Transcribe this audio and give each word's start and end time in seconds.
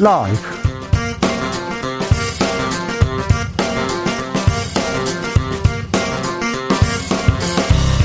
라이브. 0.00 0.38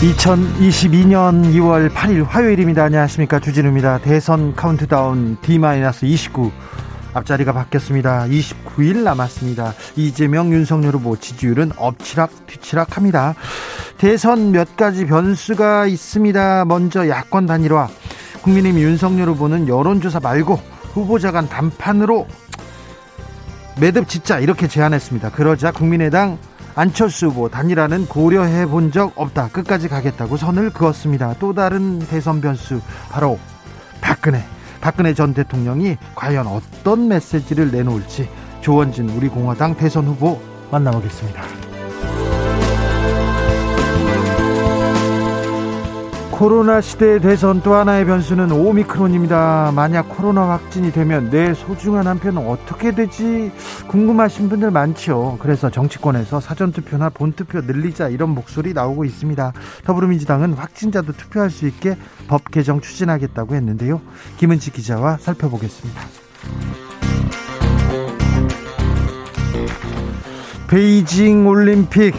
2022년 0.02 1.54
2월 1.54 1.90
8일 1.90 2.26
화요일입니다. 2.28 2.84
안녕하십니까. 2.84 3.40
주진우입니다. 3.40 4.00
대선 4.00 4.54
카운트다운 4.56 5.38
D-29 5.42 6.52
앞자리가 7.14 7.54
바뀌었습니다. 7.54 8.26
29일 8.26 9.04
남았습니다. 9.04 9.74
이재명 9.96 10.52
윤석열 10.52 10.96
후보 10.96 11.18
지지율은 11.18 11.72
엎치락 11.78 12.46
뒤치락 12.46 12.98
합니다. 12.98 13.36
대선 13.98 14.52
몇 14.52 14.76
가지 14.76 15.06
변수가 15.06 15.86
있습니다. 15.86 16.66
먼저 16.66 17.08
야권 17.08 17.46
단일화. 17.46 17.88
국민의힘 18.42 18.82
윤석열 18.82 19.30
후보는 19.30 19.70
여론조사 19.70 20.20
말고 20.20 20.75
후보자 20.96 21.32
간 21.32 21.48
단판으로 21.50 22.26
매듭 23.80 24.08
짓자 24.08 24.40
이렇게 24.40 24.68
제안했습니다. 24.68 25.32
그러자 25.32 25.72
국민의당 25.72 26.38
안철수 26.76 27.28
후보 27.28 27.50
단일화는 27.50 28.08
고려해 28.08 28.66
본 28.66 28.92
적 28.92 29.12
없다. 29.16 29.50
끝까지 29.50 29.90
가겠다고 29.90 30.38
선을 30.38 30.70
그었습니다. 30.72 31.36
또 31.40 31.54
다른 31.54 32.00
대선 32.00 32.40
변수 32.42 32.80
바로 33.10 33.38
박근혜. 34.02 34.44
박근혜 34.80 35.14
전 35.14 35.34
대통령이 35.34 35.98
과연 36.16 36.48
어떤 36.48 37.08
메시지를 37.08 37.72
내놓을지 37.72 38.30
조원진 38.62 39.10
우리 39.10 39.28
공화당 39.28 39.76
대선 39.76 40.06
후보 40.06 40.40
만나보겠습니다. 40.72 41.65
코로나 46.38 46.82
시대의 46.82 47.22
대선 47.22 47.62
또 47.62 47.76
하나의 47.76 48.04
변수는 48.04 48.52
오미크론입니다. 48.52 49.72
만약 49.74 50.10
코로나 50.10 50.50
확진이 50.50 50.92
되면 50.92 51.30
내 51.30 51.54
소중한 51.54 52.08
한 52.08 52.20
표는 52.20 52.46
어떻게 52.46 52.94
되지 52.94 53.54
궁금하신 53.88 54.50
분들 54.50 54.70
많죠. 54.70 55.38
그래서 55.40 55.70
정치권에서 55.70 56.42
사전투표나 56.42 57.08
본투표 57.12 57.62
늘리자 57.62 58.10
이런 58.10 58.32
목소리 58.32 58.74
나오고 58.74 59.06
있습니다. 59.06 59.54
더불어민주당은 59.86 60.56
확진자도 60.56 61.14
투표할 61.14 61.50
수 61.50 61.68
있게 61.68 61.96
법 62.28 62.52
개정 62.52 62.82
추진하겠다고 62.82 63.56
했는데요. 63.56 64.02
김은지 64.36 64.72
기자와 64.72 65.16
살펴보겠습니다. 65.22 66.02
베이징 70.68 71.48
올림픽 71.48 72.14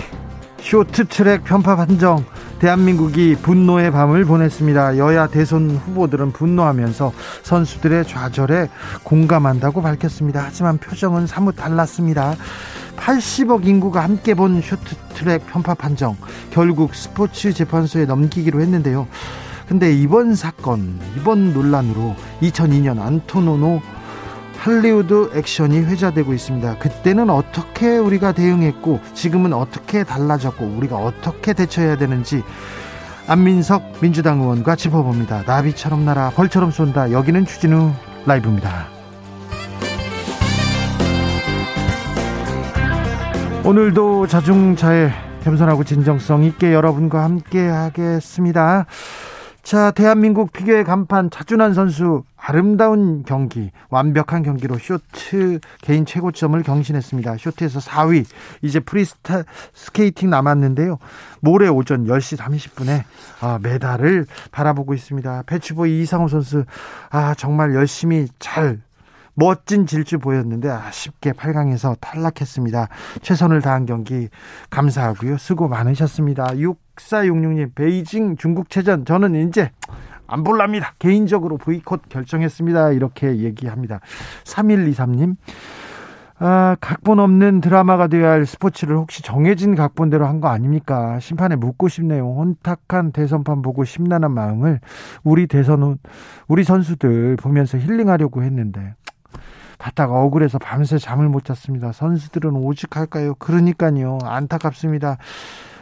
쇼트트랙 0.58 1.44
편파 1.44 1.76
판정 1.76 2.24
대한민국이 2.58 3.36
분노의 3.36 3.90
밤을 3.90 4.24
보냈습니다. 4.24 4.98
여야 4.98 5.26
대선 5.26 5.70
후보들은 5.70 6.32
분노하면서 6.32 7.12
선수들의 7.42 8.06
좌절에 8.06 8.68
공감한다고 9.02 9.82
밝혔습니다. 9.82 10.42
하지만 10.44 10.78
표정은 10.78 11.26
사뭇 11.26 11.54
달랐습니다. 11.56 12.34
80억 12.96 13.66
인구가 13.66 14.02
함께 14.02 14.34
본 14.34 14.62
쇼트트랙 14.62 15.46
편파 15.46 15.74
판정 15.74 16.16
결국 16.50 16.94
스포츠 16.94 17.52
재판소에 17.52 18.06
넘기기로 18.06 18.60
했는데요. 18.60 19.06
근데 19.68 19.92
이번 19.92 20.34
사건, 20.34 20.98
이번 21.16 21.52
논란으로 21.52 22.14
2002년 22.40 23.00
안토노노 23.00 23.82
할리우드 24.66 25.30
액션이 25.32 25.78
회자되고 25.78 26.34
있습니다. 26.34 26.78
그때는 26.78 27.30
어떻게 27.30 27.98
우리가 27.98 28.32
대응했고 28.32 28.98
지금은 29.14 29.52
어떻게 29.52 30.02
달라졌고 30.02 30.64
우리가 30.64 30.96
어떻게 30.96 31.52
대처해야 31.52 31.96
되는지 31.96 32.42
안민석 33.28 34.00
민주당 34.00 34.40
의원과 34.40 34.74
짚어봅니다. 34.74 35.44
나비처럼 35.46 36.04
날아 36.04 36.30
벌처럼 36.30 36.72
쏜다. 36.72 37.12
여기는 37.12 37.46
추진우 37.46 37.92
라이브입니다. 38.26 38.88
오늘도 43.64 44.26
자중차에 44.26 45.12
겸손하고 45.44 45.84
진정성 45.84 46.42
있게 46.42 46.72
여러분과 46.72 47.22
함께 47.22 47.68
하겠습니다. 47.68 48.86
자, 49.66 49.90
대한민국 49.90 50.52
피겨의 50.52 50.84
간판 50.84 51.28
차준환 51.28 51.74
선수 51.74 52.22
아름다운 52.36 53.24
경기, 53.24 53.72
완벽한 53.90 54.44
경기로 54.44 54.78
쇼트 54.78 55.58
개인 55.82 56.06
최고점을 56.06 56.62
경신했습니다. 56.62 57.36
쇼트에서 57.36 57.80
4위. 57.80 58.24
이제 58.62 58.78
프리스타 58.78 59.42
스케이팅 59.74 60.30
남았는데요. 60.30 60.98
모레 61.40 61.66
오전 61.66 62.06
10시 62.06 62.38
30분에 62.38 63.02
아, 63.40 63.58
메달을 63.60 64.26
바라보고 64.52 64.94
있습니다. 64.94 65.42
배추보이 65.46 66.00
이상호 66.00 66.28
선수 66.28 66.64
아, 67.10 67.34
정말 67.34 67.74
열심히 67.74 68.28
잘 68.38 68.78
멋진 69.36 69.86
질주 69.86 70.18
보였는데 70.18 70.68
아쉽게 70.70 71.32
8강에서 71.32 71.96
탈락했습니다. 72.00 72.88
최선을 73.22 73.60
다한 73.60 73.84
경기 73.86 74.28
감사하고요. 74.70 75.36
수고 75.36 75.68
많으셨습니다. 75.68 76.46
6466님 76.54 77.74
베이징 77.74 78.36
중국체전 78.36 79.04
저는 79.04 79.48
이제 79.48 79.70
안 80.26 80.42
볼랍니다. 80.42 80.94
개인적으로 80.98 81.58
보이콧 81.58 82.08
결정했습니다. 82.08 82.92
이렇게 82.92 83.36
얘기합니다. 83.36 84.00
3123님 84.44 85.36
아, 86.38 86.76
각본 86.82 87.18
없는 87.18 87.62
드라마가 87.62 88.08
되어야 88.08 88.30
할 88.32 88.44
스포츠를 88.46 88.96
혹시 88.96 89.22
정해진 89.22 89.74
각본대로 89.74 90.26
한 90.26 90.40
거 90.40 90.48
아닙니까? 90.48 91.18
심판에 91.18 91.56
묻고 91.56 91.88
싶네요. 91.88 92.24
혼탁한 92.26 93.12
대선판 93.12 93.62
보고 93.62 93.84
심란한 93.84 94.32
마음을 94.32 94.80
우리 95.24 95.46
대선, 95.46 95.96
우리 96.46 96.62
선수들 96.62 97.36
보면서 97.36 97.78
힐링하려고 97.78 98.42
했는데 98.42 98.94
봤다가 99.78 100.14
억울해서 100.14 100.58
밤새 100.58 100.98
잠을 100.98 101.28
못 101.28 101.44
잤습니다. 101.44 101.92
선수들은 101.92 102.52
오직할까요? 102.52 103.34
그러니까요. 103.36 104.18
안타깝습니다. 104.22 105.18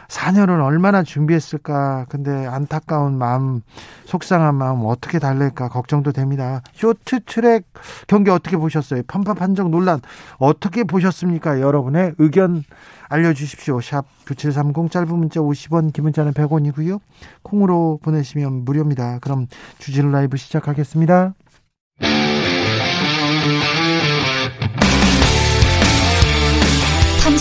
4년을 0.07 0.63
얼마나 0.63 1.03
준비했을까. 1.03 2.05
근데 2.09 2.45
안타까운 2.45 3.17
마음, 3.17 3.61
속상한 4.05 4.55
마음 4.55 4.85
어떻게 4.85 5.19
달랠까 5.19 5.69
걱정도 5.69 6.11
됩니다. 6.11 6.61
쇼트 6.73 7.21
트랙 7.25 7.65
경기 8.07 8.29
어떻게 8.29 8.57
보셨어요? 8.57 9.01
편파 9.07 9.33
판정 9.33 9.71
논란 9.71 9.99
어떻게 10.37 10.83
보셨습니까? 10.83 11.59
여러분의 11.61 12.13
의견 12.19 12.63
알려주십시오. 13.09 13.81
샵 13.81 14.05
9730 14.27 14.91
짧은 14.91 15.15
문자 15.15 15.39
50원, 15.39 15.93
긴 15.93 16.03
문자는 16.05 16.33
100원이고요. 16.33 16.99
콩으로 17.43 17.99
보내시면 18.01 18.65
무료입니다. 18.65 19.19
그럼 19.19 19.47
주진 19.79 20.11
라이브 20.11 20.37
시작하겠습니다. 20.37 21.33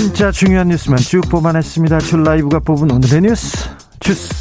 진짜 0.00 0.30
중요한 0.30 0.68
뉴스만 0.68 0.98
쭉 0.98 1.20
뽑아냈습니다. 1.28 1.98
줄 1.98 2.22
라이브가 2.22 2.60
뽑은 2.60 2.90
오늘의 2.90 3.20
뉴스 3.20 3.68
주스. 4.00 4.32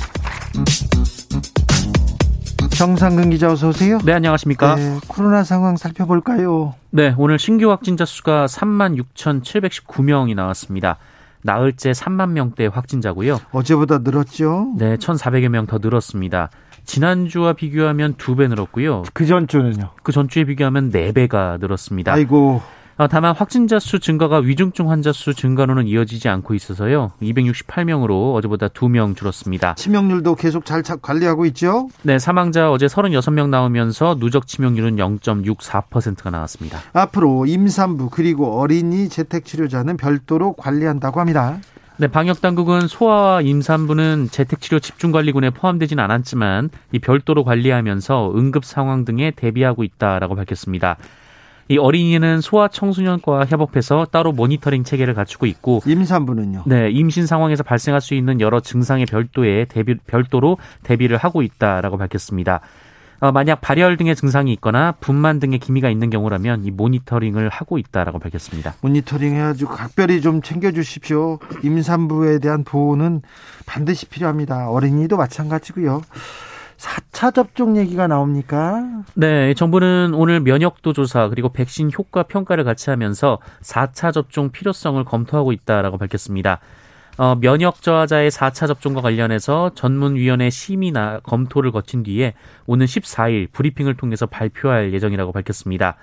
정상근 2.77 3.29
기자 3.31 3.51
어서 3.51 3.67
오세요. 3.67 3.97
네, 4.05 4.13
안녕하십니까. 4.13 4.75
네, 4.75 4.99
코로나 5.09 5.43
상황 5.43 5.75
살펴볼까요? 5.75 6.75
네, 6.91 7.13
오늘 7.17 7.37
신규 7.37 7.69
확진자 7.71 8.05
수가 8.05 8.45
3만 8.45 9.03
6,719명이 9.15 10.33
나왔습니다. 10.33 10.95
나흘째 11.41 11.91
3만 11.91 12.29
명대 12.29 12.67
확진자고요. 12.67 13.41
어제보다 13.51 13.97
늘었죠? 13.97 14.75
네, 14.77 14.95
1,400여 14.95 15.49
명 15.49 15.65
더 15.67 15.77
늘었습니다. 15.81 16.51
지난주와 16.85 17.51
비교하면 17.51 18.13
두 18.17 18.35
배 18.37 18.47
늘었고요. 18.47 19.03
그 19.13 19.25
전주는요? 19.25 19.89
그 20.03 20.13
전주에 20.13 20.45
비교하면 20.45 20.89
네 20.89 21.11
배가 21.11 21.57
늘었습니다. 21.59 22.13
아이고. 22.13 22.61
어, 22.99 23.07
다만 23.07 23.33
확진자 23.33 23.79
수 23.79 24.01
증가가 24.01 24.39
위중증 24.39 24.89
환자 24.89 25.13
수 25.13 25.33
증가로는 25.33 25.87
이어지지 25.87 26.27
않고 26.27 26.53
있어서요. 26.53 27.13
268명으로 27.21 28.35
어제보다 28.35 28.67
2명 28.67 29.15
줄었습니다. 29.15 29.75
치명률도 29.75 30.35
계속 30.35 30.65
잘 30.65 30.83
관리하고 30.83 31.45
있죠? 31.45 31.87
네, 32.01 32.19
사망자 32.19 32.69
어제 32.69 32.87
36명 32.87 33.47
나오면서 33.47 34.17
누적 34.19 34.47
치명률은 34.47 34.97
0.64%가 34.97 36.29
나왔습니다. 36.29 36.79
앞으로 36.91 37.45
임산부 37.45 38.09
그리고 38.09 38.59
어린이 38.59 39.07
재택 39.07 39.45
치료자는 39.45 39.95
별도로 39.95 40.51
관리한다고 40.51 41.21
합니다. 41.21 41.57
네, 41.95 42.07
방역 42.07 42.41
당국은 42.41 42.87
소아와 42.87 43.41
임산부는 43.41 44.27
재택치료 44.29 44.79
집중관리군에 44.79 45.51
포함되진 45.51 45.99
않았지만 45.99 46.69
이 46.91 46.99
별도로 46.99 47.45
관리하면서 47.45 48.33
응급 48.35 48.65
상황 48.65 49.05
등에 49.05 49.31
대비하고 49.31 49.85
있다라고 49.85 50.35
밝혔습니다. 50.35 50.97
이 51.71 51.77
어린이는 51.77 52.41
소아청소년과 52.41 53.45
협업해서 53.45 54.07
따로 54.11 54.31
모니터링 54.31 54.83
체계를 54.83 55.13
갖추고 55.13 55.45
있고 55.45 55.81
임산부는요. 55.85 56.63
네, 56.65 56.89
임신 56.89 57.27
상황에서 57.27 57.61
발생할 57.61 58.01
수 58.01 58.15
있는 58.15 58.41
여러 58.41 58.59
증상의 58.59 59.05
별도에 59.05 59.65
대비 59.65 59.95
별도로 59.95 60.57
대비를 60.81 61.17
하고 61.17 61.43
있다라고 61.43 61.97
밝혔습니다. 61.97 62.61
어, 63.19 63.31
만약 63.31 63.61
발열 63.61 63.97
등의 63.97 64.15
증상이 64.15 64.51
있거나 64.53 64.93
분만 64.93 65.39
등의 65.39 65.59
기미가 65.59 65.89
있는 65.89 66.09
경우라면 66.09 66.63
이 66.63 66.71
모니터링을 66.71 67.49
하고 67.49 67.77
있다라고 67.77 68.17
밝혔습니다. 68.17 68.73
모니터링 68.81 69.35
해가지고 69.35 69.73
각별히 69.75 70.21
좀 70.21 70.41
챙겨주십시오. 70.41 71.37
임산부에 71.63 72.39
대한 72.39 72.63
보호는 72.63 73.21
반드시 73.67 74.07
필요합니다. 74.07 74.69
어린이도 74.71 75.17
마찬가지고요. 75.17 76.01
4차 76.79 77.33
접종 77.35 77.75
얘기가 77.75 78.07
나옵니까? 78.07 79.03
네, 79.13 79.53
정부는 79.53 80.13
오늘 80.13 80.39
면역도 80.39 80.93
조사 80.93 81.27
그리고 81.27 81.49
백신 81.49 81.91
효과 81.97 82.23
평가를 82.23 82.63
같이 82.63 82.89
하면서 82.89 83.39
4차 83.61 84.13
접종 84.13 84.49
필요성을 84.51 85.03
검토하고 85.03 85.51
있다라고 85.51 85.97
밝혔습니다. 85.97 86.59
어, 87.17 87.35
면역 87.35 87.81
저하자의 87.81 88.31
4차 88.31 88.67
접종과 88.67 89.01
관련해서 89.01 89.71
전문위원회 89.75 90.49
심의나 90.49 91.19
검토를 91.19 91.73
거친 91.73 92.03
뒤에 92.03 92.33
오는 92.65 92.85
14일 92.85 93.51
브리핑을 93.51 93.97
통해서 93.97 94.25
발표할 94.25 94.93
예정이라고 94.93 95.33
밝혔습니다. 95.33 95.97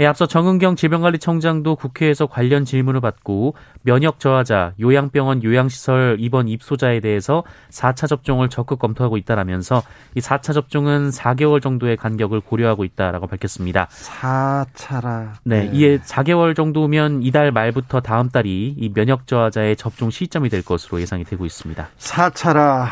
예, 0.00 0.06
앞서 0.06 0.26
정은경 0.26 0.76
질병관리청장도 0.76 1.76
국회에서 1.76 2.26
관련 2.26 2.64
질문을 2.64 3.00
받고 3.00 3.54
면역 3.82 4.18
저하자, 4.18 4.72
요양병원 4.80 5.44
요양시설 5.44 6.16
입원 6.18 6.48
입소자에 6.48 7.00
대해서 7.00 7.44
4차 7.70 8.08
접종을 8.08 8.48
적극 8.48 8.78
검토하고 8.78 9.16
있다라면서 9.16 9.82
이 10.14 10.20
4차 10.20 10.52
접종은 10.52 11.10
4개월 11.10 11.62
정도의 11.62 11.96
간격을 11.96 12.40
고려하고 12.40 12.84
있다라고 12.84 13.26
밝혔습니다. 13.26 13.86
4차라. 13.88 15.32
네, 15.44 15.70
네. 15.70 15.70
이에 15.72 15.98
4개월 15.98 16.56
정도면 16.56 17.22
이달 17.22 17.52
말부터 17.52 18.00
다음 18.00 18.30
달이 18.30 18.74
이 18.76 18.92
면역 18.92 19.26
저하자의 19.26 19.76
접종 19.76 20.10
시점이 20.10 20.48
될 20.48 20.64
것으로 20.64 21.00
예상이 21.00 21.24
되고 21.24 21.46
있습니다. 21.46 21.88
4차라. 21.98 22.86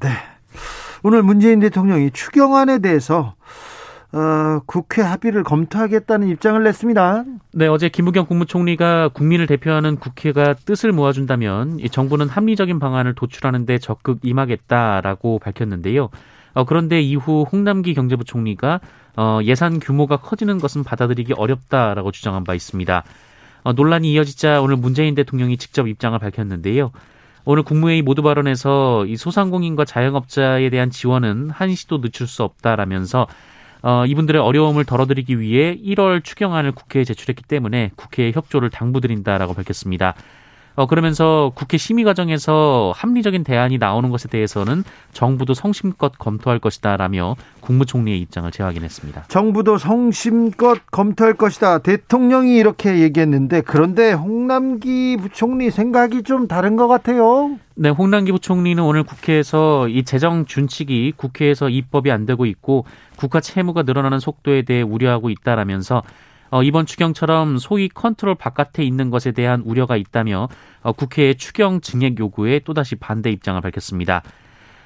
네. 0.00 0.10
오늘 1.02 1.22
문재인 1.22 1.60
대통령이 1.60 2.10
추경안에 2.12 2.78
대해서 2.78 3.34
어, 4.14 4.60
국회 4.66 5.02
합의를 5.02 5.42
검토하겠다는 5.42 6.28
입장을 6.28 6.62
냈습니다. 6.62 7.24
네, 7.54 7.66
어제 7.66 7.88
김부겸 7.88 8.26
국무총리가 8.26 9.08
국민을 9.08 9.48
대표하는 9.48 9.96
국회가 9.96 10.54
뜻을 10.54 10.92
모아준다면 10.92 11.80
이 11.80 11.88
정부는 11.88 12.28
합리적인 12.28 12.78
방안을 12.78 13.16
도출하는데 13.16 13.78
적극 13.78 14.20
임하겠다라고 14.22 15.40
밝혔는데요. 15.40 16.10
어, 16.52 16.64
그런데 16.64 17.00
이후 17.00 17.44
홍남기 17.50 17.92
경제부 17.92 18.22
총리가 18.22 18.78
어, 19.16 19.40
예산 19.42 19.80
규모가 19.80 20.18
커지는 20.18 20.58
것은 20.58 20.84
받아들이기 20.84 21.32
어렵다라고 21.32 22.12
주장한 22.12 22.44
바 22.44 22.54
있습니다. 22.54 23.02
어, 23.64 23.72
논란이 23.72 24.12
이어지자 24.12 24.60
오늘 24.60 24.76
문재인 24.76 25.16
대통령이 25.16 25.56
직접 25.56 25.88
입장을 25.88 26.16
밝혔는데요. 26.16 26.92
오늘 27.44 27.64
국무회의 27.64 28.02
모두 28.02 28.22
발언에서 28.22 29.06
이 29.06 29.16
소상공인과 29.16 29.84
자영업자에 29.84 30.70
대한 30.70 30.90
지원은 30.90 31.50
한시도 31.50 32.00
늦출 32.00 32.28
수 32.28 32.44
없다라면서 32.44 33.26
어, 33.86 34.06
이분들의 34.06 34.40
어려움을 34.40 34.86
덜어드리기 34.86 35.40
위해 35.40 35.76
1월 35.76 36.24
추경안을 36.24 36.72
국회에 36.72 37.04
제출했기 37.04 37.42
때문에 37.42 37.90
국회의 37.96 38.32
협조를 38.32 38.70
당부드린다라고 38.70 39.52
밝혔습니다. 39.52 40.14
어, 40.76 40.86
그러면서 40.86 41.52
국회 41.54 41.76
심의 41.76 42.04
과정에서 42.04 42.92
합리적인 42.96 43.44
대안이 43.44 43.78
나오는 43.78 44.10
것에 44.10 44.28
대해서는 44.28 44.82
정부도 45.12 45.54
성심껏 45.54 46.18
검토할 46.18 46.58
것이다라며 46.58 47.36
국무총리의 47.60 48.20
입장을 48.20 48.50
재확인했습니다. 48.50 49.26
정부도 49.28 49.78
성심껏 49.78 50.78
검토할 50.90 51.34
것이다. 51.34 51.78
대통령이 51.78 52.56
이렇게 52.56 53.00
얘기했는데 53.00 53.60
그런데 53.60 54.12
홍남기 54.12 55.16
부총리 55.16 55.70
생각이 55.70 56.24
좀 56.24 56.48
다른 56.48 56.76
것 56.76 56.88
같아요. 56.88 57.56
네, 57.76 57.88
홍남기 57.88 58.32
부총리는 58.32 58.82
오늘 58.82 59.02
국회에서 59.02 59.88
이 59.88 60.04
재정 60.04 60.44
준칙이 60.44 61.14
국회에서 61.16 61.68
입법이 61.68 62.10
안 62.10 62.26
되고 62.26 62.46
있고 62.46 62.84
국가 63.16 63.40
채무가 63.40 63.82
늘어나는 63.82 64.18
속도에 64.20 64.62
대해 64.62 64.82
우려하고 64.82 65.30
있다라면서 65.30 66.02
어, 66.54 66.62
이번 66.62 66.86
추경처럼 66.86 67.58
소위 67.58 67.88
컨트롤 67.88 68.36
바깥에 68.36 68.84
있는 68.84 69.10
것에 69.10 69.32
대한 69.32 69.60
우려가 69.62 69.96
있다며 69.96 70.48
어, 70.82 70.92
국회의 70.92 71.34
추경 71.34 71.80
증액 71.80 72.20
요구에 72.20 72.60
또다시 72.60 72.94
반대 72.94 73.28
입장을 73.32 73.60
밝혔습니다. 73.60 74.22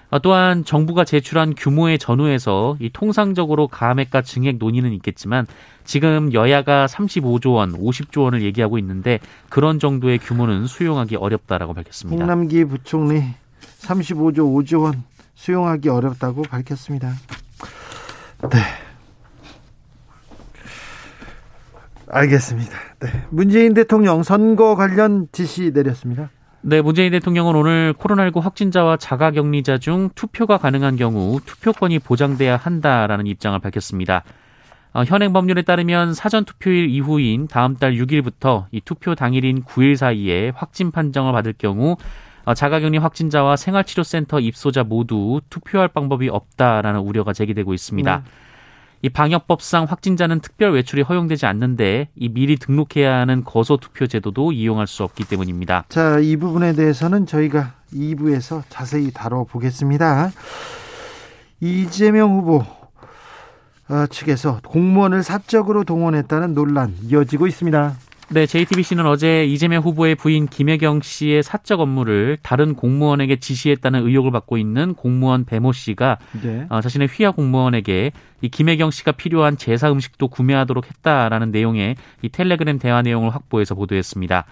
어, 0.09 0.19
또한 0.21 0.65
정부가 0.65 1.05
제출한 1.05 1.55
규모의 1.55 1.99
전후에서 1.99 2.79
이 2.81 2.89
통상적으로 2.91 3.69
가액과 3.69 4.23
증액 4.23 4.57
논의는 4.57 4.95
있겠지만 4.95 5.47
지금 5.85 6.33
여야가 6.33 6.87
35조 6.87 7.57
원, 7.57 7.73
50조 7.73 8.23
원을 8.23 8.41
얘기하고 8.45 8.79
있는데 8.79 9.19
그런 9.51 9.79
정도의 9.79 10.21
규모는 10.21 10.67
수용하기 10.67 11.17
어렵다라고 11.17 11.75
밝혔습니다. 11.75 12.25
홍남기 12.25 12.65
부총리 12.65 13.23
35조 13.81 14.39
5조 14.39 14.85
원 14.85 15.05
수용하기 15.35 15.91
어렵다고 15.91 16.45
밝혔습니다. 16.45 17.13
네. 18.51 18.88
알겠습니다. 22.11 22.71
네. 23.01 23.09
문재인 23.31 23.75
대통령 23.75 24.23
선거 24.23 24.75
관련 24.75 25.29
지시 25.33 25.73
내렸습니다. 25.73 26.31
네, 26.61 26.83
문재인 26.83 27.13
대통령은 27.13 27.55
오늘 27.55 27.95
코로나19 27.95 28.41
확진자와 28.41 28.97
자가격리자 28.97 29.79
중 29.79 30.11
투표가 30.15 30.59
가능한 30.59 30.97
경우 30.97 31.41
투표권이 31.45 32.01
보장돼야 32.01 32.57
한다라는 32.57 33.27
입장을 33.27 33.59
밝혔습니다. 33.61 34.25
어, 34.93 35.05
현행 35.05 35.33
법률에 35.33 35.63
따르면 35.63 36.15
사전 36.15 36.45
투표일 36.45 36.89
이후인 36.91 37.47
다음 37.47 37.77
달 37.77 37.95
6일부터 37.95 38.67
이 38.73 38.81
투표 38.81 39.15
당일인 39.15 39.63
9일 39.63 39.97
사이에 39.97 40.51
확진 40.55 40.91
판정을 40.91 41.33
받을 41.33 41.53
경우 41.57 41.97
어, 42.45 42.55
자가격리 42.55 42.99
확진자와 42.99 43.57
생활치료센터 43.57 44.41
입소자 44.41 44.83
모두 44.83 45.41
투표할 45.51 45.89
방법이 45.89 46.29
없다라는 46.29 47.01
우려가 47.01 47.33
제기되고 47.33 47.75
있습니다. 47.75 48.17
음. 48.17 48.48
이 49.03 49.09
방역법상 49.09 49.85
확진자는 49.85 50.41
특별 50.41 50.73
외출이 50.73 51.03
허용되지 51.03 51.47
않는데 51.47 52.09
이 52.17 52.29
미리 52.29 52.57
등록해야 52.57 53.15
하는 53.15 53.45
거소 53.45 53.77
투표 53.77 54.07
제도도 54.07 54.53
이용할 54.53 54.87
수 54.87 55.05
없기 55.05 55.25
때문입니다. 55.25 55.85
자, 55.89 56.19
이 56.19 56.37
부분에 56.37 56.73
대해서는 56.73 57.27
저희가 57.27 57.75
2부에서 57.95 58.63
자세히 58.69 59.11
다뤄보겠습니다. 59.13 60.33
이재명 61.61 62.37
후보 62.37 62.65
어, 63.89 64.07
측에서 64.07 64.61
공무원을 64.67 65.23
사적으로 65.23 65.85
동원했다는 65.85 66.55
논란 66.55 66.95
이어지고 67.05 67.47
있습니다. 67.47 67.95
네, 68.31 68.45
JTBC는 68.45 69.07
어제 69.07 69.47
이재명 69.47 69.83
후보의 69.83 70.15
부인 70.15 70.49
김혜경 70.49 71.01
씨의 71.01 71.43
사적 71.43 71.81
업무를 71.81 72.37
다른 72.43 72.75
공무원에게 72.75 73.37
지시했다는 73.37 74.07
의혹을 74.07 74.31
받고 74.33 74.59
있는 74.59 74.93
공무원 74.93 75.47
배모 75.47 75.73
씨가 75.73 76.19
네. 76.43 76.67
어, 76.69 76.83
자신의 76.83 77.09
휘하 77.09 77.31
공무원에게 77.31 78.13
이 78.43 78.49
김혜경 78.51 78.91
씨가 78.91 79.13
필요한 79.13 79.57
제사 79.57 79.91
음식도 79.91 80.29
구매하도록 80.29 80.87
했다라는 80.87 81.53
내용의 81.53 81.97
이 82.21 82.29
텔레그램 82.29 82.79
대화 82.79 83.01
내용을 83.01 83.35
확보해서 83.35 83.75
보도했습니다. 83.75 84.45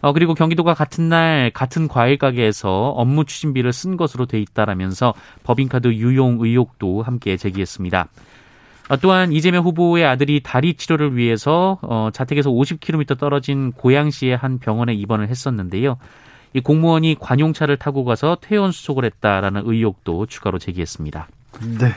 어, 0.00 0.12
그리고 0.14 0.32
경기도가 0.32 0.72
같은 0.72 1.10
날 1.10 1.50
같은 1.52 1.88
과일 1.88 2.16
가게에서 2.16 2.88
업무 2.96 3.26
추진비를 3.26 3.74
쓴 3.74 3.98
것으로 3.98 4.24
돼 4.24 4.40
있다라면서 4.40 5.12
법인카드 5.42 5.88
유용 5.88 6.38
의혹도 6.40 7.02
함께 7.02 7.36
제기했습니다. 7.36 8.08
어, 8.92 8.98
또한 8.98 9.32
이재명 9.32 9.64
후보의 9.64 10.04
아들이 10.04 10.42
다리 10.42 10.74
치료를 10.74 11.16
위해서 11.16 11.78
어, 11.80 12.10
자택에서 12.12 12.50
50km 12.50 13.18
떨어진 13.18 13.72
고양시의 13.72 14.36
한 14.36 14.58
병원에 14.58 14.92
입원을 14.92 15.28
했었는데요. 15.28 15.96
이 16.52 16.60
공무원이 16.60 17.16
관용차를 17.18 17.78
타고 17.78 18.04
가서 18.04 18.36
퇴원 18.42 18.70
수속을 18.70 19.06
했다라는 19.06 19.62
의혹도 19.64 20.26
추가로 20.26 20.58
제기했습니다. 20.58 21.26
네. 21.78 21.94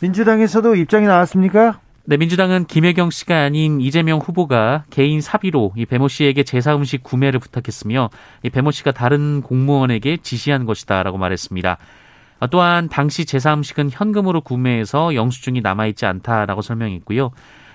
민주당에서도 0.00 0.76
입장이 0.76 1.08
나왔습니까? 1.08 1.80
네, 2.04 2.16
민주당은 2.16 2.66
김혜경 2.66 3.10
씨가 3.10 3.36
아닌 3.36 3.80
이재명 3.80 4.20
후보가 4.20 4.84
개인 4.90 5.20
사비로 5.20 5.72
이 5.76 5.84
배모 5.84 6.06
씨에게 6.06 6.44
제사 6.44 6.76
음식 6.76 7.02
구매를 7.02 7.40
부탁했으며 7.40 8.10
이 8.44 8.50
배모 8.50 8.70
씨가 8.70 8.92
다른 8.92 9.42
공무원에게 9.42 10.18
지시한 10.18 10.64
것이다라고 10.64 11.18
말했습니다. 11.18 11.78
어, 12.40 12.46
또한 12.48 12.88
당시 12.88 13.24
제사 13.24 13.54
음식은 13.54 13.90
현금으로 13.90 14.40
구매해서 14.40 15.14
영수증이 15.14 15.60
남아있지 15.60 16.06
않다라고 16.06 16.62
설명했고요. 16.62 17.30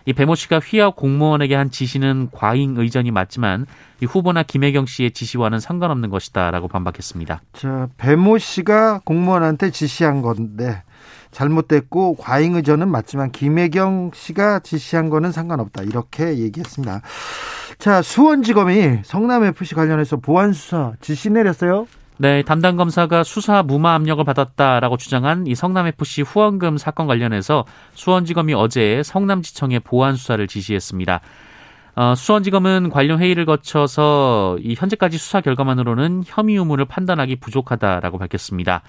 이 0.05 0.13
배모 0.13 0.35
씨가 0.35 0.59
휘하 0.59 0.89
공무원에게 0.89 1.55
한 1.55 1.69
지시는 1.69 2.29
과잉 2.31 2.77
의전이 2.77 3.11
맞지만 3.11 3.65
이 4.01 4.05
후보나 4.05 4.43
김혜경 4.43 4.85
씨의 4.85 5.11
지시와는 5.11 5.59
상관없는 5.59 6.09
것이다라고 6.09 6.67
반박했습니다. 6.67 7.41
자, 7.53 7.87
배모 7.97 8.37
씨가 8.37 9.01
공무원한테 9.03 9.71
지시한 9.71 10.21
건데 10.21 10.83
잘못됐고 11.31 12.15
과잉 12.15 12.55
의전은 12.55 12.89
맞지만 12.89 13.31
김혜경 13.31 14.11
씨가 14.13 14.59
지시한 14.59 15.09
거는 15.09 15.31
상관없다 15.31 15.83
이렇게 15.83 16.39
얘기했습니다. 16.39 17.01
자, 17.77 18.01
수원지검이 18.01 19.01
성남 19.03 19.43
FC 19.43 19.75
관련해서 19.75 20.17
보안 20.17 20.53
수사 20.53 20.93
지시 21.01 21.29
내렸어요. 21.29 21.87
네, 22.21 22.43
담당 22.43 22.75
검사가 22.75 23.23
수사 23.23 23.63
무마 23.63 23.93
압력을 23.93 24.21
받았다라고 24.25 24.97
주장한 24.97 25.47
이 25.47 25.55
성남FC 25.55 26.23
후원금 26.23 26.77
사건 26.77 27.07
관련해서 27.07 27.63
수원지검이 27.93 28.53
어제 28.55 29.01
성남지청에 29.03 29.79
보안 29.79 30.17
수사를 30.17 30.45
지시했습니다. 30.45 31.21
어, 31.95 32.15
수원지검은 32.15 32.89
관련 32.89 33.19
회의를 33.21 33.45
거쳐서 33.45 34.57
이 34.59 34.75
현재까지 34.77 35.17
수사 35.17 35.39
결과만으로는 35.39 36.23
혐의 36.25 36.57
유무를 36.57 36.83
판단하기 36.83 37.37
부족하다라고 37.37 38.17
밝혔습니다. 38.17 38.81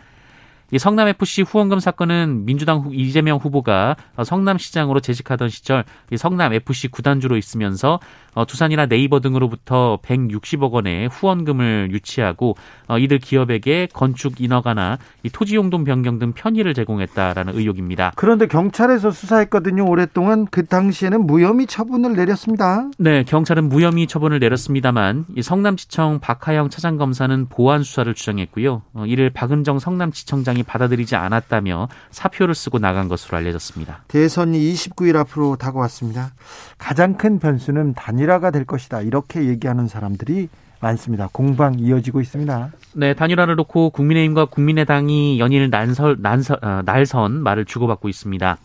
이 0.73 0.79
성남FC 0.79 1.43
후원금 1.43 1.81
사건은 1.81 2.45
민주당 2.45 2.89
이재명 2.93 3.39
후보가 3.39 3.97
성남시장으로 4.25 5.01
재직하던 5.01 5.49
시절 5.49 5.85
이 6.13 6.17
성남FC 6.17 6.89
구단주로 6.89 7.37
있으면서 7.37 7.99
어, 8.35 8.45
두산이나 8.45 8.87
네이버 8.87 9.21
등으로부터 9.21 9.99
160억 10.03 10.71
원의 10.71 11.09
후원금을 11.09 11.89
유치하고 11.91 12.57
어, 12.87 12.99
이들 12.99 13.19
기업에게 13.19 13.89
건축 13.93 14.41
인허가나 14.41 14.99
이 15.23 15.31
토지 15.31 15.57
용도 15.57 15.83
변경 15.83 16.19
등 16.19 16.33
편의를 16.33 16.75
제공했다라는 16.75 17.57
의혹입니다. 17.57 18.13
그런데 18.17 18.47
경찰에서 18.47 19.11
수사했거든요. 19.11 19.87
오랫동안 19.89 20.47
그 20.51 20.67
당시에는 20.67 21.27
무혐의 21.27 21.67
처분을 21.67 22.15
내렸습니다. 22.15 22.89
네, 22.99 23.25
경찰은 23.25 23.69
무혐의 23.69 24.07
처분을 24.07 24.39
내렸습니다만 24.39 25.27
이 25.37 25.43
성남지청 25.43 26.21
박하영 26.21 26.71
차장검사는 26.71 27.49
보안 27.49 27.83
수사를 27.83 28.13
주장했고요. 28.13 28.83
어, 28.95 29.07
이를 29.07 29.31
박은정 29.31 29.79
성남지청장이 29.79 30.60
민주당이 30.61 30.63
받아들이지 30.65 31.17
않았다며 31.17 31.89
사표를 32.11 32.55
쓰고 32.55 32.79
나간 32.79 33.09
것으로 33.09 33.39
알려졌습니다. 33.39 34.05
대선이 34.09 34.59
29일 34.73 35.17
앞으로 35.17 35.57
다가왔습니다. 35.57 36.33
가장 36.79 37.17
큰 37.17 37.39
변수는 37.39 37.95
단일화가 37.95 38.51
될 38.51 38.65
것이다. 38.65 39.03
이렇게 39.03 39.47
얘기하는 39.47 39.89
사람들이 39.89 40.49
많습니다. 40.81 41.29
공방 41.33 41.79
이어지고 41.79 42.21
있습니다. 42.21 42.71
네, 42.95 43.15
단일화를 43.15 43.57
놓고 43.57 43.91
국민의힘과 43.91 44.47
국민의당이 44.47 45.39
연일 45.39 45.69
난설, 45.71 46.17
난설, 46.21 46.59
어, 46.63 46.83
날선 46.85 47.43
말을 47.43 47.65
주고받고 47.65 48.09
있습니다. 48.09 48.57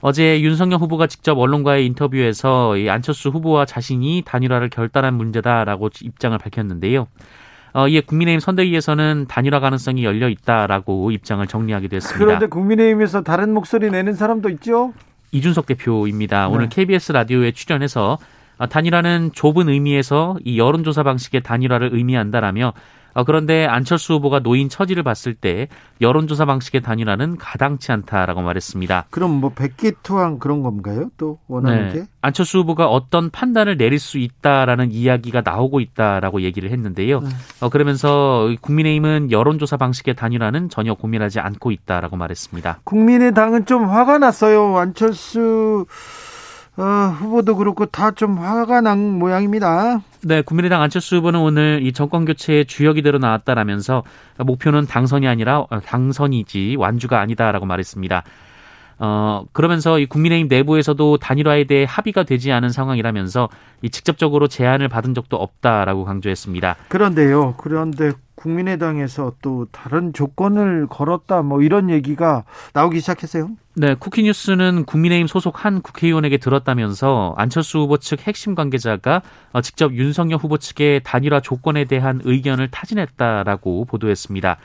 어제 0.00 0.40
윤석열 0.40 0.78
후보가 0.78 1.08
직접 1.08 1.36
언론과의 1.36 1.84
인터뷰에서 1.86 2.76
이 2.76 2.88
안철수 2.88 3.30
후보와 3.30 3.66
자신이 3.66 4.22
단일화를 4.24 4.70
결단한 4.70 5.14
문제다라고 5.14 5.90
입장을 6.02 6.38
밝혔는데요. 6.38 7.08
어, 7.78 7.86
이에 7.86 8.00
국민의힘 8.00 8.40
선대위에서는 8.40 9.26
단일화 9.28 9.60
가능성이 9.60 10.04
열려 10.04 10.28
있다라고 10.28 11.12
입장을 11.12 11.46
정리하기도 11.46 11.94
했습니다. 11.94 12.24
그런데 12.24 12.46
국민의힘에서 12.46 13.22
다른 13.22 13.54
목소리 13.54 13.88
내는 13.88 14.14
사람도 14.14 14.48
있죠? 14.50 14.92
이준석 15.30 15.66
대표입니다. 15.66 16.48
네. 16.48 16.52
오늘 16.52 16.68
KBS 16.68 17.12
라디오에 17.12 17.52
출연해서 17.52 18.18
아, 18.58 18.66
단일화는 18.66 19.30
좁은 19.32 19.68
의미에서 19.68 20.38
이 20.44 20.58
여론조사 20.58 21.04
방식의 21.04 21.44
단일화를 21.44 21.90
의미한다라며 21.92 22.68
어, 22.68 22.72
그런데 23.26 23.66
안철수 23.66 24.14
후보가 24.14 24.40
노인 24.40 24.68
처지를 24.68 25.02
봤을 25.02 25.34
때 25.34 25.68
여론조사 26.00 26.44
방식의 26.44 26.82
단일화는 26.82 27.36
가당치 27.36 27.90
않다라고 27.92 28.42
말했습니다. 28.42 29.06
그럼 29.10 29.32
뭐 29.32 29.50
백기투항 29.54 30.38
그런 30.38 30.62
건가요? 30.62 31.10
또 31.16 31.38
원하는 31.48 31.88
네. 31.88 31.94
게? 31.94 32.06
안철수 32.20 32.58
후보가 32.58 32.86
어떤 32.86 33.30
판단을 33.30 33.76
내릴 33.76 33.98
수 33.98 34.18
있다라는 34.18 34.92
이야기가 34.92 35.42
나오고 35.44 35.80
있다라고 35.80 36.42
얘기를 36.42 36.70
했는데요. 36.70 37.20
네. 37.20 37.28
어, 37.60 37.68
그러면서 37.68 38.54
국민의힘은 38.60 39.30
여론조사 39.30 39.76
방식의 39.76 40.14
단일화는 40.14 40.68
전혀 40.68 40.94
고민하지 40.94 41.40
않고 41.40 41.70
있다라고 41.70 42.16
말했습니다. 42.16 42.80
국민의당은 42.84 43.66
좀 43.66 43.84
화가 43.84 44.18
났어요. 44.18 44.76
안철수 44.76 45.86
어, 46.78 46.82
후보도 47.18 47.56
그렇고 47.56 47.86
다 47.86 48.12
좀 48.12 48.38
화가 48.38 48.80
난 48.80 49.18
모양입니다. 49.18 50.00
네, 50.22 50.42
국민의당 50.42 50.80
안철수 50.80 51.16
후보는 51.16 51.40
오늘 51.40 51.80
이 51.82 51.92
정권 51.92 52.24
교체의 52.24 52.66
주역이 52.66 53.02
되어 53.02 53.18
나왔다라면서 53.18 54.02
목표는 54.38 54.86
당선이 54.86 55.26
아니라 55.28 55.60
어, 55.60 55.80
당선이지 55.84 56.76
완주가 56.78 57.20
아니다라고 57.20 57.66
말했습니다. 57.66 58.22
어, 59.00 59.44
그러면서 59.52 59.98
이 60.00 60.06
국민의힘 60.06 60.48
내부에서도 60.48 61.18
단일화에 61.18 61.64
대해 61.64 61.84
합의가 61.88 62.24
되지 62.24 62.50
않은 62.52 62.70
상황이라면서 62.70 63.48
이 63.82 63.90
직접적으로 63.90 64.48
제안을 64.48 64.88
받은 64.88 65.14
적도 65.14 65.36
없다라고 65.36 66.04
강조했습니다. 66.04 66.76
그런데요. 66.88 67.54
그런데 67.58 68.12
국민의당에서 68.38 69.32
또 69.42 69.66
다른 69.72 70.12
조건을 70.12 70.86
걸었다 70.88 71.42
뭐 71.42 71.60
이런 71.60 71.90
얘기가 71.90 72.44
나오기 72.72 73.00
시작했어요. 73.00 73.50
네, 73.74 73.94
쿠키뉴스는 73.94 74.84
국민의힘 74.84 75.26
소속 75.26 75.64
한 75.64 75.82
국회의원에게 75.82 76.38
들었다면서 76.38 77.34
안철수 77.36 77.80
후보 77.80 77.98
측 77.98 78.26
핵심 78.26 78.54
관계자가 78.54 79.22
어, 79.52 79.60
직접 79.60 79.92
윤석열 79.92 80.38
후보 80.38 80.56
측의 80.58 81.02
단일화 81.04 81.40
조건에 81.40 81.84
대한 81.84 82.20
의견을 82.24 82.70
타진했다라고 82.70 83.84
보도했습니다. 83.84 84.56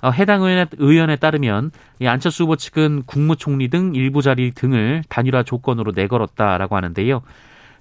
어, 0.00 0.10
해당 0.10 0.42
의원에 0.42 1.16
따르면 1.16 1.72
안철수 2.04 2.44
후보 2.44 2.56
측은 2.56 3.02
국무총리 3.06 3.68
등 3.68 3.94
일부 3.94 4.22
자리 4.22 4.52
등을 4.52 5.02
단일화 5.08 5.42
조건으로 5.42 5.92
내걸었다라고 5.94 6.76
하는데요. 6.76 7.22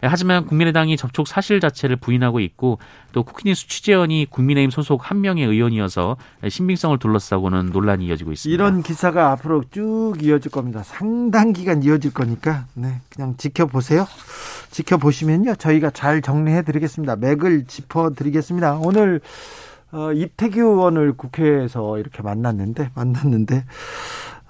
하지만 0.01 0.45
국민의당이 0.45 0.95
접촉 0.97 1.27
사실 1.27 1.59
자체를 1.59 1.95
부인하고 1.95 2.39
있고 2.39 2.79
또 3.11 3.23
쿠키뉴스 3.23 3.67
취재원이 3.67 4.27
국민의힘 4.29 4.69
소속 4.69 5.09
한 5.09 5.21
명의 5.21 5.45
의원이어서 5.45 6.17
신빙성을 6.47 6.97
둘러싸고는 6.99 7.67
논란이 7.67 8.05
이어지고 8.05 8.31
있습니다. 8.31 8.53
이런 8.53 8.83
기사가 8.83 9.31
앞으로 9.31 9.63
쭉 9.71 10.15
이어질 10.21 10.51
겁니다. 10.51 10.83
상당 10.83 11.53
기간 11.53 11.81
이어질 11.83 12.13
거니까 12.13 12.65
네, 12.73 13.01
그냥 13.09 13.35
지켜보세요. 13.37 14.05
지켜보시면요. 14.71 15.55
저희가 15.55 15.89
잘 15.89 16.21
정리해 16.21 16.61
드리겠습니다. 16.61 17.15
맥을 17.15 17.65
짚어 17.65 18.13
드리겠습니다. 18.13 18.79
오늘 18.81 19.21
어, 19.91 20.11
이태규 20.11 20.59
의원을 20.59 21.13
국회에서 21.13 21.97
이렇게 21.97 22.21
만났는데 22.21 22.91
만났는데 22.93 23.63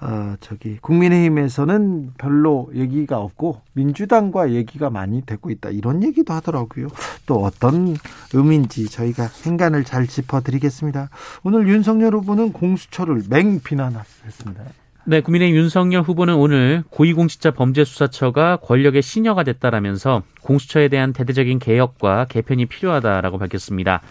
어, 0.00 0.36
저기 0.40 0.78
국민의힘에서는 0.80 2.12
별로 2.18 2.70
얘기가 2.74 3.18
없고 3.18 3.62
민주당과 3.72 4.52
얘기가 4.52 4.90
많이 4.90 5.22
되고 5.22 5.50
있다 5.50 5.70
이런 5.70 6.02
얘기도 6.02 6.32
하더라고요. 6.34 6.88
또 7.26 7.42
어떤 7.42 7.96
의미인지 8.32 8.88
저희가 8.88 9.28
행간을 9.44 9.84
잘 9.84 10.06
짚어드리겠습니다. 10.06 11.10
오늘 11.42 11.68
윤석열 11.68 12.14
후보는 12.14 12.52
공수처를 12.52 13.22
맹 13.28 13.60
비난했습니다. 13.60 14.62
네, 15.04 15.22
국민의힘 15.22 15.56
윤석열 15.56 16.02
후보는 16.02 16.34
오늘 16.34 16.84
고위공직자 16.90 17.52
범죄수사처가 17.52 18.56
권력의 18.56 19.00
신여가 19.00 19.42
됐다라면서 19.42 20.22
공수처에 20.42 20.88
대한 20.88 21.14
대대적인 21.14 21.58
개혁과 21.60 22.26
개편이 22.26 22.66
필요하다라고 22.66 23.38
밝혔습니다. 23.38 24.02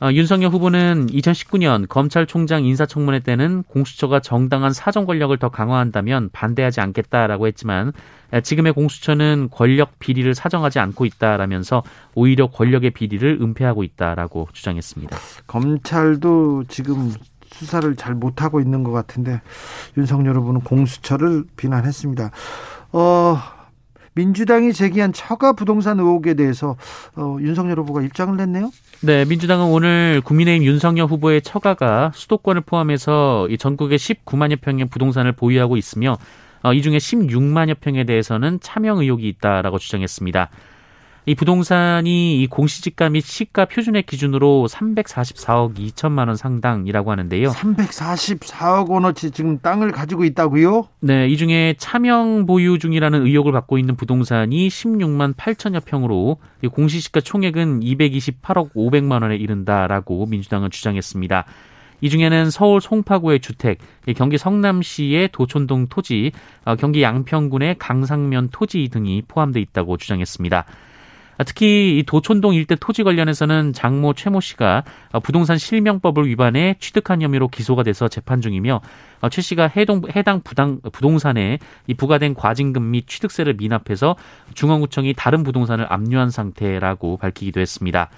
어, 0.00 0.10
윤석열 0.12 0.50
후보는 0.50 1.06
2019년 1.06 1.88
검찰총장 1.88 2.64
인사청문회 2.64 3.20
때는 3.20 3.62
공수처가 3.64 4.20
정당한 4.20 4.72
사정 4.72 5.06
권력을 5.06 5.36
더 5.38 5.48
강화한다면 5.48 6.30
반대하지 6.32 6.80
않겠다라고 6.80 7.46
했지만 7.46 7.92
지금의 8.42 8.72
공수처는 8.72 9.48
권력 9.52 9.98
비리를 10.00 10.34
사정하지 10.34 10.80
않고 10.80 11.04
있다라면서 11.04 11.82
오히려 12.14 12.48
권력의 12.48 12.90
비리를 12.90 13.38
은폐하고 13.40 13.84
있다라고 13.84 14.48
주장했습니다. 14.52 15.16
검찰도 15.46 16.64
지금 16.68 17.12
수사를 17.52 17.94
잘 17.94 18.14
못하고 18.14 18.60
있는 18.60 18.82
것 18.82 18.90
같은데 18.90 19.40
윤석열 19.96 20.36
후보는 20.36 20.62
공수처를 20.62 21.44
비난했습니다. 21.56 22.30
어, 22.92 23.38
민주당이 24.14 24.72
제기한 24.72 25.12
처가 25.12 25.52
부동산 25.52 25.98
의혹에 25.98 26.34
대해서 26.34 26.76
어, 27.16 27.36
윤석열 27.40 27.78
후보가 27.80 28.02
입장을 28.02 28.36
냈네요. 28.36 28.70
네, 29.02 29.24
민주당은 29.24 29.66
오늘 29.66 30.20
국민의힘 30.24 30.66
윤석열 30.66 31.06
후보의 31.06 31.42
처가가 31.42 32.12
수도권을 32.14 32.62
포함해서 32.62 33.48
전국에 33.58 33.96
19만여 33.96 34.60
평의 34.60 34.86
부동산을 34.86 35.32
보유하고 35.32 35.76
있으며 35.76 36.16
어, 36.62 36.72
이 36.72 36.80
중에 36.80 36.96
16만여 36.96 37.76
평에 37.80 38.04
대해서는 38.04 38.58
차명 38.60 38.98
의혹이 38.98 39.28
있다라고 39.28 39.78
주장했습니다. 39.78 40.48
이 41.26 41.34
부동산이 41.34 42.42
이 42.42 42.46
공시지가 42.48 43.08
및 43.08 43.22
시가 43.22 43.64
표준액 43.64 44.04
기준으로 44.04 44.66
344억 44.68 45.74
2천만 45.78 46.26
원 46.26 46.36
상당이라고 46.36 47.10
하는데요. 47.10 47.48
344억 47.48 48.90
원어치 48.90 49.30
지금 49.30 49.58
땅을 49.58 49.90
가지고 49.90 50.24
있다고요? 50.24 50.86
네, 51.00 51.26
이 51.28 51.38
중에 51.38 51.76
차명 51.78 52.44
보유 52.44 52.78
중이라는 52.78 53.24
의혹을 53.24 53.52
받고 53.52 53.78
있는 53.78 53.96
부동산이 53.96 54.68
16만 54.68 55.34
8천여 55.34 55.86
평으로 55.86 56.36
공시지가 56.70 57.22
총액은 57.22 57.80
228억 57.80 58.74
500만 58.74 59.22
원에 59.22 59.36
이른다라고 59.36 60.26
민주당은 60.26 60.70
주장했습니다. 60.70 61.46
이 62.02 62.10
중에는 62.10 62.50
서울 62.50 62.82
송파구의 62.82 63.40
주택, 63.40 63.78
경기 64.14 64.36
성남시의 64.36 65.30
도촌동 65.32 65.86
토지, 65.86 66.32
어, 66.66 66.76
경기 66.76 67.02
양평군의 67.02 67.76
강상면 67.78 68.50
토지 68.52 68.90
등이 68.92 69.22
포함되어 69.26 69.62
있다고 69.62 69.96
주장했습니다. 69.96 70.66
특히 71.46 71.98
이 71.98 72.02
도촌동 72.04 72.54
일대 72.54 72.76
토지 72.76 73.02
관련해서는 73.02 73.72
장모 73.72 74.14
최모 74.14 74.40
씨가 74.40 74.84
부동산 75.22 75.58
실명법을 75.58 76.26
위반해 76.28 76.76
취득한 76.78 77.22
혐의로 77.22 77.48
기소가 77.48 77.82
돼서 77.82 78.08
재판 78.08 78.40
중이며 78.40 78.80
최 79.30 79.42
씨가 79.42 79.68
해동, 79.74 80.02
해당 80.14 80.42
부당, 80.42 80.80
부동산에 80.92 81.58
이 81.86 81.94
부과된 81.94 82.34
과징금 82.34 82.90
및 82.90 83.08
취득세를 83.08 83.54
미납해서 83.54 84.16
중앙구청이 84.54 85.14
다른 85.16 85.42
부동산을 85.42 85.86
압류한 85.92 86.30
상태라고 86.30 87.16
밝히기도 87.16 87.60
했습니다. 87.60 88.10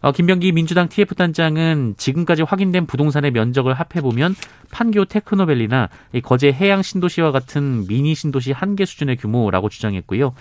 어, 0.00 0.10
김병기 0.10 0.50
민주당 0.50 0.88
TF단장은 0.88 1.94
지금까지 1.96 2.42
확인된 2.42 2.86
부동산의 2.86 3.30
면적을 3.30 3.72
합해보면 3.74 4.34
판교 4.72 5.04
테크노밸리나 5.04 5.90
거제 6.24 6.50
해양 6.52 6.82
신도시와 6.82 7.30
같은 7.30 7.86
미니 7.86 8.16
신도시 8.16 8.50
한 8.50 8.74
개 8.74 8.84
수준의 8.84 9.18
규모라고 9.18 9.68
주장했고요. 9.68 10.34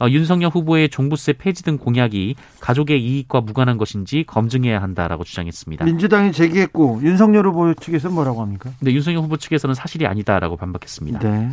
어, 0.00 0.08
윤석열 0.08 0.50
후보의 0.50 0.88
종부세 0.88 1.34
폐지 1.34 1.62
등 1.62 1.76
공약이 1.76 2.36
가족의 2.60 3.02
이익과 3.02 3.40
무관한 3.40 3.78
것인지 3.78 4.24
검증해야 4.26 4.80
한다라고 4.80 5.24
주장했습니다. 5.24 5.84
민주당이 5.84 6.32
제기했고 6.32 7.00
윤석열 7.02 7.46
후보 7.46 7.74
측에서 7.74 8.10
뭐라고 8.10 8.42
합니까? 8.42 8.70
네, 8.80 8.92
윤석열 8.92 9.22
후보 9.22 9.36
측에서는 9.36 9.74
사실이 9.74 10.06
아니다라고 10.06 10.56
반박했습니다. 10.56 11.18
네. 11.18 11.50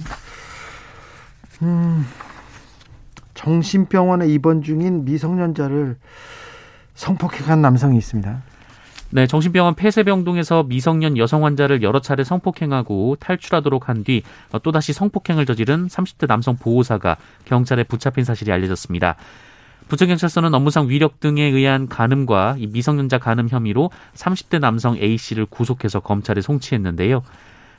음, 1.64 2.06
정신병원에 3.34 4.28
입원 4.28 4.62
중인 4.62 5.06
미성년자를 5.06 5.98
성폭행한 6.94 7.62
남성이 7.62 7.98
있습니다. 7.98 8.42
네, 9.16 9.28
정신병원 9.28 9.76
폐쇄병동에서 9.76 10.64
미성년 10.64 11.18
여성 11.18 11.46
환자를 11.46 11.82
여러 11.84 12.02
차례 12.02 12.26
성폭행하고 12.26 13.16
탈출하도록 13.22 13.88
한 13.88 14.04
뒤 14.04 14.24
또다시 14.62 14.92
성폭행을 14.92 15.46
저지른 15.46 15.88
30대 15.88 16.28
남성 16.28 16.58
보호사가 16.58 17.16
경찰에 17.46 17.84
붙잡힌 17.84 18.26
사실이 18.26 18.52
알려졌습니다. 18.52 19.16
부천경찰서는 19.88 20.54
업무상 20.54 20.90
위력 20.90 21.22
등에 21.22 21.44
의한 21.44 21.88
간음과 21.88 22.58
미성년자 22.60 23.20
간음 23.20 23.48
혐의로 23.48 23.90
30대 24.16 24.60
남성 24.60 24.98
A씨를 24.98 25.46
구속해서 25.46 26.02
검찰에 26.02 26.42
송치했는데요. 26.42 27.24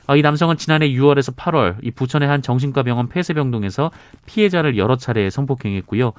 어, 0.07 0.15
이 0.15 0.23
남성은 0.23 0.57
지난해 0.57 0.89
6월에서 0.89 1.35
8월 1.35 1.75
이 1.83 1.91
부천의 1.91 2.27
한 2.27 2.41
정신과 2.41 2.81
병원 2.81 3.09
폐쇄병동에서 3.09 3.91
피해자를 4.25 4.75
여러 4.75 4.95
차례 4.95 5.29
성폭행했고요. 5.29 6.13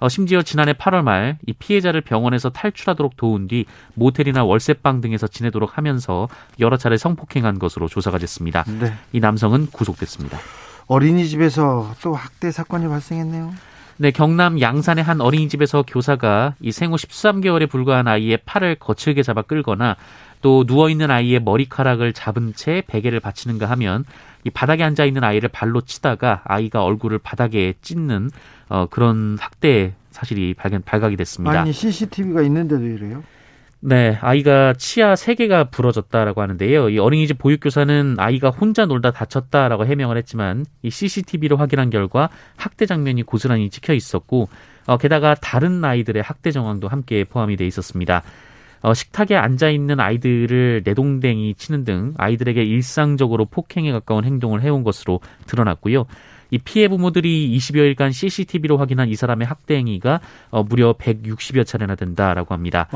어, 0.00 0.08
심지어 0.08 0.42
지난해 0.42 0.72
8월 0.72 1.02
말 1.02 1.36
이 1.46 1.52
피해자를 1.52 2.00
병원에서 2.00 2.50
탈출하도록 2.50 3.16
도운 3.16 3.48
뒤 3.48 3.64
모텔이나 3.94 4.44
월세방 4.44 5.00
등에서 5.00 5.26
지내도록 5.26 5.76
하면서 5.78 6.28
여러 6.58 6.76
차례 6.76 6.96
성폭행한 6.96 7.58
것으로 7.58 7.88
조사가 7.88 8.18
됐습니다. 8.18 8.64
네. 8.64 8.92
이 9.12 9.20
남성은 9.20 9.68
구속됐습니다. 9.72 10.38
어린이집에서 10.86 11.94
또 12.02 12.14
학대 12.14 12.50
사건이 12.50 12.88
발생했네요. 12.88 13.52
네, 13.98 14.10
경남 14.10 14.60
양산의 14.60 15.04
한 15.04 15.20
어린이집에서 15.20 15.84
교사가 15.86 16.54
이 16.60 16.72
생후 16.72 16.96
13개월에 16.96 17.68
불과한 17.68 18.08
아이의 18.08 18.38
팔을 18.44 18.76
거칠게 18.76 19.22
잡아 19.22 19.42
끌거나 19.42 19.96
또 20.42 20.64
누워 20.64 20.88
있는 20.88 21.10
아이의 21.10 21.40
머리카락을 21.40 22.14
잡은 22.14 22.54
채 22.54 22.82
베개를 22.86 23.20
받치는가 23.20 23.68
하면 23.70 24.04
이 24.44 24.50
바닥에 24.50 24.82
앉아 24.82 25.04
있는 25.04 25.22
아이를 25.22 25.50
발로 25.50 25.82
치다가 25.82 26.40
아이가 26.44 26.82
얼굴을 26.82 27.18
바닥에 27.18 27.74
찢는 27.82 28.30
어, 28.70 28.86
그런 28.86 29.36
학대 29.38 29.92
사실이 30.10 30.54
발견 30.54 30.80
발각이 30.82 31.16
됐습니다. 31.16 31.60
아니 31.60 31.72
CCTV가 31.72 32.40
있는데도 32.42 32.82
이래요? 32.82 33.22
네, 33.82 34.18
아이가 34.20 34.74
치아 34.74 35.14
3개가 35.14 35.70
부러졌다라고 35.70 36.42
하는데요. 36.42 36.90
이 36.90 36.98
어린이집 36.98 37.38
보육교사는 37.38 38.16
아이가 38.18 38.50
혼자 38.50 38.86
놀다 38.86 39.10
다쳤다라고 39.10 39.86
해명을 39.86 40.16
했지만 40.18 40.66
이 40.82 40.90
CCTV로 40.90 41.56
확인한 41.56 41.90
결과 41.90 42.28
학대 42.56 42.86
장면이 42.86 43.22
고스란히 43.24 43.70
찍혀 43.70 43.94
있었고 43.94 44.48
어, 44.86 44.98
게다가 44.98 45.34
다른 45.34 45.84
아이들의 45.84 46.22
학대 46.22 46.50
정황도 46.50 46.88
함께 46.88 47.24
포함이 47.24 47.56
돼 47.56 47.66
있었습니다. 47.66 48.22
어, 48.82 48.94
식탁에 48.94 49.34
앉아 49.36 49.70
있는 49.70 49.98
아이들을 49.98 50.82
내동댕이 50.84 51.54
치는 51.54 51.84
등 51.84 52.14
아이들에게 52.18 52.62
일상적으로 52.62 53.46
폭행에 53.46 53.90
가까운 53.92 54.24
행동을 54.24 54.62
해온 54.62 54.84
것으로 54.84 55.20
드러났고요. 55.46 56.06
이 56.50 56.58
피해 56.58 56.88
부모들이 56.88 57.56
20여일간 57.56 58.12
CCTV로 58.12 58.76
확인한 58.78 59.08
이 59.08 59.14
사람의 59.16 59.46
학대 59.46 59.76
행위가 59.76 60.20
어, 60.50 60.62
무려 60.62 60.92
160여 60.94 61.66
차례나 61.66 61.94
된다라고 61.94 62.54
합니다. 62.54 62.86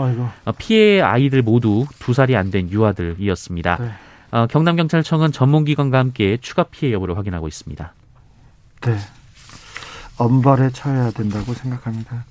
어, 0.44 0.52
피해 0.52 1.00
아이들 1.00 1.42
모두 1.42 1.86
두 1.98 2.12
살이 2.14 2.36
안 2.36 2.50
된 2.50 2.70
유아들이었습니다. 2.70 3.76
네. 3.80 3.90
어, 4.30 4.46
경남경찰청은 4.46 5.32
전문기관과 5.32 5.98
함께 5.98 6.36
추가 6.40 6.64
피해 6.64 6.92
여부를 6.92 7.16
확인하고 7.16 7.48
있습니다. 7.48 7.92
네. 8.82 8.96
엄벌에 10.18 10.70
처해야 10.70 11.10
된다고 11.10 11.54
생각합니다. 11.54 12.24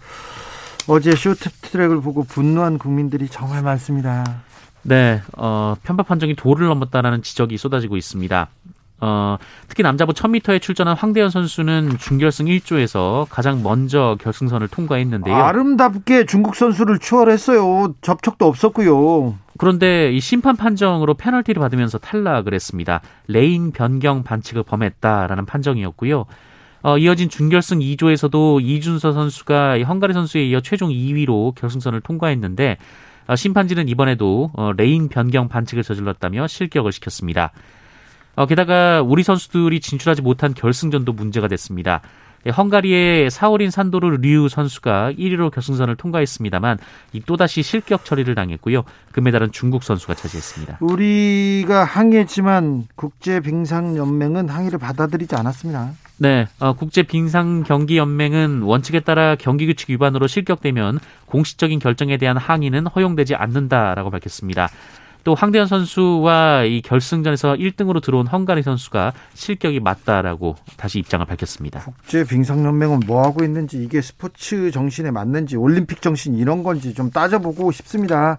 어제 0.87 1.15
쇼트트랙을 1.15 2.01
보고 2.01 2.23
분노한 2.23 2.77
국민들이 2.77 3.27
정말 3.27 3.61
많습니다. 3.63 4.43
네, 4.83 5.21
어, 5.37 5.75
편파 5.83 6.03
판정이 6.03 6.35
도를 6.35 6.67
넘었다라는 6.67 7.21
지적이 7.23 7.57
쏟아지고 7.57 7.95
있습니다. 7.97 8.49
어, 9.05 9.37
특히 9.67 9.83
남자부 9.83 10.13
1000m에 10.13 10.61
출전한 10.61 10.95
황대헌 10.95 11.29
선수는 11.29 11.97
준결승 11.97 12.45
1조에서 12.45 13.27
가장 13.29 13.61
먼저 13.61 14.15
결승선을 14.21 14.69
통과했는데요. 14.69 15.35
아름답게 15.35 16.25
중국 16.25 16.55
선수를 16.55 16.99
추월했어요. 16.99 17.95
접촉도 17.99 18.47
없었고요. 18.47 19.35
그런데 19.57 20.13
이 20.13 20.21
심판 20.21 20.55
판정으로 20.55 21.15
페널티를 21.15 21.59
받으면서 21.59 21.97
탈락을 21.97 22.53
했습니다. 22.53 23.01
레인 23.27 23.73
변경 23.73 24.23
반칙을 24.23 24.63
범했다라는 24.63 25.45
판정이었고요. 25.47 26.25
어, 26.83 26.97
이어진 26.97 27.27
준결승 27.27 27.79
2조에서도 27.79 28.61
이준서 28.63 29.11
선수가 29.11 29.79
헝가리 29.83 30.13
선수에 30.13 30.45
이어 30.45 30.61
최종 30.61 30.89
2위로 30.91 31.55
결승선을 31.55 31.99
통과했는데 31.99 32.77
어, 33.27 33.35
심판진은 33.35 33.89
이번에도 33.89 34.51
어, 34.53 34.71
레인 34.71 35.09
변경 35.09 35.49
반칙을 35.49 35.83
저질렀다며 35.83 36.47
실격을 36.47 36.93
시켰습니다. 36.93 37.51
어, 38.35 38.45
게다가 38.45 39.01
우리 39.01 39.23
선수들이 39.23 39.79
진출하지 39.79 40.21
못한 40.21 40.53
결승전도 40.53 41.13
문제가 41.13 41.47
됐습니다. 41.47 42.01
예, 42.45 42.49
헝가리의 42.49 43.31
사오린 43.31 43.71
산도르 43.71 44.17
류 44.17 44.49
선수가 44.49 45.13
1위로 45.13 45.51
결승선을 45.51 45.95
통과했습니다만 45.95 46.77
또다시 47.25 47.63
실격 47.63 48.03
처리를 48.03 48.35
당했고요. 48.35 48.83
금메달은 49.13 49.51
중국 49.51 49.83
선수가 49.83 50.15
차지했습니다. 50.15 50.77
우리가 50.81 51.85
항의했지만 51.85 52.87
국제 52.95 53.39
빙상 53.39 53.95
연맹은 53.95 54.49
항의를 54.49 54.77
받아들이지 54.77 55.35
않았습니다. 55.35 55.91
네, 56.17 56.47
어, 56.59 56.73
국제 56.73 57.03
빙상 57.03 57.63
경기 57.63 57.97
연맹은 57.97 58.61
원칙에 58.61 58.99
따라 58.99 59.35
경기 59.35 59.65
규칙 59.65 59.89
위반으로 59.89 60.27
실격되면 60.27 60.99
공식적인 61.25 61.79
결정에 61.79 62.17
대한 62.17 62.37
항의는 62.37 62.87
허용되지 62.87 63.35
않는다라고 63.35 64.09
밝혔습니다. 64.09 64.69
또 65.23 65.35
황대현 65.35 65.67
선수와 65.67 66.63
이 66.63 66.81
결승전에서 66.81 67.53
1등으로 67.55 68.01
들어온 68.01 68.27
헝가리 68.27 68.61
선수가 68.61 69.13
실격이 69.33 69.79
맞다라고 69.79 70.55
다시 70.77 70.99
입장을 70.99 71.25
밝혔습니다. 71.25 71.81
국제 71.81 72.25
빙상 72.25 72.65
연맹은 72.65 73.01
뭐 73.07 73.23
하고 73.23 73.43
있는지 73.43 73.81
이게 73.81 74.01
스포츠 74.01 74.71
정신에 74.71 75.11
맞는지 75.11 75.55
올림픽 75.55 76.01
정신 76.01 76.35
이런 76.35 76.63
건지 76.63 76.93
좀 76.93 77.09
따져보고 77.09 77.71
싶습니다. 77.71 78.37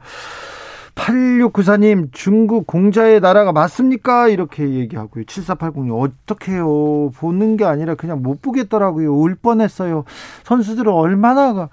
8694님, 0.95 2.11
중국 2.13 2.67
공자의 2.67 3.21
나라가 3.21 3.53
맞습니까? 3.53 4.29
이렇게 4.29 4.63
얘기하고요. 4.63 5.25
7480님, 5.25 6.01
어떻게 6.01 6.53
해요? 6.53 7.11
보는 7.17 7.57
게 7.57 7.65
아니라 7.65 7.95
그냥 7.97 8.23
못 8.23 8.41
보겠더라고요. 8.41 9.13
울 9.13 9.35
뻔했어요. 9.35 10.05
선수들은 10.45 10.93
얼마나 10.93 11.69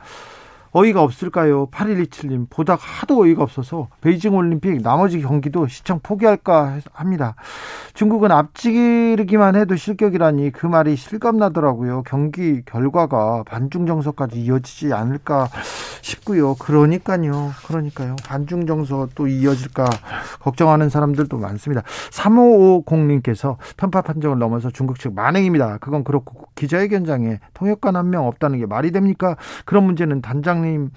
어이가 0.73 1.01
없을까요? 1.01 1.67
8127님 1.67 2.47
보다 2.49 2.75
하도 2.75 3.23
어이가 3.23 3.43
없어서 3.43 3.87
베이징 4.01 4.35
올림픽 4.35 4.81
나머지 4.81 5.21
경기도 5.21 5.67
시청 5.67 5.99
포기할까 6.01 6.79
합니다. 6.93 7.35
중국은 7.93 8.31
앞지르기만 8.31 9.55
해도 9.55 9.75
실격이라니 9.75 10.51
그 10.51 10.67
말이 10.67 10.95
실감나더라고요. 10.95 12.03
경기 12.05 12.61
결과가 12.63 13.43
반중 13.45 13.85
정서까지 13.85 14.39
이어지지 14.41 14.93
않을까 14.93 15.49
싶고요. 16.01 16.55
그러니까요. 16.55 17.51
그러니까요. 17.67 18.15
반중 18.25 18.65
정서 18.65 19.07
또 19.15 19.27
이어질까 19.27 19.89
걱정하는 20.39 20.89
사람들도 20.89 21.37
많습니다. 21.37 21.83
3550님께서 22.11 23.57
편파 23.77 24.01
판정을 24.01 24.39
넘어서 24.39 24.69
중국 24.71 24.99
측 24.99 25.13
만행입니다. 25.13 25.77
그건 25.79 26.03
그렇고 26.03 26.47
기자회견장에 26.55 27.39
통역관 27.53 27.95
한 27.95 28.11
명 28.11 28.27
없다는 28.27 28.59
게 28.59 28.65
말이 28.65 28.91
됩니까? 28.91 29.37
그런 29.65 29.85
문제는 29.85 30.21
단장 30.21 30.60
위원장님의 30.61 30.89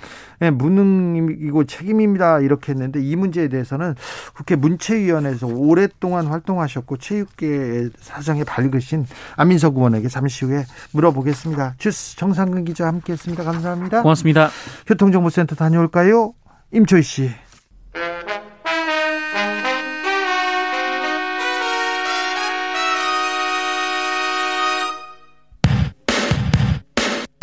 무능이고 0.53 1.65
책임입니다. 1.65 2.41
이렇게 2.41 2.73
했는데 2.73 3.01
이 3.03 3.17
문제에 3.17 3.49
대해서는 3.49 3.95
국회 4.35 4.57
문체위원회에서 4.57 5.47
오랫동안 5.47 6.27
활동하셨고 6.27 6.99
체육계 6.99 7.89
사정에 8.01 8.45
밝으신 8.45 9.07
안민석 9.37 9.77
의원에게 9.77 10.09
잠시 10.09 10.45
후에 10.45 10.65
물어보겠습니다. 10.93 11.75
주스 11.79 12.17
정상근 12.17 12.65
기자 12.65 12.87
함께했습니다. 12.87 13.45
감사합니다. 13.45 14.03
고맙습니다. 14.03 14.51
교통정보센터 14.87 15.55
다녀올까요? 15.55 16.35
임초희 16.73 17.03
씨. 17.03 17.31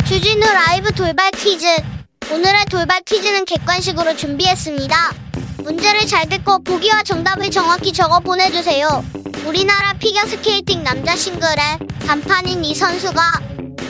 주진우 0.04 0.40
라이브 0.40 0.92
돌발 0.92 1.30
퀴즈. 1.30 1.66
오늘의 2.32 2.64
돌발 2.70 3.02
퀴즈는 3.02 3.44
객관식으로 3.44 4.16
준비했습니다. 4.16 4.96
문제를 5.64 6.06
잘 6.06 6.26
듣고 6.30 6.64
보기와 6.64 7.02
정답을 7.02 7.50
정확히 7.50 7.92
적어 7.92 8.20
보내주세요. 8.20 9.04
우리나라 9.44 9.92
피겨스케이팅 9.98 10.82
남자 10.82 11.14
싱글의 11.14 11.78
간판인 12.06 12.64
이 12.64 12.74
선수가 12.74 13.20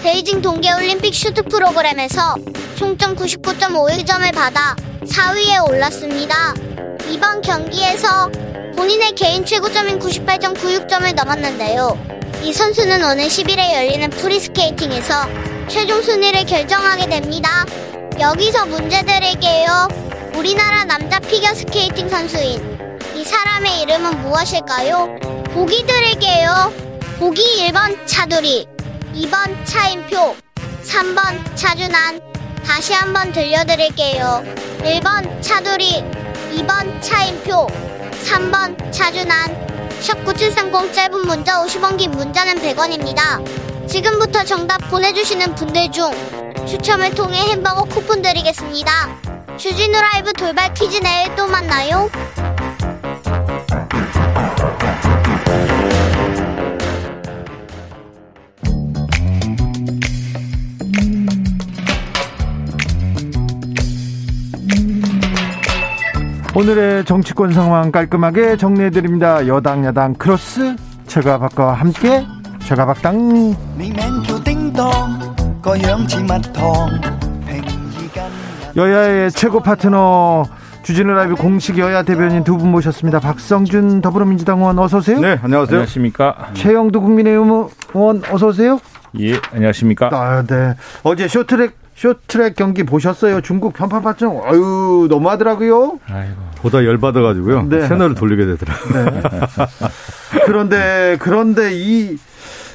베이징 0.03 0.43
동계올림픽 0.43 1.15
쇼트 1.15 1.45
프로그램에서 1.45 2.35
총점 2.75 3.15
99.51점을 3.15 4.35
받아 4.35 4.75
4위에 5.05 5.69
올랐습니다. 5.69 6.53
이번 7.11 7.43
경기에서 7.43 8.29
본인의 8.75 9.13
개인 9.13 9.45
최고점인 9.45 10.01
98.96점을 10.01 11.15
넘었는데요. 11.15 11.97
이 12.43 12.53
선수는 12.53 13.05
오는 13.05 13.29
10일에 13.29 13.73
열리는 13.73 14.11
프리스케이팅에서 14.11 15.29
최종 15.69 16.03
순위를 16.03 16.45
결정하게 16.45 17.09
됩니다. 17.09 17.65
여기서 18.21 18.67
문제 18.67 19.03
드릴게요. 19.03 19.89
우리나라 20.37 20.85
남자 20.85 21.19
피겨 21.19 21.55
스케이팅 21.55 22.09
선수인 22.09 22.79
이 23.15 23.25
사람의 23.25 23.83
이름은 23.83 24.23
무엇일까요? 24.23 25.17
보기 25.53 25.85
드릴게요. 25.87 26.73
보기 27.19 27.43
1번 27.69 27.97
차두리, 28.07 28.67
2번 29.15 29.65
차인표, 29.65 30.35
3번 30.85 31.57
차준환. 31.57 32.21
다시 32.65 32.93
한번 32.93 33.33
들려드릴게요. 33.33 34.43
1번 34.79 35.43
차두리, 35.43 36.03
2번 36.57 37.01
차인표, 37.01 37.67
3번 38.25 38.93
차준환. 38.93 39.73
샵 40.01 40.25
9730 40.25 40.93
짧은 40.93 41.27
문자 41.27 41.65
50원 41.65 41.97
긴 41.97 42.11
문자는 42.11 42.57
100원입니다. 42.57 43.72
지금부터 43.87 44.45
정답 44.45 44.79
보내주시는 44.91 45.55
분들 45.55 45.91
중 45.91 46.11
추첨을 46.67 47.15
통해 47.15 47.39
햄버거 47.51 47.85
쿠폰 47.85 48.23
드리겠습니다. 48.23 48.93
주진우 49.57 49.93
라이브 49.93 50.33
돌발 50.33 50.73
퀴즈 50.75 50.99
내일 50.99 51.35
또 51.37 51.47
만나요. 51.47 52.09
오늘의 66.55 67.07
정치권 67.07 67.53
상황 67.55 67.91
깔끔하게 67.91 68.57
정리해드립니다. 68.57 69.47
여당 69.47 69.85
야당 69.87 70.15
크로스 70.15 70.77
최가박과 71.07 71.73
함께 71.73 72.27
최가박당 72.69 73.55
여야의 78.77 79.31
최고 79.33 79.61
파트너 79.61 80.45
주진우 80.83 81.13
라이브 81.13 81.35
공식 81.35 81.79
여야 81.79 82.03
대변인 82.03 82.43
두 82.45 82.57
분 82.57 82.71
모셨습니다. 82.71 83.21
박성준 83.21 84.01
더불어민주당 84.01 84.59
의원 84.61 84.79
어서 84.79 84.99
오세요. 84.99 85.21
네, 85.21 85.39
안녕하세요. 85.43 85.77
안녕하십니까. 85.79 86.51
최형두 86.55 87.01
국민의힘 87.01 87.69
의원 87.95 88.23
어서 88.31 88.49
오세요. 88.49 88.81
예, 89.21 89.39
안녕하십니까. 89.53 90.09
아, 90.13 90.43
네. 90.47 90.75
어제 91.03 91.29
쇼트랙 91.29 91.77
쇼트랙 91.95 92.57
경기 92.57 92.83
보셨어요? 92.85 93.43
중국 93.43 93.75
편파 93.75 94.06
판정 94.06 94.41
아유 94.45 95.07
너무하더라고요. 95.11 95.99
아이고. 96.11 96.35
보다 96.57 96.85
열받아가지고요. 96.85 97.65
네. 97.69 97.87
채널을 97.87 98.15
돌리게 98.15 98.47
되더라고요. 98.47 99.05
네. 99.05 99.21
그런데 100.47 101.17
그런데 101.21 101.71
이 101.75 102.17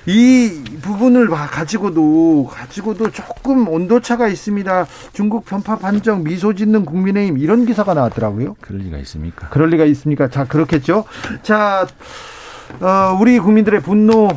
이 0.07 0.63
부분을 0.81 1.27
봐- 1.27 1.47
가지고도 1.47 2.47
가지고도 2.49 3.11
조금 3.11 3.67
온도차가 3.67 4.29
있습니다. 4.29 4.87
중국 5.11 5.45
편파 5.45 5.77
판정 5.77 6.23
미소 6.23 6.53
짓는 6.53 6.85
국민의힘 6.85 7.37
이런 7.37 7.65
기사가 7.65 7.93
나왔더라고요. 7.93 8.55
그럴 8.61 8.79
리가 8.83 8.97
있습니까? 8.99 9.49
그럴 9.49 9.69
리가 9.69 9.83
있습니까? 9.83 10.29
자 10.29 10.45
그렇겠죠. 10.45 11.03
자 11.43 11.85
어, 12.79 13.17
우리 13.19 13.37
국민들의 13.37 13.81
분노 13.81 14.29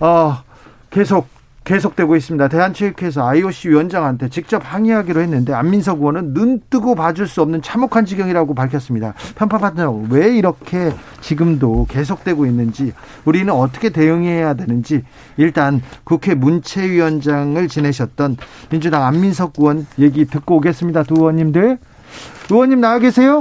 어, 0.00 0.42
계속 0.90 1.28
계속되고 1.70 2.16
있습니다. 2.16 2.48
대한체육회에서 2.48 3.28
IOC 3.28 3.68
위원장한테 3.68 4.28
직접 4.28 4.60
항의하기로 4.64 5.20
했는데 5.20 5.54
안민석 5.54 6.00
의원은 6.00 6.34
눈 6.34 6.60
뜨고 6.68 6.96
봐줄 6.96 7.28
수 7.28 7.42
없는 7.42 7.62
참혹한 7.62 8.04
지경이라고 8.06 8.56
밝혔습니다. 8.56 9.14
편파 9.36 9.58
판정 9.58 10.08
왜 10.10 10.36
이렇게 10.36 10.92
지금도 11.20 11.86
계속되고 11.88 12.44
있는지 12.46 12.92
우리는 13.24 13.52
어떻게 13.52 13.90
대응해야 13.90 14.54
되는지 14.54 15.04
일단 15.36 15.80
국회 16.02 16.34
문체위원장을 16.34 17.68
지내셨던 17.68 18.36
민주당 18.70 19.04
안민석 19.04 19.52
의원 19.56 19.86
얘기 20.00 20.24
듣고 20.24 20.56
오겠습니다. 20.56 21.04
두 21.04 21.14
의원님들 21.18 21.78
의원님 22.50 22.80
나와 22.80 22.98
계세요? 22.98 23.38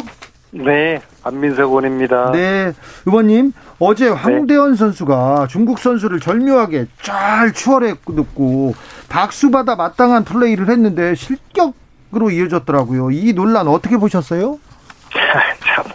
네, 0.51 1.01
안민석 1.23 1.63
의원입니다. 1.69 2.31
네, 2.31 2.73
의원님 3.05 3.53
어제 3.77 4.09
황대현 4.09 4.75
선수가 4.75 5.47
중국 5.49 5.79
선수를 5.79 6.19
절묘하게 6.19 6.88
잘 7.01 7.53
추월했고 7.53 8.73
박수 9.09 9.51
받아 9.51 9.75
마땅한 9.75 10.23
플레이를 10.25 10.69
했는데 10.69 11.13
실격으로 11.15 12.31
이어졌더라고요. 12.31 13.12
이 13.12 13.33
논란 13.33 13.67
어떻게 13.67 13.97
보셨어요? 13.97 14.59
참, 15.12 15.85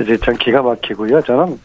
이제 0.00 0.16
전 0.18 0.36
기가 0.36 0.62
막히고요. 0.62 1.22
저는 1.22 1.58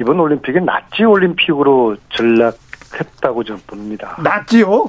이번 0.00 0.20
올림픽이 0.20 0.60
나치 0.60 1.04
올림픽으로 1.04 1.96
전락했다고 2.10 3.44
저는 3.44 3.62
봅니다. 3.66 4.16
낫지요? 4.22 4.88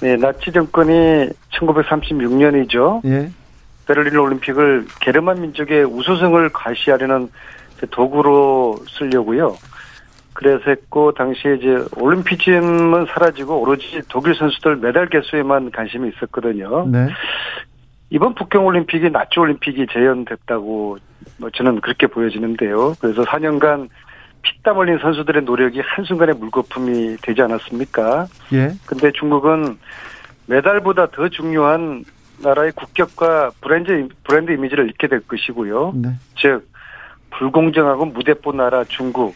네, 0.00 0.16
나치 0.16 0.50
정권이 0.50 1.28
1936년이죠. 1.52 3.04
예. 3.04 3.30
베를린 3.90 4.16
올림픽을 4.16 4.86
게르만 5.00 5.40
민족의 5.40 5.84
우수성을 5.84 6.48
과시하려는 6.50 7.28
도구로 7.90 8.78
쓰려고요. 8.88 9.56
그래서 10.32 10.62
했고 10.68 11.12
당시에 11.12 11.56
이제 11.56 11.84
올림피즘은 11.96 13.06
사라지고 13.06 13.60
오로지 13.60 14.00
독일 14.08 14.36
선수들 14.36 14.76
메달 14.76 15.08
개수에만 15.08 15.72
관심이 15.72 16.08
있었거든요. 16.10 16.86
네. 16.86 17.08
이번 18.10 18.34
북경 18.34 18.64
올림픽이 18.64 19.10
나치 19.10 19.40
올림픽이 19.40 19.86
재현됐다고 19.92 20.98
뭐 21.38 21.50
저는 21.50 21.80
그렇게 21.80 22.06
보여지는데요. 22.06 22.94
그래서 23.00 23.24
4년간 23.24 23.88
피땀 24.42 24.78
흘린 24.78 24.98
선수들의 24.98 25.42
노력이 25.42 25.80
한순간에 25.80 26.32
물거품이 26.32 27.16
되지 27.22 27.42
않았습니까? 27.42 28.26
예. 28.52 28.70
근데 28.86 29.10
중국은 29.12 29.78
메달보다 30.46 31.08
더 31.10 31.28
중요한 31.28 32.04
나라의 32.42 32.72
국격과 32.72 33.50
브랜드 33.60 34.08
브랜드 34.24 34.52
이미지를 34.52 34.86
잃게 34.86 35.06
될 35.08 35.20
것이고요. 35.26 35.92
네. 35.96 36.10
즉 36.38 36.68
불공정하고 37.30 38.06
무대뽀 38.06 38.52
나라 38.52 38.84
중국 38.84 39.34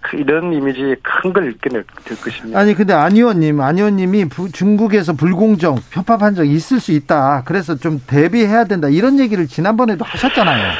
그 0.00 0.16
이런 0.16 0.52
이미지 0.52 0.94
큰걸 1.02 1.44
잃게 1.46 1.68
될 1.70 1.84
것입니다. 1.84 2.58
아니 2.58 2.72
근데 2.74 2.92
안 2.94 3.12
의원님, 3.12 3.60
안 3.60 3.76
의원님이 3.76 4.26
부- 4.26 4.50
중국에서 4.50 5.12
불공정, 5.14 5.76
편파 5.90 6.16
판정 6.18 6.46
있을 6.46 6.80
수 6.80 6.92
있다. 6.92 7.42
그래서 7.44 7.74
좀 7.76 8.00
대비해야 8.06 8.64
된다. 8.64 8.88
이런 8.88 9.18
얘기를 9.18 9.46
지난번에도 9.46 10.04
하셨잖아요. 10.04 10.72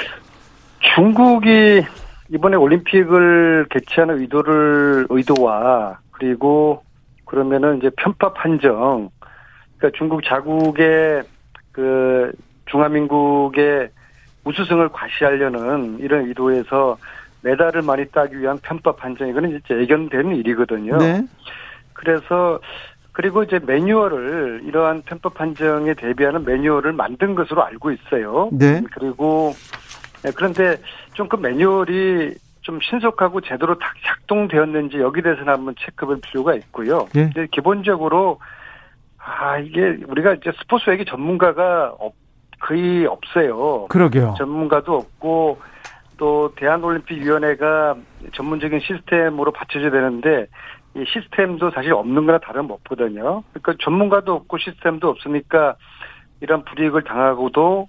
중국이 0.94 1.84
이번에 2.30 2.56
올림픽을 2.56 3.66
개최하는 3.70 4.20
의도를 4.20 5.06
의도와 5.10 5.98
그리고 6.12 6.82
그러면은 7.24 7.78
이제 7.78 7.90
편파 7.96 8.32
판정 8.32 9.10
그러니까 9.78 9.96
중국 9.96 10.22
자국의 10.24 11.22
그 11.72 12.32
중화민국의 12.66 13.88
우수성을 14.44 14.88
과시하려는 14.90 15.98
이런 16.00 16.26
의도에서 16.26 16.96
메달을 17.42 17.82
많이 17.82 18.06
따기 18.06 18.38
위한 18.38 18.58
편파 18.58 18.92
판정 18.92 19.28
이거는 19.28 19.56
이제 19.56 19.80
예견된 19.80 20.34
일이거든요. 20.36 20.98
네. 20.98 21.22
그래서 21.92 22.58
그리고 23.12 23.42
이제 23.42 23.58
매뉴얼을 23.64 24.62
이러한 24.64 25.02
편법 25.02 25.34
판정에 25.34 25.94
대비하는 25.94 26.44
매뉴얼을 26.44 26.92
만든 26.92 27.34
것으로 27.34 27.64
알고 27.64 27.90
있어요. 27.92 28.48
네. 28.52 28.82
그리고 28.92 29.52
네, 30.22 30.30
그런데 30.34 30.76
좀 31.14 31.28
그 31.28 31.36
매뉴얼이 31.36 32.34
좀 32.62 32.78
신속하고 32.80 33.40
제대로 33.40 33.78
다 33.78 33.92
작동되었는지 34.04 34.98
여기 34.98 35.22
대해서는 35.22 35.52
한번 35.52 35.74
체크할 35.78 36.18
필요가 36.20 36.54
있고요. 36.54 37.08
예. 37.14 37.22
근데 37.24 37.46
기본적으로 37.50 38.38
아 39.28 39.58
이게 39.58 39.98
우리가 40.06 40.34
이제 40.34 40.50
스포츠 40.58 40.88
얘기 40.90 41.04
전문가가 41.04 41.94
없, 41.98 42.14
거의 42.60 43.06
없어요. 43.06 43.86
그러게요. 43.88 44.34
전문가도 44.38 44.94
없고 44.94 45.60
또 46.16 46.52
대한올림픽위원회가 46.56 47.96
전문적인 48.34 48.80
시스템으로 48.80 49.52
받쳐줘야 49.52 49.90
되는데 49.90 50.46
이 50.96 51.04
시스템도 51.06 51.70
사실 51.70 51.92
없는 51.92 52.26
거나 52.26 52.38
다름없거든요. 52.38 53.44
그러니까 53.52 53.74
전문가도 53.84 54.34
없고 54.34 54.58
시스템도 54.58 55.08
없으니까 55.08 55.76
이런 56.40 56.64
불이익을 56.64 57.04
당하고도 57.04 57.88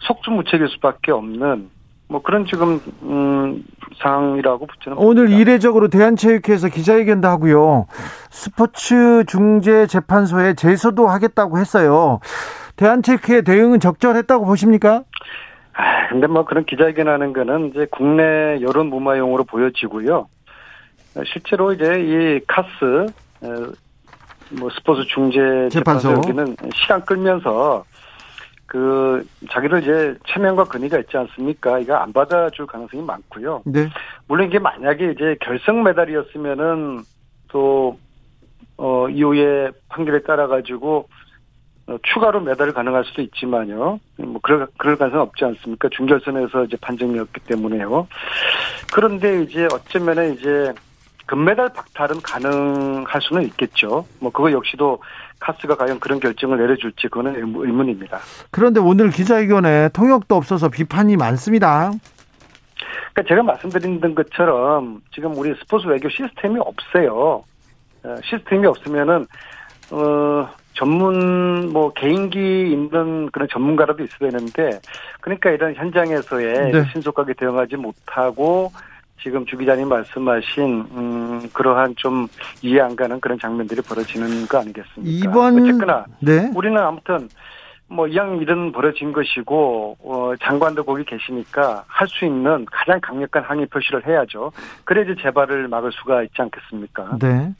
속수무책일 0.00 0.68
수밖에 0.68 1.12
없는 1.12 1.70
뭐 2.10 2.20
그런 2.22 2.44
지금 2.44 2.80
음 3.02 3.62
상황이라고 4.02 4.66
저는 4.82 4.98
오늘 4.98 5.24
봅니다. 5.26 5.40
이례적으로 5.40 5.88
대한체육회에서 5.88 6.68
기자회견도 6.68 7.28
하고요. 7.28 7.86
스포츠 8.30 9.24
중재 9.28 9.86
재판소에 9.86 10.54
제소도 10.54 11.06
하겠다고 11.06 11.58
했어요. 11.58 12.18
대한체육회 12.74 13.42
대응은 13.42 13.78
적절했다고 13.78 14.44
보십니까? 14.44 15.04
아, 15.74 16.08
근데 16.08 16.26
뭐 16.26 16.44
그런 16.44 16.64
기자회견 16.64 17.06
하는 17.06 17.32
거는 17.32 17.68
이제 17.68 17.86
국내 17.92 18.60
여론 18.60 18.88
무마용으로 18.88 19.44
보여지고요. 19.44 20.26
어, 21.14 21.20
실제로 21.32 21.72
이제 21.72 21.84
이 22.00 22.40
카스, 22.48 23.06
어, 23.42 23.72
뭐 24.58 24.68
스포츠 24.70 25.04
중재 25.06 25.68
재판소. 25.70 26.08
재판소 26.08 26.12
여기는 26.14 26.56
시간 26.74 27.04
끌면서 27.04 27.84
그 28.70 29.26
자기들 29.50 29.82
이제 29.82 30.14
체면과 30.28 30.62
근위가 30.62 31.00
있지 31.00 31.16
않습니까? 31.16 31.80
이거 31.80 31.96
안 31.96 32.12
받아줄 32.12 32.68
가능성이 32.68 33.02
많고요. 33.02 33.62
네. 33.66 33.88
물론 34.28 34.46
이게 34.46 34.60
만약에 34.60 35.10
이제 35.10 35.36
결승 35.40 35.82
메달이었으면은 35.82 37.00
또 37.48 37.98
어, 38.76 39.08
이후에 39.08 39.72
판결에 39.88 40.22
따라 40.22 40.46
가지고 40.46 41.08
어, 41.88 41.96
추가로 42.00 42.42
메달을 42.42 42.72
가능할 42.72 43.04
수도 43.06 43.22
있지만요. 43.22 43.98
뭐 44.18 44.40
그럴 44.40 44.68
그럴 44.78 44.96
가능성 44.96 45.20
없지 45.20 45.44
않습니까? 45.46 45.88
중결선에서 45.88 46.66
이제 46.66 46.76
판정이었기 46.80 47.40
때문에요. 47.40 48.06
그런데 48.94 49.42
이제 49.42 49.66
어쩌면은 49.74 50.34
이제 50.34 50.72
금메달 51.26 51.72
박탈은 51.72 52.20
가능할 52.22 53.20
수는 53.20 53.42
있겠죠. 53.46 54.06
뭐 54.20 54.30
그거 54.30 54.52
역시도 54.52 55.02
카스가 55.40 55.74
과연 55.76 55.98
그런 55.98 56.20
결정을 56.20 56.58
내려줄지 56.58 57.08
그거는 57.08 57.34
의문- 57.34 57.66
의문입니다. 57.66 58.18
그런데 58.50 58.78
오늘 58.78 59.10
기자회견에 59.10 59.88
통역도 59.92 60.34
없어서 60.36 60.68
비판이 60.68 61.16
많습니다. 61.16 61.90
그러니까 63.12 63.28
제가 63.28 63.42
말씀드린 63.42 64.00
것처럼 64.14 65.00
지금 65.12 65.36
우리 65.36 65.54
스포츠 65.58 65.86
외교 65.86 66.08
시스템이 66.08 66.60
없어요. 66.60 67.42
어, 68.04 68.16
시스템이 68.24 68.66
없으면은 68.66 69.26
어 69.90 70.48
전문 70.74 71.70
뭐 71.72 71.92
개인기 71.92 72.70
있는 72.70 73.28
그런 73.32 73.48
전문가라도 73.50 74.04
있어야 74.04 74.30
되는데 74.30 74.78
그러니까 75.20 75.50
이런 75.50 75.74
현장에서의 75.74 76.72
네. 76.72 76.84
신속하게 76.92 77.34
대응하지 77.34 77.76
못하고 77.76 78.70
지금 79.22 79.44
주 79.46 79.56
기자님 79.56 79.88
말씀하신 79.88 80.86
음 80.92 81.48
그러한 81.52 81.94
좀 81.96 82.26
이해 82.62 82.80
안 82.80 82.96
가는 82.96 83.20
그런 83.20 83.38
장면들이 83.38 83.82
벌어지는 83.82 84.46
거 84.46 84.58
아니겠습니까? 84.58 85.28
이번 85.30 85.60
어쨌거나 85.62 86.04
네. 86.20 86.50
우리는 86.54 86.76
아무튼 86.78 87.28
뭐 87.88 88.06
이왕 88.06 88.38
일은 88.38 88.70
벌어진 88.72 89.12
것이고 89.12 89.96
어, 90.00 90.32
장관도 90.40 90.84
거기 90.84 91.04
계시니까 91.04 91.84
할 91.88 92.06
수 92.06 92.24
있는 92.24 92.64
가장 92.70 93.00
강력한 93.00 93.42
항의 93.42 93.66
표시를 93.66 94.06
해야죠. 94.06 94.52
그래야지 94.84 95.20
재발을 95.22 95.68
막을 95.68 95.90
수가 95.92 96.22
있지 96.22 96.40
않겠습니까? 96.40 97.18
네. 97.20 97.52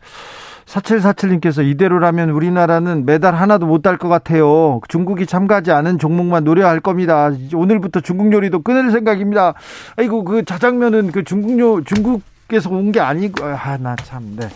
4747님께서 0.71 1.67
이대로라면 1.67 2.31
우리나라는 2.31 3.05
메달 3.05 3.35
하나도 3.35 3.67
못 3.67 3.81
딸 3.83 3.97
것 3.99 4.09
같아요. 4.09 4.81
중국이 4.89 5.27
참가하지 5.27 5.73
않은 5.73 5.99
종목만 5.99 6.45
노려할 6.45 6.81
겁니다. 6.81 7.31
오늘부터 7.55 8.01
중국 8.01 8.33
요리도 8.33 8.61
끊을 8.63 8.91
생각입니다. 8.91 9.55
아이고 9.97 10.23
그 10.25 10.45
자장면은 10.45 11.11
그 11.13 11.25
중국 11.25 11.59
요 11.59 11.83
중국 11.85 12.23
에서 12.53 12.69
온 12.69 12.91
게 12.91 12.99
아니고 12.99 13.45
아나 13.45 13.95
참 13.95 14.35
네. 14.37 14.49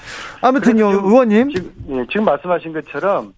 아무튼요 0.43 0.91
지금- 0.91 1.05
의원님 1.05 1.51
지금, 1.51 1.71
예, 1.91 2.05
지금 2.11 2.25
말씀하신 2.25 2.73
것처럼 2.73 3.33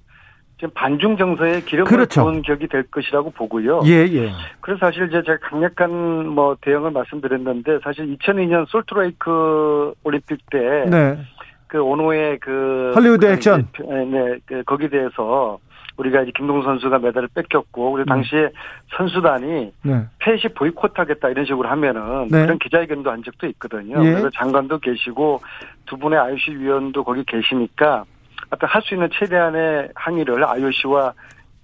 지금 0.58 0.70
반중 0.72 1.18
정서에 1.18 1.60
기름을 1.60 1.84
그렇죠. 1.90 2.22
부은 2.24 2.40
격이 2.40 2.66
될 2.68 2.84
것이라고 2.84 3.32
보고요. 3.32 3.82
예 3.84 4.06
예. 4.08 4.32
그래서 4.62 4.78
사실 4.86 5.08
이제 5.08 5.22
제가 5.26 5.36
강력한 5.42 5.90
뭐 6.28 6.56
대응을 6.62 6.90
말씀드렸는데 6.90 7.80
사실 7.84 8.06
2002년 8.16 8.64
솔트레이크 8.68 9.92
올림픽 10.04 10.38
때 10.50 10.58
네. 10.88 11.18
그 11.66 11.80
오노의 11.80 12.38
그 12.38 12.92
할리우드 12.94 13.26
그 13.26 13.32
액션. 13.32 13.68
이제, 13.74 13.82
네, 13.84 14.38
그 14.46 14.62
거기 14.64 14.88
대해서 14.88 15.58
우리가 15.96 16.22
이제 16.22 16.32
김동 16.36 16.62
선수가 16.62 16.98
메달을 16.98 17.28
뺏겼고 17.34 17.92
그리고 17.92 18.06
당시에 18.06 18.50
선수단이 18.96 19.72
네. 19.82 20.04
폐시 20.18 20.48
보이콧하겠다 20.48 21.28
이런 21.30 21.46
식으로 21.46 21.68
하면은 21.68 22.28
네. 22.28 22.42
그런 22.42 22.58
기자회견도 22.58 23.10
한 23.10 23.22
적도 23.22 23.46
있거든요. 23.48 24.04
예. 24.04 24.10
그래서 24.10 24.30
장관도 24.30 24.78
계시고 24.78 25.40
두 25.86 25.96
분의 25.96 26.18
IOC 26.18 26.56
위원도 26.56 27.02
거기 27.02 27.24
계시니까 27.24 28.04
하여튼 28.50 28.68
할수 28.68 28.94
있는 28.94 29.08
최대한의 29.12 29.88
항의를 29.94 30.44
IOC와 30.44 31.14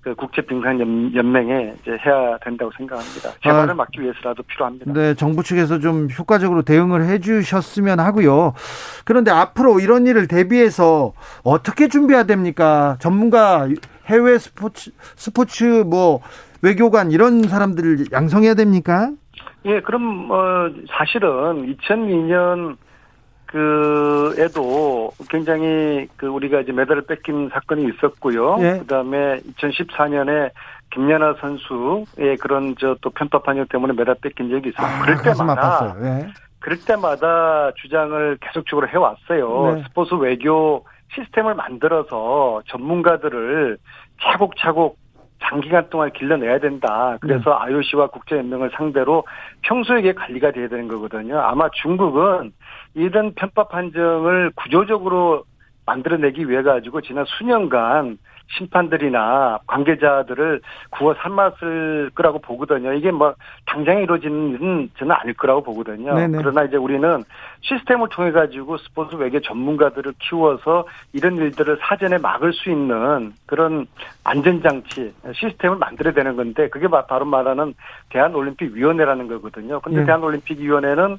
그 0.02 0.16
국제 0.16 0.42
빙상 0.42 0.80
연맹에 1.14 1.74
이제 1.80 1.92
해야 2.04 2.36
된다고 2.38 2.72
생각합니다. 2.76 3.30
재발을 3.40 3.70
아. 3.70 3.74
막기 3.74 4.00
위해서라도 4.00 4.42
필요합니다. 4.42 4.92
네, 4.92 5.14
정부 5.14 5.44
측에서 5.44 5.78
좀 5.78 6.08
효과적으로 6.18 6.62
대응을 6.62 7.06
해 7.06 7.20
주셨으면 7.20 8.00
하고요. 8.00 8.54
그런데 9.04 9.30
앞으로 9.30 9.78
이런 9.78 10.08
일을 10.08 10.26
대비해서 10.26 11.12
어떻게 11.44 11.86
준비해야 11.86 12.24
됩니까? 12.24 12.96
전문가 12.98 13.68
해외 14.06 14.38
스포츠 14.38 14.90
스포츠 15.14 15.84
뭐 15.86 16.20
외교관 16.62 17.12
이런 17.12 17.44
사람들을 17.44 18.06
양성해야 18.10 18.54
됩니까? 18.54 19.12
예, 19.64 19.80
그럼 19.82 20.28
어 20.32 20.68
사실은 20.90 21.76
2002년 21.76 22.76
그에도 23.52 25.12
굉장히 25.28 26.08
그 26.16 26.26
우리가 26.26 26.60
이제 26.60 26.72
메달을 26.72 27.02
뺏긴 27.02 27.50
사건이 27.52 27.84
있었고요. 27.84 28.56
예. 28.60 28.78
그다음에 28.78 29.40
2014년에 29.40 30.50
김연아 30.90 31.34
선수의 31.40 32.36
그런 32.40 32.74
저 32.76 32.96
또 33.02 33.10
편파 33.10 33.40
판정 33.40 33.66
때문에 33.66 33.92
메달 33.92 34.14
뺏긴 34.22 34.50
적이. 34.50 34.72
그럴 34.72 35.18
아, 35.18 35.22
가슴 35.22 35.46
때마다. 35.46 35.94
네. 36.00 36.28
그럴 36.60 36.78
때마다 36.80 37.72
주장을 37.76 38.38
계속적으로 38.40 38.88
해왔어요. 38.88 39.74
네. 39.74 39.82
스포츠 39.84 40.14
외교 40.14 40.86
시스템을 41.14 41.54
만들어서 41.54 42.62
전문가들을 42.68 43.76
차곡차곡 44.22 44.96
장기간 45.42 45.90
동안 45.90 46.10
길러내야 46.12 46.60
된다. 46.60 47.18
그래서 47.20 47.50
네. 47.50 47.72
IOC와 47.72 48.06
국제연맹을 48.08 48.70
상대로 48.76 49.24
평소에 49.62 49.98
이게 49.98 50.12
관리가 50.12 50.52
돼야 50.52 50.68
되는 50.68 50.88
거거든요. 50.88 51.40
아마 51.40 51.68
중국은 51.82 52.52
이런 52.94 53.32
편파 53.34 53.68
판정을 53.68 54.52
구조적으로 54.54 55.44
만들어내기 55.86 56.48
위해 56.48 56.62
가지고 56.62 57.00
지난 57.00 57.24
수년간 57.26 58.18
심판들이나 58.58 59.60
관계자들을 59.66 60.60
구워 60.90 61.14
삶았을 61.14 62.10
거라고 62.14 62.38
보거든요. 62.40 62.92
이게 62.92 63.10
뭐 63.10 63.34
당장 63.66 64.02
이루어지는 64.02 64.50
일은 64.50 64.90
저는 64.98 65.14
아닐 65.16 65.32
거라고 65.34 65.62
보거든요. 65.62 66.14
네네. 66.14 66.36
그러나 66.38 66.64
이제 66.64 66.76
우리는 66.76 67.24
시스템을 67.62 68.08
통해 68.10 68.30
가지고 68.30 68.76
스포츠 68.78 69.14
외교 69.16 69.40
전문가들을 69.40 70.12
키워서 70.18 70.86
이런 71.14 71.36
일들을 71.36 71.78
사전에 71.80 72.18
막을 72.18 72.52
수 72.52 72.68
있는 72.70 73.32
그런 73.46 73.86
안전장치 74.24 75.14
시스템을 75.34 75.78
만들어야 75.78 76.12
되는 76.12 76.36
건데 76.36 76.68
그게 76.68 76.88
바- 76.88 77.06
바로 77.06 77.24
말하는 77.24 77.74
대한올림픽위원회라는 78.10 79.28
거거든요. 79.28 79.80
근데 79.80 80.02
예. 80.02 80.04
대한올림픽위원회는 80.04 81.18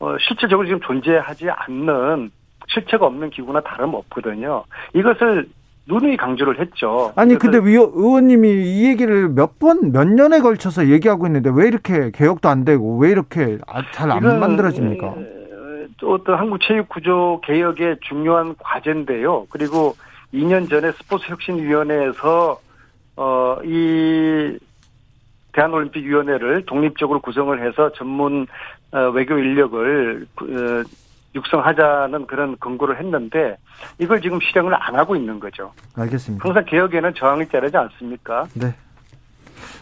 어, 0.00 0.16
실질적으로 0.18 0.66
지금 0.66 0.80
존재하지 0.80 1.48
않는 1.50 2.30
실체가 2.68 3.06
없는 3.06 3.30
기구나 3.30 3.60
다름없거든요. 3.60 4.64
이것을 4.94 5.46
누누이 5.86 6.16
강조를 6.16 6.60
했죠. 6.60 7.12
아니 7.16 7.36
근데 7.36 7.58
위원, 7.58 7.90
의원님이 7.94 8.48
이 8.48 8.86
얘기를 8.88 9.28
몇 9.28 9.58
번 9.58 9.92
몇 9.92 10.06
년에 10.08 10.40
걸쳐서 10.40 10.88
얘기하고 10.88 11.26
있는데 11.26 11.50
왜 11.52 11.66
이렇게 11.68 12.10
개혁도 12.12 12.48
안 12.48 12.64
되고 12.64 12.96
왜 12.98 13.10
이렇게 13.10 13.58
잘안 13.92 14.18
이건, 14.18 14.40
만들어집니까? 14.40 15.06
에, 15.08 15.86
또 15.98 16.14
어떤 16.14 16.38
한국 16.38 16.60
체육 16.62 16.88
구조 16.88 17.40
개혁의 17.44 17.98
중요한 18.02 18.54
과제인데요. 18.58 19.46
그리고 19.50 19.94
2년 20.32 20.70
전에 20.70 20.92
스포츠 20.92 21.26
혁신위원회에서 21.30 22.60
어 23.16 23.58
이 23.64 24.56
대한올림픽위원회를 25.52 26.64
독립적으로 26.66 27.20
구성을 27.20 27.60
해서 27.66 27.90
전문 27.92 28.42
어, 28.42 28.46
외교 28.92 29.38
인력을 29.38 30.26
구- 30.34 30.44
어, 30.46 30.82
육성하자는 31.34 32.26
그런 32.26 32.56
권고를 32.58 32.98
했는데 32.98 33.56
이걸 33.98 34.20
지금 34.20 34.40
실행을 34.40 34.74
안 34.74 34.96
하고 34.96 35.14
있는 35.14 35.38
거죠. 35.38 35.72
알겠습니다. 35.96 36.44
항상 36.44 36.64
개혁에는 36.64 37.14
저항이 37.14 37.46
따르지 37.48 37.76
않습니까? 37.76 38.46
네. 38.54 38.74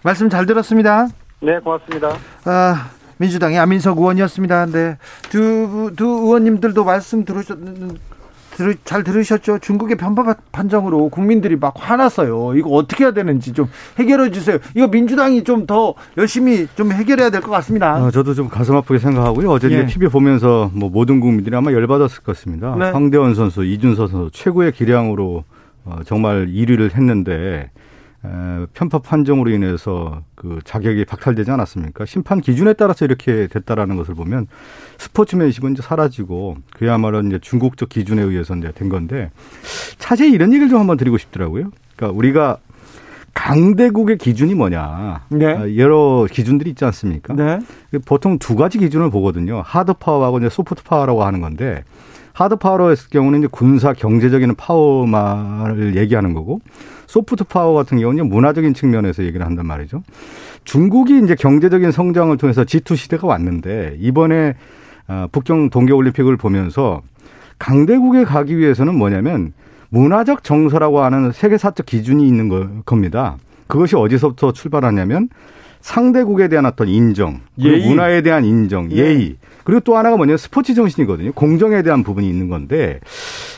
말씀 0.02 0.28
잘 0.28 0.44
들었습니다. 0.44 1.06
네, 1.40 1.58
고맙습니다. 1.60 2.10
아, 2.44 2.90
민주당의 3.16 3.58
안민석 3.58 3.96
의원이었습니다. 3.98 4.66
네. 4.66 4.98
두, 5.30 5.90
두 5.96 6.04
의원님들도 6.06 6.84
말씀 6.84 7.24
들으셨, 7.24 7.58
들으, 8.58 8.74
잘 8.84 9.04
들으셨죠? 9.04 9.60
중국의 9.60 9.96
편파 9.96 10.34
판정으로 10.50 11.08
국민들이 11.10 11.54
막 11.54 11.74
화났어요. 11.76 12.56
이거 12.56 12.70
어떻게 12.70 13.04
해야 13.04 13.12
되는지 13.12 13.52
좀 13.52 13.68
해결해 13.98 14.32
주세요. 14.32 14.58
이거 14.74 14.88
민주당이 14.88 15.44
좀 15.44 15.68
더 15.68 15.94
열심히 16.16 16.66
좀 16.76 16.92
해결해야 16.92 17.30
될 17.30 17.40
것 17.42 17.50
같습니다. 17.50 18.02
어, 18.02 18.10
저도 18.10 18.32
좀 18.34 18.48
가슴 18.48 18.74
아프게 18.74 18.98
생각하고요. 18.98 19.50
어제 19.50 19.70
예. 19.70 19.86
TV 19.86 20.08
보면서 20.08 20.70
뭐 20.74 20.88
모든 20.88 21.20
국민들이 21.20 21.54
아마 21.54 21.72
열받았을 21.72 22.22
것 22.22 22.34
같습니다. 22.34 22.74
네. 22.78 22.90
황대원 22.90 23.34
선수, 23.34 23.64
이준서 23.64 24.06
선수 24.08 24.30
최고의 24.32 24.72
기량으로 24.72 25.44
어, 25.84 25.98
정말 26.06 26.46
1위를 26.48 26.94
했는데 26.94 27.32
에, 27.32 27.70
편파 28.74 28.98
판정으로 28.98 29.50
인해서 29.50 30.22
그 30.34 30.60
자격이 30.64 31.04
박탈되지 31.04 31.50
않았습니까? 31.50 32.04
심판 32.06 32.40
기준에 32.40 32.72
따라서 32.72 33.04
이렇게 33.04 33.46
됐다라는 33.48 33.96
것을 33.96 34.14
보면 34.14 34.46
스포츠맨십은 34.98 35.72
이제 35.72 35.82
사라지고 35.82 36.56
그야말로 36.74 37.20
이제 37.20 37.38
중국적 37.38 37.88
기준에 37.88 38.22
의해서 38.22 38.54
이제 38.56 38.72
된 38.72 38.88
건데 38.88 39.30
차제에 39.98 40.32
이런 40.32 40.52
얘기를 40.52 40.68
좀 40.68 40.80
한번 40.80 40.96
드리고 40.96 41.18
싶더라고요. 41.18 41.70
그러니까 41.96 42.16
우리가 42.16 42.58
강대국의 43.34 44.18
기준이 44.18 44.54
뭐냐. 44.54 45.26
네. 45.28 45.46
아, 45.46 45.76
여러 45.76 46.26
기준들이 46.30 46.70
있지 46.70 46.84
않습니까? 46.84 47.34
네. 47.34 47.60
보통 48.04 48.38
두 48.38 48.56
가지 48.56 48.78
기준을 48.78 49.10
보거든요. 49.10 49.62
hard 49.64 49.94
power하고 49.94 50.38
이제 50.38 50.48
soft 50.48 50.82
power라고 50.82 51.22
하는 51.22 51.40
건데 51.40 51.84
hard 52.38 52.54
power로 52.54 52.92
했을 52.92 53.10
경우는 53.10 53.40
이제 53.40 53.48
군사 53.50 53.92
경제적인 53.92 54.54
파워만을 54.54 55.96
얘기하는 55.96 56.34
거고 56.34 56.60
soft 57.08 57.42
power 57.42 57.74
같은 57.74 57.98
경우는 57.98 58.28
문화적인 58.28 58.74
측면에서 58.74 59.24
얘기를 59.24 59.44
한단 59.44 59.66
말이죠. 59.66 60.04
중국이 60.62 61.18
이제 61.24 61.34
경제적인 61.34 61.90
성장을 61.90 62.36
통해서 62.36 62.62
G2 62.62 62.96
시대가 62.96 63.26
왔는데 63.26 63.96
이번에 63.98 64.54
어, 65.08 65.26
북경 65.32 65.70
동계 65.70 65.92
올림픽을 65.92 66.36
보면서 66.36 67.02
강대국에 67.58 68.22
가기 68.22 68.56
위해서는 68.56 68.94
뭐냐면 68.94 69.52
문화적 69.88 70.44
정서라고 70.44 71.00
하는 71.00 71.32
세계사적 71.32 71.86
기준이 71.86 72.28
있는 72.28 72.84
겁니다. 72.84 73.36
그것이 73.66 73.96
어디서부터 73.96 74.52
출발하냐면 74.52 75.28
상대국에 75.80 76.46
대한 76.46 76.66
어떤 76.66 76.86
인정, 76.86 77.40
예의. 77.58 77.88
문화에 77.88 78.22
대한 78.22 78.44
인정, 78.44 78.92
예. 78.92 78.96
예의. 78.96 79.36
그리고 79.68 79.80
또 79.80 79.98
하나가 79.98 80.16
뭐냐면 80.16 80.38
스포츠 80.38 80.72
정신이거든요. 80.72 81.32
공정에 81.32 81.82
대한 81.82 82.02
부분이 82.02 82.26
있는 82.26 82.48
건데 82.48 83.00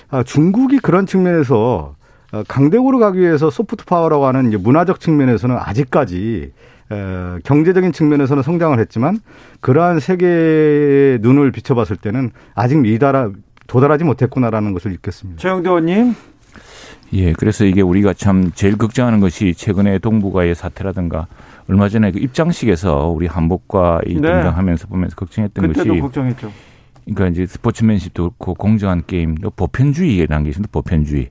아, 0.08 0.24
중국이 0.24 0.80
그런 0.80 1.06
측면에서 1.06 1.94
어, 2.32 2.42
강대국으로 2.48 2.98
가기 2.98 3.20
위해서 3.20 3.48
soft 3.48 3.84
power라고 3.84 4.26
하는 4.26 4.48
이제 4.48 4.56
문화적 4.56 4.98
측면에서는 4.98 5.56
아직까지 5.56 6.52
경제적인 7.44 7.92
측면에서는 7.92 8.42
성장을 8.42 8.76
했지만 8.80 9.20
그러한 9.60 10.00
세계의 10.00 11.20
눈을 11.20 11.52
비춰봤을 11.52 11.96
때는 11.96 12.32
아직 12.56 12.78
미달아 12.78 13.30
도달하지 13.68 14.02
못했구나라는 14.02 14.72
것을 14.72 14.90
느꼈습니다. 14.90 15.40
최형두 15.40 15.68
의원님. 15.68 16.16
예, 17.12 17.32
그래서 17.34 17.64
이게 17.64 17.82
우리가 17.82 18.14
참 18.14 18.50
제일 18.56 18.76
걱정하는 18.76 19.20
것이 19.20 19.54
최근에 19.54 20.00
동북아의 20.00 20.56
사태라든가 20.56 21.28
얼마 21.70 21.88
전에 21.88 22.10
그 22.10 22.18
입장식에서 22.18 23.10
우리 23.10 23.28
한복과 23.28 24.00
이 24.04 24.14
네. 24.14 24.22
등장하면서 24.22 24.88
보면서 24.88 25.14
걱정했던 25.14 25.68
그때도 25.68 25.90
것이 25.90 26.00
걱정했죠. 26.00 26.50
그러니까 27.04 27.28
이제 27.28 27.46
스포츠맨십도 27.46 28.30
그렇고 28.30 28.54
공정한 28.54 29.04
게임, 29.06 29.36
보편주의라는 29.36 30.42
게 30.42 30.48
있습니다. 30.48 30.68
보편주의, 30.72 31.28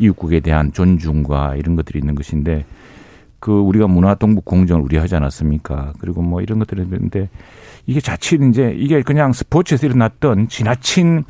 이웃국에 0.00 0.40
대한 0.40 0.72
존중과 0.72 1.54
이런 1.54 1.76
것들이 1.76 2.00
있는 2.00 2.16
것인데 2.16 2.64
그 3.38 3.52
우리가 3.52 3.86
문화 3.86 4.16
동북 4.16 4.44
공정을 4.44 4.82
우려하지 4.82 5.14
않았습니까? 5.14 5.92
그리고 6.00 6.20
뭐 6.20 6.40
이런 6.42 6.58
것들이 6.58 6.82
있는데 6.82 7.28
이게 7.86 8.00
자칫 8.00 8.42
이제 8.42 8.74
이게 8.76 9.02
그냥 9.02 9.32
스포츠에서 9.32 9.86
일어났던 9.86 10.48
지나친 10.48 11.22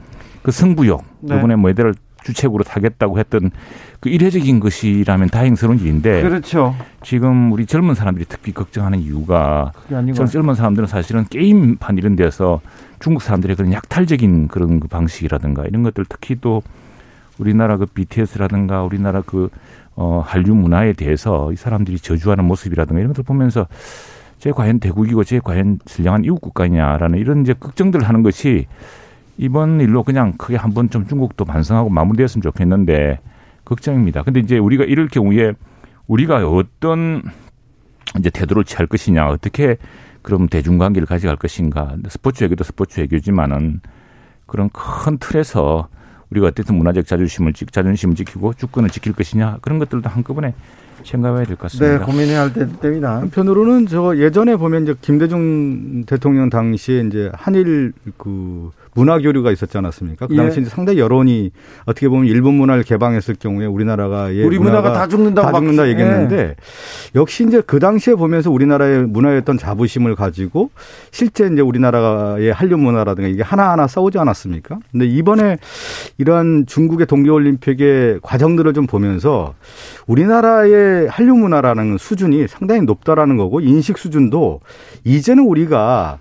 그 0.43 0.51
승부욕 0.51 1.05
네. 1.21 1.37
이번에 1.37 1.57
뭐 1.57 1.69
애들을 1.69 1.95
주책으로 2.27 2.65
타겠다고 2.65 3.19
했던 3.19 3.51
그 4.01 4.09
일회적인 4.09 4.61
것이라면 4.61 5.31
다행스러운 5.31 5.79
일인데 5.79 6.23
그렇죠. 6.23 6.75
지금 7.03 7.53
우리 7.53 7.67
젊은 7.67 7.95
사람들이 7.95 8.27
특히 8.29 8.53
걱정하는 8.53 8.99
이유가 8.99 9.73
젊은 10.27 10.55
사람들은 10.55 10.89
사실은 10.89 11.25
게임판 11.31 11.99
이런 11.99 12.17
데서 12.17 12.61
중국 12.99 13.23
사람들의 13.23 13.57
그런 13.57 13.73
약탈적인 13.73 14.49
그런 14.49 14.81
그 14.81 14.89
방식이라든가 14.89 15.65
이런 15.67 15.83
것들 15.83 16.05
특히 16.09 16.37
또 16.41 16.63
우리나라 17.39 17.77
그 17.77 17.87
BTS라든가 17.87 18.83
우리나라 18.83 19.23
그 19.23 19.49
어, 19.95 20.23
한류 20.27 20.55
문화에 20.55 20.93
대해서 20.93 21.53
이 21.53 21.57
사람들이 21.57 21.99
저주하는 21.99 22.45
모습이라든가 22.45 23.01
이런 23.01 23.13
것들 23.13 23.25
보면서 23.25 23.67
제 24.39 24.51
과연 24.51 24.81
대국이고 24.81 25.25
제 25.25 25.41
과연 25.43 25.79
선량한 25.87 26.25
이웃 26.25 26.39
국가냐라는 26.39 27.19
이런 27.19 27.43
이제 27.43 27.55
걱정들을 27.55 28.07
하는 28.07 28.23
것이 28.23 28.67
이번 29.39 29.81
일로 29.81 30.03
그냥 30.03 30.33
크게 30.33 30.57
한번 30.57 30.91
좀 30.91 31.07
중국도 31.07 31.45
반성하고 31.45 31.91
마무리되었으면 31.91 32.43
좋겠는데 32.43 33.21
걱정입니다. 33.65 34.23
근데 34.23 34.41
이제 34.41 34.59
우리가 34.59 34.85
이럴 34.85 35.09
경우에 35.09 35.53
우리가 36.07 36.49
어떤 36.49 37.23
이제 38.19 38.31
태도를 38.31 38.65
취할 38.65 38.87
것이냐, 38.87 39.29
어떻게 39.29 39.77
그럼 40.23 40.49
대중관계를 40.49 41.07
가져갈 41.07 41.37
것인가. 41.37 41.97
스포츠 42.09 42.45
외교도 42.45 42.65
스포츠 42.65 43.01
외교지만은 43.01 43.81
그런 44.47 44.71
큰 44.71 45.19
틀에서 45.19 45.89
우리가 46.31 46.49
어쨌든 46.49 46.77
문화적 46.77 47.07
자존심을 47.07 47.53
자존심을 47.53 48.17
지키고 48.17 48.55
주권을 48.55 48.91
지킬 48.91 49.13
것이냐 49.13 49.59
그런 49.63 49.79
것들도 49.79 50.09
한꺼번에 50.09 50.55
생각해야 51.05 51.45
될 51.45 51.57
것 51.57 51.63
같습니다. 51.71 51.99
네, 51.99 52.05
고민해야 52.05 52.41
할 52.43 52.53
때입니다. 52.53 53.17
한편으로는 53.21 53.87
저 53.87 54.17
예전에 54.17 54.57
보면 54.57 54.85
이제 54.85 54.95
김대중 55.01 56.05
대통령 56.07 56.51
당시에 56.51 57.01
이제 57.07 57.31
한일 57.35 57.93
그 58.17 58.71
문화 58.95 59.19
교류가 59.19 59.53
있었지 59.53 59.77
않았습니까? 59.77 60.27
그 60.27 60.33
예. 60.33 60.39
당시 60.39 60.61
예. 60.61 60.65
상당히 60.65 60.99
여론이 60.99 61.53
어떻게 61.85 62.09
보면 62.09 62.27
일본 62.27 62.55
문화를 62.55 62.83
개방했을 62.83 63.37
경우에 63.39 63.67
우리나라가 63.67 64.35
예, 64.35 64.43
우리 64.43 64.59
문화가, 64.59 64.81
문화가 64.81 64.99
다 64.99 65.07
죽는다고 65.07 65.53
다 65.53 65.59
죽는다 65.59 65.89
얘기했는데 65.91 66.37
예. 66.39 66.55
역시 67.15 67.45
이제 67.47 67.61
그 67.67 67.79
당시에 67.79 68.15
보면서 68.15 68.51
우리나라의 68.51 69.03
문화였던 69.07 69.59
자부심을 69.59 70.15
가지고 70.15 70.71
실제 71.11 71.47
이제 71.53 71.61
우리나라의 71.61 72.53
한류 72.55 72.79
문화라든가 72.79 73.29
이게 73.29 73.43
하나하나 73.43 73.87
싸우지 73.87 74.19
않았습니까? 74.19 74.79
근데 74.91 75.05
이번에 75.07 75.59
이러한 76.17 76.65
중국의 76.67 77.07
동계 77.07 77.29
올림픽의 77.29 78.21
과정들을 78.23 78.73
좀 78.73 78.87
보면서 78.87 79.53
우리나라의 80.07 80.86
한류 81.11 81.35
문화라는 81.35 81.99
수준이 81.99 82.49
상당히 82.49 82.83
높다라는 82.83 83.37
거고 83.37 83.61
인식 83.61 83.99
수준도 83.99 84.61
이제는 85.05 85.45
우리가 85.45 86.19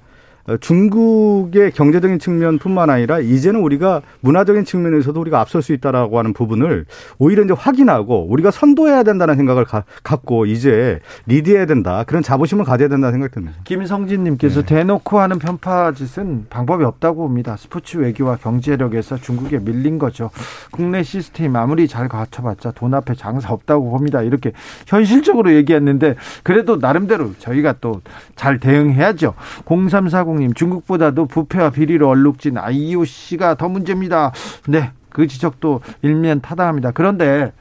중국의 0.62 1.72
경제적인 1.72 2.20
측면뿐만 2.20 2.90
아니라 2.90 3.20
이제는 3.20 3.62
우리가 3.62 4.02
문화적인 4.22 4.66
측면에서도 4.66 5.20
우리가 5.20 5.40
앞설 5.42 5.62
수 5.62 5.74
있다라고 5.74 6.20
하는 6.20 6.34
부분을 6.34 6.86
오히려 7.18 7.44
이제 7.44 7.54
확인하고 7.54 8.28
우리가 8.30 8.52
선도해야 8.52 9.04
된다는 9.04 9.36
생각을 9.36 9.66
가, 9.66 9.84
갖고 10.04 10.46
이제 10.46 11.00
리드해야 11.26 11.66
된다 11.66 12.04
그런 12.06 12.22
자부심을 12.22 12.64
가져야 12.64 12.90
된다는 12.90 13.14
생각이 13.14 13.34
듭니다. 13.34 13.58
김성진님께서 13.64 14.62
네. 14.62 14.76
대놓고 14.76 15.20
하는 15.20 15.40
편파 15.40 15.94
짓은 15.94 16.46
방법이 16.50 16.84
없다고 16.84 17.24
봅니다. 17.24 17.58
스포츠 17.58 17.98
외교와 17.98 18.38
경제력에서 18.38 19.18
중국에 19.18 19.60
밀린 19.60 19.98
거죠. 19.98 20.30
국내 20.72 21.04
시스템 21.04 21.56
아무리 21.56 21.88
잘 21.88 22.08
갖춰봤자 22.08 22.72
돈 22.72 22.94
앞에 22.94 23.16
장사 23.16 23.52
없다고 23.52 23.90
봅니다. 23.90 24.22
이렇게 24.22 24.52
현실적으로 24.88 25.54
얘기했는데 25.54 26.16
그래도 26.44 26.78
나름대로 26.78 27.34
저희가 27.40 27.74
또 27.82 28.02
잘 28.36 28.60
대응해야죠. 28.60 29.34
0340 29.66 30.06
이사 30.06 30.24
공님 30.36 30.54
중국보다도 30.54 31.26
부패와 31.28 31.70
비리로 31.70 32.10
얼룩진 32.10 32.58
IOC가 32.58 33.56
더 33.56 33.70
문제입니다. 33.70 34.34
네, 34.68 34.92
그 35.10 35.28
지적도 35.28 35.82
일면 36.02 36.42
타당합니다. 36.42 36.92
그런데 36.92 37.54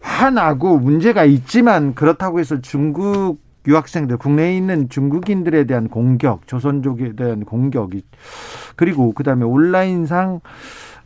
화나고 0.00 0.78
문제가 0.78 1.24
있지만 1.24 1.94
그렇다고 1.94 2.40
해서 2.40 2.60
중국 2.60 3.38
유학생들 3.66 4.16
국내에 4.16 4.56
있는 4.56 4.88
중국인들에 4.88 5.64
대한 5.64 5.88
공격, 5.88 6.46
조선족에 6.46 7.14
대한 7.14 7.44
공격이 7.44 8.04
그리고 8.76 9.12
그다음에 9.12 9.44
온라인상 9.44 10.40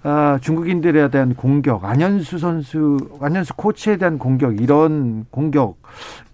아, 0.03 0.39
중국인들에 0.41 1.11
대한 1.11 1.35
공격, 1.35 1.85
안현수 1.85 2.39
선수, 2.39 2.97
안현수 3.21 3.55
코치에 3.55 3.99
대한 3.99 4.19
공격, 4.19 4.59
이런 4.59 5.27
공격, 5.31 5.77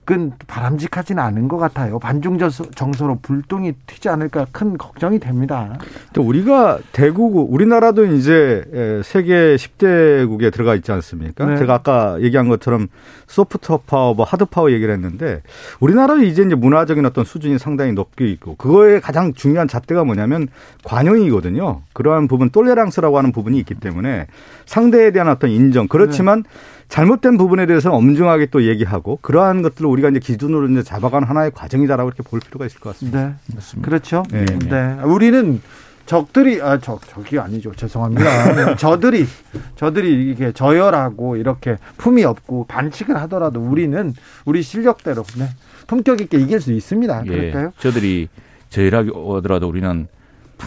은 0.09 0.31
바람직하지는 0.47 1.21
않은 1.21 1.49
것 1.49 1.57
같아요. 1.57 1.99
반중 1.99 2.39
정서로 2.77 3.19
불똥이 3.23 3.73
튀지 3.89 4.09
않을까 4.09 4.47
큰 4.53 4.79
걱정이 4.79 5.19
됩니다. 5.19 5.77
또 6.13 6.23
우리가 6.23 6.79
대국 6.93 7.53
우리나라도 7.53 8.05
이제 8.05 9.03
세계 9.03 9.57
10대국에 9.57 10.53
들어가 10.53 10.77
있지 10.77 10.93
않습니까? 10.93 11.45
네. 11.47 11.57
제가 11.57 11.75
아까 11.75 12.21
얘기한 12.21 12.49
것처럼 12.49 12.87
soft 13.27 13.79
power, 13.85 14.15
뭐 14.15 14.25
hard 14.25 14.45
power 14.45 14.71
얘기를 14.71 14.95
했는데 14.95 15.43
우리나라도 15.81 16.23
이제 16.23 16.43
이제 16.43 16.55
문화적인 16.55 17.05
어떤 17.05 17.25
수준이 17.25 17.59
상당히 17.59 17.93
높게 17.93 18.29
있고 18.29 18.55
그거에 18.55 19.01
가장 19.01 19.35
중요한 19.35 19.67
잣대가 19.67 20.05
뭐냐면 20.05 20.47
관용이거든요. 20.85 21.81
그러한 21.95 22.29
부분 22.29 22.51
tolérance라고 22.51 23.19
하는 23.19 23.33
부분이 23.33 23.59
있기 23.59 23.75
때문에 23.75 24.29
상대에 24.67 25.11
대한 25.11 25.29
어떤 25.29 25.51
인정 25.51 25.89
그렇지만 25.89 26.45
네. 26.45 26.51
잘못된 26.89 27.37
부분에 27.37 27.67
대해서는 27.67 27.97
엄중하게 27.97 28.47
또 28.47 28.65
얘기하고 28.65 29.19
그러한 29.23 29.63
것들을 29.63 29.89
우리가 29.89 30.09
이제 30.11 30.19
기준으로 30.21 30.69
이제 30.69 30.83
잡아가는 30.83 31.27
하나의 31.27 31.51
과정이다라고 31.53 32.09
이렇게 32.09 32.23
볼 32.23 32.41
필요가 32.41 32.67
있을 32.67 32.81
것 32.81 32.91
같습니다. 32.91 33.27
네. 33.27 33.55
맞습니다. 33.55 33.89
그렇죠. 33.89 34.23
네. 34.31 34.45
네. 34.45 34.97
우리는 35.05 35.61
적들이 36.07 36.63
아저 36.63 36.99
적이 37.09 37.41
아니죠 37.41 37.73
죄송합니다 37.75 38.77
저들이 38.79 39.27
저들이 39.75 40.31
이게 40.31 40.53
저열하고 40.53 41.37
이렇게 41.37 41.79
품이 41.97 42.25
없고 42.25 42.67
반칙을 42.69 43.17
하더라도 43.23 43.61
우리는 43.61 44.15
우리 44.45 44.63
실력대로 44.63 45.25
네, 45.37 45.49
품격 45.89 46.21
있게 46.21 46.39
이길 46.39 46.61
수 46.61 46.73
있습니다 46.73 47.25
예, 47.27 47.29
그럴까요? 47.29 47.73
저들이 47.79 48.29
저열하게 48.71 49.11
오더라도 49.11 49.69
우리는 49.69 50.07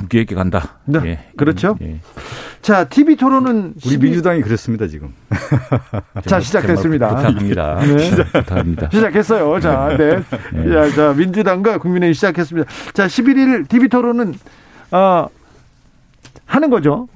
있게 0.03 0.35
간다. 0.35 0.79
네, 0.85 0.99
예. 1.05 1.19
그렇죠. 1.35 1.77
예. 1.81 1.99
자, 2.61 2.85
TV 2.85 3.15
토론은 3.15 3.73
우리 3.75 3.91
12... 3.91 3.97
민주당이 3.97 4.41
그랬습니다 4.41 4.87
지금. 4.87 5.13
자, 6.25 6.39
시작됐습니다. 6.39 7.09
부탁합니다. 7.09 7.79
네. 7.81 8.09
부탁합니다. 8.09 8.89
시작했어요. 8.91 9.59
자, 9.59 9.95
네. 9.97 10.21
네. 10.53 10.71
자, 10.71 10.89
자, 10.95 11.13
민주당과 11.13 11.77
국민의힘 11.79 12.13
시작했습니다. 12.13 12.69
자, 12.93 13.07
11일 13.07 13.67
TV 13.67 13.87
토론은 13.87 14.35
어, 14.91 15.27
하는 16.45 16.69
거죠. 16.69 17.07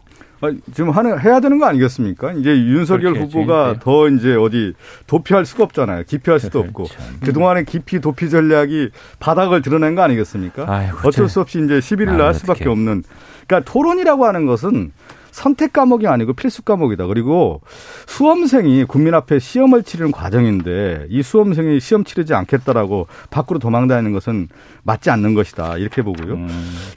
아, 0.44 0.52
지금 0.74 0.90
하는 0.90 1.18
해야 1.22 1.40
되는 1.40 1.58
거 1.58 1.66
아니겠습니까? 1.66 2.34
이제 2.34 2.50
윤석열. 2.50 3.16
후보가 3.16 3.74
네. 3.74 3.80
더 3.82 4.10
이제 4.10 4.36
어디 4.36 4.74
도피할 5.08 5.46
수가 5.46 5.64
없잖아요. 5.64 6.04
기피할 6.06 6.40
수도 6.40 6.60
없고 6.60 6.88
그 7.24 7.32
동안의 7.32 7.64
기피 7.64 8.02
도피 8.02 8.30
전략이 8.30 8.90
바닥을 9.20 9.62
드러낸 9.62 9.96
거 9.96 10.02
아니겠습니까? 10.02 10.66
아이고, 10.68 11.08
어쩔 11.08 11.30
수 11.30 11.40
없이 11.40 11.64
이제 11.64 11.80
11일 11.80 12.18
날 12.18 12.22
아, 12.22 12.34
수밖에 12.34 12.68
없는. 12.68 13.04
그러니까 13.48 13.72
토론이라고 13.72 14.26
하는 14.26 14.46
것은 14.46 14.92
선택 15.32 15.74
과목이 15.74 16.08
아니고 16.08 16.34
필수 16.34 16.62
과목이다. 16.62 17.08
그리고 17.08 17.62
수험생이 18.06 18.84
국민 18.84 19.14
앞에 19.14 19.40
시험을 19.40 19.84
치르는 19.84 20.12
과정인데 20.12 21.08
이 21.10 21.24
수험생이 21.24 21.80
시험 21.80 22.04
치르지 22.04 22.34
않겠다라고 22.34 23.08
밖으로 23.32 23.60
도망다니는 23.60 24.12
것은 24.12 24.50
맞지 24.84 25.10
않는 25.10 25.34
것이다. 25.34 25.78
이렇게 25.78 26.02
보고요. 26.02 26.34
음, 26.34 26.50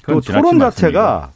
또 0.06 0.20
토론 0.20 0.58
자체가 0.58 1.30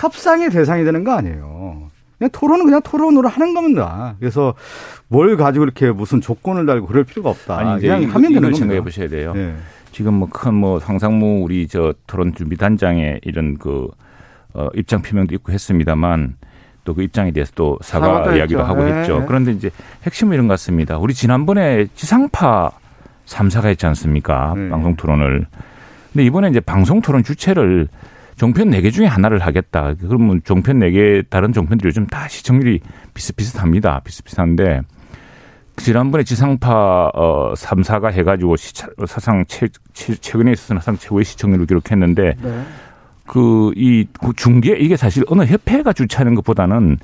협상의 0.00 0.50
대상이 0.50 0.84
되는 0.84 1.04
거 1.04 1.12
아니에요. 1.12 1.88
그냥 2.18 2.30
토론은 2.32 2.64
그냥 2.64 2.82
토론으로 2.82 3.28
하는 3.28 3.54
겁니다. 3.54 4.14
그래서 4.18 4.54
뭘 5.08 5.36
가지고 5.36 5.64
이렇게 5.64 5.90
무슨 5.90 6.20
조건을 6.20 6.66
달고 6.66 6.86
그럴 6.86 7.04
필요가 7.04 7.30
없다. 7.30 7.58
아니, 7.58 7.80
그냥 7.80 8.02
이거, 8.02 8.12
하면 8.12 8.32
되는 8.32 8.42
겁니다. 8.42 8.58
생각해 8.58 8.80
보셔야 8.82 9.08
돼요. 9.08 9.32
네. 9.34 9.54
지금 9.92 10.14
뭐 10.14 10.28
큰뭐 10.28 10.52
뭐 10.52 10.80
상상무 10.80 11.42
우리 11.42 11.66
저 11.66 11.94
토론 12.06 12.34
준비 12.34 12.56
단장에 12.56 13.20
이런 13.22 13.58
그 13.58 13.88
어, 14.52 14.68
입장 14.74 15.02
표명도 15.02 15.34
있고 15.36 15.52
했습니다만 15.52 16.36
또 16.84 16.94
그 16.94 17.02
입장에 17.02 17.30
대해서 17.30 17.52
또 17.54 17.78
사과 17.82 18.34
이야기도 18.34 18.62
하고 18.62 18.84
네. 18.84 18.92
했죠. 18.92 19.24
그런데 19.26 19.52
이제 19.52 19.70
핵심은 20.04 20.34
이런 20.34 20.48
것 20.48 20.54
같습니다. 20.54 20.98
우리 20.98 21.14
지난번에 21.14 21.86
지상파 21.94 22.70
3사가 23.26 23.66
했지 23.66 23.86
않습니까? 23.86 24.54
네. 24.56 24.68
방송 24.70 24.96
토론을. 24.96 25.46
근데 26.12 26.24
이번에 26.24 26.48
이제 26.48 26.58
방송 26.60 27.00
토론 27.00 27.22
주체를 27.22 27.88
종편 28.40 28.70
4개 28.70 28.90
중에 28.90 29.04
하나를 29.04 29.40
하겠다. 29.40 29.92
그러면 30.00 30.40
종편 30.42 30.78
4개 30.78 31.28
다른 31.28 31.52
종편들이 31.52 31.88
요즘 31.88 32.06
다 32.06 32.26
시청률이 32.26 32.80
비슷비슷합니다. 33.12 34.00
비슷비슷한데 34.02 34.80
지난번에 35.76 36.24
지상파 36.24 37.10
어 37.12 37.52
3사가 37.52 38.12
해 38.12 38.22
가지고 38.22 38.56
사상 39.06 39.44
최, 39.46 39.68
최 39.92 40.38
근에 40.38 40.52
있어서 40.52 40.74
사상 40.76 40.96
최고의 40.96 41.26
시청률을 41.26 41.66
기록했는데 41.66 42.36
네. 42.42 42.62
그이 43.26 44.06
그 44.18 44.32
중계 44.34 44.74
이게 44.74 44.96
사실 44.96 45.22
어느 45.28 45.42
협회가 45.42 45.92
주최하는 45.92 46.34
것보다는 46.36 46.96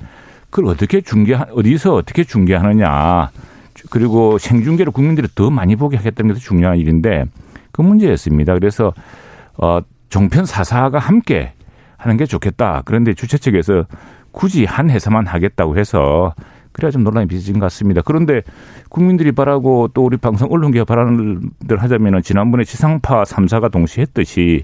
그걸 0.49 0.71
어떻게 0.71 1.01
중계 1.01 1.35
어디서 1.35 1.93
어떻게 1.93 2.23
중계하느냐 2.23 3.29
그리고 3.91 4.39
생중계로 4.39 4.91
국민들이 4.91 5.27
더 5.35 5.51
많이 5.51 5.75
보게 5.75 5.97
하겠다는 5.97 6.29
것도 6.29 6.39
중요한 6.39 6.79
일인데 6.79 7.25
그 7.71 7.83
문제였습니다. 7.83 8.55
그래서 8.55 8.91
어 9.59 9.81
종편 10.09 10.45
사사가 10.45 10.99
함께 10.99 11.53
하는 11.97 12.17
게 12.17 12.25
좋겠다. 12.25 12.83
그런데 12.85 13.13
주최 13.13 13.37
측에서 13.37 13.85
굳이 14.31 14.65
한 14.65 14.89
회사만 14.89 15.25
하겠다고 15.27 15.77
해서 15.77 16.33
그래야 16.71 16.91
좀 16.91 17.03
논란이 17.03 17.27
빚어진 17.27 17.55
것 17.55 17.61
같습니다. 17.61 18.01
그런데 18.05 18.43
국민들이 18.89 19.31
바라고 19.31 19.87
또 19.93 20.05
우리 20.05 20.17
방송 20.17 20.51
언론계가 20.51 20.85
바라는 20.85 21.49
대로 21.67 21.81
하자면은 21.81 22.21
지난번에 22.21 22.63
지상파 22.63 23.23
3사가 23.23 23.71
동시에 23.71 24.03
했듯이 24.03 24.63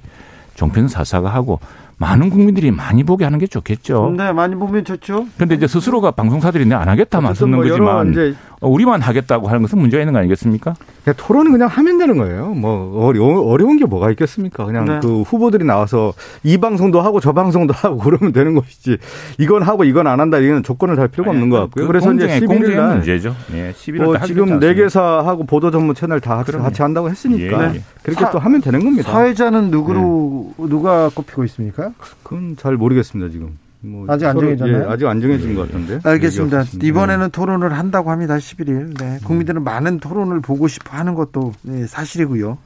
종편 0.54 0.88
사사가 0.88 1.30
하고 1.30 1.60
많은 1.98 2.30
국민들이 2.30 2.70
많이 2.70 3.04
보게 3.04 3.24
하는 3.24 3.40
게 3.40 3.48
좋겠죠. 3.48 4.14
네, 4.16 4.32
많이 4.32 4.56
보면 4.56 4.84
좋죠. 4.86 5.26
그런데 5.38 5.56
이제 5.56 5.68
스스로가 5.68 6.12
방송사들이 6.12 6.66
내 6.66 6.76
안 6.76 6.90
하겠다 6.90 7.22
맞서는 7.22 7.56
뭐 7.56 7.64
거지만 7.68 8.10
어, 8.10 8.34
우리만 8.68 9.02
하겠다고 9.02 9.48
하는 9.48 9.62
것은 9.62 9.78
문제가 9.78 10.02
있는 10.02 10.14
거 10.14 10.20
아니겠습니까? 10.20 10.74
그냥 11.04 11.16
토론은 11.18 11.52
그냥 11.52 11.68
하면 11.68 11.98
되는 11.98 12.18
거예요. 12.18 12.50
뭐 12.50 13.06
어려, 13.06 13.24
어려운 13.24 13.78
게 13.78 13.86
뭐가 13.86 14.10
있겠습니까? 14.12 14.66
그냥 14.66 14.86
네. 14.86 15.00
그 15.02 15.22
후보들이 15.22 15.66
나와서 15.66 16.14
이 16.44 16.58
방송도 16.58 17.02
하고 17.02 17.20
저 17.20 17.34
방송도 17.34 17.74
하고 17.74 17.98
그러면 17.98 18.32
되는 18.32 18.56
것이지 18.56 18.98
이건 19.38 19.64
하고 19.64 19.84
이건 19.84 20.08
안 20.08 20.20
한다 20.20 20.38
이건 20.38 20.64
조건을 20.64 20.96
달 20.96 21.08
필요가 21.08 21.32
아니, 21.32 21.38
없는 21.40 21.50
것 21.50 21.60
같고요. 21.62 21.86
그 21.86 21.88
그래서 21.88 22.08
공정의, 22.08 22.38
이제 22.38 22.46
11일 22.46 22.76
날 22.76 22.96
문제죠. 22.96 23.36
예, 23.54 23.74
11일 23.74 24.04
뭐 24.04 24.18
지금 24.20 24.60
네 24.60 24.74
개사하고 24.74 25.46
보도 25.46 25.72
전문 25.72 25.96
채널 25.96 26.20
다 26.20 26.44
그럼요. 26.44 26.64
같이 26.64 26.82
한다고 26.82 27.10
했으니까 27.10 27.72
예, 27.72 27.76
예. 27.76 27.82
그렇게 28.02 28.22
사, 28.22 28.32
또 28.32 28.40
하면 28.40 28.62
되는 28.62 28.84
겁니다. 28.84 29.12
사회자는 29.12 29.72
누구로 29.72 30.54
네. 30.58 30.70
누가 30.70 31.10
꼽히고 31.10 31.44
있습니까? 31.46 31.92
그건 32.24 32.56
잘 32.58 32.76
모르겠습니다 32.76 33.32
지금. 33.32 33.58
뭐 33.84 34.06
아직 34.08 34.26
안 34.26 34.40
정해졌나요? 34.40 34.84
예, 34.84 34.88
아직 34.88 35.06
안 35.08 35.20
정해진 35.22 35.52
예. 35.52 35.56
것 35.56 35.62
같은데. 35.68 36.00
알겠습니다. 36.04 36.64
이번에는 36.82 37.30
토론을 37.32 37.74
한다고 37.78 38.12
합니다. 38.12 38.38
11일. 38.38 38.98
네. 38.98 39.20
국민들은 39.26 39.62
음. 39.62 39.64
많은 39.64 40.00
토론을 40.00 40.40
보고 40.42 40.68
싶어 40.68 40.98
하는 40.98 41.16
것도 41.16 41.52
네, 41.64 41.86
사실이고요. 41.86 42.58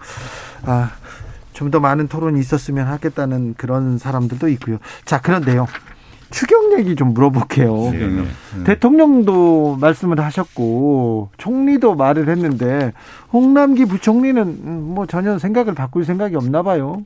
아, 0.65 0.91
좀 1.53 1.71
더 1.71 1.79
많은 1.79 2.07
토론이 2.07 2.39
있었으면 2.39 2.87
하겠다는 2.87 3.55
그런 3.57 3.97
사람들도 3.97 4.47
있고요. 4.49 4.77
자, 5.05 5.19
그런데요. 5.19 5.65
추경 6.29 6.77
얘기 6.77 6.95
좀 6.95 7.13
물어볼게요. 7.13 7.89
네, 7.91 8.07
네. 8.07 8.23
대통령도 8.65 9.77
말씀을 9.79 10.19
하셨고 10.19 11.29
총리도 11.37 11.95
말을 11.95 12.29
했는데 12.29 12.93
홍남기 13.31 13.85
부총리는 13.85 14.41
음, 14.41 14.91
뭐 14.93 15.05
전혀 15.07 15.39
생각을 15.39 15.73
바꿀 15.73 16.05
생각이 16.05 16.35
없나 16.35 16.61
봐요. 16.63 17.03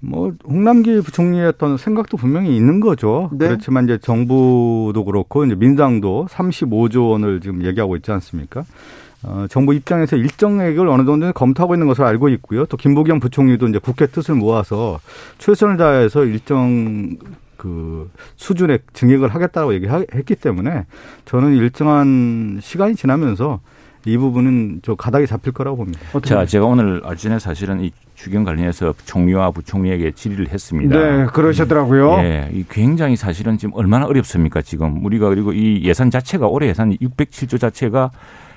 뭐 0.00 0.32
홍남기 0.44 1.00
부총리의 1.00 1.46
어떤 1.46 1.76
생각도 1.76 2.16
분명히 2.16 2.56
있는 2.56 2.80
거죠. 2.80 3.30
네. 3.32 3.48
그렇지만 3.48 3.84
이제 3.84 3.98
정부도 3.98 5.04
그렇고 5.04 5.44
이제 5.44 5.54
민주당도 5.54 6.28
35조 6.30 7.10
원을 7.10 7.40
지금 7.40 7.64
얘기하고 7.64 7.96
있지 7.96 8.10
않습니까? 8.12 8.64
어, 9.24 9.46
정부 9.50 9.74
입장에서 9.74 10.16
일정액을 10.16 10.86
어느 10.88 11.04
정도 11.04 11.32
검토하고 11.32 11.74
있는 11.74 11.88
것을 11.88 12.04
알고 12.04 12.28
있고요. 12.30 12.66
또 12.66 12.76
김부겸 12.76 13.18
부총리도 13.18 13.68
이제 13.68 13.78
국회 13.78 14.06
뜻을 14.06 14.36
모아서 14.36 15.00
최선을 15.38 15.76
다해서 15.76 16.24
일정 16.24 17.16
그 17.56 18.08
수준의 18.36 18.78
증액을 18.92 19.34
하겠다고 19.34 19.74
얘기했기 19.74 20.36
때문에 20.36 20.86
저는 21.24 21.56
일정한 21.56 22.60
시간이 22.62 22.94
지나면서 22.94 23.60
이 24.08 24.16
부분은 24.16 24.80
저 24.82 24.94
가닥이 24.94 25.26
잡힐 25.26 25.52
거라고 25.52 25.76
봅니다. 25.76 26.00
자, 26.24 26.46
제가 26.46 26.64
오늘 26.64 27.02
아침에 27.04 27.38
사실은 27.38 27.84
이 27.84 27.90
주경 28.14 28.42
관련해서 28.42 28.94
총리와 29.04 29.50
부총리에게 29.50 30.12
질의를 30.12 30.48
했습니다. 30.48 30.98
네, 30.98 31.26
그러셨더라고요. 31.26 32.18
예, 32.20 32.50
이 32.52 32.64
굉장히 32.70 33.16
사실은 33.16 33.58
지금 33.58 33.74
얼마나 33.74 34.06
어렵습니까? 34.06 34.62
지금 34.62 35.04
우리가 35.04 35.28
그리고 35.28 35.52
이 35.52 35.82
예산 35.84 36.10
자체가 36.10 36.46
올해 36.46 36.68
예산 36.68 36.96
607조 36.96 37.60
자체가 37.60 38.10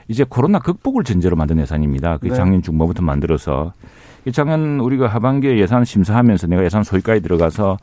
이제 0.08 0.26
코로나 0.28 0.60
극복을 0.60 1.04
전제로 1.04 1.36
만든 1.36 1.60
예산입니다. 1.60 2.18
그 2.18 2.30
네. 2.30 2.34
작년 2.34 2.62
중반부터 2.62 3.04
만들어서 3.04 3.74
작년 4.32 4.80
우리가 4.80 5.08
하반기에 5.08 5.58
예산 5.58 5.84
심사하면서 5.84 6.47
내가 6.47 6.64
예산 6.64 6.84
소위까지 6.84 7.22
들어가서 7.22 7.78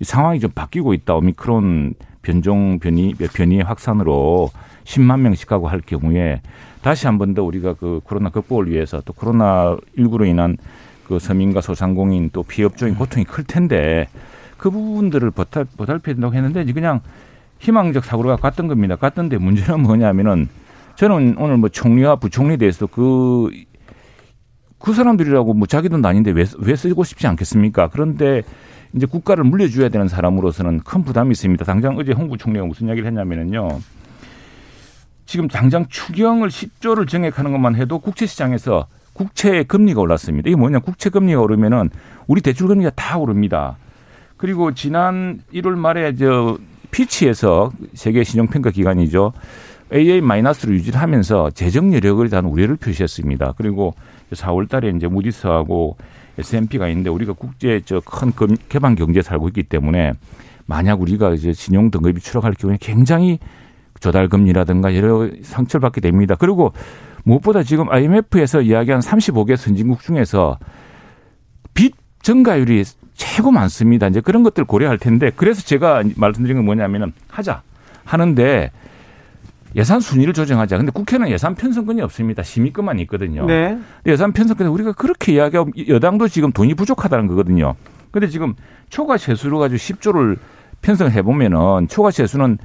이 0.00 0.04
상황이 0.04 0.38
좀 0.38 0.50
바뀌고 0.54 0.94
있다. 0.94 1.14
오미크론 1.14 1.94
변종 2.22 2.78
변이 2.78 3.14
변이의 3.14 3.62
확산으로 3.64 4.50
10만 4.84 5.20
명씩 5.20 5.50
하고 5.52 5.68
할 5.68 5.80
경우에 5.80 6.40
다시 6.88 7.06
한 7.06 7.18
번 7.18 7.34
더 7.34 7.42
우리가 7.42 7.74
그 7.74 8.00
코로나 8.02 8.30
극복을 8.30 8.70
위해서 8.70 9.02
또 9.04 9.12
코로나 9.12 9.76
19로 9.98 10.26
인한 10.26 10.56
그 11.06 11.18
서민과 11.18 11.60
소상공인 11.60 12.30
또 12.32 12.42
피업종인 12.42 12.94
고통이 12.94 13.26
클 13.26 13.44
텐데 13.44 14.08
그 14.56 14.70
부분들을 14.70 15.30
보탈, 15.32 15.66
보살펴야 15.76 16.14
된다고 16.14 16.34
했는데 16.34 16.64
그냥 16.72 17.00
희망적 17.58 18.06
사고가 18.06 18.36
갔던 18.36 18.68
겁니다. 18.68 18.96
갔던데 18.96 19.36
문제는 19.36 19.82
뭐냐면은 19.82 20.48
저는 20.96 21.36
오늘 21.36 21.58
뭐 21.58 21.68
총리와 21.68 22.16
부총리에 22.16 22.56
대해서 22.56 22.86
그, 22.86 23.50
그 24.78 24.94
사람들이라고 24.94 25.52
뭐 25.52 25.66
자기 25.66 25.90
돈 25.90 26.02
아닌데 26.06 26.30
왜, 26.30 26.46
왜 26.58 26.74
쓰고 26.74 27.04
싶지 27.04 27.26
않겠습니까? 27.26 27.88
그런데 27.88 28.44
이제 28.94 29.04
국가를 29.04 29.44
물려줘야 29.44 29.90
되는 29.90 30.08
사람으로서는 30.08 30.80
큰 30.84 31.04
부담이 31.04 31.32
있습니다. 31.32 31.66
당장 31.66 31.98
어제 31.98 32.12
홍 32.12 32.30
부총리가 32.30 32.64
무슨 32.64 32.86
이야기를 32.86 33.06
했냐면은요. 33.08 33.68
지금 35.28 35.46
당장 35.46 35.84
추경을 35.88 36.48
10조를 36.48 37.06
증액하는 37.06 37.52
것만 37.52 37.74
해도 37.76 37.98
국채 37.98 38.24
시장에서 38.24 38.86
국채 39.12 39.62
금리가 39.62 40.00
올랐습니다. 40.00 40.48
이게 40.48 40.56
뭐냐? 40.56 40.78
국채 40.78 41.10
금리가 41.10 41.42
오르면은 41.42 41.90
우리 42.26 42.40
대출 42.40 42.66
금리가 42.66 42.92
다 42.96 43.18
오릅니다. 43.18 43.76
그리고 44.38 44.72
지난 44.72 45.42
1월 45.52 45.76
말에 45.76 46.16
저 46.16 46.56
피치에서 46.90 47.72
세계 47.92 48.24
신용평가 48.24 48.70
기관이죠. 48.70 49.34
AA 49.92 50.22
마이너스로 50.22 50.72
유지를 50.72 50.98
하면서 50.98 51.50
재정 51.50 51.92
여력을 51.92 52.26
대한 52.30 52.46
우려를 52.46 52.76
표시했습니다. 52.76 53.52
그리고 53.58 53.92
4월 54.32 54.66
달에 54.66 54.88
이제 54.96 55.08
무디스하고 55.08 55.98
S&P가 56.38 56.88
있는데 56.88 57.10
우리가 57.10 57.34
국제 57.34 57.82
저큰 57.84 58.32
개방 58.70 58.94
경제에 58.94 59.20
살고 59.20 59.48
있기 59.48 59.64
때문에 59.64 60.14
만약 60.64 61.02
우리가 61.02 61.34
이제 61.34 61.52
신용 61.52 61.90
등급이 61.90 62.18
추락할 62.18 62.54
경우에 62.54 62.78
굉장히 62.80 63.38
조달금리라든가 64.00 64.94
여러 64.96 65.28
상처를 65.42 65.80
받게 65.82 66.00
됩니다. 66.00 66.36
그리고 66.38 66.72
무엇보다 67.24 67.62
지금 67.62 67.90
IMF에서 67.90 68.62
이야기한 68.62 69.00
35개 69.00 69.56
선진국 69.56 70.00
중에서 70.00 70.58
빚 71.74 71.94
증가율이 72.22 72.84
최고 73.14 73.50
많습니다. 73.50 74.06
이제 74.08 74.20
그런 74.20 74.42
것들 74.42 74.62
을 74.62 74.66
고려할 74.66 74.98
텐데 74.98 75.30
그래서 75.34 75.62
제가 75.62 76.02
말씀드린 76.16 76.56
건 76.56 76.64
뭐냐면은 76.64 77.12
하자 77.28 77.62
하는데 78.04 78.70
예산 79.76 80.00
순위를 80.00 80.32
조정하자. 80.32 80.78
근데 80.78 80.90
국회는 80.92 81.28
예산 81.28 81.54
편성권이 81.54 82.00
없습니다. 82.02 82.42
심의권만 82.42 82.98
있거든요. 83.00 83.44
네. 83.46 83.78
예산 84.06 84.32
편성권 84.32 84.66
우리가 84.68 84.92
그렇게 84.92 85.34
이야기하고 85.34 85.70
여당도 85.88 86.28
지금 86.28 86.52
돈이 86.52 86.74
부족하다는 86.74 87.26
거거든요. 87.26 87.74
근데 88.10 88.28
지금 88.28 88.54
초과 88.88 89.18
세수로 89.18 89.58
가지고 89.58 89.76
10조를 89.78 90.38
편성해 90.80 91.22
보면은 91.22 91.88
초과 91.88 92.10
세수는 92.10 92.58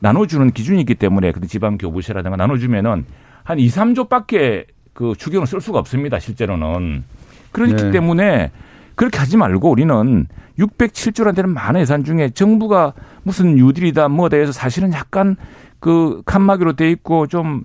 나눠주는 0.00 0.50
기준이 0.50 0.80
있기 0.80 0.94
때문에 0.94 1.32
그 1.32 1.46
지방 1.46 1.78
교부세라든가 1.78 2.36
나눠주면은 2.36 3.04
한 3.44 3.58
2, 3.58 3.68
3조밖에 3.68 4.66
그 4.92 5.14
추경을 5.16 5.46
쓸 5.46 5.60
수가 5.60 5.78
없습니다. 5.78 6.18
실제로는. 6.18 7.04
그렇기 7.52 7.74
네. 7.74 7.90
때문에 7.90 8.50
그렇게 8.94 9.18
하지 9.18 9.36
말고 9.36 9.70
우리는 9.70 10.26
607조라는 10.58 11.34
데는 11.34 11.50
많은 11.50 11.80
예산 11.80 12.04
중에 12.04 12.30
정부가 12.30 12.92
무슨 13.22 13.56
뉴딜이다 13.56 14.08
뭐다 14.08 14.36
해서 14.36 14.52
사실은 14.52 14.92
약간 14.92 15.36
그 15.78 16.22
칸막이로 16.26 16.74
돼 16.74 16.90
있고 16.90 17.26
좀 17.26 17.64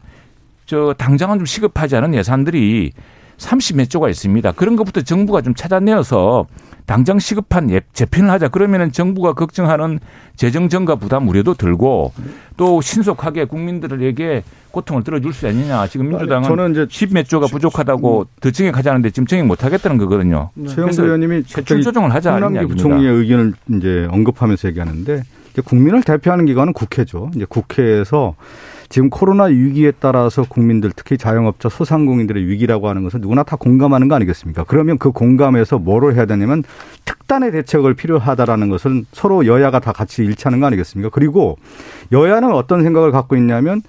저 0.66 0.96
당장은 0.98 1.38
좀 1.38 1.46
시급하지 1.46 1.96
않은 1.98 2.14
예산들이 2.14 2.92
30몇 3.38 3.90
조가 3.90 4.10
있습니다. 4.10 4.52
그런 4.54 4.76
것부터 4.76 5.02
정부가 5.02 5.42
좀 5.42 5.54
찾아내어서 5.54 6.48
당장 6.86 7.20
시급한 7.20 7.70
예, 7.72 7.82
재편을 7.94 8.30
하자. 8.30 8.48
그러면은 8.50 8.92
정부가 8.92 9.34
걱정하는 9.34 10.00
재정 10.36 10.70
증가 10.70 10.96
부담 10.96 11.28
우려도 11.28 11.56
들고 11.56 12.14
또 12.58 12.82
신속하게 12.82 13.46
국민들에게 13.46 14.44
고통을 14.72 15.04
들어줄 15.04 15.34
수 15.34 15.48
있느냐. 15.48 15.88
지금 15.88 16.10
민주당은 16.10 16.48
저는 16.48 16.72
이제 16.72 16.86
10몇 16.86 17.28
조가 17.28 17.48
부족하다고 17.48 18.28
더 18.42 18.52
증액하자는데 18.52 19.10
지금 19.12 19.26
증액 19.26 19.46
못 19.46 19.64
하겠다는 19.64 19.98
거거든요. 19.98 20.50
네. 20.54 20.68
최영도 20.68 21.04
의원님이 21.04 21.44
세출 21.48 21.82
조정을 21.82 22.14
하자. 22.14 22.34
홍남기 22.34 22.66
부총리의 22.66 23.14
의견을 23.14 23.54
이제 23.78 24.08
언급하면서 24.12 24.68
얘기하는데 24.70 25.24
국민을 25.64 26.04
대표하는 26.04 26.46
기관은 26.46 26.74
국회죠. 26.74 27.32
이제 27.36 27.46
국회에서 27.48 28.36
지금 28.90 29.10
코로나 29.10 29.46
위기에 29.46 29.92
따라서 30.00 30.44
국민들 30.44 30.92
특히 30.96 31.18
자영업자 31.18 31.70
소상공인들의 31.70 32.48
위기라고 32.48 32.88
하는 32.88 33.04
것은 33.04 33.22
누구나 33.22 33.44
다 33.44 33.56
공감하는 33.56 34.08
거 34.08 34.16
아니겠습니까? 34.16 34.64
그러면 34.66 34.98
그 34.98 35.12
공감에서 35.12 35.80
뭐를 35.80 36.16
해야 36.16 36.26
되냐면 36.26 36.64
특단의 37.06 37.52
대책을 37.52 37.96
필요하다라는 37.96 38.70
것은 38.70 39.06
서로 39.12 39.46
여야가 39.46 39.80
다 39.80 39.92
같이 39.92 40.24
일치하는 40.24 40.60
거 40.60 40.68
아니겠습니까? 40.68 41.10
그리고 41.12 41.58
여야는 42.12 42.52
어떤 42.52 42.84
생각을 42.84 43.12
갖고 43.12 43.36
있냐면 43.36 43.82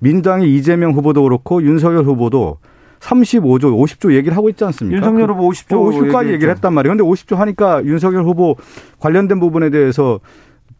민주당의 0.00 0.54
이재명 0.54 0.92
후보도 0.92 1.22
그렇고 1.22 1.62
윤석열 1.62 2.04
후보도 2.04 2.58
35조, 3.00 3.60
50조 3.62 4.14
얘기를 4.14 4.36
하고 4.36 4.48
있지 4.48 4.64
않습니까? 4.64 4.96
윤석열 4.96 5.30
후보 5.30 5.48
50조. 5.50 6.10
50조까지 6.10 6.32
얘기를 6.32 6.52
했단 6.54 6.72
말이에요. 6.72 6.96
근데 6.96 7.08
50조 7.08 7.36
하니까 7.36 7.84
윤석열 7.84 8.24
후보 8.24 8.56
관련된 8.98 9.38
부분에 9.38 9.70
대해서 9.70 10.20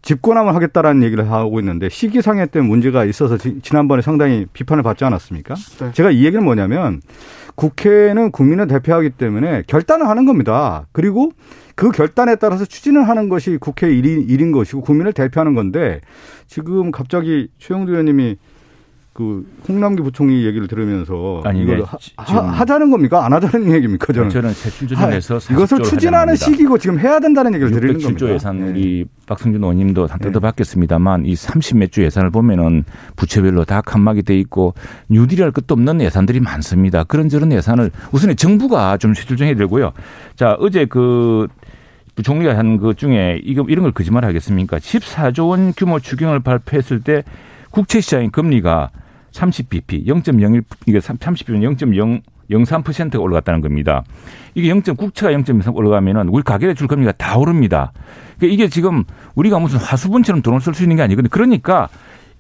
집권함을 0.09 0.55
하겠다라는 0.55 1.03
얘기를 1.03 1.31
하고 1.31 1.61
있는데 1.61 1.91
시기상에 1.91 2.47
때문에 2.47 2.67
문제가 2.67 3.05
있어서 3.05 3.37
지, 3.37 3.61
난번에 3.71 4.01
상당히 4.01 4.47
비판을 4.55 4.83
받지 4.83 5.05
않았습니까? 5.05 5.55
네. 5.55 5.93
제가 5.93 6.11
이 6.11 6.25
얘기는 6.25 6.43
뭐냐면 6.43 7.03
국회는 7.57 8.31
국민을 8.31 8.69
대표하기 8.69 9.11
때문에 9.11 9.65
결단을 9.67 10.09
하는 10.09 10.25
겁니다. 10.25 10.87
그리고 10.93 11.33
그 11.75 11.91
결단에 11.91 12.37
따라서 12.37 12.65
추진을 12.65 13.07
하는 13.07 13.29
것이 13.29 13.59
국회 13.61 13.93
일인, 13.93 14.23
일인 14.31 14.51
것이고 14.51 14.81
국민을 14.81 15.13
대표하는 15.13 15.53
건데 15.53 16.01
지금 16.47 16.91
갑자기 16.91 17.49
최영두 17.59 17.91
의원님이 17.93 18.39
그 19.19 19.45
홍남기 19.69 20.01
부총리 20.01 20.47
얘기를 20.47 20.69
들으면서 20.69 21.43
아니, 21.45 21.65
이걸 21.65 21.79
네. 21.79 21.85
하, 22.17 22.65
자는 22.65 22.89
겁니까? 22.89 23.25
안 23.27 23.33
하자는 23.33 23.73
얘기입니까? 23.73 24.13
저는 24.13 24.31
저는 24.31 24.53
세출조정에서 24.53 25.41
이것을 25.51 25.83
추진하는 25.83 26.37
시기고 26.37 26.79
지금 26.79 27.01
해야 27.01 27.19
된다는 27.19 27.53
얘기를 27.53 27.73
드리는 27.73 27.99
겁니다. 28.01 28.27
607조 28.27 28.33
예산 28.33 28.75
네. 28.75 29.05
박승준 29.27 29.61
의원님도 29.61 30.07
뜯어봤겠습니다만 30.07 31.27
이 31.27 31.35
30몇 31.35 31.91
조 31.91 32.05
예산을 32.05 32.31
보면은 32.31 32.85
부처별로 33.17 33.65
다 33.65 33.81
칸막이 33.81 34.23
돼 34.23 34.39
있고 34.39 34.75
뉴딜할 35.09 35.51
것도 35.51 35.73
없는 35.75 36.01
예산들이 36.01 36.39
많습니다. 36.39 37.03
그런저런 37.03 37.51
예산을 37.51 37.91
우선 38.13 38.37
정부가 38.37 38.99
좀 38.99 39.15
세출정해야 39.15 39.57
되고요. 39.57 39.95
자 40.37 40.57
어제 40.61 40.85
그 40.85 41.49
부총리가 42.15 42.57
한 42.57 42.79
것 42.79 42.97
중에 42.97 43.41
이거 43.43 43.65
이런 43.69 43.83
걸 43.83 43.91
거짓말 43.91 44.25
하겠습니까? 44.25 44.79
14조 44.79 45.49
원 45.49 45.73
규모 45.77 45.99
추경을 45.99 46.39
발표했을 46.39 47.01
때 47.01 47.25
국채 47.73 48.01
시장의 48.01 48.31
금리가 48.31 48.91
30bp 49.33 50.07
0.01 50.07 50.65
이게 50.87 50.99
30bp는 50.99 52.21
0.003%가 52.51 53.19
올라갔다는 53.19 53.61
겁니다. 53.61 54.05
이게 54.55 54.69
0. 54.71 54.83
국채가 54.83 55.33
0.3 55.33 55.75
올라가면은 55.75 56.29
우리 56.29 56.43
가계 56.43 56.67
대출 56.67 56.87
금리가 56.89 57.13
다 57.13 57.37
오릅니다. 57.37 57.93
그러니까 58.39 58.55
이게 58.55 58.69
지금 58.69 59.05
우리가 59.35 59.59
무슨 59.59 59.79
화수분처럼 59.79 60.43
돈을 60.43 60.61
쓸 60.61 60.75
수 60.75 60.83
있는 60.83 60.97
게 60.97 61.03
아니거든요. 61.03 61.29
그러니까 61.31 61.89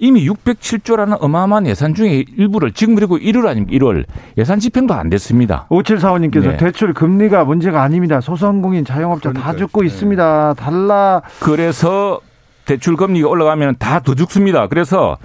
이미 0.01 0.29
607조라는 0.29 1.17
어마어마한 1.21 1.67
예산 1.67 1.93
중에 1.93 2.25
일부를 2.37 2.71
지금 2.73 2.95
그리고 2.95 3.19
1월 3.19 3.47
아닙니까? 3.49 3.77
1월 3.85 4.05
예산 4.37 4.61
집행도 4.61 4.95
안 4.95 5.11
됐습니다. 5.11 5.67
5745님께서 5.71 6.51
네. 6.51 6.57
대출 6.57 6.95
금리가 6.95 7.45
문제가 7.45 7.83
아닙니다. 7.83 8.21
소상공인 8.21 8.85
자영업자 8.85 9.31
그러니까요. 9.31 9.53
다 9.53 9.59
죽고 9.59 9.81
네. 9.81 9.89
있습니다. 9.89 10.55
달라. 10.55 11.23
그래서 11.41 12.21
대출 12.65 12.97
금리가 12.97 13.29
올라가면 13.29 13.77
다 13.79 14.01
더 14.01 14.15
죽습니다. 14.15 14.69
그래서 14.69 15.17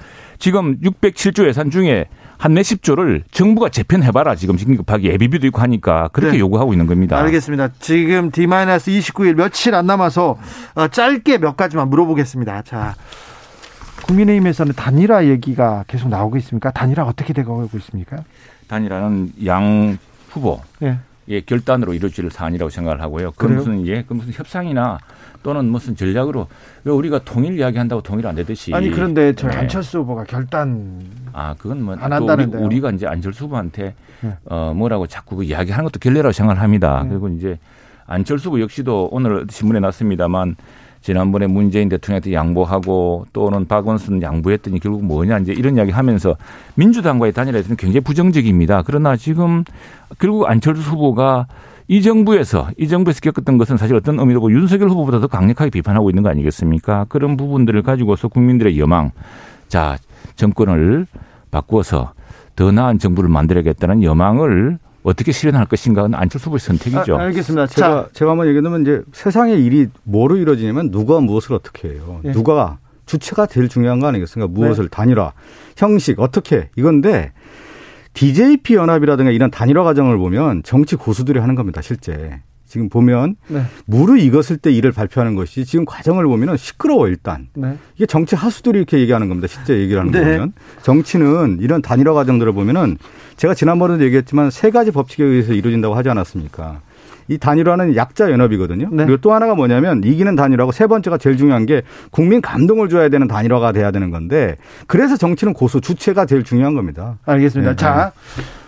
지금 0.44 0.78
607조 0.82 1.48
예산 1.48 1.72
중에 1.72 2.04
한 2.38 2.54
몇십 2.54 2.84
조를 2.84 3.24
정부가 3.32 3.70
재편해봐라. 3.70 4.36
지금 4.36 4.58
긴급하게 4.58 5.14
예비비도 5.14 5.48
있고 5.48 5.62
하니까 5.62 6.10
그렇게 6.12 6.34
네. 6.34 6.40
요구하고 6.40 6.74
있는 6.74 6.86
겁니다. 6.86 7.18
알겠습니다. 7.18 7.70
지금 7.80 8.30
D-29일 8.30 9.36
며칠 9.36 9.74
안 9.74 9.86
남아서 9.86 10.38
어, 10.76 10.88
짧게 10.90 11.38
몇 11.38 11.56
가지만 11.56 11.90
물어보겠습니다. 11.90 12.64
자, 12.64 12.94
국민의힘에서는 14.06 14.74
단일화 14.74 15.28
얘기가 15.28 15.86
계속 15.88 16.10
나오고 16.10 16.36
있습니까? 16.40 16.72
단일화 16.72 17.06
어떻게 17.06 17.32
되고 17.32 17.70
있습니까? 17.76 18.26
단일화는 18.68 19.32
양 19.46 19.98
후보 20.30 20.60
네. 20.80 20.98
예, 21.30 21.40
결단으로 21.40 21.94
이루어질 21.94 22.30
사안이라고 22.30 22.70
생각을 22.70 23.02
하고요. 23.02 23.32
그 23.38 23.46
무슨 23.46 23.88
예, 23.88 24.04
그 24.04 24.14
무슨 24.14 24.34
협상이나 24.34 25.00
또는 25.44 25.66
무슨 25.66 25.96
전략으로 25.96 26.48
왜 26.86 26.92
우리가 26.92 27.20
통일 27.20 27.60
이야기한다고 27.60 28.02
통일 28.02 28.26
안 28.26 28.36
되듯이 28.36 28.74
아니 28.74 28.90
그런데 28.90 29.34
저 29.34 29.48
네. 29.50 29.58
안철수 29.58 30.00
후보가 30.00 30.24
결단 30.24 31.02
아 31.34 31.54
그건 31.58 31.84
뭐안 31.84 32.12
한다는데 32.12 32.58
우리, 32.58 32.82
가 32.82 32.90
이제 32.92 33.06
안철수 33.06 33.46
후보한테 33.46 33.94
네. 34.22 34.38
어 34.46 34.74
뭐라고 34.76 35.06
자꾸 35.08 35.36
그 35.36 35.44
이야기하는 35.44 35.84
것도 35.84 36.00
결례라고 36.00 36.32
생각을 36.32 36.62
합니다. 36.62 37.02
네. 37.04 37.10
그리고 37.10 37.28
이제 37.28 37.60
안철수 38.06 38.50
후보 38.50 38.62
역시도 38.62 39.10
오늘 39.12 39.46
신문에 39.50 39.80
났습니다만 39.80 40.56
지난번에 41.02 41.48
문재인 41.48 41.90
대통령한테 41.90 42.32
양보하고 42.34 43.26
또는 43.34 43.68
박원순 43.68 44.22
양보했더니 44.22 44.80
결국 44.80 45.04
뭐냐 45.04 45.40
이제 45.40 45.52
이런 45.52 45.76
이야기 45.76 45.92
하면서 45.92 46.38
민주당과의 46.76 47.34
단일화에서는 47.34 47.76
굉장히 47.76 48.00
부정적입니다. 48.00 48.84
그러나 48.86 49.18
지금 49.18 49.66
결국 50.18 50.50
안철수 50.50 50.82
후보가 50.92 51.48
이 51.88 52.02
정부에서 52.02 52.70
이 52.78 52.88
정부에서 52.88 53.20
겪었던 53.22 53.58
것은 53.58 53.78
사실 53.78 53.96
어떤 53.96 54.20
의미로 54.20 54.52
윤석열 54.52 54.90
후보보다 54.90 55.20
도 55.20 55.28
강력하게 55.28 55.70
비판하고 55.70 56.10
있는 56.10 56.24
거 56.24 56.30
아니겠습니까? 56.30 57.06
그런 57.10 57.38
부분들을 57.38 57.82
가지고서 57.84 58.28
국민들의 58.28 58.80
여망, 58.80 59.12
자 59.68 59.98
정권을 60.36 61.08
바꾸어서 61.52 62.14
더 62.56 62.72
나은 62.72 63.00
정부를 63.00 63.30
만들어야겠다는 63.30 64.04
여망을 64.04 64.80
어떻게 65.04 65.32
실현할 65.32 65.66
것인가는 65.66 66.14
안철수 66.16 66.48
후보의 66.48 66.60
선택이죠. 66.60 67.18
아, 67.18 67.24
알겠습니다. 67.24 67.68
제가, 67.68 68.08
제가 68.14 68.32
한번 68.32 68.48
얘기하면 68.48 68.82
이제 68.82 69.02
세상의 69.12 69.64
일이 69.64 69.88
뭐로 70.04 70.38
이루어지냐면 70.38 70.92
누가 70.92 71.20
무엇을 71.20 71.54
어떻게 71.54 71.90
해요. 71.90 72.22
네. 72.24 72.32
누가 72.32 72.78
주체가 73.06 73.48
제일 73.48 73.68
중요한 73.68 74.00
거 74.00 74.08
아니겠습니까? 74.08 74.52
무엇을 74.52 74.86
네. 74.86 74.90
단일화, 74.90 75.34
형식, 75.76 76.22
어떻게 76.22 76.70
이건데 76.78 77.34
DJP 78.14 78.76
연합이라든가 78.76 79.32
이런 79.32 79.52
단일화 79.52 79.84
과정을 79.84 80.18
보면 80.18 80.64
정치 80.64 80.96
고수들이 80.96 81.40
하는 81.40 81.56
겁니다, 81.56 81.82
실제. 81.82 82.42
지금 82.66 82.90
보면 82.90 83.36
네. 83.50 83.62
물을 83.86 84.20
익었을 84.20 84.58
때 84.58 84.72
일을 84.72 84.92
발표하는 84.92 85.36
것이 85.36 85.64
지금 85.64 85.86
과정을 85.86 86.26
보면은 86.26 86.58
시끄러워 86.58 87.08
일단 87.08 87.48
네. 87.54 87.78
이게 87.96 88.08
정치 88.08 88.36
하수들이 88.36 88.80
이렇게 88.80 88.98
얘기하는 88.98 89.30
겁니다 89.30 89.48
실제 89.48 89.78
얘기를 89.78 90.00
하는 90.00 90.12
네. 90.12 90.22
거면 90.22 90.54
정치는 90.82 91.60
이런 91.62 91.84
단일화 91.84 92.14
과정들을 92.14 92.52
보면은 92.52 92.98
제가 93.38 93.54
지난번에도 93.54 94.04
얘기했지만 94.06 94.50
세 94.50 94.72
가지 94.72 94.90
법칙에 94.90 95.24
의해서 95.24 95.54
이루어진다고 95.54 95.94
하지 95.94 96.10
않았습니까? 96.10 96.82
이 97.28 97.38
단일화는 97.38 97.96
약자 97.96 98.32
연합이거든요. 98.32 98.90
네. 98.92 99.06
그리고 99.06 99.22
또 99.22 99.34
하나가 99.34 99.56
뭐냐면 99.56 100.02
이기는 100.04 100.36
단일화고 100.36 100.72
세 100.72 100.88
번째가 100.88 101.18
제일 101.18 101.38
중요한 101.38 101.66
게 101.66 101.82
국민 102.12 102.42
감동을 102.42 102.90
줘야 102.90 103.10
되는 103.10 103.28
단일화가 103.28 103.72
돼야 103.72 103.92
되는 103.92 104.12
건데 104.12 104.58
그래서 104.88 105.18
정치는 105.18 105.54
고수 105.54 105.82
주체가 105.82 106.26
제일 106.26 106.44
중요한 106.44 106.74
겁니다. 106.76 107.18
알겠습니다. 107.26 107.72
네. 107.72 107.76
자. 107.76 108.12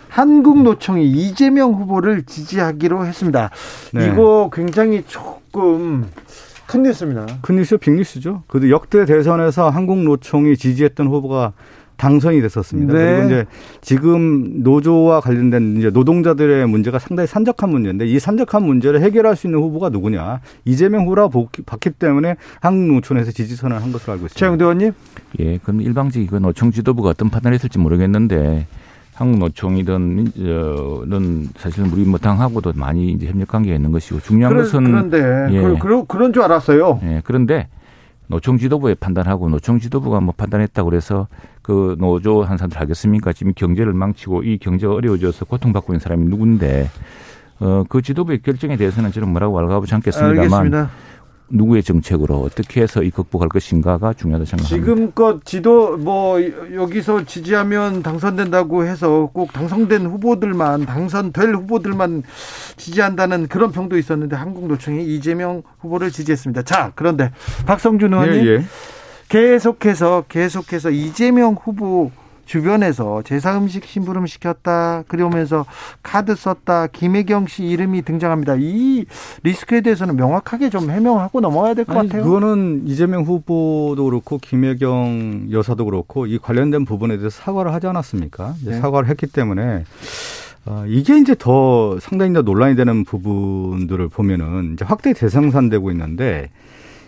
한국노총이 0.08 1.06
이재명 1.06 1.74
후보를 1.74 2.22
지지하기로 2.24 3.04
했습니다. 3.04 3.50
네. 3.92 4.06
이거 4.06 4.48
굉장히 4.50 5.04
조금 5.06 6.06
큰 6.66 6.82
뉴스입니다. 6.82 7.26
큰 7.42 7.56
뉴스, 7.56 7.76
빅뉴스죠. 7.76 8.42
그 8.46 8.70
역대 8.70 9.04
대선에서 9.04 9.68
한국노총이 9.68 10.56
지지했던 10.56 11.06
후보가 11.08 11.52
당선이 11.96 12.40
됐었습니다. 12.42 12.92
네. 12.92 13.16
그리고 13.16 13.26
이제 13.26 13.46
지금 13.80 14.62
노조와 14.62 15.20
관련된 15.20 15.78
이제 15.78 15.90
노동자들의 15.90 16.66
문제가 16.68 16.98
상당히 16.98 17.26
산적한 17.26 17.70
문제인데 17.70 18.06
이 18.06 18.18
산적한 18.18 18.62
문제를 18.62 19.00
해결할 19.00 19.36
수 19.36 19.46
있는 19.46 19.60
후보가 19.60 19.88
누구냐? 19.88 20.40
이재명 20.64 21.04
후보라고 21.04 21.48
봤기 21.64 21.90
때문에 21.90 22.36
한국노총에서 22.60 23.32
지지선을 23.32 23.82
한 23.82 23.92
것으로 23.92 24.12
알고 24.14 24.26
있습니다. 24.26 24.38
최영대 24.38 24.64
의원님? 24.64 24.92
예, 25.40 25.58
그럼 25.58 25.80
일방적인 25.80 26.28
그 26.28 26.36
노총 26.36 26.70
지도부가 26.70 27.10
어떤 27.10 27.30
판단을 27.30 27.54
했을지 27.54 27.78
모르겠는데 27.78 28.66
한국노총이든 29.14 30.32
는 31.06 31.48
사실은 31.56 31.90
우리 31.90 32.04
뭐 32.04 32.18
당하고도 32.18 32.72
많이 32.74 33.12
이제 33.12 33.26
협력 33.26 33.48
관계가 33.48 33.74
있는 33.74 33.90
것이고 33.90 34.20
중요한 34.20 34.52
그래, 34.52 34.62
것은 34.62 34.84
그런데 34.84 35.48
예. 35.52 35.78
그, 35.78 36.04
그런 36.06 36.32
줄 36.34 36.42
알았어요. 36.42 37.00
예, 37.02 37.22
그런데 37.24 37.68
노총 38.28 38.58
지도부의 38.58 38.96
판단하고 38.96 39.48
노총 39.48 39.78
지도부가 39.78 40.20
뭐 40.20 40.34
판단했다고 40.36 40.90
그래서 40.90 41.28
그 41.66 41.96
노조 41.98 42.44
한 42.44 42.58
사람들 42.58 42.80
하겠습니까? 42.80 43.32
지금 43.32 43.52
경제를 43.52 43.92
망치고 43.92 44.44
이 44.44 44.56
경제가 44.58 44.94
어려워져서 44.94 45.46
고통받고 45.46 45.92
있는 45.92 45.98
사람이 45.98 46.26
누군데 46.26 46.88
어, 47.58 47.82
그 47.88 48.02
지도부의 48.02 48.42
결정에 48.42 48.76
대해서는 48.76 49.10
저는 49.10 49.30
뭐라고 49.30 49.56
왈가부지 49.56 49.92
않겠습니다만 49.96 50.38
알겠습니다. 50.38 50.90
누구의 51.48 51.82
정책으로 51.82 52.40
어떻게 52.40 52.82
해서 52.82 53.02
이 53.02 53.10
극복할 53.10 53.48
것인가가 53.48 54.12
중요하다 54.12 54.44
생각합니다. 54.44 54.86
지금껏 54.86 55.44
지도 55.44 55.96
뭐 55.96 56.38
여기서 56.40 57.24
지지하면 57.24 58.04
당선된다고 58.04 58.84
해서 58.84 59.28
꼭 59.32 59.52
당선된 59.52 60.06
후보들만 60.06 60.86
당선될 60.86 61.52
후보들만 61.52 62.22
지지한다는 62.76 63.48
그런 63.48 63.72
평도 63.72 63.98
있었는데 63.98 64.36
한국노총이 64.36 65.04
이재명 65.04 65.62
후보를 65.80 66.12
지지했습니다. 66.12 66.62
자 66.62 66.92
그런데 66.94 67.32
박성준 67.66 68.12
의원님 68.12 68.46
예, 68.46 68.50
예. 68.50 68.64
계속해서 69.28 70.24
계속해서 70.28 70.90
이재명 70.90 71.54
후보 71.60 72.10
주변에서 72.44 73.22
제사 73.22 73.58
음식 73.58 73.84
심부름 73.84 74.26
시켰다. 74.26 75.02
그러면서 75.08 75.66
카드 76.04 76.36
썼다. 76.36 76.86
김혜경 76.86 77.48
씨 77.48 77.64
이름이 77.64 78.02
등장합니다. 78.02 78.54
이 78.60 79.04
리스크에 79.42 79.80
대해서는 79.80 80.14
명확하게 80.14 80.70
좀 80.70 80.88
해명하고 80.90 81.40
넘어야 81.40 81.74
될 81.74 81.84
것 81.84 81.94
같아요. 81.94 82.22
그거는 82.22 82.84
이재명 82.86 83.24
후보도 83.24 84.04
그렇고 84.04 84.38
김혜경 84.38 85.48
여사도 85.50 85.84
그렇고 85.86 86.26
이 86.26 86.38
관련된 86.38 86.84
부분에 86.84 87.16
대해서 87.16 87.36
사과를 87.42 87.72
하지 87.74 87.88
않았습니까? 87.88 88.54
네. 88.64 88.78
사과를 88.78 89.08
했기 89.08 89.26
때문에 89.26 89.82
어, 90.66 90.84
이게 90.86 91.18
이제 91.18 91.34
더 91.36 91.98
상당히 91.98 92.32
더 92.32 92.42
논란이 92.42 92.76
되는 92.76 93.04
부분들을 93.04 94.08
보면은 94.08 94.74
이제 94.74 94.84
확대 94.84 95.12
대상산 95.14 95.68
되고 95.68 95.90
있는데 95.90 96.50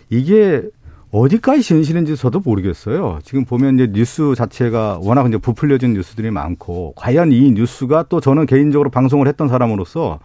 이게 0.09 0.63
어디까지 1.11 1.63
진실인지 1.63 2.15
저도 2.15 2.39
모르겠어요. 2.39 3.19
지금 3.23 3.43
보면 3.43 3.75
이제 3.75 3.87
뉴스 3.91 4.33
자체가 4.35 4.99
워낙 5.01 5.27
이제 5.27 5.37
부풀려진 5.37 5.93
뉴스들이 5.93 6.29
많고 6.29 6.93
과연 6.95 7.31
이 7.31 7.51
뉴스가 7.51 8.05
또 8.09 8.19
저는 8.19 8.45
개인적으로 8.45 8.91
방송을 8.91 9.27
했던 9.27 9.47
사람으로서 9.47 10.19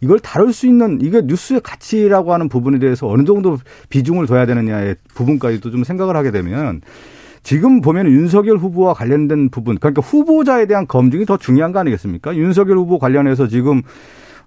이걸 0.00 0.18
다룰 0.18 0.52
수 0.52 0.66
있는 0.66 0.98
이게 1.02 1.20
뉴스의 1.22 1.60
가치라고 1.60 2.32
하는 2.32 2.48
부분에 2.48 2.78
대해서 2.78 3.08
어느 3.08 3.24
정도 3.24 3.58
비중을 3.90 4.26
둬야 4.26 4.46
되느냐의 4.46 4.96
부분까지도 5.14 5.70
좀 5.70 5.84
생각을 5.84 6.16
하게 6.16 6.30
되면 6.30 6.80
지금 7.42 7.80
보면 7.80 8.06
윤석열 8.06 8.56
후보와 8.56 8.94
관련된 8.94 9.50
부분 9.50 9.76
그러니까 9.78 10.00
후보자에 10.00 10.66
대한 10.66 10.86
검증이 10.86 11.26
더 11.26 11.36
중요한 11.36 11.72
거 11.72 11.78
아니겠습니까? 11.78 12.36
윤석열 12.36 12.78
후보 12.78 12.98
관련해서 12.98 13.48
지금 13.48 13.82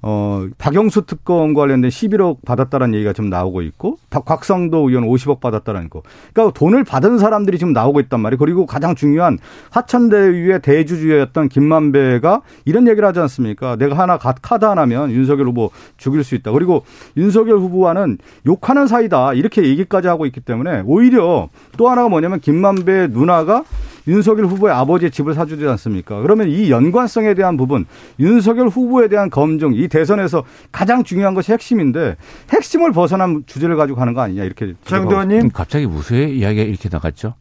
어, 0.07 0.45
박영수 0.59 1.07
특검 1.07 1.55
관련된 1.55 1.89
11억 1.89 2.45
받았다는 2.45 2.93
얘기가 2.93 3.11
좀 3.11 3.31
나오고 3.31 3.63
있고, 3.63 3.97
박- 4.11 4.23
곽성도 4.23 4.87
의원 4.87 5.03
50억 5.03 5.39
받았다는 5.39 5.89
거. 5.89 6.03
그러니까 6.31 6.53
돈을 6.53 6.83
받은 6.83 7.17
사람들이 7.17 7.57
지금 7.57 7.73
나오고 7.73 8.01
있단 8.01 8.19
말이에요. 8.19 8.37
그리고 8.37 8.67
가장 8.67 8.93
중요한 8.93 9.39
화천대유의 9.71 10.61
대주주였던 10.61 11.49
김만배가 11.49 12.43
이런 12.65 12.87
얘기를 12.87 13.07
하지 13.07 13.19
않습니까? 13.21 13.77
내가 13.77 13.97
하나 13.97 14.19
가- 14.19 14.35
카드 14.39 14.63
하나면 14.63 15.09
윤석열 15.09 15.47
후보 15.47 15.71
죽일 15.97 16.23
수 16.23 16.35
있다. 16.35 16.51
그리고 16.51 16.83
윤석열 17.17 17.57
후보와는 17.57 18.19
욕하는 18.45 18.85
사이다. 18.85 19.33
이렇게 19.33 19.63
얘기까지 19.65 20.07
하고 20.07 20.27
있기 20.27 20.39
때문에 20.41 20.83
오히려 20.85 21.49
또 21.77 21.89
하나가 21.89 22.09
뭐냐면 22.09 22.39
김만배 22.41 23.07
누나가 23.09 23.63
윤석열 24.07 24.45
후보의 24.45 24.73
아버지의 24.73 25.11
집을 25.11 25.33
사주지 25.33 25.67
않습니까? 25.67 26.21
그러면 26.21 26.49
이 26.49 26.69
연관성에 26.69 27.33
대한 27.33 27.57
부분, 27.57 27.85
윤석열 28.19 28.67
후보에 28.67 29.07
대한 29.07 29.29
검증, 29.29 29.73
이 29.73 29.87
대선에서 29.87 30.43
가장 30.71 31.03
중요한 31.03 31.33
것이 31.33 31.51
핵심인데 31.51 32.15
핵심을 32.51 32.91
벗어난 32.91 33.43
주제를 33.45 33.75
가지고 33.75 33.97
가는 33.97 34.13
거 34.13 34.21
아니냐 34.21 34.43
이렇게 34.43 34.73
정도원님 34.85 35.41
음, 35.41 35.49
갑자기 35.51 35.85
무수의 35.87 36.37
이야기가 36.37 36.63
이렇게 36.63 36.89
나갔죠. 36.91 37.33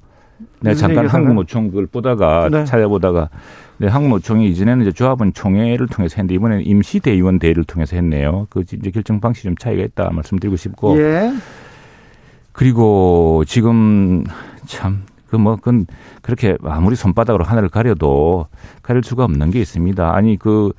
내가 0.61 0.73
무슨 0.75 0.89
잠깐 0.89 1.07
한국노총 1.07 1.69
그걸 1.69 1.87
보다가 1.87 2.49
네. 2.51 2.65
찾아보다가 2.65 3.29
네, 3.79 3.89
한국노총이 3.89 4.49
이전에는 4.51 4.83
이제 4.83 4.93
조합원 4.93 5.33
총회를 5.33 5.89
통해서 5.89 6.17
했는데 6.17 6.35
이번에는 6.35 6.65
임시 6.65 7.01
대의원 7.01 7.39
대회를 7.39 7.65
통해서 7.65 7.97
했네요. 7.97 8.47
그 8.51 8.61
이제 8.61 8.91
결정 8.91 9.21
방식이 9.21 9.45
좀 9.45 9.57
차이가 9.57 9.83
있다 9.83 10.11
말씀드리고 10.11 10.57
싶고 10.57 10.99
예. 10.99 11.33
그리고 12.53 13.43
지금 13.47 14.25
참 14.67 15.03
그 15.39 15.43
뭐 15.43 15.57
그건 15.57 15.87
그렇게 16.23 16.57
아무리 16.65 16.97
손바닥으로 16.97 17.45
하늘을 17.45 17.69
가려도 17.69 18.47
가릴 18.83 19.03
수가 19.03 19.25
없는 19.25 19.51
게 19.51 19.61
있습니다. 19.61 20.15
아니 20.15 20.37
그 20.39 20.73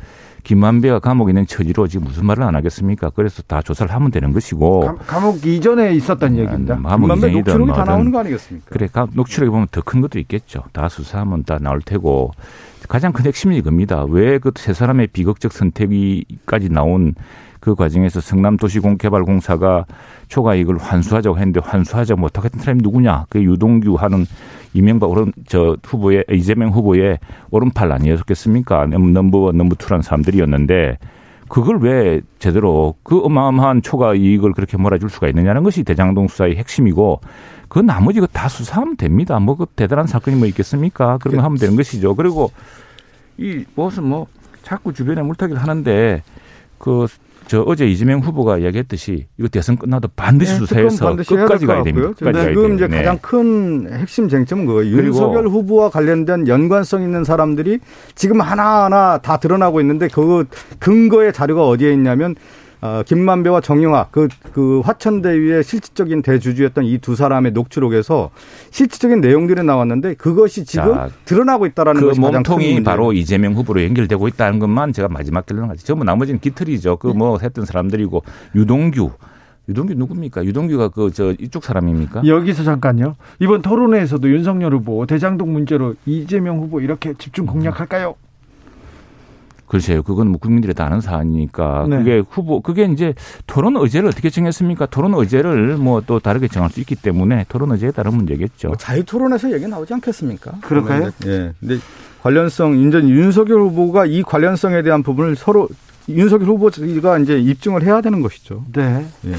김만배가 0.43 0.99
감옥에 0.99 1.31
있는 1.31 1.47
처지로 1.47 1.87
지금 1.87 2.05
무슨 2.05 2.25
말을 2.27 2.43
안 2.43 2.55
하겠습니까? 2.55 3.09
그래서 3.15 3.41
다 3.47 3.61
조사를 3.63 3.91
하면 3.93 4.11
되는 4.11 4.31
것이고 4.31 4.79
감- 4.81 4.97
감옥 5.07 5.45
이전에 5.45 5.93
있었던 5.95 6.37
얘기입니다. 6.37 6.75
음, 6.75 6.83
감옥 6.83 7.07
김만배 7.07 7.27
이전이든 7.29 7.51
녹취록이 7.57 7.71
다 7.73 7.83
나오는 7.83 8.11
거 8.11 8.19
아니겠습니까? 8.19 8.67
그래, 8.69 8.87
가- 8.91 9.07
녹취록에 9.11 9.49
보면 9.49 9.67
더 9.71 9.81
큰 9.81 10.01
것도 10.01 10.19
있겠죠. 10.19 10.63
다 10.71 10.87
수사하면 10.89 11.43
다 11.45 11.57
나올 11.59 11.81
테고. 11.81 12.31
가장 12.87 13.11
큰 13.13 13.25
핵심이 13.25 13.57
이겁니다. 13.57 14.03
왜 14.07 14.37
그 14.37 14.51
세 14.55 14.71
사람의 14.73 15.07
비극적 15.07 15.51
선택이까지 15.51 16.69
나온 16.69 17.15
그 17.65 17.73
과정에서 17.73 18.21
성남도시공개발공사가 18.21 19.85
초과 20.27 20.53
이익을 20.53 20.77
환수하자고 20.77 21.39
했는데 21.39 21.59
환수하지 21.63 22.13
못하겠던 22.13 22.61
사람이 22.61 22.83
누구냐? 22.83 23.25
그 23.27 23.43
유동규 23.43 23.95
하는 23.95 24.27
이명박 24.73 25.09
오른 25.09 25.33
저 25.47 25.75
후보의 25.83 26.25
이재명 26.31 26.69
후보의 26.69 27.17
오른팔 27.49 27.91
아니었겠습니까? 27.91 28.85
넘버 28.85 29.53
넘버 29.53 29.77
투라는 29.79 30.03
사람들이었는데 30.03 30.99
그걸 31.47 31.79
왜 31.79 32.21
제대로 32.37 32.93
그 33.01 33.19
어마어마한 33.21 33.81
초과 33.81 34.13
이익을 34.13 34.53
그렇게 34.53 34.77
몰아줄 34.77 35.09
수가 35.09 35.27
있느냐는 35.29 35.63
것이 35.63 35.83
대장동 35.83 36.27
수사의 36.27 36.57
핵심이고 36.57 37.21
그 37.67 37.79
나머지 37.79 38.19
그다 38.19 38.47
수사하면 38.47 38.95
됩니다. 38.95 39.39
뭐 39.39 39.55
그 39.55 39.65
대단한 39.75 40.05
사건이 40.05 40.37
뭐 40.37 40.45
있겠습니까? 40.49 41.17
그런 41.17 41.37
거 41.37 41.41
하면 41.43 41.57
되는 41.57 41.75
것이죠. 41.75 42.13
그리고 42.13 42.51
이 43.39 43.65
무슨 43.73 44.03
뭐 44.03 44.27
자꾸 44.61 44.93
주변에 44.93 45.23
물타기를 45.23 45.59
하는데 45.59 46.21
그 46.77 47.07
저 47.47 47.61
어제 47.61 47.85
이재명 47.87 48.19
후보가 48.19 48.57
이야기했듯이 48.57 49.27
이거 49.37 49.47
대선 49.47 49.77
끝나도 49.77 50.09
반드시 50.15 50.53
네, 50.53 50.57
수사해서 50.59 51.05
반드시 51.05 51.35
해야 51.35 51.43
끝까지 51.45 51.65
가야 51.65 51.83
됩니다. 51.83 52.07
끝까지 52.09 52.33
가야 52.33 52.47
지금 52.49 52.75
이제. 52.75 52.87
네. 52.87 52.97
가장 52.97 53.17
큰 53.19 53.87
핵심 53.93 54.27
쟁점은 54.29 54.65
그거예요. 54.65 54.97
윤석열 54.97 55.47
후보와 55.47 55.89
관련된 55.89 56.47
연관성 56.47 57.03
있는 57.03 57.23
사람들이 57.23 57.79
지금 58.15 58.41
하나하나 58.41 59.19
다 59.19 59.37
드러나고 59.37 59.79
있는데 59.81 60.07
그 60.07 60.45
근거의 60.79 61.33
자료가 61.33 61.67
어디에 61.67 61.93
있냐면 61.93 62.35
어, 62.85 63.03
김만배와 63.03 63.61
정영학 63.61 64.11
그, 64.11 64.27
그 64.53 64.81
화천대유의 64.81 65.63
실질적인 65.63 66.21
대주주였던 66.21 66.83
이 66.85 66.99
두 66.99 67.15
사람의 67.15 67.51
녹취록에서 67.53 68.29
실질적인 68.71 69.21
내용들이 69.21 69.63
나왔는데 69.63 70.13
그것이 70.15 70.65
지금 70.65 70.93
자, 70.93 71.09
드러나고 71.25 71.65
있다라는 71.65 71.99
그 72.01 72.07
것이 72.07 72.19
가장 72.21 72.31
큰 72.31 72.37
몸통이 72.51 72.73
문제예요. 72.75 72.83
바로 72.83 73.11
이재명 73.13 73.53
후보로 73.53 73.83
연결되고 73.83 74.27
있다는 74.27 74.59
것만 74.59 74.93
제가 74.93 75.07
마지막 75.07 75.45
결론 75.45 75.69
하지. 75.69 75.85
전부 75.85 76.03
나머지는 76.03 76.39
깃털이죠. 76.39 76.97
그 76.97 77.15
뭐 77.15 77.37
했던 77.41 77.65
사람들이고 77.65 78.23
유동규. 78.55 79.11
유동규 79.69 79.93
누굽니까? 79.95 80.43
유동규가 80.45 80.89
그 80.89 81.09
저 81.11 81.31
이쪽 81.39 81.63
사람입니까? 81.63 82.25
여기서 82.27 82.63
잠깐요. 82.63 83.15
이번 83.39 83.61
토론회에서도 83.61 84.29
윤석열 84.29 84.73
후보 84.73 85.05
대장동 85.05 85.53
문제로 85.53 85.95
이재명 86.05 86.59
후보 86.59 86.81
이렇게 86.81 87.13
집중 87.17 87.45
공략할까요? 87.45 88.15
글쎄요. 89.67 90.03
그건 90.03 90.29
뭐 90.29 90.39
국민들이 90.39 90.73
다 90.73 90.85
아는 90.85 91.01
사안이니까 91.01 91.87
네. 91.89 91.97
그게 91.97 92.23
후보 92.29 92.61
그게 92.61 92.85
이제 92.85 93.13
토론 93.47 93.75
의제를 93.75 94.07
어떻게 94.09 94.29
정했습니까? 94.29 94.85
토론 94.87 95.13
의제를 95.13 95.77
뭐 95.77 96.05
또 96.05 96.19
다르게 96.19 96.47
정할 96.47 96.69
수 96.69 96.79
있기 96.79 96.95
때문에 96.95 97.45
토론 97.49 97.71
의제에 97.71 97.91
따른 97.91 98.13
문제겠죠. 98.15 98.69
뭐 98.69 98.77
자유 98.77 99.03
토론에서 99.03 99.51
얘기 99.51 99.67
나오지 99.67 99.93
않겠습니까? 99.95 100.51
그럴까요? 100.61 101.09
예. 101.25 101.53
근데 101.59 101.77
관련성, 102.21 102.77
이제 102.79 102.99
윤석열 102.99 103.59
후보가 103.61 104.05
이 104.05 104.23
관련성에 104.23 104.81
대한 104.81 105.03
부분을 105.03 105.35
서로 105.35 105.67
윤석열 106.09 106.49
후보가 106.49 107.19
이제 107.19 107.39
입증을 107.39 107.83
해야 107.83 108.01
되는 108.01 108.21
것이죠. 108.21 108.63
네. 108.73 109.05
예. 109.25 109.33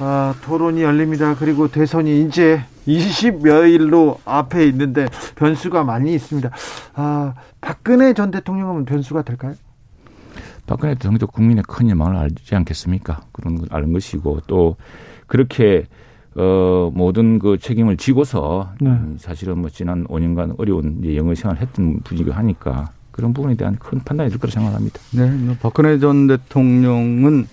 아, 0.00 0.34
토론이 0.44 0.82
열립니다. 0.82 1.34
그리고 1.38 1.68
대선이 1.68 2.22
이제 2.22 2.62
20여일로 2.86 4.18
앞에 4.24 4.66
있는데 4.66 5.06
변수가 5.34 5.82
많이 5.84 6.14
있습니다. 6.14 6.50
아, 6.94 7.34
박근혜 7.60 8.12
전 8.14 8.30
대통령은 8.30 8.84
변수가 8.84 9.22
될까요? 9.22 9.54
박근혜 10.68 10.94
대통령도 10.94 11.26
국민의 11.28 11.64
큰 11.66 11.88
희망을 11.88 12.16
알지 12.16 12.54
않겠습니까? 12.54 13.22
그런 13.32 13.58
걸 13.58 13.68
아는 13.70 13.92
것이고 13.92 14.42
또 14.46 14.76
그렇게 15.26 15.86
어 16.36 16.92
모든 16.94 17.38
그 17.38 17.58
책임을 17.58 17.96
지고서 17.96 18.70
네. 18.80 18.90
음, 18.90 19.16
사실은 19.18 19.58
뭐 19.58 19.70
지난 19.70 20.06
5년간 20.06 20.60
어려운 20.60 21.02
영어 21.16 21.34
생활을 21.34 21.60
했던 21.60 22.00
분이고 22.04 22.32
하니까 22.32 22.90
그런 23.10 23.32
부분에 23.32 23.56
대한 23.56 23.76
큰 23.76 23.98
판단이 24.04 24.28
될 24.30 24.38
거라 24.38 24.52
생각합니다. 24.52 25.00
네. 25.14 25.28
뭐 25.30 25.56
박근혜 25.60 25.98
전 25.98 26.28
대통령은 26.28 27.48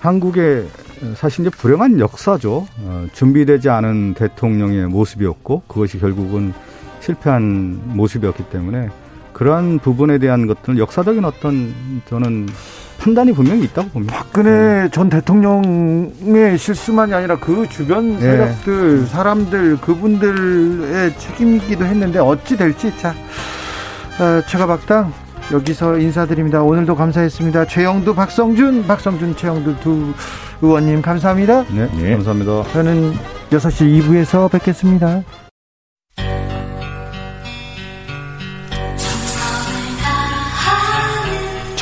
한국의 0.00 0.66
사실 1.14 1.46
이제 1.46 1.50
불행한 1.56 2.00
역사죠. 2.00 2.66
어, 2.80 3.06
준비되지 3.12 3.70
않은 3.70 4.14
대통령의 4.14 4.88
모습이었고 4.88 5.62
그것이 5.68 5.98
결국은 5.98 6.52
실패한 7.00 7.96
모습이었기 7.96 8.50
때문에 8.50 8.88
그러한 9.38 9.78
부분에 9.78 10.18
대한 10.18 10.48
것들은 10.48 10.78
역사적인 10.78 11.24
어떤 11.24 11.72
저는 12.06 12.48
판단이 12.98 13.32
분명히 13.32 13.62
있다고 13.64 13.88
봅니다. 13.90 14.16
박근혜 14.16 14.88
전 14.90 15.08
대통령의 15.08 16.58
실수만이 16.58 17.14
아니라 17.14 17.38
그 17.38 17.68
주변 17.68 18.14
네. 18.14 18.20
세력들, 18.20 19.06
사람들, 19.06 19.80
그분들의 19.80 21.16
책임이기도 21.16 21.84
했는데 21.84 22.18
어찌 22.18 22.56
될지 22.56 22.92
자, 22.98 23.10
어, 24.18 24.42
제가 24.48 24.66
박당 24.66 25.12
여기서 25.52 25.98
인사드립니다. 25.98 26.62
오늘도 26.64 26.96
감사했습니다. 26.96 27.66
최영두, 27.66 28.16
박성준, 28.16 28.88
박성준, 28.88 29.36
최영두 29.36 29.76
두 29.78 30.12
의원님 30.60 31.00
감사합니다. 31.00 31.64
네, 31.68 31.88
네. 31.96 32.10
감사합니다. 32.10 32.64
저는 32.72 33.12
6시 33.50 34.02
2부에서 34.02 34.50
뵙겠습니다. 34.50 35.22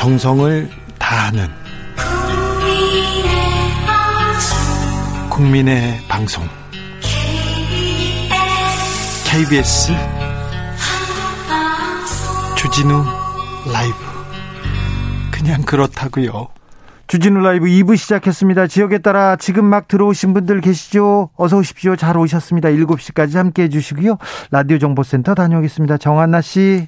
정성을 0.07 0.69
다하는 0.97 1.47
국민의 5.29 5.99
방송 6.07 6.45
KBS 9.25 9.91
주진우 12.55 13.03
라이브 13.73 13.95
그냥 15.29 15.61
그렇다고요. 15.63 16.47
주진우 17.07 17.41
라이브 17.41 17.65
2부 17.65 17.97
시작했습니다. 17.97 18.67
지역에 18.67 18.99
따라 18.99 19.35
지금 19.35 19.65
막 19.65 19.89
들어오신 19.89 20.33
분들 20.33 20.61
계시죠? 20.61 21.31
어서 21.35 21.57
오십시오. 21.57 21.97
잘 21.97 22.17
오셨습니다. 22.17 22.69
7시까지 22.69 23.35
함께 23.35 23.63
해 23.63 23.69
주시고요. 23.69 24.17
라디오 24.51 24.77
정보센터 24.77 25.35
다녀오겠습니다. 25.35 25.97
정한나 25.97 26.39
씨. 26.39 26.87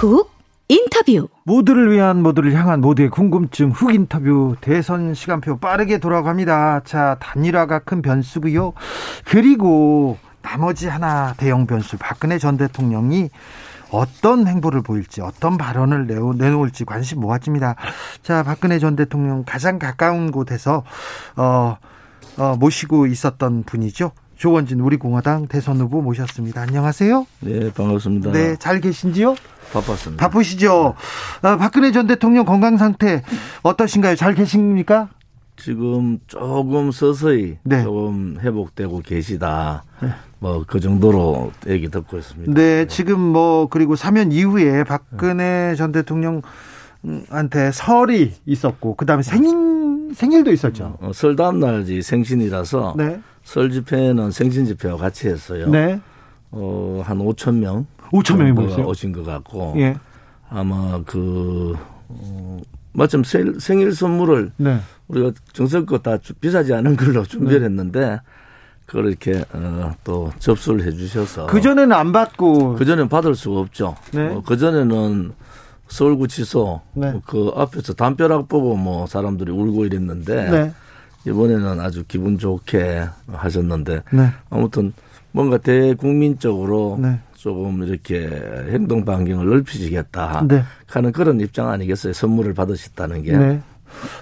훅 0.00 0.30
인터뷰 0.68 1.28
모두를 1.44 1.92
위한 1.92 2.22
모두를 2.22 2.54
향한 2.54 2.80
모두의 2.80 3.10
궁금증 3.10 3.70
훅 3.70 3.94
인터뷰 3.94 4.56
대선 4.62 5.12
시간표 5.12 5.58
빠르게 5.58 5.98
돌아갑니다. 5.98 6.80
자 6.84 7.18
단일화가 7.20 7.80
큰 7.80 8.00
변수고요. 8.00 8.72
그리고 9.26 10.16
나머지 10.40 10.88
하나 10.88 11.34
대형 11.34 11.66
변수 11.66 11.98
박근혜 11.98 12.38
전 12.38 12.56
대통령이 12.56 13.28
어떤 13.90 14.46
행보를 14.46 14.80
보일지 14.80 15.20
어떤 15.20 15.58
발언을 15.58 16.06
내놓을지 16.06 16.86
관심 16.86 17.20
모아집니다. 17.20 17.74
자 18.22 18.42
박근혜 18.42 18.78
전 18.78 18.96
대통령 18.96 19.44
가장 19.44 19.78
가까운 19.78 20.30
곳에서 20.30 20.82
어, 21.36 21.76
어 22.38 22.56
모시고 22.58 23.04
있었던 23.04 23.64
분이죠. 23.64 24.12
조원진 24.40 24.80
우리공화당 24.80 25.48
대선 25.48 25.78
후보 25.80 26.00
모셨습니다. 26.00 26.62
안녕하세요. 26.62 27.26
네, 27.40 27.70
반갑습니다. 27.74 28.32
네, 28.32 28.56
잘 28.56 28.80
계신지요? 28.80 29.34
바빴습니다. 29.70 30.26
바쁘시죠? 30.26 30.94
아, 31.42 31.56
박근혜 31.58 31.92
전 31.92 32.06
대통령 32.06 32.46
건강 32.46 32.78
상태 32.78 33.22
어떠신가요? 33.62 34.16
잘 34.16 34.34
계십니까? 34.34 35.10
지금 35.56 36.20
조금 36.26 36.90
서서히 36.90 37.58
네. 37.64 37.82
조금 37.82 38.38
회복되고 38.40 39.00
계시다. 39.00 39.84
네. 40.00 40.08
뭐그 40.38 40.80
정도로 40.80 41.52
얘기 41.66 41.90
듣고 41.90 42.16
있습니다. 42.16 42.50
네, 42.54 42.86
지금 42.86 43.20
뭐 43.20 43.68
그리고 43.68 43.94
사면 43.94 44.32
이후에 44.32 44.84
박근혜 44.84 45.74
전 45.76 45.92
대통령한테 45.92 47.72
설이 47.74 48.32
있었고 48.46 48.94
그다음에 48.94 49.22
생일 49.22 49.79
생일도 50.14 50.52
있었죠. 50.52 50.96
어, 51.00 51.12
설 51.12 51.36
다음 51.36 51.60
날이 51.60 52.02
생신이라서 52.02 52.94
네. 52.96 53.20
설 53.42 53.70
집회는 53.70 54.30
생신 54.30 54.64
집회와 54.66 54.96
같이 54.96 55.28
했어요. 55.28 55.68
네. 55.68 56.00
어, 56.50 57.02
한 57.04 57.18
5천 57.18 57.54
명. 57.56 57.86
5천 58.12 58.36
명이 58.36 58.52
모였어요. 58.52 58.86
오신 58.86 59.12
것 59.12 59.24
같고. 59.24 59.74
예. 59.78 59.96
아마 60.48 61.00
그, 61.06 61.76
어, 62.08 62.60
마침 62.92 63.22
생, 63.22 63.58
생일 63.58 63.94
선물을 63.94 64.52
네. 64.56 64.80
우리가 65.08 65.32
정성껏 65.52 66.02
다 66.02 66.18
비싸지 66.40 66.74
않은 66.74 66.96
걸로 66.96 67.22
준비를 67.24 67.60
네. 67.60 67.66
했는데 67.66 68.20
그걸 68.86 69.06
이렇게 69.06 69.44
어, 69.52 69.92
또 70.02 70.32
접수를 70.40 70.84
해 70.84 70.90
주셔서 70.90 71.46
그 71.46 71.60
전에는 71.60 71.92
안 71.92 72.10
받고 72.10 72.74
그 72.74 72.84
전에는 72.84 73.08
받을 73.08 73.36
수가 73.36 73.60
없죠. 73.60 73.94
네. 74.12 74.26
어, 74.26 74.42
그 74.44 74.56
전에는 74.56 75.32
서울구치소 75.90 76.80
네. 76.94 77.20
그 77.26 77.52
앞에서 77.54 77.92
담벼락 77.92 78.48
보고 78.48 78.76
뭐 78.76 79.06
사람들이 79.06 79.50
울고 79.50 79.84
이랬는데 79.84 80.50
네. 80.50 80.72
이번에는 81.26 81.80
아주 81.80 82.04
기분 82.06 82.38
좋게 82.38 83.04
하셨는데 83.30 84.02
네. 84.12 84.28
아무튼 84.48 84.92
뭔가 85.32 85.58
대국민적으로 85.58 86.98
네. 87.00 87.18
조금 87.34 87.82
이렇게 87.82 88.28
행동 88.70 89.04
반경을 89.04 89.46
넓히시겠다 89.46 90.46
네. 90.48 90.62
하는 90.86 91.12
그런 91.12 91.40
입장 91.40 91.68
아니겠어요? 91.68 92.12
선물을 92.12 92.54
받으셨다는 92.54 93.22
게 93.22 93.36
네. 93.36 93.60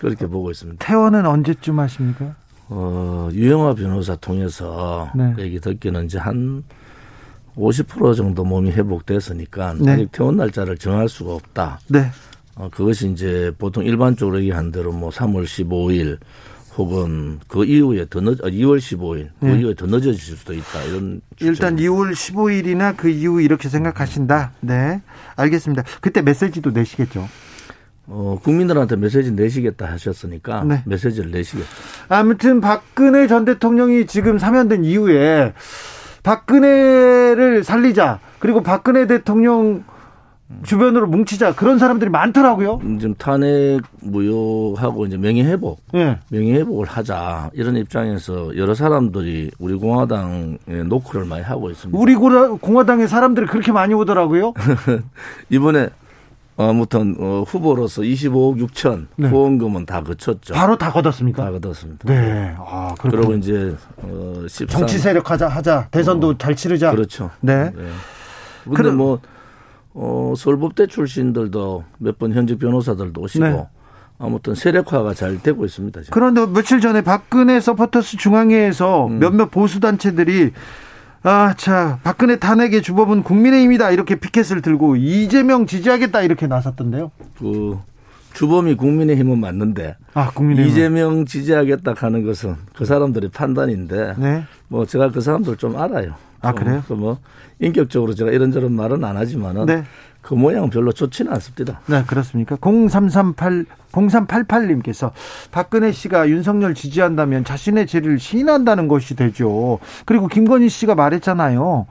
그렇게 0.01 0.27
보고 0.27 0.51
있습니다. 0.51 0.85
퇴원은 0.85 1.27
언제쯤 1.27 1.79
하십니까? 1.79 2.35
어 2.71 3.29
유영아 3.33 3.75
변호사 3.75 4.17
통해서 4.17 5.11
네. 5.15 5.33
그 5.37 5.43
얘기 5.43 5.61
듣기는 5.61 6.05
이제 6.05 6.19
한 6.19 6.63
50% 7.57 8.17
정도 8.17 8.45
몸이 8.45 8.71
회복됐으니까 8.71 9.75
네. 9.81 9.93
아직 9.93 10.13
퇴원 10.13 10.37
날짜를 10.37 10.79
정할 10.79 11.09
수가 11.09 11.35
없다. 11.35 11.81
네. 11.89 12.11
어, 12.55 12.69
그것이 12.71 13.11
이제 13.11 13.53
보통 13.59 13.85
일반적으로 13.85 14.41
얘기한 14.41 14.73
대로 14.73 14.93
뭐 14.93 15.11
3월 15.11 15.45
15일 15.45 16.19
혹은 16.77 17.41
그 17.49 17.65
이후에 17.65 18.07
더 18.09 18.21
늦, 18.21 18.41
2월 18.41 18.77
아, 18.77 18.79
15일 18.79 19.29
그 19.41 19.47
네. 19.47 19.59
이후에 19.59 19.75
더 19.75 19.87
늦어질 19.87 20.15
수도 20.15 20.55
있다 20.55 20.83
이런 20.85 21.21
일단 21.41 21.77
2월 21.77 22.13
15일이나 22.13 22.97
그 22.97 23.09
이후 23.09 23.41
이렇게 23.41 23.69
생각하신다. 23.69 24.53
네, 24.61 25.03
알겠습니다. 25.37 25.83
그때 26.01 26.23
메시지도 26.23 26.71
내시겠죠. 26.71 27.29
어, 28.07 28.39
국민들한테 28.43 28.97
메시지 28.97 29.33
내시겠다 29.33 29.87
하셨으니까 29.93 30.65
네. 30.65 30.83
메시지를 30.87 31.31
내시겠죠. 31.31 31.69
아무튼 32.09 32.61
박근혜 32.61 33.27
전 33.27 33.45
대통령이 33.45 34.07
지금 34.07 34.39
사면된 34.39 34.85
이후에 34.85 35.53
박근혜를 36.29 37.65
살리자 37.65 38.21
그리고 38.39 38.63
박근혜 38.63 39.07
대통령 39.07 39.85
주변으로 40.63 41.07
뭉치자 41.07 41.55
그런 41.55 41.79
사람들이 41.79 42.11
많더라고요. 42.11 42.81
지금 43.01 43.15
탄핵 43.15 43.81
무효하고 44.01 45.07
이제 45.07 45.17
명예 45.17 45.43
회복, 45.45 45.81
네. 45.93 46.19
명예 46.29 46.57
회복을 46.57 46.87
하자 46.87 47.51
이런 47.55 47.77
입장에서 47.77 48.55
여러 48.59 48.75
사람들이 48.75 49.53
우리 49.59 49.75
공화당에 49.77 50.59
노크를 50.87 51.25
많이 51.25 51.43
하고 51.43 51.71
있습니다. 51.71 51.99
우리 51.99 52.15
공화당의 52.15 53.09
사람들이 53.09 53.47
그렇게 53.47 53.73
많이 53.73 53.95
오더라고요. 53.95 54.53
이번에 55.49 55.89
아무튼 56.61 57.15
어, 57.21 57.45
후보로서 57.47 58.03
25억 58.03 58.61
6천 58.67 59.07
네. 59.17 59.29
후원금은 59.29 59.87
다 59.87 60.03
거쳤죠. 60.03 60.55
바로 60.55 60.77
다 60.77 60.91
걷었습니까? 60.93 61.45
다 61.45 61.51
걷었습니다. 61.53 62.13
네. 62.13 62.55
아, 62.59 62.95
그리고 62.99 63.33
이제 63.35 63.77
어, 63.99 64.35
13... 64.49 64.67
정치 64.67 64.99
세력 64.99 65.31
하자 65.31 65.47
하자 65.47 65.87
대선도 65.93 66.29
어, 66.31 66.39
잘 66.39 66.57
치르자. 66.57 66.91
그렇죠. 66.91 67.31
네. 67.41 67.71
네. 67.71 67.85
근데 68.75 68.91
뭐 68.91 69.21
어, 69.95 70.35
서울법대 70.37 70.89
출신들도 70.89 71.85
몇 71.99 72.19
번 72.19 72.33
현직 72.33 72.59
변호사들도 72.59 73.21
오시고 73.21 73.45
네. 73.45 73.67
아무튼 74.19 74.57
세력화가 74.57 75.15
잘 75.15 75.41
되고 75.41 75.65
있습니다. 75.65 76.01
지금. 76.03 76.13
그런데 76.13 76.45
며칠 76.47 76.81
전에 76.81 77.03
박근혜 77.03 77.61
서포터스 77.61 78.17
중앙회에서 78.17 79.07
음. 79.07 79.21
몇몇 79.21 79.53
보수 79.53 79.79
단체들이 79.79 80.51
아, 81.23 81.55
자, 81.57 81.99
박근혜 82.05 82.37
탄핵의 82.37 82.83
주범은 82.83 83.23
국민의힘이다 83.23 83.91
이렇게 83.91 84.15
피켓을 84.15 84.63
들고 84.63 84.97
이재명 84.97 85.67
지지하겠다 85.67 86.23
이렇게 86.23 86.47
나섰던데요. 86.47 87.11
그 87.39 87.79
주범이 88.35 88.77
국민의힘은 88.77 89.39
맞는데 89.39 89.97
아, 90.15 90.31
국민의힘 90.31 90.71
이재명 90.71 91.27
지지하겠다 91.27 91.95
하는 91.97 92.25
것은 92.25 92.55
그 92.75 92.85
사람들의 92.85 93.31
판단인데 93.31 94.15
네. 94.17 94.45
뭐 94.69 94.87
제가 94.87 95.11
그 95.11 95.21
사람들 95.21 95.57
좀 95.57 95.77
알아요. 95.77 96.15
아 96.41 96.53
그래요? 96.53 96.85
뭐 96.91 97.19
인격적으로 97.59 98.15
제가 98.15 98.31
이런저런 98.31 98.73
말은 98.73 99.03
안 99.03 99.17
하지만은 99.17 99.67
네. 99.67 99.85
그 100.29 100.35
모양은 100.35 100.69
별로 100.69 100.93
좋지는 100.93 101.33
않습니다. 101.33 101.81
네, 101.87 102.05
그렇습니까? 102.07 102.59
0338 102.61 103.65
0388님께서 103.93 105.13
박근혜 105.51 105.91
씨가 105.91 106.29
윤석열 106.29 106.75
지지한다면 106.75 107.45
자신의 107.45 107.87
죄를 107.87 108.19
시인한다는 108.19 108.89
것이 108.89 109.17
되죠. 109.17 109.79
그리고 110.05 110.29
김건희 110.29 110.69
씨가 110.69 110.95
말했잖아요. 110.95 111.87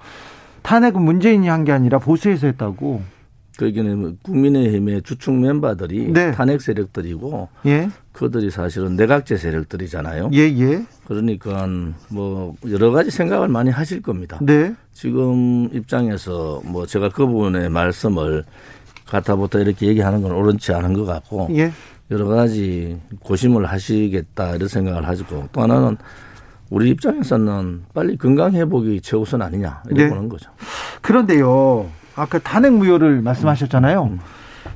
탄핵은 0.61 1.01
문재인이 1.01 1.47
한 1.47 1.63
게 1.65 1.71
아니라 1.71 1.97
보수에서 1.97 2.45
했다고. 2.45 3.01
그기는 3.58 4.18
국민의힘의 4.22 5.01
주축 5.01 5.34
멤버들이 5.34 6.12
네. 6.14 6.32
탄핵 6.32 6.62
세력들이고 6.62 7.49
예. 7.66 7.89
그들이 8.12 8.51
사실은 8.51 8.95
내각제 8.95 9.36
세력들이잖아요. 9.38 10.30
예, 10.34 10.39
예. 10.41 10.86
그러니까 11.05 11.68
뭐 12.10 12.55
여러 12.70 12.91
가지 12.91 13.10
생각을 13.10 13.47
많이 13.47 13.72
하실 13.72 14.01
겁니다. 14.01 14.38
네. 14.41 14.76
지금 14.93 15.70
입장에서 15.74 16.62
뭐 16.66 16.86
제가 16.86 17.10
그 17.10 17.26
부분의 17.26 17.70
말씀을 17.70 18.43
가타부터 19.08 19.60
이렇게 19.60 19.88
얘기하는 19.88 20.22
건 20.22 20.34
옳지 20.34 20.74
않은 20.74 20.93
것 20.93 21.05
같고 21.05 21.47
예. 21.51 21.72
여러 22.12 22.28
가지 22.28 22.99
고심을 23.22 23.66
하시겠다 23.66 24.55
이런 24.55 24.68
생각을 24.68 25.08
하시고 25.08 25.49
또 25.51 25.62
하나는 25.62 25.97
우리 26.70 26.91
입장에서는 26.91 27.86
빨리 27.93 28.18
건강 28.18 28.53
회복이 28.53 29.01
최우선 29.01 29.41
아니냐 29.41 29.82
이렇게 29.88 30.03
네. 30.03 30.10
보는 30.10 30.30
거죠. 30.30 30.51
그런데요. 31.01 31.89
아까 32.18 32.39
탄핵 32.39 32.74
무효를 32.74 33.22
말씀하셨잖아요. 33.22 34.03
음. 34.03 34.20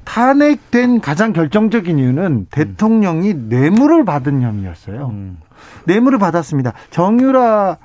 탄핵된 0.06 1.02
가장 1.02 1.34
결정적인 1.34 2.00
이유는 2.00 2.48
대통령이 2.52 3.34
뇌물을 3.34 4.06
받은 4.06 4.42
혐의였어요. 4.42 5.08
음. 5.12 5.38
뇌물을 5.86 6.18
받았습니다. 6.20 6.74
정유라 6.92 7.78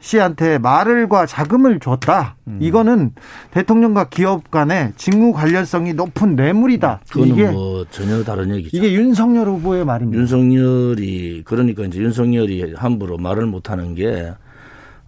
씨한테 0.00 0.58
말을과 0.58 1.26
자금을 1.26 1.80
줬다. 1.80 2.36
음. 2.46 2.58
이거는 2.60 3.12
대통령과 3.50 4.08
기업 4.10 4.50
간의 4.50 4.92
직무 4.96 5.32
관련성이 5.32 5.94
높은 5.94 6.36
뇌물이다. 6.36 7.00
이게 7.16 7.48
뭐 7.48 7.84
전혀 7.90 8.22
다른 8.22 8.54
얘기죠. 8.54 8.76
이게 8.76 8.92
윤석열 8.92 9.48
후보의 9.48 9.84
말입니다. 9.84 10.20
윤석열이 10.20 11.42
그러니까 11.44 11.84
이제 11.84 11.98
윤석열이 12.00 12.74
함부로 12.76 13.18
말을 13.18 13.46
못하는 13.46 13.94
게 13.94 14.32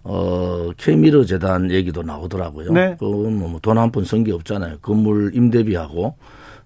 어, 0.03 0.71
케미르 0.77 1.25
재단 1.25 1.69
얘기도 1.71 2.01
나오더라고요. 2.03 2.71
네. 2.73 2.95
그건 2.99 3.37
뭐 3.37 3.59
돈 3.61 3.77
한 3.77 3.91
푼 3.91 4.03
쓴 4.03 4.23
게 4.23 4.31
없잖아요. 4.33 4.77
건물 4.81 5.31
임대비하고 5.35 6.15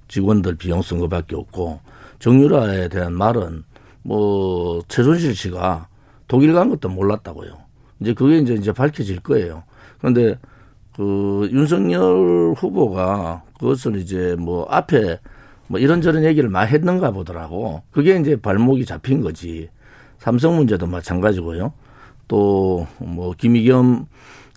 직원들 0.08 0.56
비용 0.56 0.82
쓴 0.82 1.00
거밖에 1.00 1.36
없고 1.36 1.80
정유라에 2.20 2.88
대한 2.90 3.14
말은 3.14 3.64
뭐 4.04 4.82
최순실 4.88 5.36
씨가 5.36 5.88
독일 6.28 6.54
간 6.54 6.70
것도 6.70 6.90
몰랐다고요. 6.90 7.58
이제 8.00 8.14
그게 8.14 8.38
이제 8.40 8.54
이제 8.54 8.72
밝혀질 8.72 9.20
거예요. 9.22 9.64
그런데 10.00 10.38
그 10.96 11.50
윤석열 11.52 12.54
후보가 12.58 13.44
그것을 13.60 13.98
이제 13.98 14.36
뭐 14.40 14.66
앞에 14.70 15.20
뭐 15.68 15.80
이런저런 15.80 16.24
얘기를 16.24 16.50
많이 16.50 16.72
했는가 16.72 17.12
보더라고. 17.12 17.82
그게 17.92 18.18
이제 18.18 18.36
발목이 18.36 18.86
잡힌 18.86 19.22
거지. 19.22 19.70
삼성 20.20 20.56
문제도 20.56 20.86
마찬가지고요. 20.88 21.74
또 22.28 22.88
뭐 23.00 23.34
김의겸 23.38 24.08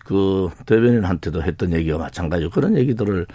그 0.05 0.49
대변인한테도 0.67 1.43
했던 1.43 1.73
얘기가 1.73 1.99
마찬가지고 1.99 2.51
그런 2.51 2.77
얘기들을 2.77 3.27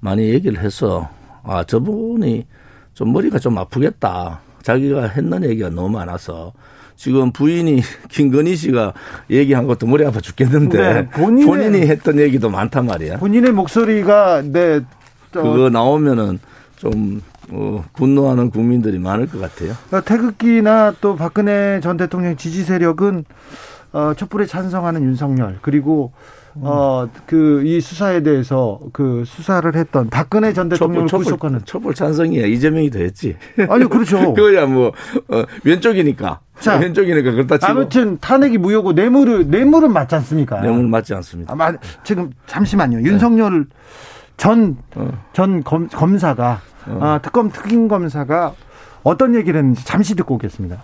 많이 0.00 0.28
얘기를 0.28 0.60
해서 0.60 1.08
아 1.44 1.64
저분이 1.64 2.46
좀 2.94 3.12
머리가 3.12 3.38
좀 3.38 3.56
아프겠다. 3.58 4.40
자기가 4.62 5.06
했는 5.08 5.44
얘기가 5.44 5.70
너무 5.70 5.90
많아서 5.90 6.52
지금 6.96 7.30
부인이 7.30 7.80
김건희 8.10 8.56
씨가 8.56 8.92
얘기한 9.30 9.66
것도 9.66 9.86
머리 9.86 10.04
아파 10.04 10.20
죽겠는데 10.20 10.78
네, 10.94 11.08
본인의, 11.10 11.46
본인이 11.46 11.86
했던 11.86 12.18
얘기도 12.18 12.50
많단 12.50 12.86
말이야. 12.86 13.18
본인의 13.18 13.52
목소리가 13.52 14.42
네 14.42 14.80
그거 15.30 15.70
나오면은 15.70 16.40
좀 16.76 17.22
어, 17.50 17.84
분노하는 17.92 18.50
국민들이 18.50 18.98
많을 18.98 19.28
것 19.28 19.38
같아요. 19.40 19.74
태극기나 20.04 20.94
또 21.00 21.14
박근혜 21.14 21.78
전 21.80 21.96
대통령 21.96 22.36
지지 22.36 22.64
세력은 22.64 23.24
어, 23.96 24.12
촛불에 24.12 24.44
찬성하는 24.44 25.02
윤석열 25.02 25.58
그리고 25.62 26.12
어, 26.56 27.08
그, 27.26 27.62
이 27.64 27.80
수사에 27.80 28.22
대해서 28.22 28.78
그 28.92 29.24
수사를 29.26 29.74
했던 29.74 30.08
박근혜 30.10 30.52
전 30.52 30.68
대통령을 30.68 31.06
촛불, 31.06 31.24
구속하는. 31.24 31.60
촛불 31.64 31.94
찬성이야. 31.94 32.46
이재명이 32.46 32.90
더 32.90 32.98
했지. 32.98 33.36
아니, 33.68 33.86
그렇죠. 33.86 34.18
그거야 34.32 34.66
뭐, 34.66 34.88
어, 35.28 35.44
왼쪽이니까. 35.64 36.40
자, 36.60 36.76
왼쪽이니까 36.76 37.32
그렇다 37.32 37.58
치고. 37.58 37.70
아무튼 37.70 38.18
탄핵이 38.20 38.56
무효고 38.58 38.92
뇌물을, 38.92 39.48
뇌물은 39.48 39.92
맞지 39.92 40.14
않습니까? 40.14 40.60
뇌물 40.62 40.88
맞지 40.88 41.14
않습니다. 41.14 41.54
아, 41.58 41.72
지금 42.04 42.30
잠시만요. 42.46 43.02
윤석열 43.02 43.66
전, 44.38 44.78
어. 44.94 45.10
전 45.34 45.62
검, 45.62 45.88
검사가, 45.88 46.60
어. 46.86 46.98
아, 47.02 47.18
특검 47.22 47.50
특임 47.50 47.88
검사가 47.88 48.54
어떤 49.02 49.34
얘기를 49.34 49.58
했는지 49.58 49.84
잠시 49.84 50.14
듣고 50.14 50.36
오겠습니다. 50.36 50.82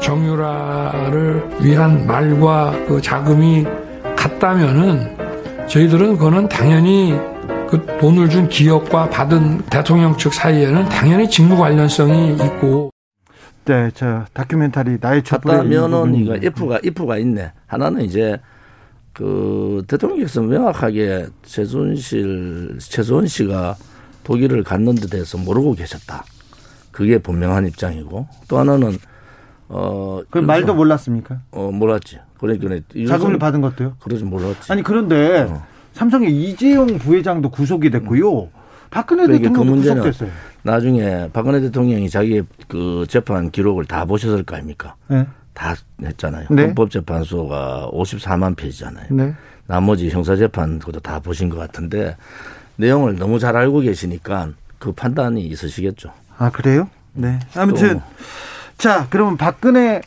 정유라를 0.00 1.58
위한 1.62 2.06
말과 2.06 2.72
그 2.86 3.00
자금이 3.00 3.64
같다면은 4.16 5.16
저희들은 5.68 6.16
그거는 6.16 6.48
당연히 6.48 7.12
그 7.68 7.84
돈을 8.00 8.30
준 8.30 8.48
기업과 8.48 9.10
받은 9.10 9.58
대통령 9.66 10.16
측 10.16 10.32
사이에는 10.32 10.88
당연히 10.88 11.28
직무 11.28 11.56
관련성이 11.56 12.32
있고. 12.34 12.90
네, 13.66 13.90
저 13.92 14.24
다큐멘터리 14.32 14.96
나의 15.00 15.22
촛불 15.22 15.52
같다면은 15.52 16.14
이거 16.14 16.32
if가 16.32 16.80
if가 16.82 17.18
있네. 17.18 17.52
하나는 17.66 18.02
이제 18.02 18.38
그 19.12 19.82
대통령께서 19.86 20.40
명확하게 20.40 21.26
최순실 21.44 22.78
최순 22.78 23.26
씨가 23.26 23.76
독일을 24.24 24.62
갔는 24.62 24.94
데 24.94 25.06
대해서 25.06 25.36
모르고 25.36 25.74
계셨다. 25.74 26.24
그게 26.90 27.18
분명한 27.18 27.66
입장이고 27.66 28.26
또 28.48 28.58
하나는 28.58 28.96
어, 29.68 30.20
그 30.30 30.38
말도 30.38 30.74
몰랐습니까? 30.74 31.40
어, 31.52 31.70
몰랐지. 31.72 32.18
그러니까 32.38 32.80
자금을 33.08 33.38
받은 33.38 33.60
것도요? 33.60 33.96
그러지 34.00 34.24
몰랐지. 34.24 34.72
아니 34.72 34.82
그런데 34.82 35.46
어. 35.50 35.62
삼성의 35.92 36.32
이재용 36.32 36.98
부회장도 36.98 37.50
구속이 37.50 37.90
됐고요. 37.90 38.48
박근혜 38.90 39.26
그러니까 39.26 39.48
대통령도 39.50 39.82
그 39.82 39.88
구속됐어요. 39.88 40.30
나중에 40.62 41.28
박근혜 41.32 41.60
대통령이 41.60 42.08
자기의 42.08 42.44
그 42.68 43.04
재판 43.08 43.50
기록을 43.50 43.84
다 43.84 44.04
보셨을 44.04 44.44
거 44.44 44.56
아닙니까? 44.56 44.94
네. 45.08 45.26
다 45.52 45.74
했잖아요. 46.02 46.46
네. 46.50 46.62
헌법재판소가 46.62 47.90
54만 47.92 48.56
페이지잖아요. 48.56 49.06
네. 49.10 49.34
나머지 49.66 50.08
형사재판 50.08 50.78
그것도 50.78 51.00
다 51.00 51.18
보신 51.18 51.48
것 51.48 51.58
같은데 51.58 52.16
내용을 52.76 53.16
너무 53.16 53.38
잘 53.38 53.56
알고 53.56 53.80
계시니까 53.80 54.50
그 54.78 54.92
판단이 54.92 55.42
있으시겠죠. 55.42 56.12
아 56.38 56.50
그래요? 56.50 56.88
네. 57.12 57.38
아무튼 57.56 58.00
자 58.78 59.08
그러면 59.10 59.36
박근혜 59.36 60.00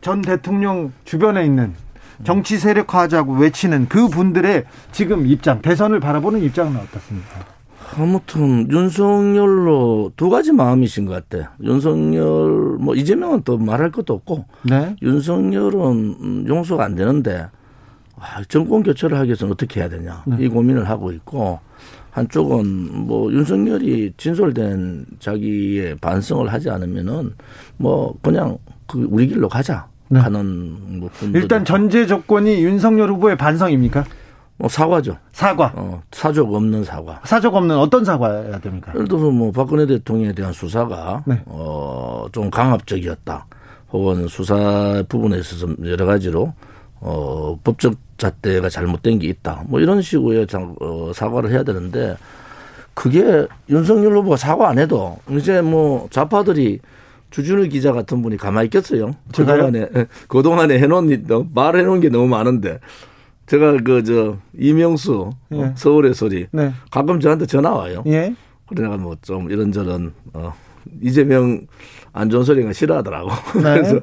전 0.00 0.20
대통령 0.20 0.92
주변에 1.04 1.44
있는 1.44 1.74
정치 2.24 2.58
세력화하자고 2.58 3.34
외치는 3.34 3.86
그 3.88 4.08
분들의 4.08 4.64
지금 4.90 5.26
입장, 5.26 5.62
대선을 5.62 6.00
바라보는 6.00 6.42
입장은 6.42 6.76
어떻습니까? 6.76 7.56
아무튼 7.96 8.70
윤석열로 8.70 10.12
두 10.16 10.28
가지 10.28 10.50
마음이신 10.50 11.06
것 11.06 11.28
같아. 11.28 11.52
윤석열 11.62 12.78
뭐 12.80 12.96
이재명은 12.96 13.42
또 13.44 13.58
말할 13.58 13.92
것도 13.92 14.14
없고 14.14 14.44
네? 14.62 14.96
윤석열은 15.02 16.48
용서가 16.48 16.84
안 16.84 16.96
되는데 16.96 17.46
아, 18.18 18.42
정권 18.48 18.82
교체를 18.82 19.16
하기 19.18 19.28
위해서는 19.28 19.52
어떻게 19.52 19.80
해야 19.80 19.88
되냐 19.88 20.24
네. 20.26 20.36
이 20.40 20.48
고민을 20.48 20.88
하고 20.88 21.12
있고 21.12 21.60
한쪽은 22.16 23.06
뭐 23.06 23.30
윤석열이 23.30 24.14
진솔된 24.16 25.04
자기의 25.18 25.96
반성을 25.96 26.50
하지 26.50 26.70
않으면은 26.70 27.34
뭐 27.76 28.16
그냥 28.22 28.56
그 28.86 29.06
우리 29.10 29.26
길로 29.26 29.50
가자. 29.50 29.86
네. 30.08 30.20
하는 30.20 31.00
뭐 31.00 31.10
일단 31.34 31.64
전제 31.64 32.06
조건이 32.06 32.64
윤석열 32.64 33.10
후보의 33.10 33.36
반성입니까? 33.36 34.04
뭐 34.56 34.68
사과죠. 34.68 35.18
사과. 35.32 35.72
어, 35.74 36.02
사족 36.10 36.54
없는 36.54 36.84
사과. 36.84 37.20
사족 37.24 37.54
없는 37.54 37.76
어떤 37.76 38.02
사과해야 38.02 38.60
됩니까? 38.60 38.92
예를 38.94 39.08
들어서 39.08 39.30
뭐 39.30 39.52
박근혜 39.52 39.84
대통령에 39.84 40.32
대한 40.32 40.54
수사가 40.54 41.22
네. 41.26 41.42
어좀 41.46 42.48
강압적이었다. 42.50 43.46
혹은 43.92 44.26
수사 44.28 45.02
부분에 45.06 45.38
있어서 45.38 45.66
여러 45.84 46.06
가지로 46.06 46.54
어 47.00 47.58
법적 47.62 48.05
잣대가 48.18 48.68
잘못된 48.68 49.18
게 49.18 49.28
있다. 49.28 49.64
뭐 49.66 49.80
이런 49.80 50.02
식으로의 50.02 50.46
어, 50.80 51.12
사과를 51.14 51.50
해야 51.50 51.62
되는데 51.62 52.16
그게 52.94 53.46
윤석열 53.68 54.16
후보가 54.16 54.36
사과 54.36 54.68
안 54.68 54.78
해도 54.78 55.18
이제 55.30 55.60
뭐 55.60 56.08
좌파들이 56.10 56.80
주준우 57.30 57.68
기자 57.68 57.92
같은 57.92 58.22
분이 58.22 58.36
가만히 58.36 58.66
있겠어요. 58.66 59.14
그동안에, 59.34 59.88
예, 59.94 60.06
그동안에 60.28 60.78
해놓은, 60.78 61.26
말해놓은 61.52 62.00
게 62.00 62.08
너무 62.08 62.28
많은데. 62.28 62.80
제가 63.46 63.76
그, 63.84 64.02
저, 64.02 64.38
이명수, 64.58 65.30
예. 65.52 65.62
어, 65.62 65.72
서울의 65.76 66.14
소리. 66.14 66.46
네. 66.50 66.72
가끔 66.90 67.20
저한테 67.20 67.46
전화 67.46 67.72
와요. 67.72 68.02
예. 68.06 68.34
그래가 68.66 68.96
뭐좀 68.96 69.50
이런저런, 69.50 70.14
어, 70.32 70.54
이재명 71.02 71.66
안 72.12 72.30
좋은 72.30 72.42
소리가 72.44 72.72
싫어하더라고. 72.72 73.28
네. 73.56 73.62
그래서 73.76 74.00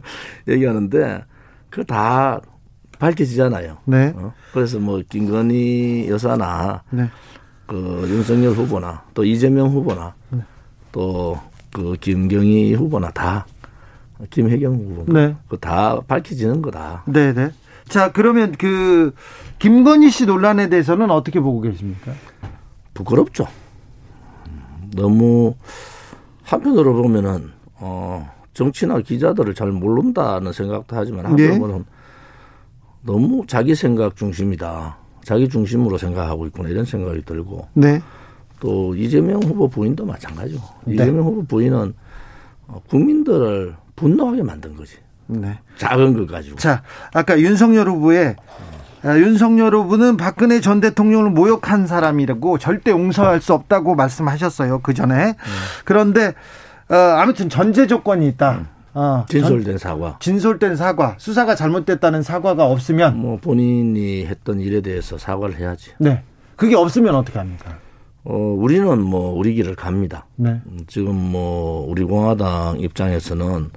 얘기하는데, 0.47 1.23
그거 1.69 1.83
다 1.83 2.39
밝혀지잖아요. 3.03 3.77
네. 3.85 4.13
어? 4.15 4.33
그래서 4.53 4.79
뭐, 4.79 5.01
김건희 5.07 6.07
여사나, 6.09 6.83
네. 6.89 7.09
그 7.67 8.05
윤석열 8.07 8.53
후보나, 8.53 9.03
또 9.13 9.25
이재명 9.25 9.67
후보나, 9.69 10.13
네. 10.29 10.39
또그 10.93 11.97
김경희 11.99 12.75
후보나 12.75 13.09
다 13.11 13.45
김혜경 14.29 14.73
후보 14.75 15.11
네. 15.11 15.35
그다 15.49 15.99
밝혀지는 16.07 16.61
거다. 16.61 17.03
네, 17.07 17.33
네. 17.33 17.51
자, 17.89 18.11
그러면 18.13 18.53
그 18.57 19.13
김건희 19.59 20.09
씨 20.09 20.25
논란에 20.25 20.69
대해서는 20.69 21.11
어떻게 21.11 21.41
보고 21.41 21.59
계십니까? 21.59 22.13
부끄럽죠. 22.93 23.47
너무 24.95 25.55
한편으로 26.43 26.93
보면은 26.93 27.51
어 27.75 28.31
정치나 28.53 28.99
기자들을 28.99 29.55
잘 29.55 29.71
모른다는 29.71 30.53
생각도 30.53 30.95
하지만 30.95 31.25
한편으로는 31.25 31.79
네. 31.79 31.83
너무 33.03 33.45
자기 33.47 33.75
생각 33.75 34.15
중심이다. 34.15 34.97
자기 35.23 35.47
중심으로 35.47 35.97
생각하고 35.97 36.47
있구나 36.47 36.69
이런 36.69 36.85
생각이 36.85 37.23
들고. 37.23 37.67
네. 37.73 38.01
또 38.59 38.95
이재명 38.95 39.41
후보 39.43 39.67
부인도 39.67 40.05
마찬가지고 40.05 40.61
네. 40.85 40.95
이재명 40.95 41.25
후보 41.25 41.43
부인은 41.45 41.93
어, 42.67 42.81
국민들을 42.87 43.75
분노하게 43.95 44.43
만든 44.43 44.75
거지. 44.75 44.95
네. 45.27 45.59
작은 45.77 46.13
것 46.17 46.27
가지고. 46.27 46.57
자, 46.57 46.81
아까 47.13 47.39
윤석열 47.39 47.89
후보의 47.89 48.35
아, 49.03 49.17
윤석열 49.17 49.75
후보는 49.75 50.15
박근혜 50.15 50.61
전 50.61 50.79
대통령을 50.79 51.29
모욕한 51.31 51.87
사람이라고 51.87 52.57
절대 52.57 52.91
용서할 52.91 53.41
수 53.41 53.53
없다고 53.53 53.95
말씀하셨어요. 53.95 54.79
그 54.79 54.93
전에. 54.93 55.15
네. 55.15 55.35
그런데 55.83 56.33
어, 56.89 56.95
아무튼 56.95 57.49
전제 57.49 57.85
조건이 57.87 58.27
있다. 58.27 58.51
음. 58.51 58.72
어, 58.93 59.25
진솔된 59.27 59.77
사과. 59.77 60.17
진솔된 60.19 60.75
사과. 60.75 61.15
수사가 61.17 61.55
잘못됐다는 61.55 62.21
사과가 62.21 62.65
없으면 62.67 63.17
뭐 63.17 63.37
본인이 63.37 64.25
했던 64.25 64.59
일에 64.59 64.81
대해서 64.81 65.17
사과를 65.17 65.57
해야지. 65.59 65.91
네. 65.99 66.21
그게 66.55 66.75
없으면 66.75 67.15
어떻게 67.15 67.39
합니까? 67.39 67.77
어, 68.23 68.35
우리는 68.35 69.01
뭐 69.01 69.33
우리 69.33 69.55
길을 69.55 69.75
갑니다. 69.75 70.27
네. 70.35 70.61
음, 70.67 70.79
지금 70.87 71.15
뭐 71.15 71.85
우리 71.89 72.03
공화당 72.03 72.79
입장에서는 72.79 73.69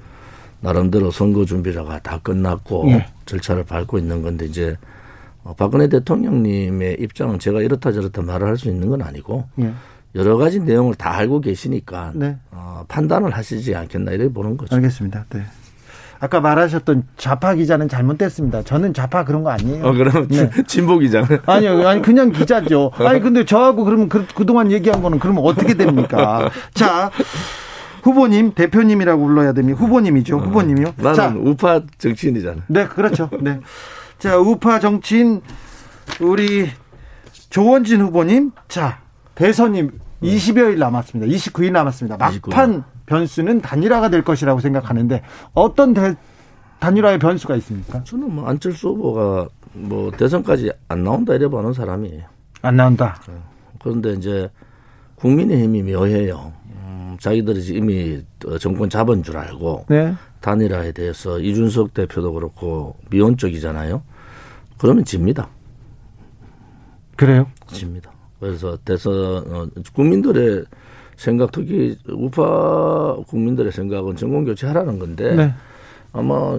나름대로 0.61 1.11
선거 1.11 1.45
준비라가 1.45 1.99
다 2.01 2.19
끝났고 2.23 2.85
예. 2.91 3.07
절차를 3.27 3.65
밟고 3.65 3.99
있는 3.99 4.23
건데 4.23 4.47
이제 4.47 4.77
어, 5.45 5.55
박근혜 5.57 5.89
대통령님의 5.89 6.97
입장은 7.01 7.39
제가 7.39 7.61
이렇다 7.63 7.93
저렇다 7.93 8.23
말을 8.23 8.47
할 8.49 8.57
수 8.57 8.69
있는 8.69 8.89
건 8.89 9.03
아니고 9.03 9.45
예. 9.61 9.73
여러 10.17 10.39
가지 10.39 10.61
내용을 10.61 10.95
다 10.95 11.15
알고 11.15 11.43
계시니까 11.43 12.13
네. 12.15 12.37
어, 12.51 12.85
판단을 12.89 13.31
하시지 13.37 13.75
않겠나 13.75 14.13
이렇게 14.13 14.33
보는 14.33 14.57
거죠. 14.57 14.75
알겠습니다. 14.75 15.27
네. 15.31 15.43
아까 16.19 16.41
말하셨던 16.41 17.05
좌파 17.19 17.55
기자는 17.55 17.89
잘못됐습니다. 17.91 18.63
저는 18.63 18.95
좌파 18.95 19.25
그런 19.25 19.43
거 19.43 19.51
아니에요. 19.51 19.87
어, 19.87 19.93
그럼 19.93 20.27
네. 20.29 20.51
진보 20.67 20.99
기자 20.99 21.23
아니요, 21.45 21.87
아니 21.87 22.01
그냥 22.01 22.33
기자죠. 22.33 22.91
아니 22.95 23.21
근데 23.21 23.45
저하고 23.45 23.85
그러면 23.85 24.09
그, 24.09 24.27
그동안 24.35 24.73
얘기한 24.73 25.03
거는 25.03 25.19
그러면 25.19 25.45
어떻게 25.45 25.75
됩니까? 25.75 26.51
자. 26.75 27.11
후보님, 28.03 28.55
대표님이라고 28.55 29.27
불러야 29.27 29.53
됩니다. 29.53 29.81
후보님이죠. 29.81 30.37
어, 30.37 30.41
후보님이요. 30.41 30.95
나는 30.99 31.15
자, 31.17 31.35
우파 31.37 31.81
정치인이잖아. 31.99 32.63
네, 32.69 32.87
그렇죠. 32.87 33.29
네. 33.41 33.59
자, 34.21 34.39
우파 34.39 34.79
정치인 34.79 35.43
우리 36.21 36.71
조원진 37.51 38.01
후보님. 38.03 38.53
자, 38.69 39.01
대선님 39.35 39.91
20여일 40.23 40.79
남았습니다. 40.79 41.33
29일 41.33 41.73
남았습니다. 41.73 42.17
막판 42.17 42.81
29일. 42.81 42.85
변수는 43.07 43.61
단일화가 43.61 44.11
될 44.11 44.23
것이라고 44.23 44.61
생각하는데 44.61 45.23
어떤 45.55 45.95
대, 45.95 46.17
단일화의 46.81 47.19
변수가 47.19 47.57
있습니까? 47.57 48.03
저는 48.05 48.35
뭐 48.35 48.49
안철수 48.49 48.89
후보가 48.89 49.49
뭐 49.73 50.11
대선까지 50.11 50.73
안 50.89 51.05
나온다 51.05 51.35
이래 51.35 51.49
보는 51.49 51.73
사람이에요. 51.73 52.25
안 52.63 52.77
나온다. 52.77 53.21
네. 53.29 53.35
그런데 53.83 54.13
이제 54.15 54.51
국민의힘이 55.17 55.83
묘해요. 55.83 56.53
음, 56.67 57.17
자기들이 57.21 57.77
이미 57.77 58.23
정권 58.61 58.91
잡은 58.91 59.23
줄 59.23 59.37
알고 59.37 59.87
네. 59.89 60.15
단일화에 60.41 60.93
대해서 60.93 61.39
이준석 61.39 61.95
대표도 61.95 62.33
그렇고 62.33 62.97
미온적이잖아요. 63.11 64.03
그러면 64.79 65.05
집니다. 65.05 65.49
그래요? 67.17 67.47
집니다. 67.69 68.11
그래서 68.41 68.77
대선 68.85 69.13
어, 69.15 69.67
국민들의 69.95 70.65
생각 71.17 71.51
특히 71.53 71.97
우파 72.09 73.17
국민들의 73.27 73.73
생각은 73.73 74.17
정권 74.17 74.45
교체하라는 74.45 74.99
건데 74.99 75.35
네. 75.35 75.55
아마 76.13 76.59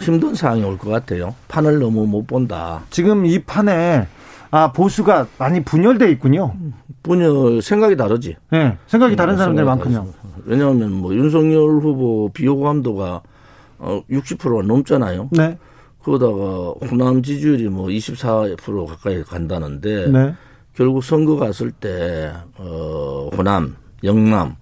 힘든 0.00 0.34
상황이 0.34 0.62
올 0.64 0.78
것 0.78 0.90
같아요. 0.90 1.34
판을 1.48 1.78
너무 1.80 2.06
못 2.06 2.26
본다. 2.26 2.84
지금 2.90 3.26
이 3.26 3.40
판에 3.40 4.06
아 4.50 4.72
보수가 4.72 5.26
많이 5.38 5.62
분열돼 5.64 6.10
있군요. 6.12 6.54
분열 7.02 7.60
생각이 7.62 7.96
다르지. 7.96 8.36
네, 8.50 8.76
생각이 8.86 9.16
다른 9.16 9.36
사람들만큼요. 9.36 10.06
왜냐하면 10.44 10.92
뭐 10.92 11.14
윤석열 11.14 11.80
후보 11.80 12.30
비호감도가 12.32 13.22
어 13.78 14.02
60%가 14.10 14.62
넘잖아요. 14.66 15.28
네. 15.32 15.58
그러다가 16.02 16.70
호남 16.88 17.22
지지율이 17.22 17.68
뭐 17.68 17.88
24% 17.88 18.86
가까이 18.86 19.22
간다는데 19.24 20.08
네. 20.10 20.34
결국 20.76 21.02
선거 21.02 21.36
갔을 21.36 21.72
때 21.72 22.32
어, 22.58 23.30
호남, 23.36 23.76
영남 24.04 24.56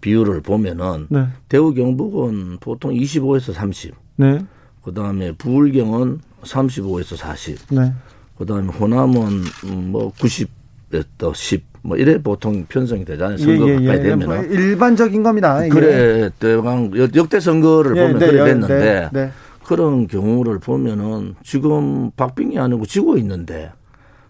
비율을 0.00 0.40
보면은 0.42 1.06
네. 1.08 1.26
대구 1.48 1.72
경북은 1.72 2.58
보통 2.60 2.92
25에서 2.92 3.52
30. 3.52 3.94
네. 4.16 4.44
그 4.82 4.92
다음에 4.92 5.30
부울경은 5.32 6.18
35에서 6.42 7.16
40. 7.16 7.68
네. 7.70 7.92
그 8.36 8.44
다음에 8.44 8.66
호남은 8.68 9.44
뭐 9.90 10.12
90에서 10.14 11.32
10. 11.32 11.72
뭐 11.84 11.96
이래 11.96 12.20
보통 12.20 12.64
편성이 12.68 13.04
되잖아요. 13.04 13.38
선거 13.38 13.68
예, 13.68 13.72
예, 13.72 13.74
가까이 13.74 13.98
예. 13.98 14.02
되면은 14.02 14.26
뭐 14.26 14.36
일반적인 14.36 15.22
겁니다. 15.22 15.66
그래 15.68 16.30
대강 16.38 16.92
역대 17.14 17.40
선거를 17.40 17.96
예, 17.96 18.02
보면 18.02 18.18
네, 18.18 18.26
그래 18.26 18.44
됐는데 18.44 18.78
네, 18.78 19.08
네. 19.12 19.30
그런 19.64 20.06
경우를 20.06 20.58
보면은 20.58 21.34
지금 21.42 22.10
박빙이 22.12 22.58
아니고 22.58 22.86
지고 22.86 23.16
있는데 23.16 23.72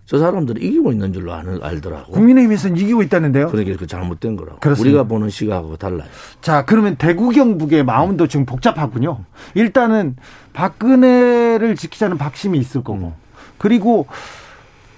저 0.04 0.18
사람들이 0.18 0.66
이기고 0.66 0.92
있는 0.92 1.12
줄로 1.12 1.32
알더라고. 1.32 2.12
국민의힘에서는 2.12 2.76
이기고 2.76 3.02
있다는데요? 3.02 3.48
그러니까 3.48 3.76
그 3.78 3.86
잘못된 3.86 4.36
거라고. 4.36 4.58
그렇습니다. 4.58 4.98
우리가 4.98 5.08
보는 5.08 5.30
시각하고 5.30 5.76
달라요. 5.76 6.08
자, 6.40 6.64
그러면 6.64 6.96
대구 6.96 7.30
경북의 7.30 7.84
마음도 7.84 8.26
지금 8.26 8.44
복잡하군요. 8.44 9.20
일단은 9.54 10.16
박근혜를 10.52 11.76
지키자는 11.76 12.18
박심이 12.18 12.58
있을 12.58 12.82
거고. 12.82 13.06
음. 13.06 13.12
그리고 13.58 14.06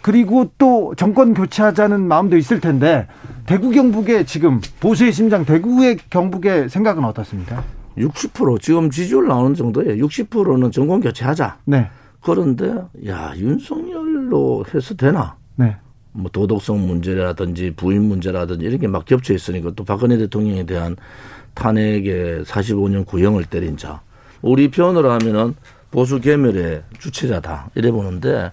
그리고 0.00 0.50
또 0.58 0.94
정권 0.96 1.32
교체하자는 1.32 2.06
마음도 2.06 2.36
있을 2.36 2.60
텐데 2.60 3.06
대구 3.46 3.70
경북의 3.70 4.26
지금 4.26 4.60
보수의 4.80 5.12
심장 5.12 5.44
대구의 5.44 5.98
경북의 6.10 6.68
생각은 6.68 7.04
어떻습니까? 7.04 7.64
60% 7.96 8.60
지금 8.60 8.90
지지율 8.90 9.28
나오는 9.28 9.54
정도예요. 9.54 10.04
60%는 10.06 10.70
정권 10.72 11.00
교체하자. 11.00 11.58
네. 11.64 11.88
그런데 12.24 12.74
야 13.06 13.32
윤석열로 13.36 14.64
해서 14.74 14.94
되나? 14.94 15.36
네. 15.56 15.76
뭐 16.12 16.30
도덕성 16.30 16.86
문제라든지 16.86 17.72
부인 17.76 18.04
문제라든지 18.04 18.64
이런 18.64 18.78
게 18.78 18.86
막 18.86 19.04
겹쳐 19.04 19.34
있으니까 19.34 19.72
또 19.76 19.84
박근혜 19.84 20.16
대통령에 20.16 20.64
대한 20.64 20.96
탄핵에 21.54 22.42
45년 22.44 23.04
구형을 23.06 23.44
때린 23.44 23.76
자. 23.76 24.00
우리 24.42 24.70
표현으로 24.70 25.10
하면은 25.12 25.54
보수 25.90 26.20
개멸의 26.20 26.82
주체자다. 26.98 27.70
이래 27.74 27.90
보는데 27.90 28.50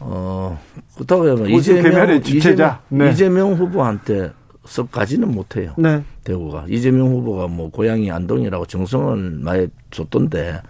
어 0.00 0.58
그렇다고 0.94 1.22
하면 1.30 1.48
이재명 1.50 2.22
주체자. 2.22 2.80
이재명, 2.88 3.06
네. 3.06 3.10
이재명 3.12 3.54
후보한테 3.54 4.32
썩가지는 4.64 5.30
못해요. 5.30 5.74
네. 5.78 6.02
대구가 6.24 6.64
이재명 6.68 7.08
후보가 7.08 7.48
뭐 7.48 7.70
고향이 7.70 8.10
안동이라고 8.10 8.66
정성을 8.66 9.38
많이 9.42 9.68
줬던데 9.90 10.60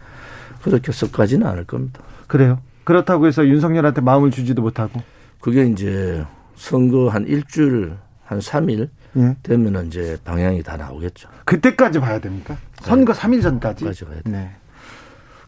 그렇게 0.65 0.93
썩가지는 0.93 1.47
않을 1.47 1.65
겁니다. 1.65 2.01
그래요? 2.27 2.59
그렇다고 2.85 3.27
해서 3.27 3.47
윤석열한테 3.47 4.01
마음을 4.01 4.31
주지도 4.31 4.63
못하고. 4.63 5.03
그게 5.39 5.67
이제 5.67 6.25
선거 6.57 7.11
한 7.11 7.27
일주일, 7.27 7.93
한 8.25 8.39
3일 8.39 8.89
예. 9.19 9.37
되면 9.43 9.87
이제 9.87 10.17
방향이 10.25 10.63
다 10.63 10.79
나오겠죠. 10.79 11.29
그때까지 11.45 12.01
봐야 12.01 12.19
됩니까? 12.19 12.57
선거 12.81 13.13
네. 13.13 13.21
3일 13.21 13.43
전까지? 13.43 13.85
까지 13.85 14.05
봐야 14.07 14.15
돼. 14.23 14.31
네. 14.31 14.51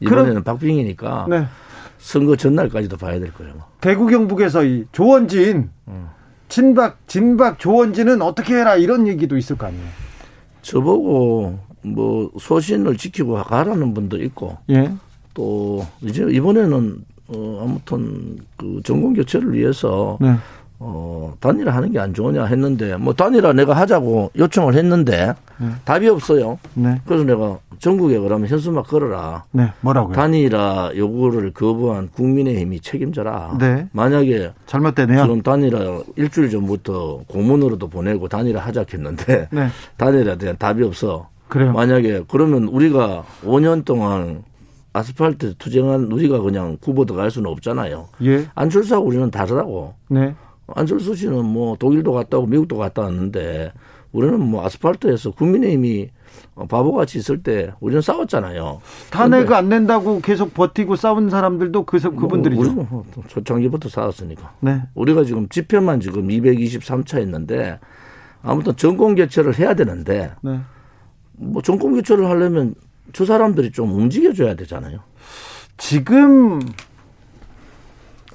이번에는 0.01 0.29
그럼, 0.29 0.45
박빙이니까 0.45 1.27
네. 1.31 1.47
선거 1.99 2.37
전날까지도 2.37 2.99
봐야 2.99 3.19
될 3.19 3.33
거예요. 3.33 3.55
대구 3.81 4.09
경북에서 4.09 4.65
이 4.65 4.85
조원진, 4.93 5.71
음. 5.89 6.09
진박, 6.51 6.99
진박 7.07 7.59
조원진은 7.59 8.21
어떻게 8.21 8.55
해라 8.55 8.77
이런 8.77 9.09
얘기도 9.09 9.39
있을 9.39 9.57
거 9.57 9.67
아니에요. 9.67 9.89
저보고 10.61 11.59
뭐 11.83 12.31
소신을 12.39 12.99
지키고 12.99 13.43
가라는 13.43 13.95
분도 13.95 14.23
있고 14.23 14.59
예. 14.69 14.93
또 15.37 15.87
이제 16.01 16.27
이번에는 16.31 16.97
어 17.29 17.61
아무튼 17.63 18.39
그 18.57 18.81
정권 18.85 19.13
교체를 19.13 19.53
위해서 19.53 20.17
네. 20.19 20.35
어 20.79 21.35
단일화 21.41 21.75
하는 21.75 21.93
게 21.93 21.99
안 21.99 22.15
좋으냐 22.15 22.45
했는데 22.47 22.97
뭐 22.97 23.13
단일화 23.13 23.53
내가 23.53 23.75
하자고 23.75 24.31
요청을 24.37 24.75
했는데 24.75 25.35
네. 25.59 25.69
답이 25.85 26.09
없어요. 26.09 26.59
네. 26.75 27.01
그래서 27.07 27.25
내가 27.25 27.59
전국에 27.79 28.19
그러면 28.19 28.49
현수막 28.49 28.87
걸어라. 28.87 29.45
네. 29.53 29.71
뭐라고요? 29.83 30.15
단일화 30.15 30.93
요구를 30.97 31.53
거부한 31.53 32.09
국민의힘이 32.15 32.81
책임져라. 32.81 33.59
네. 33.59 33.87
만약에 33.93 34.53
잘못되네요. 34.67 35.23
지금 35.23 35.43
단일화 35.43 36.03
일주일 36.17 36.49
전부터 36.49 37.25
고문으로도 37.29 37.89
보내고 37.89 38.29
단일화 38.29 38.63
하자 38.63 38.87
했는데 38.91 39.49
네. 39.53 39.69
단일화에 39.99 40.39
대한 40.39 40.57
답이 40.59 40.83
없어. 40.83 41.29
그래요. 41.49 41.73
만약에 41.73 42.23
그러면 42.29 42.65
우리가 42.65 43.25
5년 43.45 43.85
동안 43.85 44.43
아스팔트 44.97 45.57
투쟁한 45.59 46.11
우리가 46.11 46.41
그냥 46.41 46.79
구보도 46.81 47.15
갈 47.15 47.31
수는 47.31 47.51
없잖아요. 47.51 48.09
예. 48.23 48.47
안철수하고 48.55 49.07
우리는 49.07 49.31
다르다고. 49.31 49.95
네. 50.09 50.35
안철수 50.69 51.15
씨는 51.15 51.45
뭐 51.45 51.77
독일도 51.77 52.13
갔다 52.13 52.39
오고 52.39 52.47
미국도 52.47 52.77
갔다 52.77 53.03
왔는데 53.03 53.73
우리는 54.13 54.41
뭐 54.41 54.65
아스팔트에서 54.65 55.33
국민의힘이 55.33 56.11
바보같이 56.69 57.19
있을 57.19 57.43
때 57.43 57.73
우리는 57.81 58.01
싸웠잖아요. 58.01 58.81
탄핵 59.11 59.53
안 59.53 59.69
낸다고 59.69 60.21
계속 60.21 60.55
버티고 60.55 60.97
싸운 60.97 61.29
사람들도 61.29 61.85
그, 61.85 62.01
그분들이죠. 62.01 62.73
뭐, 62.73 62.87
뭐 62.91 63.05
초창기부터 63.29 63.89
싸웠으니까. 63.89 64.55
네. 64.61 64.83
우리가 64.95 65.25
지금 65.25 65.49
집회만 65.49 66.01
지금 66.01 66.29
223차 66.29 67.19
했는데 67.19 67.79
아무튼 68.43 68.75
정권 68.77 69.15
개최를 69.15 69.59
해야 69.59 69.75
되는데 69.75 70.33
네. 70.43 70.61
뭐 71.33 71.61
정권 71.63 71.95
교체를 71.95 72.29
하려면 72.29 72.75
저 73.13 73.25
사람들이 73.25 73.73
좀 73.73 73.93
움직여줘야 73.93 74.55
되잖아요. 74.55 75.01
지금 75.77 76.61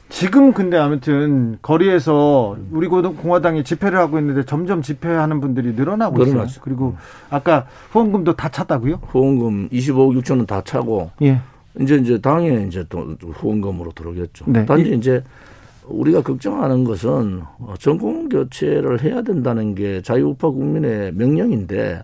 지금 0.10 0.52
근데 0.52 0.78
아무튼 0.78 1.58
거리에서 1.62 2.58
우리 2.72 2.88
공화당이 2.88 3.64
집회를 3.64 3.98
하고 3.98 4.20
있는데 4.20 4.44
점점 4.44 4.82
집회하는 4.82 5.40
분들이 5.40 5.74
늘어나고 5.74 6.18
늘어나죠. 6.18 6.50
있어요. 6.50 6.62
그리고 6.64 6.96
아까 7.30 7.66
후원금도 7.92 8.36
다 8.36 8.50
찼다고요? 8.50 9.00
후원금 9.08 9.70
25억 9.70 10.22
6천원 10.22 10.46
다 10.46 10.62
차고 10.62 11.12
예. 11.22 11.40
이제 11.80 11.96
이제 11.96 12.20
당에 12.20 12.66
이제 12.68 12.86
또 12.90 13.16
후원금으로 13.22 13.94
들어오겠죠. 13.94 14.46
네. 14.48 14.66
단지 14.66 14.94
이제 14.94 15.24
우리가 15.86 16.22
걱정하는 16.22 16.84
것은 16.84 17.44
정권 17.80 18.28
교체를 18.28 19.02
해야 19.02 19.22
된다는 19.22 19.76
게 19.76 20.02
자유우파 20.02 20.50
국민의 20.50 21.14
명령인데 21.14 22.04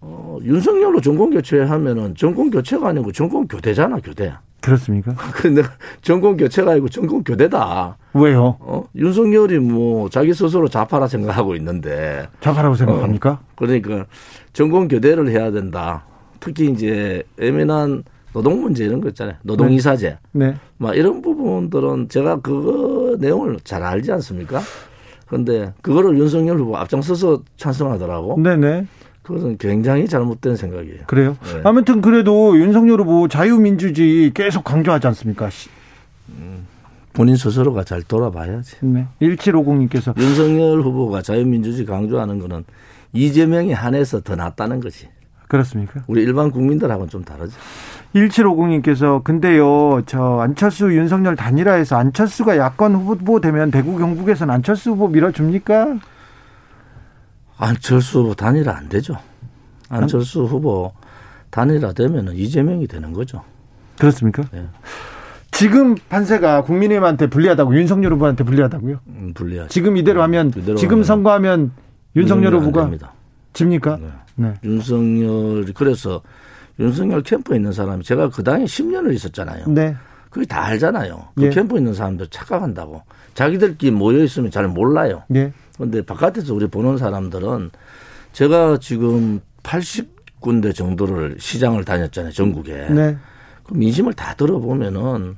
어, 0.00 0.38
윤석열로 0.42 1.00
정권 1.00 1.30
교체하면은 1.30 2.14
정권 2.14 2.50
교체가 2.50 2.88
아니고 2.88 3.12
정권 3.12 3.48
교대잖아 3.48 3.98
교대. 4.00 4.34
그렇습니까? 4.60 5.14
근데 5.34 5.62
정권 6.02 6.36
교체가 6.36 6.72
아니고 6.72 6.88
정권 6.88 7.22
교대다. 7.22 7.96
왜요? 8.14 8.56
어? 8.60 8.84
윤석열이 8.94 9.60
뭐 9.60 10.08
자기 10.08 10.34
스스로 10.34 10.68
좌파라 10.68 11.06
생각하고 11.06 11.54
있는데. 11.56 12.28
좌파라고 12.40 12.74
생각합니까? 12.74 13.30
어, 13.30 13.38
그러니까 13.54 14.06
정권 14.52 14.88
교대를 14.88 15.28
해야 15.28 15.50
된다. 15.50 16.04
특히 16.40 16.70
이제 16.70 17.22
애매한 17.40 18.04
노동 18.32 18.60
문제 18.60 18.84
이런 18.84 19.00
거 19.00 19.08
있잖아요. 19.08 19.36
노동 19.42 19.72
이사제. 19.72 20.18
네. 20.32 20.48
네. 20.48 20.54
막 20.76 20.94
이런 20.94 21.22
부분들은 21.22 22.08
제가 22.08 22.40
그거 22.40 23.16
내용을 23.18 23.58
잘 23.64 23.82
알지 23.82 24.12
않습니까? 24.12 24.60
그런데 25.26 25.72
그거를 25.82 26.18
윤석열 26.18 26.58
후보 26.58 26.76
앞장서서 26.76 27.42
찬성하더라고. 27.56 28.40
네네. 28.40 28.86
그것은 29.26 29.58
굉장히 29.58 30.06
잘못된 30.06 30.54
생각이에요. 30.54 31.00
그래요? 31.08 31.36
네. 31.42 31.60
아무튼 31.64 32.00
그래도 32.00 32.56
윤석열 32.56 33.00
후보 33.00 33.26
자유민주주의 33.26 34.30
계속 34.32 34.62
강조하지 34.62 35.08
않습니까? 35.08 35.48
음, 36.28 36.64
본인 37.12 37.34
스스로가 37.34 37.82
잘 37.82 38.04
돌아봐야지. 38.04 38.76
네. 38.82 39.06
1750님께서 39.20 40.16
윤석열 40.16 40.80
후보가 40.80 41.22
자유민주주의 41.22 41.84
강조하는 41.84 42.38
거는 42.38 42.62
이재명이 43.14 43.72
한해서 43.72 44.20
더 44.20 44.36
낫다는 44.36 44.78
거지. 44.78 45.08
그렇습니까? 45.48 46.04
우리 46.06 46.22
일반 46.22 46.52
국민들하고는 46.52 47.10
좀 47.10 47.24
다르죠. 47.24 47.56
1750님께서 48.14 49.24
근데요, 49.24 50.02
저 50.06 50.38
안철수 50.38 50.94
윤석열 50.94 51.34
단일화에서 51.34 51.96
안철수가 51.96 52.58
야권 52.58 52.94
후보 52.94 53.40
되면 53.40 53.72
대구 53.72 53.98
경북에서는 53.98 54.54
안철수 54.54 54.90
후보 54.92 55.08
밀어줍니까? 55.08 55.96
안철수 57.58 58.20
후보 58.20 58.34
단일화 58.34 58.72
안 58.76 58.88
되죠. 58.88 59.16
안철수 59.88 60.44
후보 60.44 60.92
단일화 61.50 61.92
되면 61.92 62.34
이재명이 62.34 62.86
되는 62.86 63.12
거죠. 63.12 63.42
그렇습니까? 63.98 64.44
네. 64.52 64.66
지금 65.52 65.94
판세가 65.94 66.62
국민의힘한테 66.64 67.28
불리하다고 67.28 67.76
윤석열 67.76 68.12
후보한테 68.12 68.44
불리하다고요? 68.44 69.00
음, 69.06 69.32
불리하죠. 69.34 69.68
지금 69.68 69.96
이대로 69.96 70.22
하면 70.22 70.48
이대로 70.54 70.76
지금 70.76 70.94
하면 70.96 71.04
선거하면 71.04 71.72
윤석열 72.14 72.54
후보가 72.56 72.90
집니까? 73.54 73.96
네. 73.96 74.08
네. 74.34 74.54
윤석열이 74.62 75.72
그래서 75.72 76.20
윤석열 76.78 77.22
캠프에 77.22 77.56
있는 77.56 77.72
사람이 77.72 78.04
제가 78.04 78.28
그 78.28 78.42
당에 78.42 78.64
10년을 78.64 79.14
있었잖아요. 79.14 79.66
네. 79.68 79.96
그게 80.28 80.44
다 80.44 80.66
알잖아요. 80.66 81.28
그 81.34 81.44
예. 81.44 81.50
캠프에 81.50 81.78
있는 81.78 81.94
사람들 81.94 82.26
착각한다고. 82.26 83.00
자기들끼리 83.32 83.92
모여 83.92 84.22
있으면 84.22 84.50
잘 84.50 84.68
몰라요. 84.68 85.22
예. 85.34 85.52
그런데 85.76 86.02
바깥에서 86.02 86.54
우리 86.54 86.66
보는 86.66 86.98
사람들은 86.98 87.70
제가 88.32 88.78
지금 88.80 89.40
80군데 89.62 90.74
정도를 90.74 91.36
시장을 91.38 91.84
다녔잖아요, 91.84 92.32
전국에. 92.32 92.88
네. 92.90 93.16
그 93.64 93.74
민심을 93.74 94.12
다 94.14 94.34
들어보면은 94.34 95.36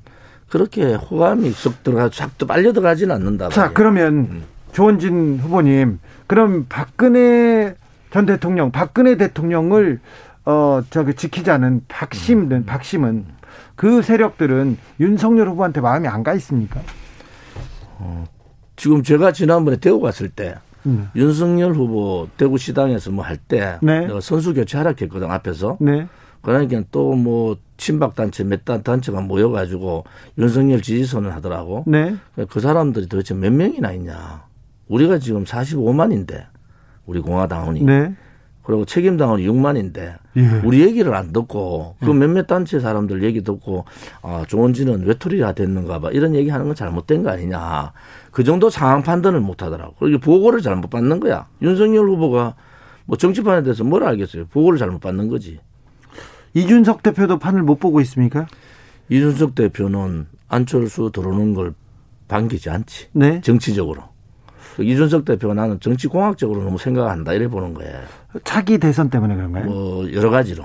그렇게 0.48 0.94
호감이 0.94 1.50
쏙 1.50 1.82
들어가, 1.82 2.08
쫙 2.10 2.30
빨려 2.46 2.72
들어가지는 2.72 3.14
않는다. 3.14 3.48
자, 3.50 3.72
그러면 3.72 4.14
음. 4.14 4.44
조원진 4.72 5.38
후보님, 5.42 5.98
그럼 6.26 6.66
박근혜 6.68 7.74
전 8.10 8.26
대통령, 8.26 8.70
박근혜 8.70 9.16
대통령을 9.16 10.00
어 10.44 10.82
저기 10.90 11.14
지키자는 11.14 11.82
박심은 11.88 12.52
음. 12.52 12.64
박심은 12.64 13.26
그 13.76 14.00
세력들은 14.02 14.78
윤석열 15.00 15.48
후보한테 15.50 15.80
마음이 15.80 16.08
안 16.08 16.22
가 16.22 16.32
있습니까? 16.34 16.80
어, 17.98 18.24
지금 18.78 19.02
제가 19.02 19.32
지난번에 19.32 19.76
대구 19.76 20.00
갔을 20.00 20.28
때 20.30 20.54
음. 20.86 21.10
윤석열 21.14 21.72
후보 21.74 22.28
대구시당에서 22.38 23.10
뭐 23.10 23.24
할때 23.24 23.78
네. 23.82 24.06
내가 24.06 24.20
선수 24.20 24.54
교체하라 24.54 24.94
했거든 24.98 25.30
앞에서. 25.30 25.76
네. 25.80 26.06
그러니까 26.40 26.82
또 26.92 27.14
뭐 27.14 27.56
친박 27.76 28.14
단체 28.14 28.44
몇 28.44 28.64
단 28.64 28.82
단체가 28.82 29.20
모여가지고 29.20 30.04
윤석열 30.38 30.80
지지선을 30.80 31.34
하더라고. 31.34 31.84
네. 31.86 32.16
그 32.48 32.60
사람들이 32.60 33.08
도대체 33.08 33.34
몇 33.34 33.52
명이나 33.52 33.92
있냐. 33.92 34.44
우리가 34.88 35.18
지금 35.18 35.44
45만인데 35.44 36.46
우리 37.06 37.20
공화당원이. 37.20 37.82
네. 37.82 38.14
그리고 38.62 38.84
책임당원이 38.84 39.48
6만인데 39.48 40.16
예. 40.36 40.60
우리 40.62 40.82
얘기를 40.82 41.14
안 41.14 41.32
듣고 41.32 41.94
그 42.00 42.10
예. 42.10 42.12
몇몇 42.12 42.46
단체 42.46 42.78
사람들 42.80 43.22
얘기 43.22 43.42
듣고 43.42 43.86
아 44.20 44.44
조원진은 44.46 45.06
외톨이가 45.06 45.52
됐는가 45.52 46.00
봐 46.00 46.10
이런 46.10 46.34
얘기하는 46.34 46.66
건 46.66 46.74
잘못된 46.74 47.22
거 47.22 47.30
아니냐 47.30 47.92
그 48.38 48.44
정도 48.44 48.70
상황 48.70 49.02
판단을 49.02 49.40
못 49.40 49.64
하더라고 49.64 49.96
그리고 49.98 50.20
보고를 50.20 50.60
잘못 50.60 50.90
받는 50.90 51.18
거야 51.18 51.48
윤석열 51.60 52.08
후보가 52.08 52.54
뭐 53.04 53.18
정치판에 53.18 53.64
대해서 53.64 53.82
뭘 53.82 54.04
알겠어요 54.04 54.46
보고를 54.46 54.78
잘못 54.78 55.00
받는 55.00 55.26
거지 55.26 55.58
이준석 56.54 57.02
대표도 57.02 57.40
판을 57.40 57.64
못 57.64 57.80
보고 57.80 58.00
있습니까? 58.02 58.46
이준석 59.08 59.56
대표는 59.56 60.26
안철수 60.46 61.10
들어오는 61.12 61.54
걸 61.54 61.74
반기지 62.28 62.70
않지 62.70 63.08
네. 63.10 63.40
정치적으로 63.40 64.04
그 64.76 64.84
이준석 64.84 65.24
대표가 65.24 65.54
나는 65.54 65.80
정치공학적으로 65.80 66.62
너무 66.62 66.78
생각한다 66.78 67.32
이래 67.32 67.48
보는 67.48 67.74
거예요. 67.74 67.98
차기 68.44 68.78
대선 68.78 69.10
때문에 69.10 69.34
그런가요? 69.34 69.64
뭐 69.64 70.12
여러 70.12 70.30
가지로. 70.30 70.64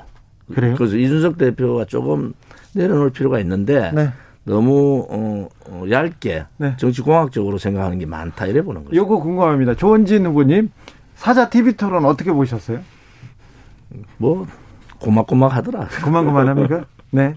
그래요? 0.53 0.75
그래서 0.77 0.95
이준석 0.95 1.39
대표가 1.39 1.85
조금 1.85 2.35
내려놓을 2.75 3.09
필요가 3.09 3.39
있는데 3.39 3.91
네. 3.95 4.11
너무 4.45 5.07
어, 5.09 5.47
어 5.69 5.85
얇게 5.89 6.45
네. 6.57 6.77
정치공학적으로 6.77 7.57
생각하는 7.57 7.97
게 7.99 8.05
많다 8.05 8.45
이래 8.45 8.61
보는 8.61 8.83
거죠. 8.83 8.95
요거 8.95 9.19
궁금합니다. 9.19 9.75
조원진 9.75 10.25
후보님 10.25 10.71
사자 11.15 11.49
TV 11.49 11.73
토론 11.73 12.05
어떻게 12.05 12.31
보셨어요? 12.31 12.79
뭐 14.17 14.45
고막고막 14.99 15.55
하더라. 15.55 15.87
고만고만합니까? 16.03 16.85
네. 17.11 17.35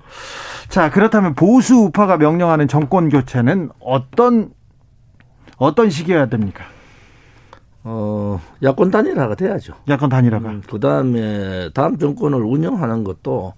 자 0.69 0.91
그렇다면 0.91 1.35
보수 1.35 1.77
우파가 1.77 2.17
명령하는 2.17 2.67
정권 2.67 3.09
교체는 3.09 3.71
어떤 3.79 4.51
어떤 5.59 5.91
시기여야 5.91 6.27
됩니까? 6.27 6.65
어, 7.85 8.41
야권 8.65 8.91
단일화가 8.91 9.37
돼야죠. 9.37 9.75
야권 9.89 10.09
단일화가. 10.09 10.49
음, 10.49 10.63
그 10.69 10.81
다음에 10.81 11.71
다음 11.73 11.99
정권을 11.99 12.43
운영하는 12.43 13.05
것도 13.05 13.55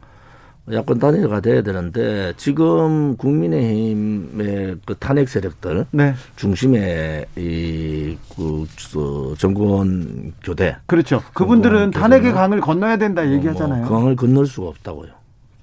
야권 0.73 0.99
단일화가 0.99 1.41
돼야 1.41 1.63
되는데 1.63 2.33
지금 2.37 3.17
국민의힘의 3.17 4.77
그 4.85 4.95
탄핵 4.99 5.29
세력들 5.29 5.87
네. 5.91 6.15
중심에 6.37 7.25
이그 7.37 8.67
그 8.93 9.35
정권 9.39 10.33
교대 10.43 10.77
그렇죠. 10.87 11.23
그분들은 11.35 11.91
탄핵의 11.91 12.33
강을 12.33 12.61
건너야 12.61 12.97
된다 12.97 13.23
뭐 13.23 13.33
얘기하잖아요. 13.33 13.87
뭐 13.87 13.99
강을 13.99 14.17
건널 14.17 14.47
수가 14.47 14.69
없다고요. 14.69 15.11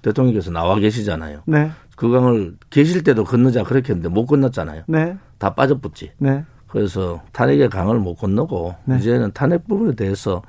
대통령께서 0.02 0.52
나와 0.52 0.76
계시잖아요. 0.76 1.42
네. 1.46 1.72
그 1.96 2.10
강을 2.10 2.56
계실 2.70 3.04
때도 3.04 3.24
건너자 3.24 3.64
그렇게 3.64 3.94
했는데 3.94 4.10
못 4.10 4.26
건넜잖아요. 4.26 4.84
네. 4.88 5.18
다 5.38 5.54
빠져붙지. 5.56 6.12
네. 6.18 6.44
그래서 6.68 7.22
탄핵의 7.32 7.70
강을 7.70 8.00
못 8.00 8.16
건너고 8.16 8.76
네. 8.86 8.98
이제는 8.98 9.32
탄핵 9.34 9.68
부분에 9.68 9.96
대해서 9.96 10.42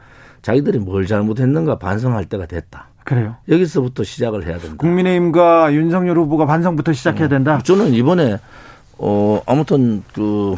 자기들이 0.43 0.79
뭘 0.79 1.07
잘못했는가 1.07 1.79
반성할 1.79 2.27
때가 2.27 2.47
됐다. 2.47 2.89
그래요. 3.07 3.37
여기서부터 3.49 4.03
시작을 4.03 4.47
해야 4.47 4.59
된다. 4.59 4.77
국민의힘과 4.79 5.73
윤석열 5.73 6.19
후보가 6.19 6.45
반성부터 6.45 6.93
시작해야 6.93 7.29
된다. 7.29 7.59
음. 7.59 7.63
저는 7.63 7.95
이번에 7.95 8.37
어 8.99 9.41
아무튼 9.47 10.03
그 10.13 10.57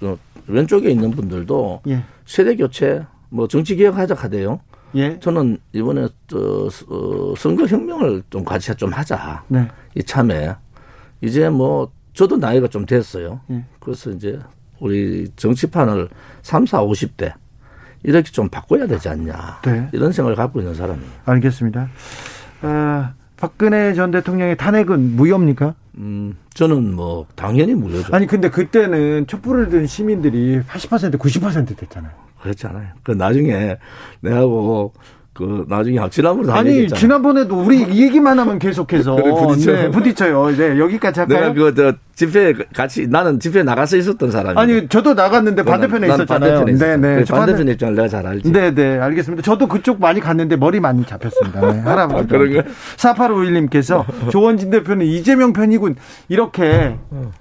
어, 0.00 0.16
왼쪽에 0.46 0.90
있는 0.90 1.10
분들도 1.10 1.82
예. 1.88 2.04
세대 2.24 2.54
교체 2.54 3.04
뭐 3.30 3.48
정치 3.48 3.74
개혁하자 3.74 4.14
하대요. 4.14 4.60
예. 4.94 5.18
저는 5.18 5.58
이번에 5.72 6.06
저 6.28 6.68
어, 6.88 7.34
선거 7.36 7.66
혁명을 7.66 8.22
좀 8.30 8.44
같이 8.44 8.72
좀 8.76 8.92
하자. 8.92 9.42
네. 9.48 9.66
이참에 9.96 10.54
이제 11.20 11.48
뭐 11.48 11.90
저도 12.14 12.36
나이가 12.36 12.68
좀 12.68 12.86
됐어요. 12.86 13.40
예. 13.50 13.64
그래서 13.80 14.10
이제 14.10 14.38
우리 14.78 15.28
정치판을 15.34 16.08
3, 16.42 16.64
4, 16.64 16.84
50대 16.84 17.32
이렇게 18.04 18.30
좀 18.30 18.48
바꿔야 18.48 18.86
되지 18.86 19.08
않냐. 19.08 19.60
네. 19.64 19.88
이런 19.92 20.12
생각을 20.12 20.36
갖고 20.36 20.60
있는 20.60 20.74
사람이에요. 20.74 21.10
알겠습니다. 21.24 21.88
아, 22.62 23.12
박근혜 23.36 23.94
전 23.94 24.10
대통령의 24.10 24.56
탄핵은 24.56 25.16
무효입니까? 25.16 25.74
음, 25.98 26.36
저는 26.54 26.94
뭐 26.94 27.26
당연히 27.34 27.74
무효죠. 27.74 28.14
아니 28.14 28.26
근데 28.26 28.50
그때는 28.50 29.26
촛불을 29.26 29.68
든 29.68 29.86
시민들이 29.86 30.60
80% 30.62 31.18
90% 31.18 31.76
됐잖아요. 31.76 32.12
그렇잖아요. 32.40 32.88
그 33.02 33.12
나중에 33.12 33.78
내하고 34.20 34.92
그 35.34 35.64
나중에 35.66 35.98
지난번에 36.10 36.52
아니 36.52 36.70
얘기했잖아. 36.70 37.00
지난번에도 37.00 37.58
우리 37.58 37.82
이 37.82 38.02
얘기만 38.02 38.38
하면 38.38 38.58
계속해서 38.58 39.16
그래, 39.16 39.30
부딪혀요. 39.32 39.76
네, 39.76 39.90
부딪혀요. 39.90 40.56
네, 40.56 40.78
여기까지 40.78 41.20
할까요? 41.20 41.52
내가 41.54 41.54
그저 41.54 41.94
집회 42.14 42.52
같이 42.74 43.06
나는 43.06 43.40
집회 43.40 43.62
나가서 43.62 43.96
있었던 43.96 44.30
사람이 44.30 44.58
아니 44.58 44.86
저도 44.88 45.14
나갔는데 45.14 45.62
반대편에 45.62 46.06
난, 46.06 46.16
있었잖아요. 46.16 46.58
반대편에 46.58 46.96
네, 46.98 47.16
네. 47.20 47.24
반대편 47.24 47.66
입장을 47.68 47.94
내가 47.94 48.08
잘 48.08 48.26
알지. 48.26 48.52
네, 48.52 48.74
네, 48.74 48.98
알겠습니다. 48.98 49.42
저도 49.42 49.66
그쪽 49.68 49.98
많이 50.00 50.20
갔는데 50.20 50.56
머리 50.56 50.80
많이 50.80 51.02
잡혔습니다. 51.06 51.60
네, 51.72 51.80
할아버지. 51.88 52.34
아, 52.34 52.38
그런가? 52.38 52.68
4851님께서 52.96 54.04
조원진 54.30 54.68
대표는 54.70 55.06
이재명 55.06 55.54
편이군 55.54 55.96
이렇게 56.28 56.96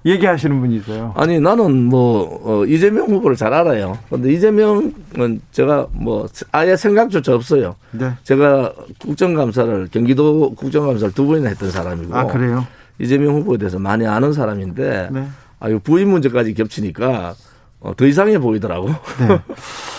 얘기하시는 0.05 0.57
분이 0.61 0.77
있어요. 0.77 1.13
아니 1.17 1.41
나는 1.41 1.83
뭐 1.85 2.39
어, 2.43 2.65
이재명 2.65 3.07
후보를 3.07 3.35
잘 3.35 3.53
알아요. 3.53 3.97
근데 4.09 4.31
이재명은 4.31 5.41
제가 5.51 5.87
뭐 5.91 6.27
아예 6.53 6.77
생각조차 6.77 7.35
없어요. 7.35 7.75
네. 7.91 8.13
제가 8.23 8.73
국정감사를 8.99 9.89
경기도 9.91 10.53
국정감사를 10.55 11.13
두 11.13 11.27
번이나 11.27 11.49
했던 11.49 11.71
사람이고. 11.71 12.15
아 12.15 12.25
그래요? 12.25 12.65
이재명 12.99 13.35
후보에 13.35 13.57
대해서 13.57 13.79
많이 13.79 14.05
아는 14.05 14.33
사람인데 14.33 15.09
네. 15.11 15.27
아유 15.59 15.79
부인 15.79 16.09
문제까지 16.09 16.53
겹치니까 16.53 17.35
어, 17.79 17.95
더 17.95 18.05
이상해 18.05 18.39
보이더라고. 18.39 18.87
네. 18.87 19.39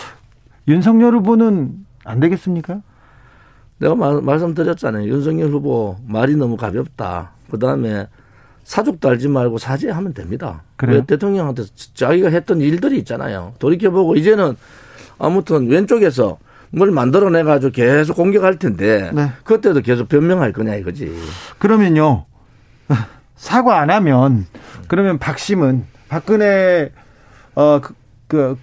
윤석열 0.69 1.15
후보는 1.17 1.73
안 2.05 2.21
되겠습니까? 2.21 2.81
내가 3.79 3.95
마, 3.95 4.21
말씀드렸잖아요. 4.21 5.09
윤석열 5.09 5.51
후보 5.51 5.97
말이 6.07 6.37
너무 6.37 6.57
가볍다. 6.57 7.33
그 7.51 7.59
다음에 7.59 8.07
사족도 8.63 9.09
알지 9.09 9.29
말고 9.29 9.59
사죄하면 9.59 10.15
됩니다. 10.15 10.63
그래요? 10.77 11.05
대통령한테 11.05 11.65
자기가 11.95 12.31
했던 12.31 12.61
일들이 12.61 12.99
있잖아요. 12.99 13.55
돌이켜보고 13.59 14.15
이제는 14.15 14.57
아무튼 15.19 15.69
왼쪽에서 15.69 16.39
뭘 16.73 16.91
만들어내가지고 16.91 17.73
계속 17.73 18.17
공격할 18.17 18.59
텐데 18.59 19.11
네. 19.13 19.31
그때도 19.45 19.83
계속 19.83 20.09
변명할 20.09 20.53
거냐 20.53 20.75
이거지. 20.77 21.13
그러면요. 21.59 22.25
사과 23.37 23.81
안 23.81 23.91
하면 23.91 24.47
그러면 24.89 25.19
박심은 25.19 25.85
박근혜 26.09 26.93
어그 27.55 27.95
그, 28.29 28.57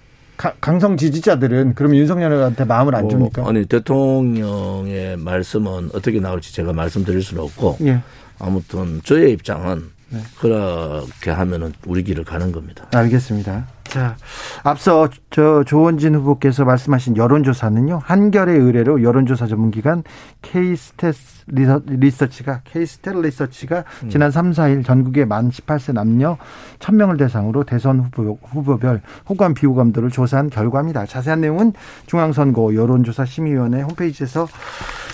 강성 0.61 0.95
지지자들은 0.95 1.73
그러면 1.75 1.97
윤석열한테 1.97 2.63
마음을 2.63 2.95
안 2.95 3.05
어, 3.05 3.07
줍니까? 3.09 3.43
어, 3.43 3.49
아니 3.49 3.65
대통령의 3.65 5.17
말씀은 5.17 5.89
어떻게 5.93 6.19
나올지 6.19 6.53
제가 6.53 6.71
말씀드릴 6.71 7.21
수는 7.21 7.43
없고 7.43 7.77
예. 7.81 7.99
아무튼 8.39 9.01
저의 9.03 9.33
입장은 9.33 9.83
네. 10.11 10.19
그렇게 10.39 11.29
하면은 11.29 11.73
우리 11.85 12.03
길을 12.03 12.23
가는 12.23 12.51
겁니다. 12.51 12.87
알겠습니다. 12.93 13.67
자, 13.89 14.15
앞서 14.63 15.09
저 15.31 15.63
조원진 15.63 16.13
후보께서 16.13 16.63
말씀하신 16.63 17.17
여론조사는요, 17.17 18.01
한결의 18.03 18.59
의뢰로 18.59 19.01
여론조사 19.01 19.47
전문기관 19.47 20.03
케이스테스 20.43 21.45
리서치가, 21.47 22.61
케이스텔 22.65 23.19
리서치가 23.19 23.83
음. 24.03 24.09
지난 24.09 24.29
3, 24.29 24.51
4일 24.51 24.85
전국의 24.85 25.25
만 25.25 25.49
18세 25.49 25.93
남녀 25.93 26.37
1000명을 26.77 27.17
대상으로 27.17 27.63
대선 27.63 27.99
후보, 27.99 28.37
후보별 28.43 29.01
호감, 29.27 29.55
비호감도를 29.55 30.11
조사한 30.11 30.51
결과입니다. 30.51 31.07
자세한 31.07 31.41
내용은 31.41 31.73
중앙선거 32.05 32.75
여론조사 32.75 33.25
심의위원회 33.25 33.81
홈페이지에서 33.81 34.47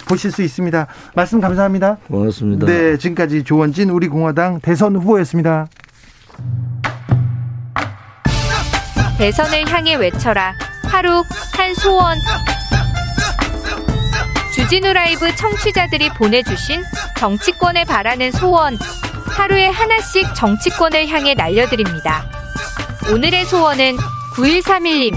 보실 0.10 0.32
수 0.32 0.42
있습니다. 0.42 0.88
말씀 1.16 1.40
감사합니다. 1.40 1.98
고맙습니다. 2.08 2.66
네, 2.66 2.98
지금까지 2.98 3.44
조원진 3.44 3.90
우리 3.90 4.10
공화당 4.10 4.60
대선 4.60 4.98
후보였습니다. 4.98 5.68
대선을 9.18 9.70
향해 9.72 9.96
외쳐라. 9.96 10.56
하루 10.84 11.24
한 11.54 11.74
소원. 11.76 12.18
주진우 14.54 14.92
라이브 14.92 15.34
청취자들이 15.36 16.10
보내주신 16.10 16.84
정치권에 17.18 17.86
바라는 17.86 18.32
소원. 18.34 18.78
하루에 19.28 19.68
하나씩 19.68 20.36
정치권을 20.36 21.08
향해 21.08 21.34
날려드립니다. 21.34 22.30
오늘의 23.12 23.46
소원은 23.46 23.98
9131님. 24.36 25.16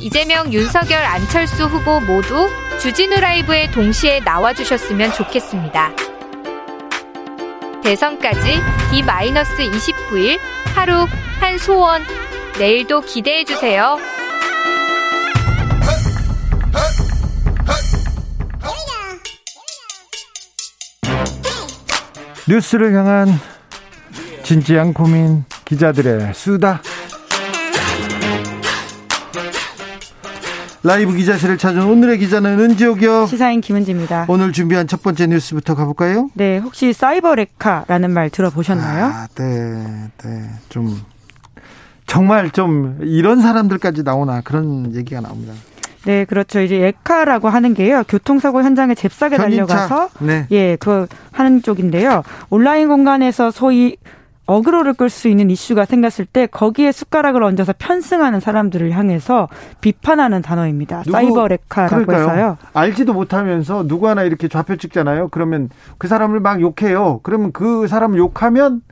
이재명, 0.00 0.52
윤석열, 0.52 1.04
안철수 1.04 1.64
후보 1.64 2.00
모두 2.00 2.48
주진우 2.80 3.20
라이브에 3.20 3.70
동시에 3.70 4.20
나와주셨으면 4.20 5.12
좋겠습니다. 5.12 5.92
대선까지 7.82 8.60
D-29일 8.90 10.38
하루 10.74 11.06
한 11.40 11.58
소원 11.58 12.02
내일도 12.58 13.02
기대해 13.02 13.44
주세요. 13.44 13.98
뉴스를 22.48 22.94
향한 22.94 23.28
진지한 24.42 24.94
고민 24.94 25.44
기자들의 25.66 26.32
수다. 26.32 26.80
라이브 30.82 31.14
기자실을 31.14 31.58
찾은 31.58 31.82
오늘의 31.82 32.18
기자는 32.18 32.60
은지옥이요. 32.60 33.26
시사인 33.26 33.60
김은지입니다. 33.60 34.26
오늘 34.28 34.52
준비한 34.52 34.86
첫 34.86 35.02
번째 35.02 35.26
뉴스부터 35.26 35.74
가볼까요? 35.74 36.30
네, 36.34 36.58
혹시 36.58 36.92
사이버 36.92 37.34
레카라는 37.34 38.12
말 38.12 38.30
들어보셨나요? 38.30 39.04
아, 39.06 39.26
네, 39.34 40.10
네, 40.22 40.50
좀 40.68 41.02
정말 42.06 42.50
좀 42.50 42.98
이런 43.02 43.40
사람들까지 43.40 44.02
나오나 44.02 44.40
그런 44.42 44.94
얘기가 44.94 45.20
나옵니다. 45.20 45.52
네, 46.04 46.24
그렇죠. 46.24 46.60
이제 46.60 46.86
에카라고 46.86 47.48
하는 47.48 47.74
게요. 47.74 48.04
교통사고 48.08 48.62
현장에 48.62 48.94
잽싸게 48.94 49.36
달려가서 49.36 50.10
네. 50.20 50.46
예, 50.52 50.76
그 50.76 51.06
하는 51.32 51.62
쪽인데요. 51.62 52.22
온라인 52.48 52.88
공간에서 52.88 53.50
소위 53.50 53.96
어그로를 54.46 54.94
끌 54.94 55.10
수 55.10 55.26
있는 55.26 55.50
이슈가 55.50 55.84
생겼을 55.84 56.24
때 56.24 56.46
거기에 56.46 56.92
숟가락을 56.92 57.42
얹어서 57.42 57.74
편승하는 57.76 58.38
사람들을 58.38 58.92
향해서 58.92 59.48
비판하는 59.80 60.40
단어입니다. 60.42 61.02
사이버 61.10 61.48
레카라고. 61.48 62.12
해서요. 62.12 62.56
알지도 62.72 63.12
못하면서 63.12 63.84
누구 63.88 64.08
하나 64.08 64.22
이렇게 64.22 64.46
좌표 64.46 64.76
찍잖아요. 64.76 65.28
그러면 65.28 65.68
그 65.98 66.06
사람을 66.06 66.38
막 66.38 66.60
욕해요. 66.60 67.18
그러면 67.24 67.50
그 67.50 67.88
사람을 67.88 68.18
욕하면 68.18 68.82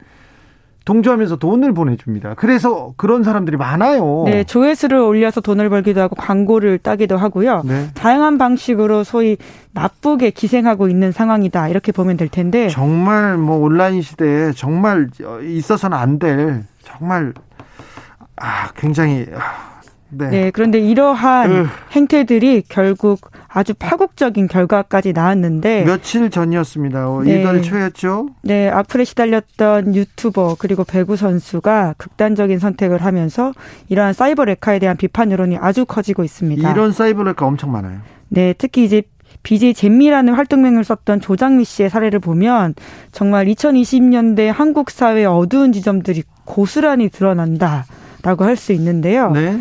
동조하면서 0.84 1.36
돈을 1.36 1.72
보내줍니다. 1.72 2.34
그래서 2.34 2.92
그런 2.96 3.22
사람들이 3.22 3.56
많아요. 3.56 4.24
네, 4.26 4.44
조회수를 4.44 4.98
올려서 4.98 5.40
돈을 5.40 5.70
벌기도 5.70 6.00
하고 6.02 6.14
광고를 6.14 6.78
따기도 6.78 7.16
하고요. 7.16 7.62
네. 7.64 7.88
다양한 7.94 8.36
방식으로 8.38 9.02
소위 9.04 9.36
나쁘게 9.72 10.30
기생하고 10.30 10.88
있는 10.88 11.10
상황이다 11.10 11.68
이렇게 11.68 11.90
보면 11.92 12.16
될 12.16 12.28
텐데 12.28 12.68
정말 12.68 13.36
뭐 13.38 13.56
온라인 13.58 14.02
시대에 14.02 14.52
정말 14.52 15.08
있어서는 15.42 15.96
안 15.96 16.18
될 16.18 16.64
정말 16.82 17.32
아 18.36 18.68
굉장히 18.76 19.26
아, 19.34 19.73
네. 20.16 20.28
네. 20.30 20.50
그런데 20.50 20.78
이러한 20.78 21.50
으. 21.52 21.66
행태들이 21.92 22.64
결국 22.68 23.30
아주 23.48 23.74
파국적인 23.74 24.48
결과까지 24.48 25.12
나왔는데 25.12 25.84
며칠 25.84 26.30
전이었습니다. 26.30 27.08
어, 27.10 27.22
네. 27.22 27.40
이달 27.40 27.62
초였죠. 27.62 28.28
네, 28.42 28.68
악플에 28.68 29.04
시달렸던 29.04 29.94
유튜버 29.94 30.56
그리고 30.58 30.84
배구 30.84 31.16
선수가 31.16 31.94
극단적인 31.98 32.58
선택을 32.58 33.02
하면서 33.04 33.52
이러한 33.88 34.12
사이버 34.12 34.44
레카에 34.44 34.78
대한 34.78 34.96
비판 34.96 35.30
여론이 35.30 35.56
아주 35.60 35.84
커지고 35.84 36.24
있습니다. 36.24 36.70
이런 36.70 36.92
사이버 36.92 37.22
레카 37.22 37.46
엄청 37.46 37.70
많아요. 37.72 37.98
네, 38.28 38.54
특히 38.58 38.84
이제 38.84 39.02
BJ 39.42 39.74
잼미라는 39.74 40.34
활동명을 40.34 40.84
썼던 40.84 41.20
조장미 41.20 41.64
씨의 41.64 41.90
사례를 41.90 42.18
보면 42.18 42.74
정말 43.12 43.46
2020년대 43.46 44.46
한국 44.46 44.90
사회의 44.90 45.26
어두운 45.26 45.72
지점들이 45.72 46.22
고스란히 46.44 47.08
드러난다라고 47.10 48.44
할 48.44 48.56
수 48.56 48.72
있는데요. 48.72 49.30
네. 49.32 49.60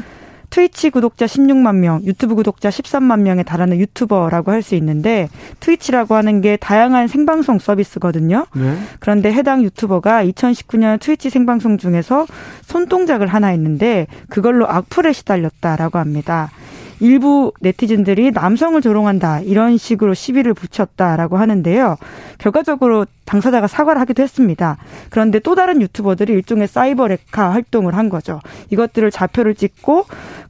트위치 0.54 0.92
구독자 0.92 1.26
16만 1.26 1.78
명, 1.78 2.04
유튜브 2.04 2.36
구독자 2.36 2.70
13만 2.70 3.22
명에 3.22 3.42
달하는 3.42 3.78
유튜버라고 3.78 4.52
할 4.52 4.62
수 4.62 4.76
있는데 4.76 5.28
트위치라고 5.60 6.14
하는 6.14 6.42
게 6.42 6.58
다양한 6.58 7.08
생방송 7.08 7.58
서비스거든요. 7.58 8.46
네. 8.56 8.78
그런데 9.00 9.34
해당 9.34 9.64
유튜버가 9.64 10.24
2019년 10.24 11.00
트위치 11.02 11.32
생방송 11.32 11.80
중에서 11.80 12.28
손동작을 12.62 13.26
하나 13.26 13.48
했는데 13.48 14.06
그걸로 14.30 14.70
악플에 14.70 15.12
시달렸다라고 15.12 15.98
합니다. 15.98 16.52
일부 17.00 17.52
네티즌들이 17.60 18.32
남성을 18.32 18.80
조롱한다 18.82 19.42
이런 19.42 19.78
식으로 19.78 20.14
시비를 20.14 20.54
붙였다라고 20.54 21.38
하는데요. 21.38 21.98
결과적으로 22.38 23.06
당사자가 23.26 23.68
사과를 23.68 24.00
하기도 24.02 24.24
했습니다. 24.24 24.78
그런데 25.10 25.40
또 25.40 25.56
다른 25.56 25.82
유튜버들이 25.82 26.32
일종의 26.32 26.68
사이버 26.68 27.08
레카 27.08 27.52
활동을 27.52 27.96
한 27.96 28.08
거죠. 28.08 28.40
이것들을 28.70 29.12
좌표를 29.12 29.56
찍고 29.56 30.06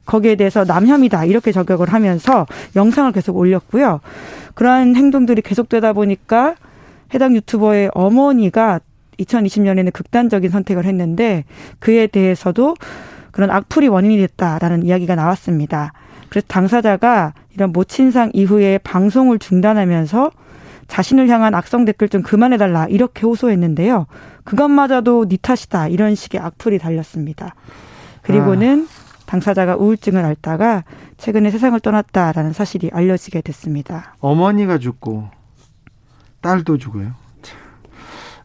거기에 0.06 0.36
대해서 0.36 0.64
남혐이다 0.64 1.24
이렇게 1.24 1.52
저격을 1.52 1.92
하면서 1.92 2.46
영상을 2.76 3.10
계속 3.12 3.36
올렸고요. 3.36 4.00
그러한 4.54 4.96
행동들이 4.96 5.42
계속되다 5.42 5.92
보니까 5.92 6.54
해당 7.14 7.34
유튜버의 7.34 7.90
어머니가 7.94 8.80
2020년에는 9.18 9.92
극단적인 9.92 10.50
선택을 10.50 10.84
했는데 10.84 11.44
그에 11.78 12.06
대해서도 12.06 12.74
그런 13.30 13.50
악플이 13.50 13.88
원인이 13.88 14.16
됐다라는 14.18 14.84
이야기가 14.84 15.14
나왔습니다. 15.14 15.92
그래서 16.28 16.46
당사자가 16.48 17.34
이런 17.54 17.72
모친상 17.72 18.30
이후에 18.32 18.78
방송을 18.78 19.38
중단하면서 19.38 20.30
자신을 20.88 21.28
향한 21.28 21.54
악성 21.54 21.84
댓글 21.84 22.08
좀 22.08 22.22
그만해달라 22.22 22.86
이렇게 22.86 23.26
호소했는데요. 23.26 24.06
그것마저도 24.44 25.26
니 25.28 25.36
탓이다 25.38 25.88
이런 25.88 26.14
식의 26.14 26.40
악플이 26.40 26.78
달렸습니다. 26.78 27.54
그리고는 28.22 28.86
아. 28.88 29.03
당사자가 29.26 29.76
우울증을 29.76 30.24
앓다가 30.24 30.84
최근에 31.16 31.50
세상을 31.50 31.78
떠났다라는 31.80 32.52
사실이 32.52 32.90
알려지게 32.92 33.40
됐습니다. 33.42 34.16
어머니가 34.20 34.78
죽고 34.78 35.28
딸도 36.40 36.78
죽어요. 36.78 37.12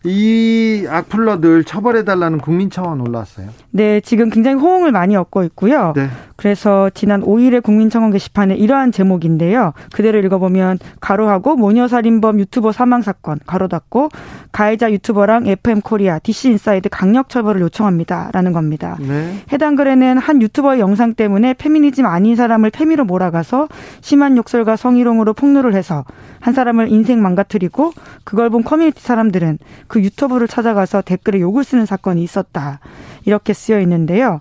이 0.05 0.85
악플러들 0.89 1.65
처벌해달라는 1.65 2.39
국민 2.39 2.69
청원 2.69 3.01
올라왔어요. 3.01 3.49
네, 3.71 3.99
지금 3.99 4.29
굉장히 4.29 4.57
호응을 4.57 4.91
많이 4.91 5.15
얻고 5.15 5.43
있고요. 5.43 5.93
네. 5.95 6.09
그래서 6.39 6.89
지난 6.93 7.21
5일에 7.21 7.61
국민청원 7.61 8.11
게시판에 8.11 8.55
이러한 8.55 8.93
제목인데요. 8.93 9.73
그대로 9.91 10.19
읽어보면 10.19 10.79
가로하고 11.01 11.57
모녀살인범 11.57 12.39
유튜버 12.39 12.71
사망 12.71 13.01
사건 13.01 13.39
가로 13.45 13.67
닫고 13.67 14.07
가해자 14.53 14.89
유튜버랑 14.89 15.47
FM 15.47 15.81
코리아 15.81 16.17
DC 16.17 16.51
인사이드 16.51 16.87
강력 16.87 17.27
처벌을 17.27 17.59
요청합니다라는 17.59 18.53
겁니다. 18.53 18.95
네. 19.01 19.35
해당 19.51 19.75
글에는 19.75 20.17
한 20.17 20.41
유튜버의 20.41 20.79
영상 20.79 21.13
때문에 21.13 21.55
페미니즘 21.55 22.05
아닌 22.05 22.37
사람을 22.37 22.69
페미로 22.69 23.03
몰아가서 23.03 23.67
심한 23.99 24.37
욕설과 24.37 24.77
성희롱으로 24.77 25.33
폭로를 25.33 25.75
해서 25.75 26.05
한 26.39 26.53
사람을 26.53 26.87
인생 26.87 27.21
망가뜨리고 27.21 27.91
그걸 28.23 28.49
본 28.49 28.63
커뮤니티 28.63 29.03
사람들은 29.03 29.57
그 29.89 30.01
유튜브를 30.01 30.47
찾아가서 30.47 31.01
댓글에 31.01 31.41
욕을 31.41 31.65
쓰는 31.65 31.85
사건이 31.85 32.23
있었다. 32.23 32.79
이렇게 33.25 33.51
쓰여 33.51 33.81
있는데요. 33.81 34.39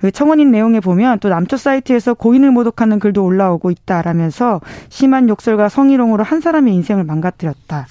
그 0.00 0.10
청원인 0.10 0.50
내용에 0.50 0.80
보면 0.80 1.18
또 1.18 1.28
남초 1.28 1.56
사이트에서 1.56 2.14
고인을 2.14 2.50
모독하는 2.50 2.98
글도 2.98 3.24
올라오고 3.24 3.70
있다라면서 3.70 4.60
심한 4.88 5.28
욕설과 5.28 5.68
성희롱으로 5.68 6.24
한 6.24 6.40
사람의 6.40 6.74
인생을 6.74 7.04
망가뜨렸다. 7.04 7.86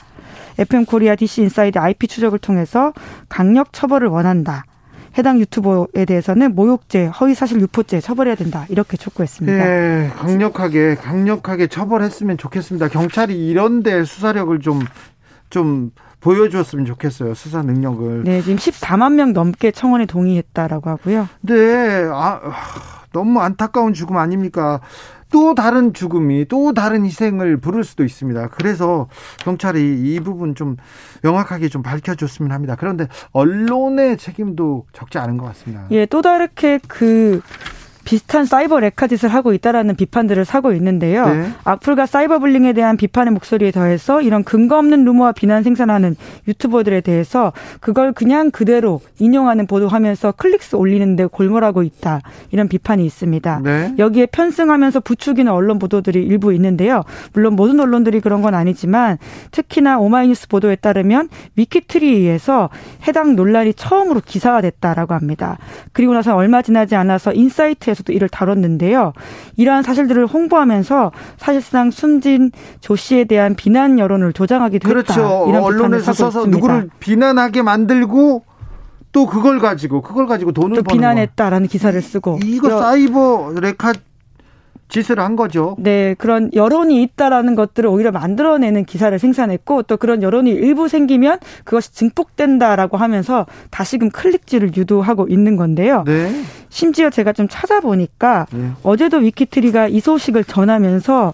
FM 0.60 0.86
코리아 0.86 1.16
DC 1.16 1.42
인사이드 1.42 1.78
IP 1.78 2.08
추적을 2.08 2.40
통해서 2.40 2.94
강력 3.30 3.74
처벌을 3.74 4.08
원한다. 4.08 4.64
해당 5.18 5.40
유튜버에 5.40 6.06
대해서는 6.06 6.54
모욕죄, 6.54 7.08
허위사실 7.08 7.60
유포죄 7.62 8.00
처벌해야 8.00 8.36
된다. 8.36 8.66
이렇게 8.70 8.98
촉구했습니다. 8.98 9.66
네, 9.66 10.12
강력하게 10.16 10.96
강력하게 10.96 11.68
처벌했으면 11.68 12.38
좋겠습니다. 12.38 12.88
경찰이 12.90 13.48
이런 13.48 13.82
데 13.82 14.04
수사력을 14.04 14.60
좀좀 14.60 15.92
보여주었으면 16.20 16.86
좋겠어요. 16.86 17.34
수사 17.34 17.62
능력을. 17.62 18.24
네, 18.24 18.42
지금 18.42 18.58
14만 18.58 19.14
명 19.14 19.34
넘게 19.34 19.72
청원에 19.72 20.06
동의했다라고 20.06 20.90
하고요. 20.90 21.30
네, 21.42 22.08
아, 22.12 22.42
너무 23.14 23.40
안타까운 23.40 23.94
죽음 23.94 24.18
아닙니까? 24.18 24.82
또 25.30 25.56
다른 25.56 25.94
죽음이 25.94 26.46
또 26.48 26.74
다른 26.74 27.06
희생을 27.06 27.58
부를 27.58 27.84
수도 27.84 28.04
있습니다. 28.04 28.48
그래서 28.50 29.08
경찰이 29.40 30.14
이 30.14 30.20
부분 30.22 30.56
좀 30.56 30.78
명확하게 31.22 31.68
좀 31.70 31.82
밝혀줬으면 31.82 32.52
합니다. 32.52 32.76
그런데 32.80 33.08
언론의 33.34 34.18
책임도 34.18 34.86
적지 34.94 35.18
않은 35.18 35.38
것 35.38 35.46
같습니다. 35.48 35.86
예, 35.92 36.06
또 36.06 36.22
다르게 36.22 36.80
그 36.88 37.42
비슷한 38.08 38.46
사이버 38.46 38.80
레카짓을 38.80 39.28
하고 39.28 39.52
있다라는 39.52 39.98
비판들을 39.98 40.46
사고 40.46 40.72
있는데요. 40.72 41.28
네. 41.28 41.50
악플과 41.66 42.06
사이버 42.06 42.40
불링에 42.40 42.72
대한 42.72 42.96
비판의 42.96 43.34
목소리에 43.34 43.72
더해서 43.72 44.22
이런 44.22 44.46
근거 44.46 44.78
없는 44.78 45.04
루머와 45.04 45.34
비난 45.34 45.62
생산하는 45.62 46.16
유튜버들에 46.48 47.02
대해서 47.02 47.52
그걸 47.82 48.14
그냥 48.14 48.50
그대로 48.50 49.02
인용하는 49.20 49.68
보도하면서 49.68 50.32
클릭수 50.38 50.78
올리는데 50.78 51.26
골몰하고 51.26 51.84
있다. 51.84 52.22
이런 52.52 52.70
비판이 52.70 53.06
있습니다. 53.06 53.60
네. 53.66 53.94
여기에 54.00 54.28
편승하면서 54.28 55.02
부추기는 55.02 55.52
언론 55.52 55.78
보도들이 55.78 56.24
일부 56.24 56.54
있는데요. 56.54 57.04
물론 57.34 57.58
모든 57.58 57.78
언론들이 57.78 58.22
그런 58.22 58.42
건 58.42 58.56
아니지만 58.56 59.18
특히나 59.52 60.00
오마이뉴스 60.00 60.48
보도에 60.48 60.78
따르면 60.78 61.28
위키트리에서 61.58 62.70
해당 63.06 63.36
논란이 63.36 63.74
처음으로 63.74 64.22
기사가 64.26 64.62
됐다라고 64.62 65.14
합니다. 65.14 65.58
그리고 65.92 66.14
나서 66.14 66.38
얼마 66.38 66.62
지나지 66.62 66.96
않아서 66.96 67.34
인사이트에 67.34 67.97
에서도 67.98 68.14
이를 68.14 68.30
다뤘는데요. 68.30 69.14
이러한 69.56 69.84
사실들을 69.84 70.28
홍보하면서 70.28 71.12
사실상 71.38 71.92
숨진 71.92 72.52
조 72.80 72.96
씨에 72.96 73.26
대한 73.26 73.56
비난 73.56 74.00
여론을 74.00 74.34
조장하기도 74.34 74.88
그렇죠. 74.88 75.14
했다. 75.14 75.50
이런 75.50 75.64
언론에서 75.64 76.14
써서 76.14 76.40
있습니다. 76.40 76.56
누구를 76.58 76.90
비난하게 77.00 77.62
만들고 77.64 78.44
또 79.12 79.26
그걸 79.26 79.60
가지고 79.60 80.02
그걸 80.02 80.28
가지고 80.28 80.52
돈을 80.52 80.78
또 80.78 80.84
비난했다라는 80.84 81.68
기사를 81.68 82.00
쓰고 82.02 82.40
이거 82.44 82.80
사이버 82.80 83.54
wrecker 83.60 83.94
짓을 84.90 85.20
한 85.20 85.36
거죠. 85.36 85.76
네, 85.80 86.16
그런 86.18 86.50
여론이 86.54 87.02
있다라는 87.04 87.56
것들을 87.56 87.90
오히려 87.90 88.12
만들어내는 88.12 88.86
기사를 88.86 89.18
생산했고 89.18 89.84
또 89.84 89.98
그런 89.98 90.24
여론이 90.24 90.52
일부 90.52 90.88
생기면 90.88 91.40
그것이 91.66 91.94
증폭된다라고 91.94 92.98
하면서 92.98 93.46
다시금 93.70 94.10
클릭질을 94.12 94.76
유도하고 94.76 95.28
있는 95.28 95.58
건데요. 95.58 96.04
네. 96.06 96.32
심지어 96.70 97.10
제가 97.10 97.34
좀 97.34 97.48
찾아보니까 97.50 98.48
네. 98.52 98.72
어제도 98.84 99.18
위키트리가 99.18 99.88
이 99.88 100.00
소식을 100.00 100.44
전하면서 100.44 101.34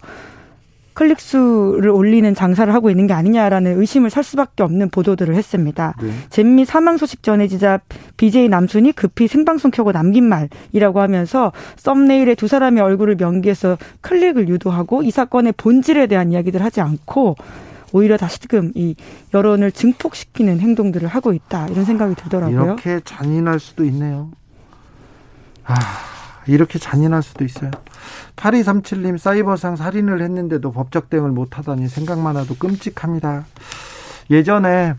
클릭 0.94 1.20
수를 1.20 1.90
올리는 1.90 2.34
장사를 2.34 2.74
하고 2.74 2.90
있는 2.90 3.08
게 3.08 3.14
아니냐라는 3.14 3.80
의심을 3.80 4.10
살 4.10 4.24
수밖에 4.24 4.64
없는 4.64 4.90
보도들을 4.90 5.36
했습니다. 5.36 5.96
네. 6.02 6.12
잼미 6.30 6.66
사망 6.66 6.98
소식 6.98 7.24
전해지자 7.24 7.80
BJ 8.18 8.50
남순이 8.50 8.94
급히 8.94 9.28
생방송 9.28 9.72
켜고 9.72 9.92
남긴 9.92 10.26
말이라고 10.26 11.02
하면서 11.02 11.52
썸네일에 11.78 12.36
두 12.36 12.48
사람의 12.48 12.82
얼굴을 12.84 13.16
명기해서 13.16 13.78
클릭을 14.02 14.50
유도하고 14.50 15.04
이 15.04 15.12
사건의 15.12 15.54
본질에 15.58 16.08
대한 16.08 16.32
이야기들 16.32 16.64
하지 16.64 16.82
않고 16.82 17.36
오히려 17.92 18.18
다시금 18.18 18.72
이 18.76 18.96
여론을 19.34 19.72
증폭시키는 19.72 20.60
행동들을 20.60 21.08
하고 21.08 21.32
있다 21.34 21.68
이런 21.68 21.86
생각이 21.86 22.16
들더라고요. 22.16 22.64
이렇게 22.64 23.00
잔인할 23.04 23.60
수도 23.60 23.86
있네요. 23.86 24.30
아. 25.66 26.13
이렇게 26.48 26.80
잔인할 26.80 27.24
수도 27.24 27.44
있어요. 27.44 27.72
8237님 28.36 29.18
사이버상 29.18 29.76
살인을 29.76 30.22
했는데도 30.22 30.72
법적 30.72 31.10
대응을 31.10 31.32
못하다니 31.32 31.88
생각만 31.88 32.38
해도 32.38 32.56
끔찍합니다. 32.56 33.46
예전에 34.30 34.96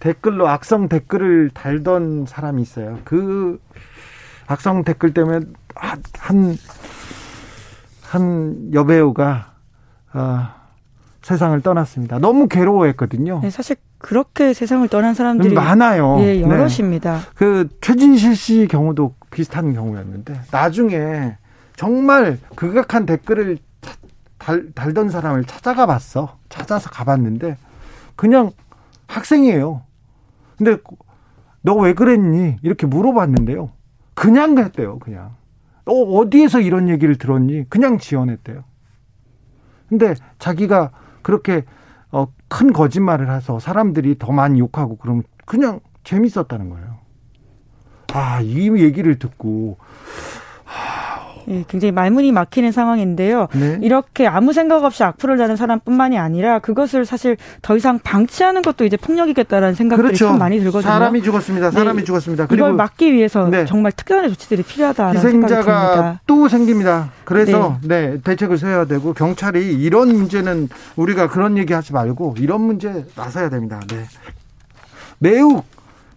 댓글로 0.00 0.48
악성 0.48 0.88
댓글을 0.88 1.50
달던 1.52 2.26
사람이 2.26 2.62
있어요. 2.62 2.98
그 3.04 3.60
악성 4.46 4.82
댓글 4.82 5.14
때문에 5.14 5.40
한, 6.18 6.56
한 8.02 8.70
여배우가, 8.72 9.52
어, 10.14 10.48
세상을 11.22 11.60
떠났습니다. 11.60 12.18
너무 12.18 12.48
괴로워했거든요. 12.48 13.40
네, 13.42 13.50
사실 13.50 13.76
그렇게 13.98 14.54
세상을 14.54 14.88
떠난 14.88 15.14
사람들이 15.14 15.54
많아요. 15.54 16.16
예, 16.20 16.34
네. 16.34 16.40
여럿입니다. 16.40 17.18
네. 17.18 17.20
그 17.34 17.68
최진실 17.80 18.34
씨 18.34 18.66
경우도 18.68 19.14
비슷한 19.30 19.72
경우였는데 19.72 20.40
나중에 20.50 21.36
정말 21.76 22.38
극악한 22.56 23.06
댓글을 23.06 23.58
달, 24.38 24.72
달던 24.74 25.10
사람을 25.10 25.44
찾아가 25.44 25.86
봤어. 25.86 26.38
찾아서 26.48 26.90
가봤는데 26.90 27.56
그냥 28.16 28.50
학생이에요. 29.06 29.82
근데 30.58 30.76
너 31.62 31.74
왜 31.74 31.92
그랬니? 31.94 32.56
이렇게 32.62 32.86
물어봤는데요. 32.86 33.70
그냥 34.14 34.54
그랬대요. 34.54 34.98
그냥. 34.98 35.34
너 35.84 35.92
어디에서 35.92 36.60
이런 36.60 36.88
얘기를 36.88 37.16
들었니? 37.16 37.68
그냥 37.68 37.98
지원했대요. 37.98 38.64
근데 39.88 40.14
자기가 40.38 40.90
그렇게 41.22 41.64
어, 42.12 42.26
큰 42.48 42.72
거짓말을 42.72 43.30
해서 43.30 43.58
사람들이 43.58 44.18
더 44.18 44.32
많이 44.32 44.58
욕하고 44.60 44.96
그러면 44.96 45.22
그냥 45.46 45.80
재밌었다는 46.04 46.70
거예요. 46.70 46.89
아, 48.12 48.40
이 48.42 48.70
얘기를 48.70 49.18
듣고 49.18 49.76
예, 51.48 51.64
굉장히 51.68 51.90
말문이 51.90 52.30
막히는 52.32 52.70
상황인데요. 52.70 53.48
네. 53.54 53.78
이렇게 53.82 54.26
아무 54.26 54.52
생각 54.52 54.84
없이 54.84 55.02
악플을 55.02 55.36
다는 55.36 55.56
사람뿐만이 55.56 56.16
아니라 56.18 56.60
그것을 56.60 57.04
사실 57.04 57.36
더 57.60 57.76
이상 57.76 57.98
방치하는 57.98 58.62
것도 58.62 58.84
이제 58.84 58.96
폭력이겠다라는 58.96 59.74
생각들이 59.74 60.08
그렇죠. 60.08 60.28
참 60.28 60.38
많이 60.38 60.58
들거든요. 60.60 60.92
사람이 60.92 61.22
죽었습니다. 61.22 61.70
사람이 61.72 62.00
네. 62.00 62.04
죽었습니다. 62.04 62.46
그리고 62.46 62.66
이걸 62.66 62.74
막기 62.74 63.12
위해서 63.12 63.48
네. 63.48 63.64
정말 63.66 63.90
특별한 63.92 64.28
조치들이 64.28 64.62
필요하다는 64.62 65.20
생각이 65.20 65.54
듭니다. 65.54 66.20
또 66.26 66.48
생깁니다. 66.48 67.10
그래서 67.24 67.78
네. 67.82 68.10
네. 68.10 68.20
대책을 68.20 68.58
세워야 68.58 68.84
되고 68.84 69.12
경찰이 69.12 69.74
이런 69.74 70.08
문제는 70.08 70.68
우리가 70.96 71.28
그런 71.28 71.58
얘기하지 71.58 71.92
말고 71.92 72.36
이런 72.38 72.60
문제 72.60 73.06
나서야 73.16 73.48
됩니다. 73.48 73.80
네. 73.88 74.04
매우 75.18 75.62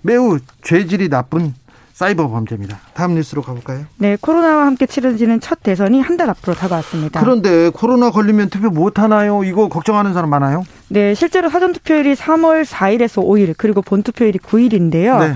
매우 0.01 0.37
죄질이 0.61 1.09
나쁜 1.09 1.53
사이버 1.93 2.27
범죄입니다. 2.27 2.79
다음 2.95 3.13
뉴스로 3.13 3.43
가볼까요? 3.43 3.85
네, 3.97 4.17
코로나와 4.19 4.65
함께 4.65 4.85
치러지는 4.87 5.39
첫 5.39 5.61
대선이 5.61 6.01
한 6.01 6.17
달 6.17 6.29
앞으로 6.29 6.53
다가왔습니다. 6.55 7.19
그런데 7.21 7.69
코로나 7.69 8.11
걸리면 8.11 8.49
투표 8.49 8.69
못 8.69 8.99
하나요? 8.99 9.43
이거 9.43 9.67
걱정하는 9.67 10.13
사람 10.13 10.29
많아요? 10.29 10.63
네, 10.89 11.13
실제로 11.15 11.49
사전 11.49 11.73
투표일이 11.73 12.13
3월 12.15 12.65
4일에서 12.65 13.23
5일 13.23 13.55
그리고 13.57 13.81
본 13.81 14.03
투표일이 14.03 14.37
9일인데요. 14.39 15.19
네. 15.19 15.33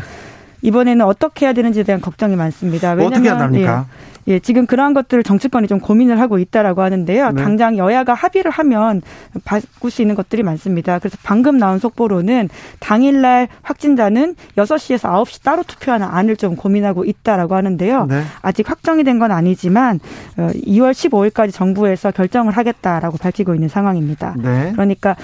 이번에는 0.61 1.05
어떻게 1.05 1.45
해야 1.45 1.53
되는지에 1.53 1.83
대한 1.83 2.01
걱정이 2.01 2.35
많습니다. 2.35 2.91
왜냐하면, 2.91 3.13
어떻게 3.13 3.29
한답니까? 3.29 3.85
예, 3.89 4.17
예, 4.29 4.39
지금 4.39 4.65
그러한 4.65 4.93
것들을 4.93 5.23
정치권이 5.23 5.67
좀 5.69 5.79
고민을 5.79 6.19
하고 6.19 6.37
있다라고 6.37 6.81
하는데요. 6.81 7.31
네. 7.31 7.41
당장 7.41 7.77
여야가 7.77 8.13
합의를 8.13 8.51
하면 8.51 9.01
바꿀 9.45 9.89
수 9.89 10.01
있는 10.01 10.15
것들이 10.15 10.43
많습니다. 10.43 10.99
그래서 10.99 11.17
방금 11.23 11.57
나온 11.57 11.79
속보로는 11.79 12.49
당일날 12.79 13.47
확진자는 13.61 14.35
6시에서 14.57 15.09
9시 15.23 15.43
따로 15.43 15.63
투표하는 15.63 16.05
안을 16.05 16.35
좀 16.35 16.57
고민하고 16.57 17.05
있다라고 17.05 17.55
하는데요. 17.55 18.05
네. 18.07 18.23
아직 18.41 18.69
확정이 18.69 19.03
된 19.03 19.17
건 19.17 19.31
아니지만 19.31 19.99
2월 20.37 20.89
어, 20.89 20.91
15일까지 20.91 21.51
정부에서 21.51 22.11
결정을 22.11 22.51
하겠다라고 22.55 23.17
밝히고 23.17 23.55
있는 23.55 23.67
상황입니다. 23.67 24.35
네. 24.37 24.71
그러니까 24.73 25.15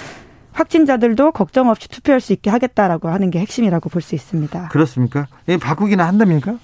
확진자들도 0.53 1.31
걱정 1.31 1.69
없이 1.69 1.87
투표할 1.89 2.21
수 2.21 2.33
있게 2.33 2.49
하겠다라고 2.49 3.09
하는 3.09 3.31
게 3.31 3.39
핵심이라고 3.39 3.89
볼 3.89 4.01
수 4.01 4.15
있습니다. 4.15 4.69
그렇습니까? 4.69 5.27
예, 5.47 5.57
바꾸기는 5.57 6.03
한답니까? 6.03 6.55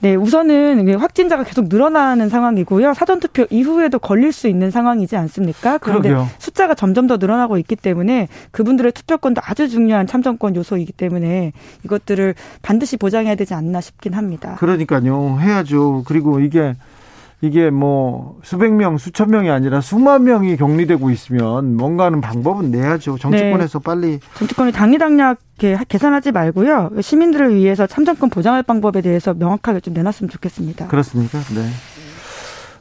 네, 0.00 0.16
우선은 0.16 0.98
확진자가 0.98 1.44
계속 1.44 1.68
늘어나는 1.68 2.28
상황이고요. 2.28 2.92
사전투표 2.94 3.46
이후에도 3.50 4.00
걸릴 4.00 4.32
수 4.32 4.48
있는 4.48 4.72
상황이지 4.72 5.16
않습니까? 5.16 5.78
그런데 5.78 6.08
그러게요. 6.08 6.28
숫자가 6.40 6.74
점점 6.74 7.06
더 7.06 7.18
늘어나고 7.18 7.56
있기 7.58 7.76
때문에 7.76 8.26
그분들의 8.50 8.90
투표권도 8.92 9.42
아주 9.44 9.68
중요한 9.68 10.08
참정권 10.08 10.56
요소이기 10.56 10.92
때문에 10.92 11.52
이것들을 11.84 12.34
반드시 12.62 12.96
보장해야 12.96 13.36
되지 13.36 13.54
않나 13.54 13.80
싶긴 13.80 14.14
합니다. 14.14 14.56
그러니까요. 14.58 15.38
해야죠. 15.40 16.02
그리고 16.04 16.40
이게 16.40 16.74
이게 17.44 17.70
뭐 17.70 18.38
수백 18.44 18.72
명, 18.72 18.96
수천 18.96 19.30
명이 19.30 19.50
아니라 19.50 19.80
수만 19.80 20.22
명이 20.22 20.56
격리되고 20.56 21.10
있으면 21.10 21.76
뭔가 21.76 22.04
하는 22.04 22.20
방법은 22.20 22.70
내야죠. 22.70 23.18
정치권에서 23.18 23.80
네. 23.80 23.82
빨리. 23.82 24.20
정치권이 24.34 24.70
당리당략 24.70 25.38
계산하지 25.88 26.30
말고요. 26.30 26.90
시민들을 27.00 27.56
위해서 27.56 27.88
참정권 27.88 28.30
보장할 28.30 28.62
방법에 28.62 29.00
대해서 29.00 29.34
명확하게 29.34 29.80
좀 29.80 29.92
내놨으면 29.92 30.30
좋겠습니다. 30.30 30.86
그렇습니까? 30.86 31.40
네. 31.52 31.68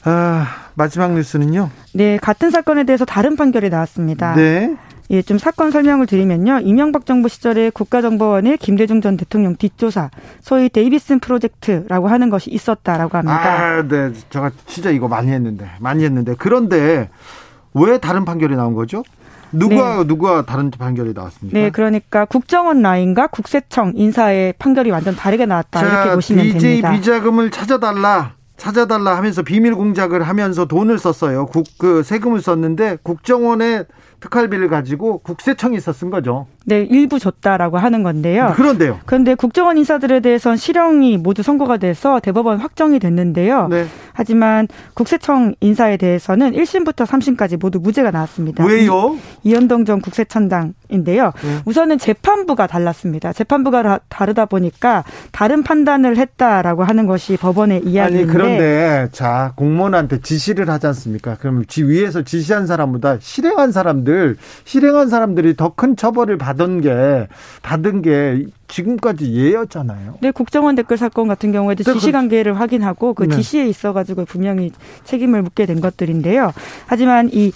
아, 0.04 0.48
마지막 0.76 1.14
뉴스는요? 1.14 1.72
네, 1.96 2.18
같은 2.18 2.52
사건에 2.52 2.84
대해서 2.84 3.04
다른 3.04 3.36
판결이 3.36 3.70
나왔습니다. 3.70 4.36
네. 4.36 4.78
예, 5.12 5.22
좀 5.22 5.38
사건 5.38 5.72
설명을 5.72 6.06
드리면요. 6.06 6.62
이명박 6.64 7.06
정부 7.06 7.28
시절에 7.28 7.70
국가정보원의 7.70 8.58
김대중 8.58 9.02
전 9.02 9.18
대통령 9.18 9.58
뒷조사, 9.58 10.10
소위 10.40 10.70
데이비슨 10.70 11.20
프로젝트라고 11.20 12.08
하는 12.08 12.30
것이 12.30 12.50
있었다라고 12.50 13.18
합니다. 13.18 13.40
아, 13.40 13.84
네. 13.86 14.14
제가 14.30 14.52
진짜 14.66 14.90
이거 14.90 15.10
많이 15.10 15.30
했는데, 15.32 15.70
많이 15.82 16.06
했는데. 16.06 16.34
그런데 16.38 17.10
왜 17.74 17.98
다른 17.98 18.24
판결이 18.24 18.56
나온 18.56 18.74
거죠? 18.74 19.04
누가 19.52 19.98
네. 19.98 20.08
누가 20.08 20.46
다른 20.46 20.72
판결이 20.72 21.12
나왔습니까? 21.14 21.60
네, 21.60 21.70
그러니까 21.72 22.24
국정원 22.24 22.82
라인과 22.82 23.28
국세청 23.28 23.92
인사의 23.96 24.54
판결이 24.60 24.92
완전 24.92 25.14
다르게 25.14 25.46
나왔다 25.46 25.82
자, 25.82 25.88
이렇게 25.88 26.16
보시면 26.16 26.46
DJ 26.46 26.62
됩니다. 26.62 26.92
비자금을 26.92 27.52
찾아달라. 27.52 28.36
찾아달라 28.56 29.18
하면서 29.18 29.42
비밀 29.42 29.74
공작을 29.76 30.22
하면서 30.22 30.66
돈을 30.66 31.00
썼어요. 31.00 31.48
국, 31.48 31.66
그 31.80 32.04
세금을 32.04 32.42
썼는데 32.42 33.00
국정원에 33.02 33.86
특활비를 34.22 34.70
가지고 34.70 35.18
국세청이 35.18 35.76
있었은 35.76 36.10
거죠. 36.10 36.48
네, 36.66 36.84
일부 36.84 37.18
줬다라고 37.18 37.80
하는 37.80 38.04
건데요. 38.04 38.54
그런데요. 38.56 39.00
그런데 39.06 39.34
국정원 39.34 39.80
인사들에 39.80 40.20
대해서는 40.20 40.58
실형이 40.58 41.18
모두 41.18 41.42
선고가 41.42 41.78
돼서 41.78 42.20
대법원 42.20 42.60
확정이 42.60 43.00
됐는데요. 43.00 43.68
네. 43.68 43.88
하지만 44.14 44.68
국세청 44.94 45.56
인사에 45.60 45.98
대해서는 45.98 46.52
1심부터 46.52 47.08
3심까지 47.08 47.60
모두 47.60 47.80
무죄가 47.80 48.12
나왔습니다. 48.12 48.64
왜요? 48.64 49.18
이현동 49.44 49.86
전 49.86 50.02
국세청장인데요. 50.02 51.32
네. 51.44 51.58
우선은 51.66 51.98
재판부가 51.98 52.68
달랐습니다. 52.68 53.34
재판부가 53.34 54.00
다르다 54.08 54.46
보니까 54.46 55.04
다른 55.32 55.64
판단을 55.64 56.18
했다라고 56.18 56.84
하는 56.84 57.08
것이 57.08 57.38
법원의 57.38 57.86
이야기인데. 57.86 58.24
아니 58.24 58.32
그런데 58.32 59.10
자 59.12 59.54
공무원한테 59.56 60.22
지시를 60.22 60.70
하지 60.70 60.86
않습니까? 60.88 61.38
그럼 61.40 61.66
지 61.66 61.84
위에서 61.84 62.22
지시한 62.22 62.68
사람보다 62.68 63.18
실행한 63.20 63.72
사람들 63.72 64.11
실행한 64.66 65.10
사람들이 65.10 65.56
더 65.56 65.72
큰 65.76 65.96
처벌을 65.96 66.38
받은 66.38 66.82
게 66.82 67.28
받은 67.62 68.02
게 68.02 68.46
지금까지 68.68 69.34
예였잖아요. 69.34 70.16
네, 70.22 70.32
국정원 70.32 70.76
댓글 70.76 70.98
사건 70.98 71.28
같은 71.28 71.52
경우에도 71.52 71.84
네, 71.84 71.94
지시 71.94 72.12
관계를 72.12 72.60
확인하고 72.60 73.14
그 73.14 73.24
네. 73.24 73.36
지시에 73.36 73.66
있어 73.68 73.94
가지고 73.94 74.26
분명히 74.26 74.72
책임을 75.06 75.42
묻게 75.42 75.66
된 75.66 75.82
것들인데요. 75.82 76.52
하지만 76.88 77.30
이 77.34 77.52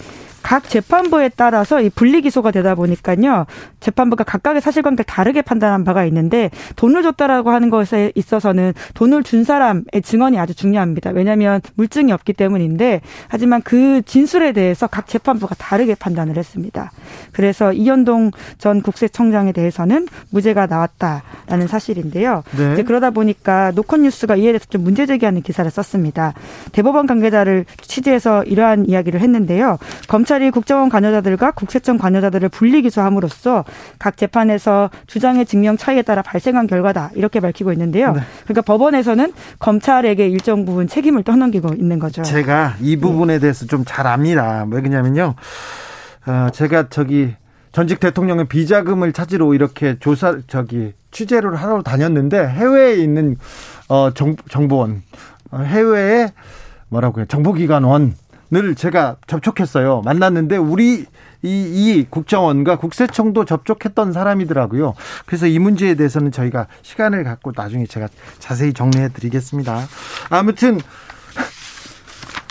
각 0.46 0.68
재판부에 0.68 1.28
따라서 1.34 1.80
이 1.80 1.90
분리 1.90 2.22
기소가 2.22 2.52
되다 2.52 2.76
보니까요. 2.76 3.46
재판부가 3.80 4.22
각각의 4.22 4.60
사실관계를 4.60 5.04
다르게 5.04 5.42
판단한 5.42 5.82
바가 5.82 6.04
있는데 6.04 6.52
돈을 6.76 7.02
줬다라고 7.02 7.50
하는 7.50 7.68
것에 7.68 8.12
있어서는 8.14 8.72
돈을 8.94 9.24
준 9.24 9.42
사람의 9.42 9.86
증언이 10.04 10.38
아주 10.38 10.54
중요합니다. 10.54 11.10
왜냐하면 11.10 11.60
물증이 11.74 12.12
없기 12.12 12.32
때문인데 12.32 13.00
하지만 13.26 13.60
그 13.62 14.02
진술에 14.02 14.52
대해서 14.52 14.86
각 14.86 15.08
재판부가 15.08 15.56
다르게 15.56 15.96
판단을 15.96 16.36
했습니다. 16.36 16.92
그래서 17.32 17.72
이현동 17.72 18.30
전 18.58 18.82
국세청장에 18.82 19.50
대해서는 19.50 20.06
무죄가 20.30 20.66
나왔다라는 20.66 21.66
사실인데요. 21.66 22.44
네. 22.56 22.74
이제 22.74 22.84
그러다 22.84 23.10
보니까 23.10 23.72
노컷뉴스가 23.74 24.36
이에 24.36 24.52
대해서 24.52 24.66
좀 24.66 24.84
문제 24.84 25.06
제기하는 25.06 25.42
기사를 25.42 25.68
썼습니다. 25.68 26.34
대법원 26.70 27.08
관계자를 27.08 27.64
취재해서 27.82 28.44
이러한 28.44 28.88
이야기를 28.88 29.18
했는데요. 29.18 29.78
검찰 30.06 30.35
검찰이 30.36 30.50
국정원 30.50 30.88
관여자들과 30.88 31.52
국세청 31.52 31.96
관여자들을 31.98 32.48
분리 32.50 32.82
기소함으로써 32.82 33.64
각 33.98 34.16
재판에서 34.16 34.90
주장의 35.06 35.46
증명 35.46 35.76
차이에 35.76 36.02
따라 36.02 36.20
발생한 36.22 36.66
결과다 36.66 37.10
이렇게 37.14 37.40
밝히고 37.40 37.72
있는데요. 37.72 38.12
네. 38.12 38.20
그러니까 38.44 38.62
법원에서는 38.62 39.32
검찰에게 39.58 40.28
일정 40.28 40.64
부분 40.64 40.86
책임을 40.88 41.22
떠넘기고 41.22 41.74
있는 41.74 41.98
거죠. 41.98 42.22
제가 42.22 42.74
이 42.80 42.96
부분에 42.96 43.38
대해서 43.38 43.66
좀 43.66 43.86
잘 43.86 44.06
압니다. 44.06 44.66
왜 44.68 44.80
그러냐면요. 44.80 45.34
어, 46.26 46.48
제가 46.52 46.88
저기 46.88 47.34
전직 47.72 48.00
대통령의 48.00 48.46
비자금을 48.48 49.12
찾으러 49.12 49.54
이렇게 49.54 49.96
조사 50.00 50.36
저기 50.48 50.92
취재를 51.12 51.54
하러 51.54 51.82
다녔는데 51.82 52.46
해외에 52.48 52.96
있는 52.96 53.36
어 53.88 54.10
정, 54.12 54.34
정보원 54.50 55.02
어, 55.52 55.58
해외에 55.58 56.28
뭐라고 56.88 57.20
요 57.20 57.26
정보기관원 57.26 58.14
늘 58.50 58.74
제가 58.74 59.16
접촉했어요. 59.26 60.02
만났는데 60.04 60.56
우리 60.56 61.04
이, 61.42 61.48
이 61.48 62.06
국정원과 62.08 62.78
국세청도 62.78 63.44
접촉했던 63.44 64.12
사람이더라고요. 64.12 64.94
그래서 65.26 65.46
이 65.46 65.58
문제에 65.58 65.94
대해서는 65.94 66.32
저희가 66.32 66.66
시간을 66.82 67.24
갖고 67.24 67.52
나중에 67.54 67.86
제가 67.86 68.08
자세히 68.38 68.72
정리해 68.72 69.08
드리겠습니다. 69.08 69.86
아무튼 70.30 70.80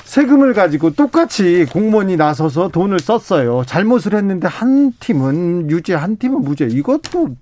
세금을 0.04 0.54
가지고 0.54 0.92
똑같이 0.92 1.66
공무원이 1.66 2.16
나서서 2.16 2.70
돈을 2.70 3.00
썼어요. 3.00 3.64
잘못을 3.66 4.16
했는데 4.16 4.48
한 4.48 4.94
팀은 5.00 5.70
유죄, 5.70 5.94
한 5.94 6.16
팀은 6.18 6.42
무죄. 6.42 6.68
이것도 6.68 7.36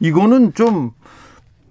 이거는 0.00 0.54
좀 0.54 0.92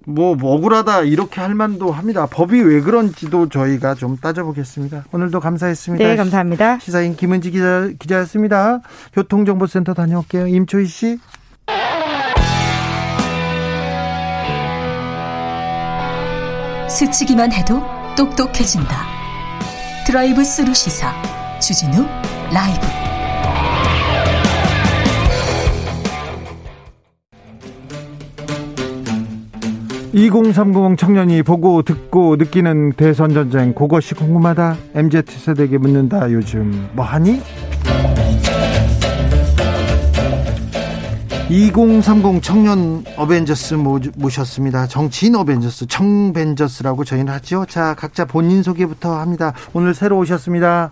뭐 0.05 0.31
억울하다 0.31 1.01
이렇게 1.01 1.41
할 1.41 1.55
만도 1.55 1.91
합니다. 1.91 2.25
법이 2.25 2.61
왜 2.61 2.81
그런지도 2.81 3.49
저희가 3.49 3.95
좀 3.95 4.17
따져보겠습니다. 4.17 5.05
오늘도 5.11 5.39
감사했습니다. 5.39 6.03
네, 6.03 6.15
감사합니다. 6.15 6.79
시사인 6.79 7.15
김은지 7.15 7.51
기자, 7.51 7.89
기자였습니다. 7.99 8.81
교통정보센터 9.13 9.93
다녀올게요. 9.93 10.47
임초희 10.47 10.85
씨. 10.85 11.19
스치기만 16.89 17.51
해도 17.53 17.81
똑똑해진다. 18.17 19.05
드라이브 20.05 20.43
스루 20.43 20.73
시사 20.73 21.13
주진우 21.59 22.05
라이브. 22.51 23.08
2030 30.11 30.97
청년이 30.97 31.43
보고 31.43 31.83
듣고 31.83 32.35
느끼는 32.35 32.93
대선 32.93 33.33
전쟁 33.33 33.73
그것이 33.73 34.15
궁금하다. 34.15 34.75
MZ 34.95 35.21
세대에게 35.27 35.77
묻는다. 35.77 36.31
요즘 36.31 36.89
뭐 36.93 37.05
하니? 37.05 37.41
2030 41.49 42.43
청년 42.43 43.03
어벤져스 43.17 43.75
모셨습니다. 44.15 44.87
정치인 44.87 45.35
어벤져스, 45.35 45.87
청벤져스라고 45.87 47.03
저희는 47.03 47.33
하죠. 47.33 47.65
자, 47.67 47.95
각자 47.95 48.25
본인 48.25 48.61
소개부터 48.61 49.19
합니다. 49.19 49.53
오늘 49.73 49.93
새로 49.93 50.17
오셨습니다. 50.19 50.91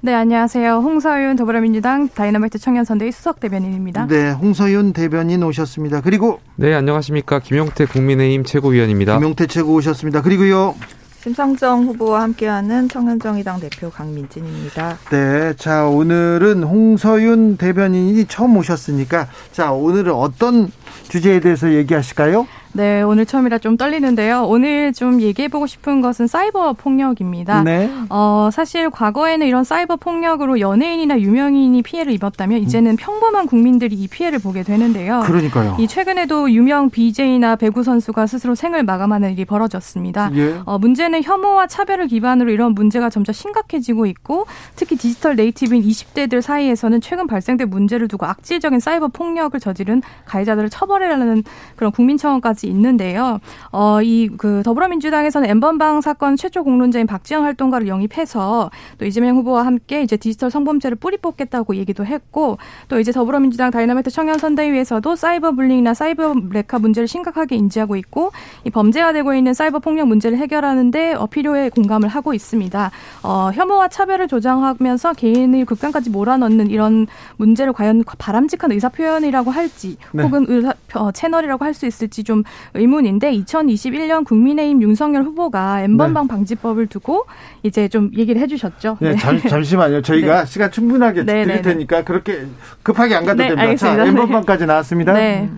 네, 0.00 0.14
안녕하세요. 0.14 0.76
홍서윤 0.76 1.34
더불어민주당 1.34 2.08
다이너마이트 2.08 2.58
청년선대위 2.58 3.10
수석 3.10 3.40
대변인입니다. 3.40 4.06
네, 4.06 4.30
홍서윤 4.30 4.92
대변인 4.92 5.42
오셨습니다. 5.42 6.02
그리고 6.02 6.38
네, 6.54 6.72
안녕하십니까. 6.72 7.40
김용태 7.40 7.86
국민의힘 7.86 8.44
최고위원입니다. 8.44 9.16
김용태 9.18 9.46
최고 9.48 9.74
오셨습니다. 9.74 10.22
그리고요. 10.22 10.76
심상정 11.20 11.86
후보와 11.86 12.22
함께하는 12.22 12.88
청년정의당 12.88 13.58
대표 13.58 13.90
강민진입니다. 13.90 14.98
네, 15.10 15.52
자 15.56 15.86
오늘은 15.86 16.62
홍서윤 16.62 17.56
대변인이 17.56 18.24
처음 18.26 18.56
오셨으니까 18.56 19.26
자 19.50 19.72
오늘은 19.72 20.12
어떤 20.12 20.70
주제에 21.08 21.40
대해서 21.40 21.72
얘기하실까요? 21.74 22.46
네, 22.72 23.02
오늘 23.02 23.26
처음이라 23.26 23.58
좀 23.58 23.76
떨리는데요. 23.76 24.44
오늘 24.44 24.92
좀 24.92 25.20
얘기해보고 25.20 25.66
싶은 25.66 26.00
것은 26.00 26.26
사이버 26.26 26.74
폭력입니다. 26.74 27.62
네. 27.62 27.90
어, 28.10 28.50
사실 28.52 28.90
과거에는 28.90 29.46
이런 29.46 29.64
사이버 29.64 29.96
폭력으로 29.96 30.60
연예인이나 30.60 31.18
유명인이 31.20 31.80
피해를 31.82 32.12
입었다면 32.12 32.58
이제는 32.60 32.96
평범한 32.96 33.46
국민들이 33.46 33.96
이 33.96 34.06
피해를 34.06 34.38
보게 34.38 34.62
되는데요. 34.62 35.22
그러니까요. 35.24 35.76
이 35.78 35.88
최근에도 35.88 36.50
유명 36.50 36.90
BJ나 36.90 37.56
배구 37.56 37.82
선수가 37.82 38.26
스스로 38.26 38.54
생을 38.54 38.84
마감하는 38.84 39.32
일이 39.32 39.44
벌어졌습니다. 39.44 40.30
예. 40.34 40.60
어, 40.64 40.78
문제는 40.78 41.22
혐오와 41.22 41.66
차별을 41.66 42.06
기반으로 42.06 42.50
이런 42.50 42.74
문제가 42.74 43.08
점점 43.10 43.32
심각해지고 43.32 44.06
있고 44.06 44.46
특히 44.76 44.96
digital 44.96 45.36
native인 45.36 45.82
20대들 45.82 46.42
사이에서는 46.42 47.00
최근 47.00 47.26
발생된 47.26 47.70
문제를 47.70 48.08
두고 48.08 48.26
악질적인 48.26 48.80
사이버 48.80 49.08
폭력을 49.08 49.58
저지른 49.58 50.02
가해자들을 50.26 50.68
처벌해라는 50.70 51.44
그런 51.76 51.92
국민 51.92 52.16
청원까지 52.18 52.57
있는데요. 52.66 53.40
어, 53.72 54.00
이 54.02 54.28
그 54.36 54.62
더불어민주당에서는 54.64 55.48
n번방 55.48 56.00
사건 56.00 56.36
최초 56.36 56.62
공론자인 56.64 57.06
박지현 57.06 57.44
활동가를 57.44 57.88
영입해서 57.88 58.70
또 58.98 59.04
이재명 59.04 59.36
후보와 59.36 59.66
함께 59.66 60.02
이제 60.02 60.16
디지털 60.16 60.50
성범죄를 60.50 60.96
뿌리 60.96 61.16
뽑겠다고 61.16 61.76
얘기도 61.76 62.04
했고 62.04 62.58
또 62.88 63.00
이제 63.00 63.12
더불어민주당 63.12 63.70
다이나마이트 63.70 64.10
청년 64.10 64.38
선대위에서도 64.38 65.16
cyber 65.16 65.52
bullying이나 65.52 65.94
사이버 65.94 66.34
wrecker 66.50 66.78
문제를 66.78 67.08
심각하게 67.08 67.56
인지하고 67.56 67.96
있고 67.96 68.32
이 68.64 68.70
범죄화되고 68.70 69.34
있는 69.34 69.54
사이버 69.54 69.78
폭력 69.78 70.08
문제를 70.08 70.38
해결하는데 70.38 71.14
어, 71.14 71.26
필요에 71.26 71.70
공감을 71.70 72.08
하고 72.08 72.34
있습니다. 72.34 72.90
어, 73.22 73.50
혐오와 73.54 73.88
차별을 73.88 74.28
조장하면서 74.28 75.14
개인의 75.14 75.64
극단까지 75.64 76.10
몰아넣는 76.10 76.70
이런 76.70 77.06
문제를 77.36 77.72
과연 77.72 78.04
바람직한 78.18 78.72
의사 78.72 78.88
표현이라고 78.88 79.50
할지 79.50 79.96
네. 80.12 80.22
혹은 80.22 80.44
의사, 80.48 80.74
어, 80.94 81.12
채널이라고 81.12 81.64
할 81.64 81.74
수 81.78 81.86
있을지 81.86 82.24
좀 82.24 82.42
의문인데 82.74 83.32
2021년 83.32 84.24
국민의힘 84.24 84.82
윤석열 84.82 85.22
후보가 85.24 85.82
엠번방 85.82 86.24
네. 86.24 86.28
방지법을 86.28 86.86
두고 86.86 87.26
이제 87.62 87.88
좀 87.88 88.10
얘기를 88.16 88.40
해주셨죠. 88.40 88.98
네, 89.00 89.10
네. 89.10 89.16
잠, 89.16 89.38
잠시만요. 89.46 90.02
저희가 90.02 90.44
네. 90.44 90.46
시간 90.46 90.70
충분하게 90.70 91.24
네, 91.24 91.44
드릴 91.44 91.56
네, 91.56 91.62
테니까 91.62 92.04
그렇게 92.04 92.46
급하게 92.82 93.14
안 93.14 93.24
가도 93.24 93.38
됩니다. 93.38 93.62
알겠습니다. 93.62 94.04
자, 94.04 94.08
엠번방까지 94.08 94.66
나왔습니다. 94.66 95.12
네. 95.12 95.48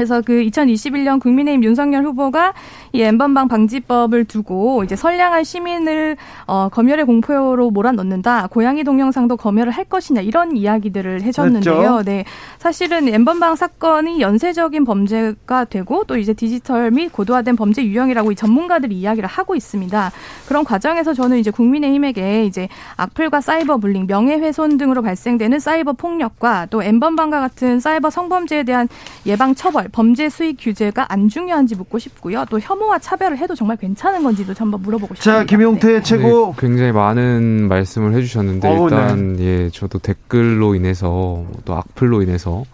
그래서 0.00 0.22
그 0.22 0.32
2021년 0.32 1.20
국민의힘 1.20 1.62
윤석열 1.62 2.04
후보가 2.04 2.54
이 2.94 3.02
엠번방 3.02 3.48
방지법을 3.48 4.24
두고 4.24 4.82
이제 4.82 4.96
선량한 4.96 5.44
시민을 5.44 6.16
어, 6.46 6.70
검열의 6.70 7.04
공포로 7.04 7.70
몰아넣는다. 7.70 8.46
고양이 8.46 8.82
동영상도 8.82 9.36
검열을 9.36 9.70
할 9.70 9.84
것이냐 9.84 10.22
이런 10.22 10.56
이야기들을 10.56 11.20
해줬는데요. 11.20 11.74
그렇죠. 11.74 12.02
네, 12.04 12.24
사실은 12.56 13.08
엠번방 13.08 13.56
사건이 13.56 14.22
연쇄적인 14.22 14.86
범죄가 14.86 15.66
되고 15.66 16.04
또 16.04 16.16
이제 16.16 16.32
디지털 16.32 16.90
및 16.90 17.12
고도화된 17.12 17.56
범죄 17.56 17.84
유형이라고 17.84 18.32
이 18.32 18.34
전문가들이 18.34 18.94
이야기를 18.94 19.28
하고 19.28 19.54
있습니다. 19.54 20.12
그런 20.48 20.64
과정에서 20.64 21.12
저는 21.12 21.36
이제 21.36 21.50
국민의힘에게 21.50 22.46
이제 22.46 22.70
악플과 22.96 23.42
사이버 23.42 23.76
불링, 23.76 24.06
명예훼손 24.06 24.78
등으로 24.78 25.02
발생되는 25.02 25.58
사이버 25.58 25.92
폭력과 25.92 26.68
또 26.70 26.82
엠번방과 26.82 27.40
같은 27.40 27.80
사이버 27.80 28.08
성범죄에 28.08 28.62
대한 28.62 28.88
예방 29.26 29.54
처벌 29.54 29.89
범죄 29.92 30.28
수익 30.28 30.56
규제가 30.58 31.06
안 31.12 31.28
중요한지 31.28 31.76
묻고 31.76 31.98
싶고요. 31.98 32.44
또 32.50 32.58
혐오와 32.60 32.98
차별을 32.98 33.38
해도 33.38 33.54
정말 33.54 33.76
괜찮은 33.76 34.22
건지도 34.22 34.54
한번 34.56 34.82
물어보고 34.82 35.14
싶습니다. 35.14 35.40
자, 35.40 35.44
김용태 35.44 35.92
네. 35.94 36.02
최고 36.02 36.54
네, 36.56 36.66
굉장히 36.66 36.92
많은 36.92 37.68
말씀을 37.68 38.14
해주셨는데 38.14 38.68
오, 38.68 38.82
어, 38.82 38.84
일단 38.84 39.36
네. 39.36 39.44
예, 39.44 39.70
저도 39.70 39.98
댓글로 39.98 40.74
인해서 40.74 41.44
또 41.64 41.74
악플로 41.74 42.22
인해서 42.22 42.64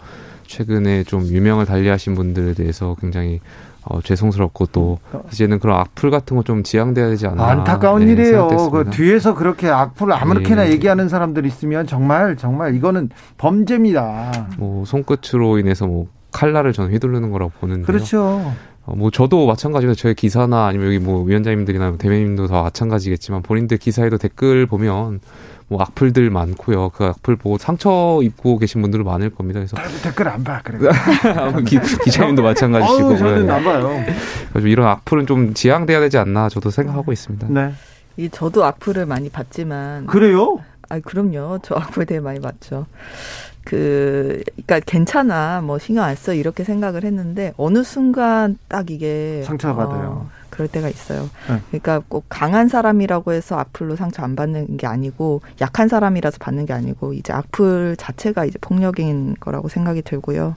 최근에 0.47 1.05
좀 1.05 1.22
유명을 1.24 1.66
달리하신 1.66 2.14
분들에 2.14 2.55
대해서 2.55 2.97
굉장히 3.01 3.40
어, 3.88 4.01
죄송스럽고 4.01 4.66
또 4.66 4.98
이제는 5.32 5.60
그런 5.60 5.78
악플 5.78 6.10
같은 6.10 6.36
거 6.36 6.43
좀 6.43 6.64
지양돼야 6.64 7.09
되지 7.09 7.28
않나. 7.28 7.47
안타까운 7.47 8.05
네, 8.05 8.12
일이에요. 8.12 8.48
그 8.72 8.90
뒤에서 8.90 9.34
그렇게 9.34 9.68
악플을 9.68 10.12
아무렇게나 10.12 10.64
네. 10.64 10.70
얘기하는 10.72 11.09
사람들 11.09 11.47
있으면 11.47 11.86
정말 11.86 12.36
정말 12.36 12.74
이거는 12.74 13.10
범죄입니다. 13.38 14.48
뭐 14.59 14.84
손끝으로 14.84 15.59
인해서 15.59 15.86
뭐 15.86 16.06
칼날을 16.37 16.75
저는 16.75 16.93
휘두르는 16.93 17.31
거라고 17.31 17.51
보는데 17.61 17.87
그렇죠. 17.87 18.53
어, 18.85 18.95
뭐 18.95 19.11
저도 19.11 19.47
마찬가지로 19.47 19.95
저희 19.95 20.15
기사나 20.15 20.67
아니면 20.67 20.89
여기 20.89 20.99
뭐 20.99 21.25
위원장님들이나 21.25 21.97
대변인도 21.97 22.47
다 22.47 22.63
마찬가지겠지만 22.63 23.43
본인들 23.43 23.79
기사에도 23.79 24.19
댓글 24.19 24.67
보면 24.67 25.21
뭐 25.69 25.83
악플들 25.83 26.29
많고요. 26.31 26.91
그 26.91 27.05
악플 27.07 27.37
보고 27.37 27.57
상처 27.57 28.21
입고 28.23 28.59
계신 28.59 28.83
분들 28.83 29.03
많을 29.03 29.31
겁니다. 29.31 29.61
그래서 29.61 29.77
댓글 30.03 30.29
안 30.29 30.45
봐. 30.45 30.61
그래. 30.63 30.79
기, 31.67 31.81
기자님도 32.05 32.43
마찬가지시고. 32.43 33.09
어우, 33.09 33.19
저는 33.19 33.51
안 33.51 33.65
봐요. 33.65 33.91
그래서 34.53 34.69
이런 34.69 34.87
악플은 34.89 35.27
좀 35.27 35.55
지양돼야 35.55 36.01
되지 36.01 36.19
않나 36.19 36.51
저도 36.51 36.71
생각하고 36.71 37.13
있습니다. 37.13 37.49
네. 37.49 37.73
이 38.19 38.29
저도 38.31 38.65
악플을 38.65 39.07
많이 39.07 39.29
받지만 39.29 40.07
그래요? 40.07 40.59
아, 40.89 41.01
그럼요. 41.01 41.59
저 41.63 41.75
악플 41.75 42.07
되게 42.07 42.21
많이 42.21 42.41
받죠. 42.41 42.87
그, 43.65 44.43
그니까 44.55 44.79
괜찮아, 44.81 45.61
뭐 45.61 45.79
신경 45.79 46.05
안 46.05 46.15
써, 46.15 46.33
이렇게 46.33 46.63
생각을 46.63 47.05
했는데, 47.05 47.53
어느 47.57 47.83
순간 47.83 48.57
딱 48.69 48.91
이게. 48.91 49.43
상처받아요. 49.45 50.09
어, 50.09 50.31
그럴 50.51 50.69
때가 50.69 50.89
있어요. 50.89 51.29
네. 51.49 51.61
그러니까 51.71 52.01
꼭 52.09 52.27
강한 52.29 52.69
사람이라고 52.69 53.33
해서 53.33 53.59
악플로 53.59 53.97
상처 53.97 54.23
안 54.23 54.37
받는 54.37 54.77
게 54.77 54.87
아니고, 54.87 55.41
약한 55.61 55.89
사람이라서 55.89 56.39
받는 56.39 56.67
게 56.67 56.73
아니고, 56.75 57.13
이제 57.15 57.33
악플 57.33 57.97
자체가 57.97 58.45
이제 58.45 58.57
폭력인 58.61 59.35
거라고 59.41 59.69
생각이 59.69 60.03
들고요. 60.03 60.55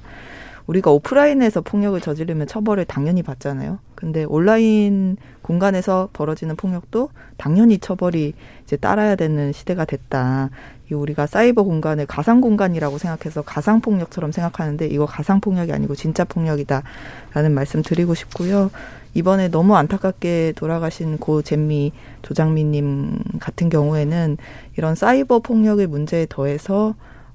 우리가 0.69 0.91
오프라인에서 0.91 1.61
폭력을 1.61 1.99
저지르면 1.99 2.45
처벌을 2.45 2.85
당연히 2.85 3.23
받잖아요. 3.23 3.79
근데 3.95 4.23
온라인 4.25 5.17
공간에서 5.41 6.09
벌어지는 6.13 6.55
폭력도 6.55 7.09
당연히 7.37 7.79
처벌이 7.79 8.35
이제 8.65 8.77
따라야 8.77 9.15
되는 9.15 9.51
시대가 9.51 9.83
됐다. 9.85 10.51
이 10.91 10.93
우리가 10.93 11.25
사이버 11.25 11.63
공간을 11.63 12.05
가상 12.05 12.39
공간이라고 12.39 12.99
생각해서 12.99 13.41
가상 13.41 13.81
폭력처럼 13.81 14.31
생각하는데 14.31 14.85
이거 14.85 15.07
가상 15.07 15.41
폭력이 15.41 15.73
아니고 15.73 15.95
진짜 15.95 16.23
폭력이다라는 16.23 17.51
말씀 17.51 17.81
드리고 17.81 18.13
싶고요. 18.13 18.69
이번에 19.15 19.47
너무 19.47 19.75
안타깝게 19.75 20.53
돌아가신 20.55 21.17
고 21.17 21.41
잼미 21.41 21.93
조장미님 22.21 23.17
같은 23.39 23.69
경우에는 23.69 24.37
이런 24.77 24.93
사이버 24.93 25.39
폭력의 25.39 25.87
문제에 25.87 26.27
더해서 26.29 26.93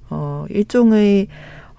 어 0.09 0.45
일종의 0.49 1.27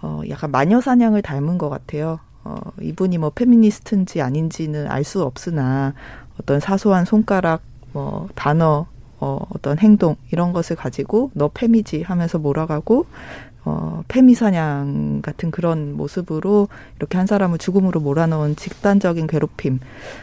어 0.02 0.22
약간 0.28 0.50
마녀 0.50 0.80
사냥을 0.80 1.22
닮은 1.22 1.58
것 1.58 1.68
같아요. 1.68 2.18
어 2.44 2.56
이분이 2.80 3.18
뭐 3.18 3.30
페미니스트인지 3.30 4.20
아닌지는 4.22 4.90
알 4.90 5.04
수 5.04 5.22
없으나 5.22 5.94
어떤 6.40 6.60
사소한 6.60 7.04
손가락 7.04 7.62
뭐 7.92 8.28
단어 8.34 8.86
어, 9.18 9.38
어떤 9.54 9.78
행동 9.78 10.16
이런 10.30 10.52
것을 10.52 10.76
가지고 10.76 11.30
너 11.34 11.48
페미지 11.48 12.02
하면서 12.02 12.38
몰아가고 12.38 13.06
어, 13.68 14.04
페미 14.06 14.36
사냥 14.36 15.22
같은 15.22 15.50
그런 15.50 15.96
모습으로 15.96 16.68
이렇게 16.98 17.18
한 17.18 17.26
사람을 17.26 17.58
죽음으로 17.58 17.98
몰아넣은 17.98 18.54
집단적인 18.54 19.26
괴롭힘 19.26 19.80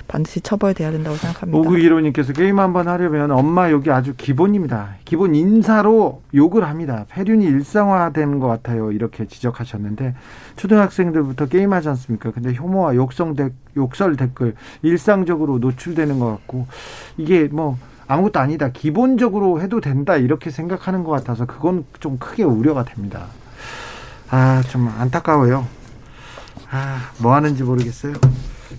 반드시 0.07 0.40
처벌돼야 0.40 0.91
된다고 0.91 1.18
생각합니다. 1.18 1.60
오구이로님께서 1.60 2.32
게임 2.32 2.61
한번 2.61 2.88
하려면 2.88 3.32
엄마 3.32 3.70
욕이 3.70 3.90
아주 3.90 4.14
기본입니다. 4.15 4.95
기본 5.03 5.36
인사로 5.36 6.22
욕을 6.34 6.64
합니다. 6.64 7.06
폐륜이 7.10 7.44
일상화되는 7.44 8.40
것 8.40 8.48
같아요. 8.48 8.94
이렇게 8.94 9.28
지적하셨는데 9.28 10.15
초등학생들부터 10.56 11.48
게임하지 11.48 11.90
않습니까? 11.90 12.32
근데 12.32 12.53
혐오와 12.53 12.95
욕성 12.95 13.36
대, 13.36 13.49
욕설 13.76 14.15
댓글 14.15 14.56
일상적으로 14.84 15.60
노출되는 15.60 16.18
것 16.18 16.28
같고 16.28 16.65
이게 17.18 17.49
뭐 17.52 17.78
아무것도 18.07 18.39
아니다. 18.39 18.69
기본적으로 18.69 19.61
해도 19.61 19.80
된다. 19.81 20.15
이렇게 20.15 20.49
생각하는 20.51 21.03
것 21.03 21.11
같아서 21.11 21.45
그건 21.45 21.85
좀 21.99 22.17
크게 22.17 22.43
우려가 22.43 22.84
됩니다. 22.84 23.27
아, 24.30 24.61
좀 24.69 24.88
안타까워요. 24.97 25.67
아, 26.71 27.11
뭐 27.19 27.34
하는지 27.34 27.63
모르겠어요. 27.63 28.13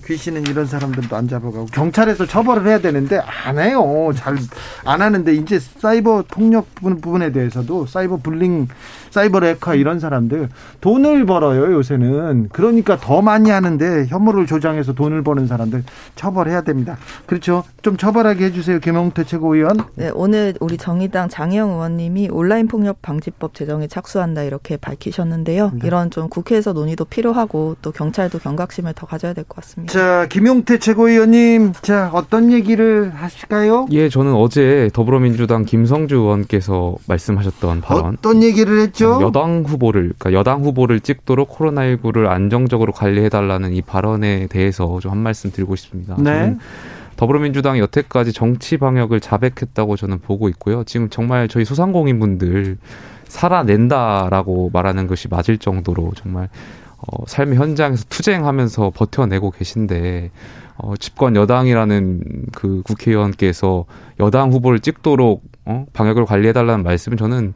귀신은 0.06 0.42
이런 0.48 0.66
사람들도 0.66 1.16
안 1.16 1.28
잡아가고 1.28 1.66
경찰에서 1.66 2.26
처벌을 2.26 2.66
해야 2.66 2.78
되는데 2.80 3.18
안 3.18 3.58
해요. 3.58 4.10
잘 4.14 4.36
안 4.84 5.00
하는데 5.00 5.32
이제 5.32 5.58
사이버 5.58 6.24
폭력 6.28 6.74
부분에 6.74 7.32
대해서도 7.32 7.86
사이버 7.86 8.18
불링, 8.18 8.68
사이버 9.14 9.38
레카 9.38 9.76
이런 9.76 10.00
사람들 10.00 10.48
돈을 10.80 11.24
벌어요 11.24 11.72
요새는. 11.72 12.48
그러니까 12.52 12.96
더 12.98 13.22
많이 13.22 13.48
하는데 13.50 14.06
혐오를 14.08 14.44
조장해서 14.46 14.94
돈을 14.94 15.22
버는 15.22 15.46
사람들 15.46 15.84
처벌해야 16.16 16.62
됩니다. 16.62 16.96
그렇죠. 17.26 17.62
좀 17.82 17.96
처벌하게 17.96 18.46
해주세요 18.46 18.80
김영태 18.80 19.22
최고위원. 19.22 19.78
네 19.94 20.10
오늘 20.14 20.54
우리 20.58 20.76
정의당 20.76 21.28
장혜영 21.28 21.70
의원님이 21.70 22.28
온라인 22.32 22.66
폭력 22.66 23.00
방지법 23.02 23.54
제정에 23.54 23.86
착수한다 23.86 24.42
이렇게 24.42 24.76
밝히셨는데요. 24.76 25.70
네. 25.74 25.86
이런 25.86 26.10
좀 26.10 26.28
국회에서 26.28 26.72
논의도 26.72 27.04
필요하고 27.04 27.76
또 27.82 27.92
경찰도 27.92 28.40
경각심을 28.40 28.94
더 28.94 29.06
가져야 29.06 29.32
될 29.32 29.44
것 29.44 29.56
같습니다. 29.62 29.92
자, 29.92 30.26
김용태 30.28 30.78
최고위원님, 30.78 31.72
자, 31.82 32.10
어떤 32.12 32.50
얘기를 32.50 33.12
하실까요? 33.14 33.86
예, 33.92 34.08
저는 34.08 34.34
어제 34.34 34.90
더불어민주당 34.92 35.64
김성주 35.64 36.16
의원께서 36.16 36.96
말씀하셨던 37.06 37.80
발언. 37.82 38.14
어떤 38.18 38.42
얘기를 38.42 38.80
했죠? 38.80 39.03
여당 39.04 39.62
후보를, 39.66 40.12
그러니까 40.18 40.32
여당 40.32 40.62
후보를 40.62 41.00
찍도록 41.00 41.50
코로나19를 41.50 42.28
안정적으로 42.28 42.92
관리해 42.92 43.28
달라는 43.28 43.72
이 43.72 43.82
발언에 43.82 44.46
대해서 44.48 44.98
좀 45.00 45.14
한 45.14 45.18
말씀 45.18 45.52
드리고 45.52 45.76
싶습니다. 45.76 46.16
네. 46.18 46.56
더불어민주당이 47.16 47.78
여태까지 47.80 48.32
정치 48.32 48.76
방역을 48.76 49.20
자백했다고 49.20 49.96
저는 49.96 50.18
보고 50.18 50.48
있고요. 50.48 50.82
지금 50.84 51.08
정말 51.08 51.46
저희 51.46 51.64
소상공인분들 51.64 52.78
살아낸다라고 53.28 54.70
말하는 54.72 55.06
것이 55.06 55.28
맞을 55.28 55.58
정도로 55.58 56.12
정말 56.16 56.48
어, 56.98 57.24
삶의 57.26 57.58
현장에서 57.58 58.04
투쟁하면서 58.08 58.92
버텨내고 58.94 59.50
계신데 59.52 60.30
어, 60.76 60.96
집권 60.96 61.36
여당이라는 61.36 62.46
그 62.52 62.82
국회의원께서 62.84 63.84
여당 64.20 64.50
후보를 64.52 64.80
찍도록 64.80 65.44
어, 65.66 65.86
방역을 65.92 66.24
관리해달라는 66.24 66.82
말씀은 66.82 67.16
저는 67.16 67.54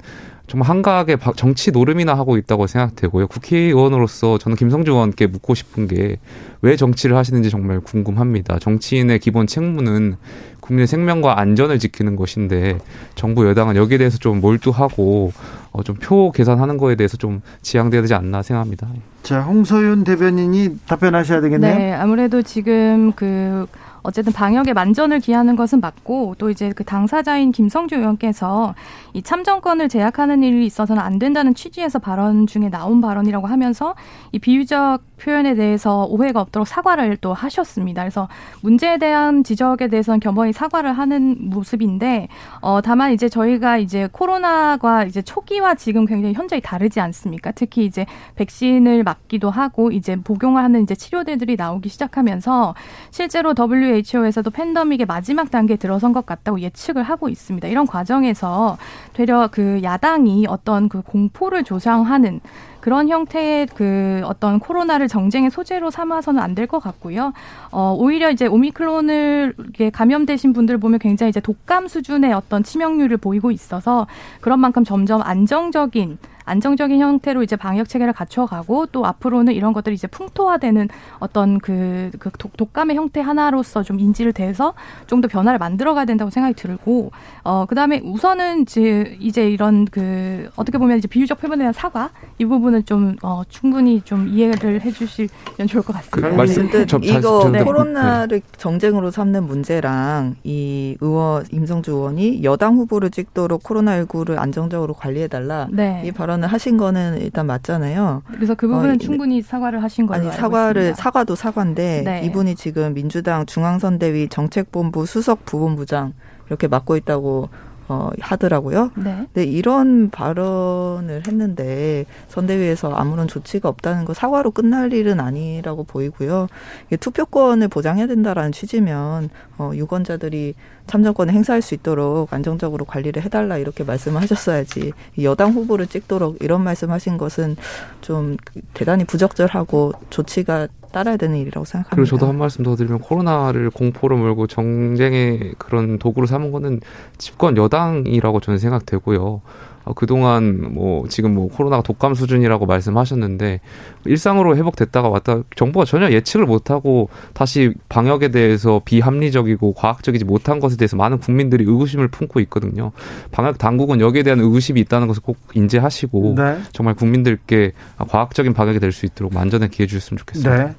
정말 0.48 0.68
한가하게 0.68 1.18
정치 1.36 1.70
노름이나 1.70 2.14
하고 2.14 2.36
있다고 2.36 2.66
생각되고요. 2.66 3.26
국회의원으로서 3.28 4.38
저는 4.38 4.56
김성주 4.56 4.90
의원께 4.92 5.26
묻고 5.28 5.54
싶은 5.54 5.86
게 5.88 6.16
왜 6.60 6.74
정치를 6.74 7.16
하시는지 7.16 7.50
정말 7.50 7.78
궁금합니다. 7.78 8.58
정치인의 8.58 9.20
기본 9.20 9.46
책무는 9.46 10.16
국민의 10.58 10.88
생명과 10.88 11.38
안전을 11.38 11.78
지키는 11.78 12.16
것인데 12.16 12.78
정부 13.14 13.46
여당은 13.48 13.76
여기에 13.76 13.98
대해서 13.98 14.18
좀 14.18 14.40
몰두하고 14.40 15.32
어, 15.70 15.82
좀 15.84 15.94
표 16.00 16.32
계산하는 16.32 16.76
거에 16.76 16.96
대해서 16.96 17.16
좀 17.16 17.42
지양돼야 17.62 18.00
되지 18.02 18.14
않나 18.14 18.42
생각합니다. 18.42 18.88
자, 19.22 19.40
홍서윤 19.42 20.02
대변인이 20.02 20.78
답변하셔야 20.88 21.40
되겠네요. 21.42 21.76
네, 21.76 21.92
아무래도 21.92 22.42
지금 22.42 23.12
그 23.12 23.66
어쨌든 24.08 24.32
방역에 24.32 24.72
만전을 24.72 25.20
기하는 25.20 25.54
것은 25.54 25.80
맞고 25.80 26.36
또 26.38 26.48
이제 26.48 26.72
그 26.74 26.82
당사자인 26.82 27.52
김성주 27.52 27.96
의원께서 27.96 28.74
이 29.12 29.22
참정권을 29.22 29.90
제약하는 29.90 30.42
일이 30.42 30.64
있어서는 30.64 31.02
안 31.02 31.18
된다는 31.18 31.54
취지에서 31.54 31.98
발언 31.98 32.46
중에 32.46 32.70
나온 32.70 33.02
발언이라고 33.02 33.46
하면서 33.46 33.94
이 34.32 34.38
비유적 34.38 35.02
표현에 35.18 35.54
대해서 35.54 36.04
오해가 36.04 36.40
없도록 36.40 36.66
사과를 36.66 37.18
또 37.18 37.34
하셨습니다. 37.34 38.02
그래서 38.02 38.28
문제에 38.62 38.96
대한 38.96 39.44
지적에 39.44 39.88
대해서는 39.88 40.20
겸허히 40.20 40.52
사과를 40.52 40.92
하는 40.92 41.36
모습인데 41.38 42.28
어 42.62 42.80
다만 42.80 43.12
이제 43.12 43.28
저희가 43.28 43.76
이제 43.78 44.08
코로나가 44.10 45.04
이제 45.04 45.20
초기와 45.20 45.74
지금 45.74 46.06
굉장히 46.06 46.34
현저히 46.34 46.60
다르지 46.60 47.00
않습니까? 47.00 47.50
특히 47.52 47.84
이제 47.84 48.06
백신을 48.36 49.02
맞기도 49.02 49.50
하고 49.50 49.90
이제 49.90 50.16
복용을 50.16 50.62
하는 50.62 50.82
이제 50.82 50.94
치료제들이 50.94 51.56
나오기 51.56 51.88
시작하면서 51.88 52.74
실제로 53.10 53.54
WHO 53.58 53.97
에서도 54.26 54.50
팬더믹의 54.50 55.06
마지막 55.06 55.50
단계에 55.50 55.76
들어선 55.76 56.12
것 56.12 56.26
같다고 56.26 56.60
예측을 56.60 57.02
하고 57.02 57.28
있습니다. 57.28 57.68
이런 57.68 57.86
과정에서 57.86 58.76
되려 59.12 59.48
그 59.50 59.80
야당이 59.82 60.46
어떤 60.48 60.88
그 60.88 61.02
공포를 61.02 61.64
조장하는 61.64 62.40
그런 62.80 63.08
형태의 63.08 63.66
그 63.74 64.22
어떤 64.24 64.58
코로나를 64.60 65.08
정쟁의 65.08 65.50
소재로 65.50 65.90
삼아서는 65.90 66.40
안 66.42 66.54
될 66.54 66.66
것 66.66 66.80
같고요. 66.80 67.32
어, 67.70 67.94
오히려 67.98 68.30
이제 68.30 68.46
오미크론을 68.46 69.54
감염되신 69.92 70.52
분들 70.52 70.78
보면 70.78 70.98
굉장히 70.98 71.30
이제 71.30 71.40
독감 71.40 71.88
수준의 71.88 72.32
어떤 72.32 72.62
치명률을 72.64 73.16
보이고 73.18 73.50
있어서 73.50 74.06
그런 74.40 74.58
만큼 74.60 74.84
점점 74.84 75.22
안정적인 75.22 76.18
안정적인 76.44 76.98
형태로 76.98 77.42
이제 77.42 77.56
방역 77.56 77.90
체계를 77.90 78.14
갖춰가고 78.14 78.86
또 78.86 79.04
앞으로는 79.04 79.52
이런 79.52 79.74
것들이 79.74 79.94
이제 79.94 80.06
풍토화되는 80.06 80.88
어떤 81.18 81.58
그, 81.58 82.10
그 82.18 82.30
독 82.56 82.72
감의 82.72 82.96
형태 82.96 83.20
하나로서 83.20 83.82
좀 83.82 84.00
인지를 84.00 84.32
대해서 84.32 84.72
좀 85.06 85.20
더 85.20 85.28
변화를 85.28 85.58
만들어가야 85.58 86.06
된다고 86.06 86.30
생각이 86.30 86.54
들고 86.54 87.10
어 87.44 87.66
그다음에 87.66 88.00
우선은 88.02 88.62
이제 88.62 89.16
이제 89.20 89.50
이런 89.50 89.84
그 89.84 90.48
어떻게 90.56 90.78
보면 90.78 90.96
이제 90.98 91.06
비유적 91.08 91.40
표현에 91.40 91.58
대한 91.58 91.72
사과 91.74 92.10
이 92.38 92.44
부분 92.46 92.67
은 92.74 92.82
좀 92.84 93.16
어, 93.22 93.42
충분히 93.48 94.00
좀 94.02 94.28
이해를 94.28 94.80
해주시면 94.80 95.66
좋을 95.68 95.82
것 95.82 95.92
같습니다. 95.94 96.34
말씀 96.34 96.70
네. 96.70 96.86
이거 97.02 97.50
네. 97.50 97.62
코로나를 97.62 98.40
정쟁으로 98.56 99.10
삼는 99.10 99.44
문제랑 99.44 100.36
이 100.44 100.96
의원 101.00 101.44
임성주 101.52 101.90
의원이 101.90 102.44
여당 102.44 102.76
후보를 102.76 103.10
찍도록 103.10 103.62
코로나19를 103.64 104.38
안정적으로 104.38 104.94
관리해달라 104.94 105.68
네. 105.70 106.02
이 106.04 106.12
발언 106.12 106.28
발언을 106.38 106.48
하신 106.48 106.76
거는 106.76 107.20
일단 107.20 107.46
맞잖아요. 107.46 108.22
그래서 108.32 108.54
그 108.54 108.68
부분은 108.68 108.94
어, 108.94 108.98
충분히 108.98 109.42
사과를 109.42 109.82
하신 109.82 110.06
거예요. 110.06 110.28
아니 110.28 110.36
사과를 110.36 110.82
있습니다. 110.82 111.02
사과도 111.02 111.34
사과인데 111.34 112.02
네. 112.04 112.22
이분이 112.24 112.54
지금 112.54 112.94
민주당 112.94 113.44
중앙선대위 113.46 114.28
정책본부 114.28 115.06
수석 115.06 115.44
부본부장 115.44 116.12
이렇게 116.48 116.68
맡고 116.68 116.96
있다고 116.96 117.48
어, 117.88 118.10
하더라고요. 118.20 118.90
네. 118.96 119.26
근데 119.32 119.44
이런 119.44 120.10
발언을 120.10 121.22
했는데 121.26 122.04
선대위에서 122.28 122.92
아무런 122.92 123.26
조치가 123.28 123.68
없다는 123.68 124.04
거 124.04 124.12
사과로 124.12 124.50
끝날 124.50 124.92
일은 124.92 125.20
아니라고 125.20 125.84
보이고요. 125.84 126.48
이게 126.86 126.96
투표권을 126.96 127.68
보장해야 127.68 128.06
된다라는 128.06 128.52
취지면 128.52 129.30
어, 129.56 129.72
유권자들이 129.74 130.54
참정권을 130.86 131.32
행사할 131.32 131.62
수 131.62 131.74
있도록 131.74 132.32
안정적으로 132.32 132.84
관리를 132.84 133.22
해달라 133.22 133.56
이렇게 133.58 133.84
말씀을 133.84 134.20
하셨어야지 134.22 134.92
여당 135.22 135.52
후보를 135.52 135.86
찍도록 135.86 136.38
이런 136.40 136.62
말씀하신 136.62 137.16
것은 137.18 137.56
좀 138.00 138.36
대단히 138.74 139.04
부적절하고 139.04 139.92
조치가 140.10 140.68
따라야 140.92 141.16
되는 141.16 141.36
일이라고 141.36 141.64
생각합니다. 141.64 141.94
그리고 141.94 142.06
저도 142.06 142.26
한 142.26 142.38
말씀 142.38 142.64
더 142.64 142.76
드리면 142.76 143.00
코로나를 143.00 143.70
공포로 143.70 144.16
몰고 144.16 144.46
정쟁의 144.46 145.54
그런 145.58 145.98
도구로 145.98 146.26
삼은 146.26 146.50
거는 146.52 146.80
집권 147.18 147.56
여당이라고 147.56 148.40
저는 148.40 148.58
생각되고요. 148.58 149.40
어, 149.88 149.94
그동안 149.94 150.74
뭐 150.74 151.08
지금 151.08 151.34
뭐 151.34 151.48
코로나가 151.48 151.82
독감 151.82 152.14
수준이라고 152.14 152.66
말씀하셨는데 152.66 153.60
일상으로 154.04 154.54
회복됐다가 154.56 155.08
왔다 155.08 155.40
정부가 155.56 155.86
전혀 155.86 156.10
예측을 156.10 156.44
못하고 156.44 157.08
다시 157.32 157.72
방역에 157.88 158.28
대해서 158.28 158.82
비합리적이고 158.84 159.72
과학적이지 159.72 160.26
못한 160.26 160.60
것에 160.60 160.76
대해서 160.76 160.96
많은 160.96 161.18
국민들이 161.18 161.64
의구심을 161.64 162.08
품고 162.08 162.40
있거든요. 162.40 162.92
방역 163.32 163.56
당국은 163.56 164.00
여기에 164.00 164.24
대한 164.24 164.40
의구심이 164.40 164.78
있다는 164.80 165.06
것을 165.06 165.22
꼭 165.22 165.38
인지하시고 165.54 166.34
네. 166.36 166.58
정말 166.72 166.94
국민들께 166.94 167.72
과학적인 167.96 168.52
방역이 168.52 168.78
될 168.80 168.88
수 168.98 169.06
있도록 169.06 169.32
만전의 169.34 169.68
기회 169.68 169.86
주셨으면 169.86 170.18
좋겠습니다. 170.18 170.64
네. 170.64 170.74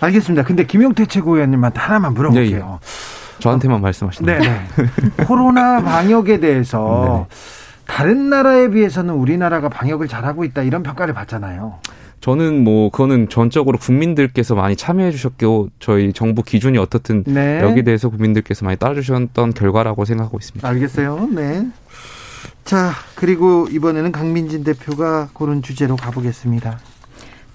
알겠습니다. 0.00 0.42
근데 0.42 0.64
김용태 0.66 1.06
최고위원님한테 1.06 1.78
하나만 1.80 2.14
물어볼게요. 2.14 2.58
네, 2.58 2.72
예. 2.72 3.38
저한테만 3.38 3.80
말씀하시는 3.82 4.38
네. 4.40 4.66
코로나 5.26 5.80
방역에 5.82 6.40
대해서 6.40 7.26
네. 7.30 7.36
다른 7.86 8.28
나라에 8.28 8.68
비해서는 8.68 9.14
우리나라가 9.14 9.68
방역을 9.68 10.08
잘하고 10.08 10.44
있다 10.44 10.62
이런 10.62 10.82
평가를 10.82 11.14
받잖아요. 11.14 11.78
저는 12.20 12.64
뭐 12.64 12.90
그거는 12.90 13.28
전적으로 13.28 13.78
국민들께서 13.78 14.54
많이 14.54 14.74
참여해 14.74 15.12
주셨고 15.12 15.68
저희 15.78 16.12
정부 16.12 16.42
기준이 16.42 16.76
어떻든 16.78 17.22
네. 17.24 17.60
여기 17.62 17.84
대해서 17.84 18.08
국민들께서 18.08 18.64
많이 18.64 18.76
따라주셨던 18.76 19.54
결과라고 19.54 20.04
생각하고 20.04 20.38
있습니다. 20.38 20.66
알겠어요. 20.68 21.28
네. 21.32 21.66
자 22.64 22.92
그리고 23.14 23.68
이번에는 23.70 24.10
강민진 24.10 24.64
대표가 24.64 25.28
고른 25.32 25.62
주제로 25.62 25.94
가보겠습니다. 25.94 26.80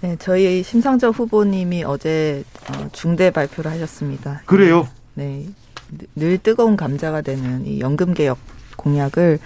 네, 0.01 0.15
저희 0.19 0.63
심상정 0.63 1.11
후보님이 1.11 1.83
어제 1.83 2.43
어, 2.69 2.87
중대 2.91 3.29
발표를 3.29 3.69
하셨습니다. 3.71 4.41
그래요? 4.45 4.87
네, 5.13 5.45
늘 6.15 6.37
뜨거운 6.37 6.75
감자가 6.75 7.21
되는 7.21 7.65
이 7.65 7.81
연금 7.81 8.13
개혁 8.13 8.39
공약을 8.77 9.39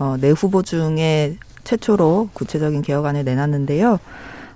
어, 0.00 0.16
내 0.18 0.30
후보 0.30 0.62
중에 0.62 1.36
최초로 1.62 2.30
구체적인 2.32 2.82
개혁안을 2.82 3.22
내놨는데요. 3.22 4.00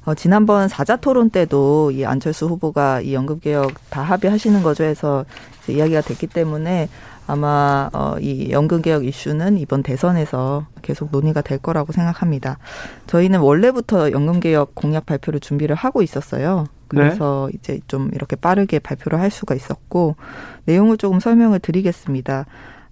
어, 0.07 0.15
지난번 0.15 0.69
사자 0.69 0.97
토론 0.97 1.31
때도 1.31 1.91
이 1.93 2.05
안철수 2.05 2.47
후보가 2.47 3.03
이 3.03 3.15
연금 3.15 3.41
개혁 3.41 3.73
다 3.91 4.03
합의하시는 4.03 4.63
거죠 4.63 4.85
해서 4.85 5.25
이야기가 5.69 6.01
됐기 6.01 6.27
때문에 6.27 6.89
아마 7.27 7.91
어, 7.93 8.17
이 8.21 8.51
연금 8.51 8.83
개혁 8.83 9.05
이슈는 9.05 9.59
이번 9.59 9.83
대선에서 9.83 10.67
계속 10.83 11.11
논의가 11.11 11.43
될 11.43 11.59
거라고 11.59 11.93
생각합니다. 11.93 12.59
저희는 13.07 13.41
원래부터 13.41 14.13
연금 14.13 14.41
개혁 14.41 14.75
공약 14.75 15.05
발표를 15.07 15.41
준비를 15.41 15.77
하고 15.77 16.03
있었어요. 16.03 16.67
그래서 16.89 17.49
네. 17.51 17.59
이제 17.59 17.81
좀 17.87 18.11
이렇게 18.15 18.37
빠르게 18.37 18.79
발표를 18.79 19.21
할 19.21 19.31
수가 19.31 19.55
있었고 19.55 20.17
내용을 20.65 20.97
조금 20.97 21.21
설명을 21.21 21.59
드리겠습니다. 21.61 22.47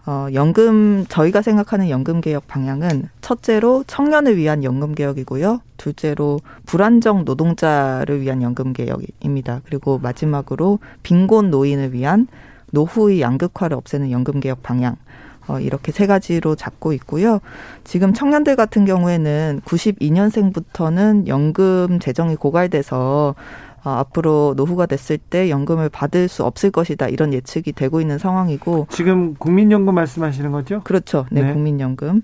어, 0.05 0.27
연금, 0.35 1.07
저희가 1.09 1.43
생각하는 1.43 1.89
연금 1.89 2.21
개혁 2.21 2.49
방향은 2.49 3.09
첫째로 3.21 3.85
청년을 3.87 4.37
위한 4.37 4.65
연금 4.65 4.95
개혁이고요. 4.95 5.61
둘째로 5.77 6.41
불안정 6.67 7.25
노동자를 7.25 8.21
위한 8.21 8.43
연금 8.43 8.73
개혁입니다. 8.73 9.61
그리고 9.65 9.99
마지막으로 9.99 10.81
빈곤 11.05 11.51
노인을 11.51 11.93
위한 11.93 12.27
노후의 12.73 13.21
양극화를 13.21 13.77
없애는 13.77 14.11
연금 14.11 14.41
개혁 14.41 14.63
방향. 14.63 14.97
어, 15.47 15.61
이렇게 15.61 15.93
세 15.93 16.07
가지로 16.07 16.55
잡고 16.55 16.93
있고요. 16.95 17.41
지금 17.85 18.13
청년들 18.13 18.57
같은 18.57 18.85
경우에는 18.85 19.61
92년생부터는 19.65 21.27
연금 21.27 21.99
재정이 22.01 22.37
고갈돼서 22.37 23.35
어, 23.85 23.91
앞으로 23.91 24.55
노후가 24.57 24.87
됐을 24.87 25.19
때 25.19 25.51
연금을 25.51 25.89
받을 25.89 26.29
수 26.29 26.45
없을 26.45 26.71
것이다 26.71 27.09
이런 27.09 27.33
예측이 27.33 27.73
되고 27.73 28.01
있는 28.01 28.19
상황이고 28.19 28.87
지금 28.91 29.35
국민연금 29.35 29.95
말씀하시는 29.95 30.53
거죠? 30.53 30.81
그렇죠. 30.85 31.27
네, 31.31 31.43
네. 31.43 31.53
국민연금. 31.53 32.23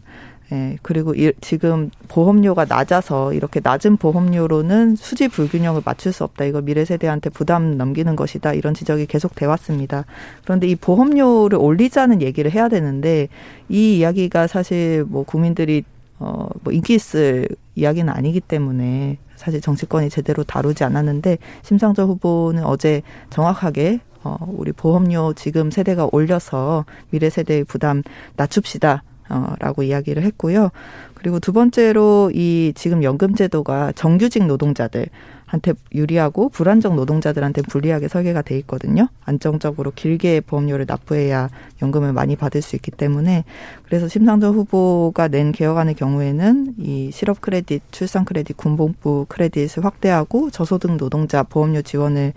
예, 0.50 0.78
그리고 0.82 1.14
이, 1.14 1.30
지금 1.42 1.90
보험료가 2.08 2.64
낮아서 2.66 3.34
이렇게 3.34 3.60
낮은 3.62 3.98
보험료로는 3.98 4.96
수지 4.96 5.28
불균형을 5.28 5.82
맞출 5.84 6.12
수 6.12 6.24
없다. 6.24 6.46
이거 6.46 6.62
미래 6.62 6.86
세대한테 6.86 7.28
부담 7.28 7.76
넘기는 7.76 8.16
것이다. 8.16 8.54
이런 8.54 8.72
지적이 8.72 9.06
계속 9.06 9.34
돼 9.34 9.44
왔습니다. 9.44 10.06
그런데 10.44 10.66
이 10.66 10.74
보험료를 10.74 11.58
올리자는 11.58 12.22
얘기를 12.22 12.50
해야 12.50 12.68
되는데 12.68 13.28
이 13.68 13.98
이야기가 13.98 14.46
사실 14.46 15.04
뭐 15.06 15.24
국민들이 15.24 15.84
어, 16.18 16.48
뭐 16.62 16.72
인기 16.72 16.94
있을 16.94 17.46
이야기는 17.74 18.10
아니기 18.10 18.40
때문에 18.40 19.18
사실 19.38 19.60
정치권이 19.60 20.10
제대로 20.10 20.44
다루지 20.44 20.84
않았는데 20.84 21.38
심상정 21.62 22.08
후보는 22.08 22.64
어제 22.64 23.02
정확하게 23.30 24.00
어, 24.24 24.36
우리 24.48 24.72
보험료 24.72 25.32
지금 25.32 25.70
세대가 25.70 26.08
올려서 26.12 26.84
미래 27.10 27.30
세대의 27.30 27.64
부담 27.64 28.02
낮춥시다. 28.36 29.04
어, 29.30 29.54
라고 29.58 29.82
이야기를 29.82 30.22
했고요. 30.22 30.70
그리고 31.14 31.38
두 31.38 31.52
번째로 31.52 32.30
이 32.34 32.72
지금 32.74 33.02
연금 33.02 33.34
제도가 33.34 33.92
정규직 33.92 34.46
노동자들 34.46 35.06
한테 35.48 35.72
유리하고 35.94 36.50
불안정 36.50 36.94
노동자들한테 36.94 37.62
불리하게 37.62 38.08
설계가 38.08 38.42
돼 38.42 38.58
있거든요. 38.58 39.08
안정적으로 39.24 39.92
길게 39.94 40.42
보험료를 40.42 40.84
납부해야 40.86 41.48
연금을 41.80 42.12
많이 42.12 42.36
받을 42.36 42.60
수 42.60 42.76
있기 42.76 42.90
때문에 42.90 43.44
그래서 43.84 44.08
심상정 44.08 44.54
후보가 44.54 45.28
낸 45.28 45.50
개혁안의 45.52 45.94
경우에는 45.94 46.74
이 46.78 47.10
실업 47.12 47.40
크레딧, 47.40 47.82
출산 47.90 48.26
크레딧, 48.26 48.58
군복부 48.58 49.24
크레딧을 49.28 49.84
확대하고 49.84 50.50
저소득 50.50 50.96
노동자 50.98 51.42
보험료 51.42 51.80
지원을 51.80 52.34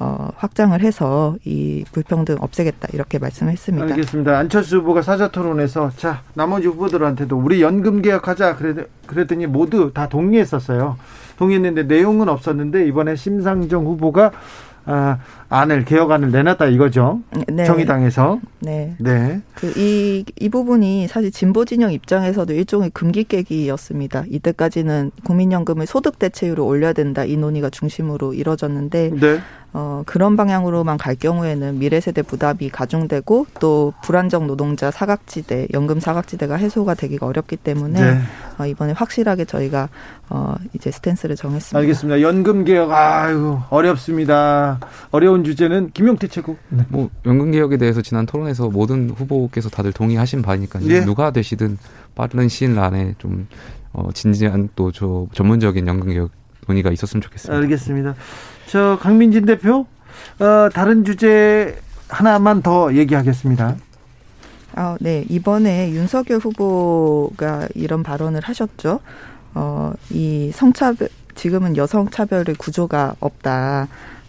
어, 0.00 0.30
확장을 0.36 0.80
해서 0.80 1.36
이 1.44 1.84
불평등 1.92 2.36
없애겠다 2.40 2.88
이렇게 2.92 3.18
말씀했습니다. 3.18 3.86
알겠습니다. 3.86 4.38
안철수 4.38 4.78
후보가 4.78 5.02
사자토론에서 5.02 5.90
자 5.96 6.22
나머지 6.34 6.68
후보들한테도 6.68 7.36
우리 7.36 7.62
연금 7.62 8.00
개혁하자 8.00 8.56
그랬더니 9.06 9.46
모두 9.46 9.90
다 9.92 10.08
동의했었어요. 10.08 10.96
동의했는데 11.36 11.84
내용은 11.84 12.28
없었는데 12.28 12.86
이번에 12.86 13.16
심상정 13.16 13.86
후보가 13.86 14.32
아, 14.90 15.18
안을 15.50 15.84
개혁안을 15.84 16.30
내놨다 16.30 16.66
이거죠. 16.66 17.20
네. 17.46 17.64
정의당에서. 17.64 18.40
네. 18.60 18.96
네. 18.98 19.42
그 19.54 19.70
이이 19.76 20.24
이 20.40 20.48
부분이 20.48 21.08
사실 21.08 21.30
진보 21.30 21.66
진영 21.66 21.92
입장에서도 21.92 22.54
일종의 22.54 22.90
금기 22.94 23.24
깨기였습니다. 23.24 24.24
이때까지는 24.28 25.10
국민연금을 25.24 25.86
소득 25.86 26.18
대체율을 26.18 26.60
올려야 26.64 26.94
된다 26.94 27.24
이 27.24 27.36
논의가 27.36 27.68
중심으로 27.68 28.32
이뤄졌는데 28.32 29.10
네. 29.20 29.40
어, 29.74 30.02
그런 30.06 30.34
방향으로만 30.36 30.96
갈 30.96 31.14
경우에는 31.14 31.78
미래 31.78 32.00
세대 32.00 32.22
부담이 32.22 32.70
가중되고 32.70 33.46
또 33.60 33.92
불안정 34.02 34.46
노동자 34.46 34.90
사각지대, 34.90 35.68
연금 35.74 36.00
사각지대가 36.00 36.56
해소가 36.56 36.94
되기가 36.94 37.26
어렵기 37.26 37.56
때문에 37.56 38.00
네. 38.00 38.20
어, 38.58 38.66
이번에 38.66 38.92
확실하게 38.92 39.44
저희가 39.44 39.88
어, 40.30 40.54
이제 40.72 40.90
스탠스를 40.90 41.36
정했습니다. 41.36 41.78
알겠습니다. 41.78 42.22
연금 42.22 42.64
개혁 42.64 42.90
아유 42.92 43.58
어렵습니다. 43.68 44.78
어려운 45.10 45.44
주제는 45.44 45.90
김용태 45.92 46.28
최고. 46.28 46.56
네. 46.70 46.84
뭐 46.88 47.10
연금 47.26 47.50
개혁에 47.50 47.76
대해서 47.76 48.00
지난 48.02 48.24
토론에서 48.26 48.68
모든 48.70 49.10
후보께서 49.10 49.68
다들 49.68 49.92
동의하신 49.92 50.42
바니까요. 50.42 50.86
네. 50.88 51.04
누가 51.04 51.30
되시든 51.30 51.78
빠른 52.14 52.48
시일 52.48 52.78
안에 52.78 53.14
좀 53.18 53.46
어, 53.92 54.08
진지한 54.12 54.68
또 54.74 54.90
저 54.92 55.26
전문적인 55.32 55.86
연금 55.86 56.08
개혁 56.08 56.30
논의가 56.68 56.90
있었으면 56.90 57.22
좋겠습니다. 57.22 57.62
알겠습니다. 57.62 58.14
저 58.66 58.98
강민진 59.00 59.46
대표 59.46 59.86
어, 60.38 60.68
다른 60.72 61.04
주제 61.04 61.76
하나만 62.08 62.62
더 62.62 62.94
얘기하겠습니다. 62.94 63.76
아, 64.74 64.96
네. 65.00 65.24
이번에 65.28 65.90
윤석열 65.90 66.38
후보가 66.38 67.68
이런 67.74 68.02
발언을 68.02 68.40
하셨죠. 68.44 69.00
어, 69.54 69.92
이 70.10 70.50
성차별, 70.54 71.08
지금은 71.34 71.76
여성 71.76 72.08
차별의 72.10 72.54
구조가 72.58 73.16
없다. 73.18 73.88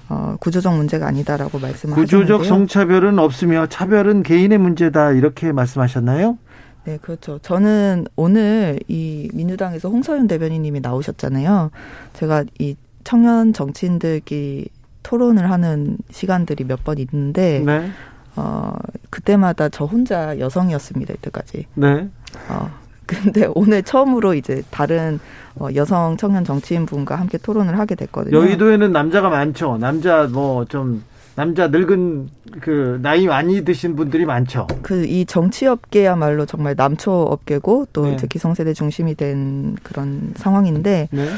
어, 0.09 0.35
구조적 0.39 0.75
문제가 0.75 1.07
아니다라고 1.07 1.59
말씀하셨는데요. 1.59 2.03
구조적 2.03 2.45
성차별은 2.45 3.19
없으며 3.19 3.67
차별은 3.67 4.23
개인의 4.23 4.57
문제다 4.57 5.11
이렇게 5.11 5.51
말씀하셨나요? 5.51 6.37
네, 6.85 6.97
그렇죠. 7.01 7.39
저는 7.39 8.05
오늘 8.15 8.79
이 8.87 9.29
민주당에서 9.33 9.89
홍서윤 9.89 10.27
대변인님이 10.27 10.79
나오셨잖아요. 10.79 11.71
제가 12.13 12.45
이 12.59 12.75
청년 13.03 13.53
정치인들끼리 13.53 14.67
토론을 15.03 15.49
하는 15.51 15.97
시간들이 16.11 16.63
몇 16.63 16.83
번 16.83 16.97
있는데 16.99 17.59
네. 17.65 17.89
어 18.35 18.73
그때마다 19.09 19.69
저 19.69 19.85
혼자 19.85 20.37
여성이었습니다 20.39 21.13
이때까지. 21.15 21.65
네. 21.75 22.07
어 22.49 22.69
근데 23.05 23.47
오늘 23.55 23.81
처음으로 23.83 24.35
이제 24.35 24.61
다른 24.69 25.19
어, 25.55 25.67
여성 25.75 26.15
청년 26.17 26.43
정치인 26.43 26.85
분과 26.85 27.15
함께 27.15 27.37
토론을 27.39 27.77
하게 27.79 27.95
됐거든요. 27.95 28.37
여의도에는 28.37 28.91
남자가 28.91 29.29
많죠. 29.29 29.77
남자 29.79 30.27
뭐 30.27 30.65
좀 30.65 31.03
남자 31.35 31.67
늙은 31.67 32.29
그 32.59 32.99
나이 33.01 33.27
많이 33.27 33.63
드신 33.63 33.95
분들이 33.95 34.25
많죠. 34.25 34.67
그 34.81 35.05
이 35.05 35.25
정치업계야말로 35.25 36.45
정말 36.45 36.75
남초 36.75 37.11
업계고 37.11 37.87
또 37.93 38.05
네. 38.07 38.13
이제 38.13 38.27
기성세대 38.27 38.73
중심이 38.73 39.15
된 39.15 39.75
그런 39.83 40.33
상황인데 40.35 41.07
네. 41.11 41.29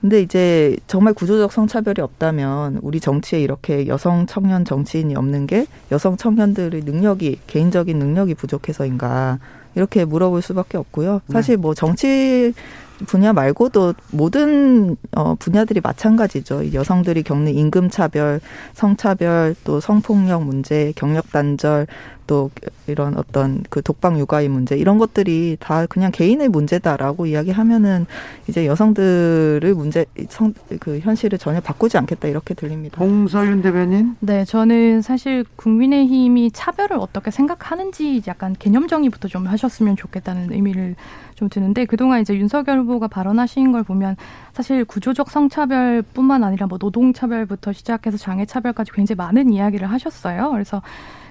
근데 0.00 0.22
이제 0.22 0.76
정말 0.86 1.12
구조적 1.12 1.50
성차별이 1.52 2.00
없다면 2.00 2.78
우리 2.82 3.00
정치에 3.00 3.40
이렇게 3.40 3.88
여성 3.88 4.26
청년 4.26 4.64
정치인이 4.64 5.16
없는 5.16 5.48
게 5.48 5.66
여성 5.90 6.16
청년들의 6.16 6.82
능력이 6.84 7.40
개인적인 7.48 7.98
능력이 7.98 8.34
부족해서인가 8.34 9.40
이렇게 9.74 10.04
물어볼 10.04 10.40
수밖에 10.40 10.78
없고요. 10.78 11.14
네. 11.26 11.32
사실 11.32 11.56
뭐 11.56 11.74
정치 11.74 12.54
분야 13.06 13.32
말고도 13.32 13.94
모든 14.10 14.96
어 15.16 15.34
분야들이 15.36 15.80
마찬가지죠. 15.80 16.72
여성들이 16.72 17.22
겪는 17.22 17.54
임금 17.54 17.90
차별, 17.90 18.40
성차별, 18.74 19.54
또 19.64 19.80
성폭력 19.80 20.44
문제, 20.44 20.92
경력 20.96 21.30
단절, 21.30 21.86
또 22.26 22.50
이런 22.86 23.16
어떤 23.16 23.64
그 23.70 23.82
독방 23.82 24.18
육아의 24.18 24.48
문제 24.48 24.76
이런 24.76 24.98
것들이 24.98 25.56
다 25.58 25.86
그냥 25.86 26.10
개인의 26.12 26.48
문제다라고 26.48 27.26
이야기하면은 27.26 28.06
이제 28.48 28.66
여성들의 28.66 29.74
문제 29.74 30.04
성 30.28 30.52
그 30.80 30.98
현실을 31.00 31.38
전혀 31.38 31.60
바꾸지 31.60 31.96
않겠다 31.98 32.28
이렇게 32.28 32.54
들립니다. 32.54 33.02
홍서윤 33.02 33.62
대변인? 33.62 34.16
네, 34.20 34.44
저는 34.44 35.02
사실 35.02 35.44
국민의힘이 35.56 36.50
차별을 36.52 36.98
어떻게 36.98 37.30
생각하는지 37.30 38.22
약간 38.26 38.54
개념 38.58 38.88
정의부터 38.88 39.28
좀 39.28 39.46
하셨으면 39.46 39.96
좋겠다는 39.96 40.52
의미를 40.52 40.96
좀 41.38 41.48
드는데 41.48 41.84
그동안 41.84 42.20
이제 42.20 42.34
윤석열 42.34 42.80
후보가 42.80 43.06
발언하신 43.06 43.70
걸 43.70 43.84
보면 43.84 44.16
사실 44.52 44.84
구조적 44.84 45.30
성차별뿐만 45.30 46.42
아니라 46.42 46.66
뭐 46.66 46.78
노동차별부터 46.80 47.72
시작해서 47.72 48.16
장애차별까지 48.16 48.90
굉장히 48.90 49.16
많은 49.18 49.52
이야기를 49.52 49.88
하셨어요. 49.88 50.50
그래서 50.50 50.82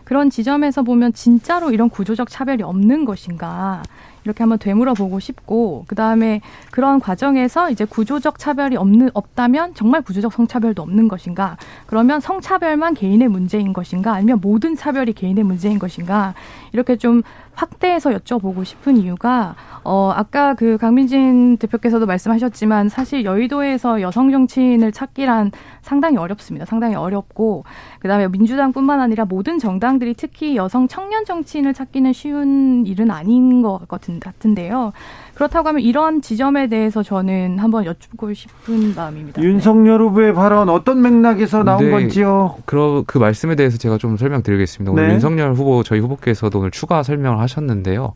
그런 0.05 0.29
지점에서 0.29 0.83
보면 0.83 1.11
진짜로 1.11 1.71
이런 1.71 1.89
구조적 1.89 2.29
차별이 2.29 2.63
없는 2.63 3.03
것인가 3.03 3.83
이렇게 4.23 4.43
한번 4.43 4.59
되물어보고 4.59 5.19
싶고 5.19 5.85
그 5.87 5.95
다음에 5.95 6.41
그런 6.71 6.99
과정에서 6.99 7.69
이제 7.71 7.85
구조적 7.85 8.39
차별이 8.39 8.75
없는 8.75 9.09
없다면 9.13 9.73
정말 9.73 10.01
구조적 10.01 10.33
성차별도 10.33 10.81
없는 10.81 11.07
것인가? 11.07 11.55
그러면 11.85 12.19
성차별만 12.19 12.93
개인의 12.93 13.29
문제인 13.29 13.71
것인가? 13.73 14.13
아니면 14.13 14.39
모든 14.41 14.75
차별이 14.75 15.13
개인의 15.13 15.45
문제인 15.45 15.79
것인가 15.79 16.33
이렇게 16.73 16.95
좀 16.95 17.21
확대해서 17.53 18.11
여쭤보고 18.11 18.63
싶은 18.63 18.97
이유가 18.97 19.55
어 19.83 20.11
아까 20.15 20.53
그 20.53 20.77
강민진 20.77 21.57
대표께서도 21.57 22.05
말씀하셨지만 22.05 22.89
사실 22.89 23.25
여의도에서 23.25 24.01
여성 24.01 24.31
정치인을 24.31 24.91
찾기란 24.91 25.51
상당히 25.81 26.17
어렵습니다. 26.17 26.65
상당히 26.65 26.95
어렵고 26.95 27.63
그다음에 27.99 28.27
민주당뿐만 28.27 28.99
아니라 28.99 29.25
모든 29.25 29.57
정당들이 29.59 30.13
특히 30.15 30.55
여성 30.55 30.87
청년 30.87 31.25
정치인을 31.25 31.73
찾기는 31.73 32.13
쉬운 32.13 32.85
일은 32.85 33.09
아닌 33.09 33.61
것 33.61 33.87
같은 33.87 34.19
같은데요. 34.19 34.93
그렇다고 35.37 35.69
하면 35.69 35.83
이런 35.83 36.23
지점에 36.23 36.65
대해서 36.67 37.03
저는 37.03 37.59
한번 37.59 37.85
여쭙고 37.85 38.33
싶은 38.33 38.95
마음입니다. 38.95 39.39
윤석열 39.39 40.01
후보의 40.01 40.33
발언 40.33 40.67
어떤 40.67 40.99
맥락에서 41.03 41.61
나온 41.61 41.85
네, 41.85 41.91
건지요? 41.91 42.55
그, 42.65 43.03
그 43.05 43.19
말씀에 43.19 43.53
대해서 43.53 43.77
제가 43.77 43.99
좀 43.99 44.17
설명드리겠습니다. 44.17 44.91
오늘 44.91 45.09
네. 45.09 45.13
윤석열 45.13 45.53
후보 45.53 45.83
저희 45.83 45.99
후보께서도 45.99 46.57
오늘 46.57 46.71
추가 46.71 47.03
설명을 47.03 47.39
하셨는데요. 47.39 48.13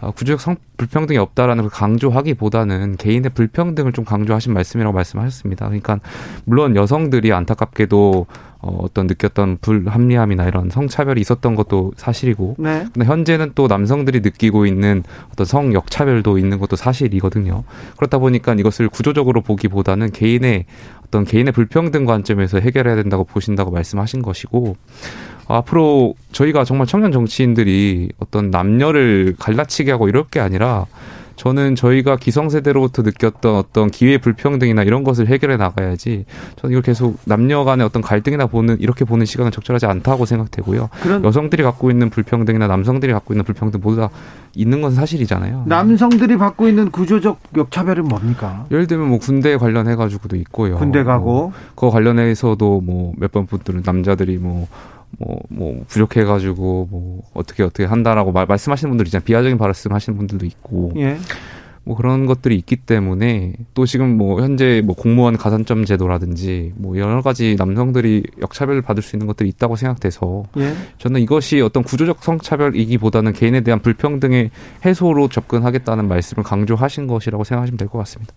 어, 0.00 0.10
구조적 0.12 0.40
성 0.40 0.56
불평등이 0.78 1.18
없다라는 1.18 1.64
걸 1.64 1.70
강조하기보다는 1.70 2.96
개인의 2.96 3.32
불평등을 3.34 3.92
좀 3.92 4.06
강조하신 4.06 4.54
말씀이라고 4.54 4.94
말씀하셨습니다. 4.94 5.66
그러니까 5.66 6.00
물론 6.46 6.74
여성들이 6.74 7.34
안타깝게도 7.34 8.26
어, 8.62 8.78
어떤 8.80 9.08
느꼈던 9.08 9.58
불합리함이나 9.60 10.46
이런 10.46 10.70
성차별이 10.70 11.20
있었던 11.20 11.56
것도 11.56 11.92
사실이고 11.96 12.56
네. 12.58 12.86
근데 12.94 13.04
현재는 13.04 13.52
또 13.56 13.66
남성들이 13.66 14.20
느끼고 14.20 14.66
있는 14.66 15.02
어떤 15.32 15.44
성 15.44 15.74
역차별도 15.74 16.38
있는 16.38 16.58
것도 16.58 16.76
사실이거든요. 16.76 17.64
그렇다 17.96 18.18
보니까 18.18 18.54
이것을 18.54 18.88
구조적으로 18.88 19.40
보기보다는 19.40 20.12
개인의 20.12 20.66
어떤 21.04 21.24
개인의 21.24 21.52
불평등 21.52 22.04
관점에서 22.04 22.60
해결해야 22.60 22.94
된다고 22.94 23.24
보신다고 23.24 23.72
말씀하신 23.72 24.22
것이고 24.22 24.76
앞으로 25.48 26.14
저희가 26.30 26.64
정말 26.64 26.86
청년 26.86 27.10
정치인들이 27.10 28.10
어떤 28.18 28.50
남녀를 28.50 29.34
갈라치게 29.38 29.90
하고 29.90 30.08
이럴 30.08 30.24
게 30.24 30.38
아니라 30.38 30.86
저는 31.36 31.74
저희가 31.74 32.16
기성세대로부터 32.16 33.02
느꼈던 33.02 33.54
어떤 33.56 33.90
기회 33.90 34.18
불평등이나 34.18 34.82
이런 34.82 35.02
것을 35.04 35.26
해결해 35.28 35.56
나가야지 35.56 36.24
저는 36.56 36.72
이걸 36.72 36.82
계속 36.82 37.18
남녀 37.24 37.64
간의 37.64 37.84
어떤 37.86 38.02
갈등이나 38.02 38.46
보는 38.46 38.78
이렇게 38.80 39.04
보는 39.04 39.26
시간은 39.26 39.50
적절하지 39.52 39.86
않다고 39.86 40.26
생각되고요. 40.26 40.88
여성들이 41.24 41.62
갖고 41.62 41.90
있는 41.90 42.10
불평등이나 42.10 42.66
남성들이 42.66 43.12
갖고 43.12 43.34
있는 43.34 43.44
불평등 43.44 43.80
모두 43.82 44.00
다 44.00 44.10
있는 44.54 44.82
것은 44.82 44.96
사실이잖아요. 44.96 45.64
남성들이 45.66 46.36
받고 46.36 46.68
있는 46.68 46.90
구조적 46.90 47.40
역차별은 47.56 48.04
뭡니까? 48.04 48.66
예를 48.70 48.86
들면 48.86 49.08
뭐 49.08 49.18
군대 49.18 49.56
관련해 49.56 49.96
가지고도 49.96 50.36
있고요. 50.36 50.76
군대 50.76 51.02
가고 51.04 51.24
뭐 51.24 51.52
그거 51.74 51.90
관련해서도 51.90 52.80
뭐 52.82 53.12
몇 53.18 53.32
번 53.32 53.46
분들은 53.46 53.82
남자들이 53.84 54.36
뭐 54.36 54.68
뭐, 55.18 55.40
뭐, 55.48 55.84
부족해가지고, 55.88 56.88
뭐, 56.90 57.22
어떻게, 57.34 57.62
어떻게 57.62 57.84
한다라고 57.84 58.32
말, 58.32 58.46
말씀하시는 58.46 58.90
분들 58.90 59.06
있잖아요. 59.06 59.24
비하적인 59.24 59.58
말씀 59.58 59.92
하시는 59.92 60.16
분들도 60.16 60.46
있고. 60.46 60.92
예. 60.96 61.18
뭐 61.84 61.96
그런 61.96 62.26
것들이 62.26 62.54
있기 62.58 62.76
때문에 62.76 63.54
또 63.74 63.86
지금 63.86 64.16
뭐 64.16 64.40
현재 64.40 64.80
뭐 64.84 64.94
공무원 64.94 65.36
가산점 65.36 65.84
제도라든지 65.84 66.72
뭐 66.76 66.96
여러 66.96 67.22
가지 67.22 67.56
남성들이 67.58 68.22
역차별을 68.40 68.82
받을 68.82 69.02
수 69.02 69.16
있는 69.16 69.26
것들이 69.26 69.48
있다고 69.48 69.74
생각돼서 69.74 70.44
예. 70.58 70.74
저는 70.98 71.20
이것이 71.20 71.60
어떤 71.60 71.82
구조적 71.82 72.22
성차별이기보다는 72.22 73.32
개인에 73.32 73.62
대한 73.62 73.80
불평등의 73.82 74.50
해소로 74.84 75.28
접근하겠다는 75.28 76.06
말씀을 76.06 76.44
강조하신 76.44 77.08
것이라고 77.08 77.42
생각하시면 77.42 77.78
될 77.78 77.88
것 77.88 77.98
같습니다. 77.98 78.32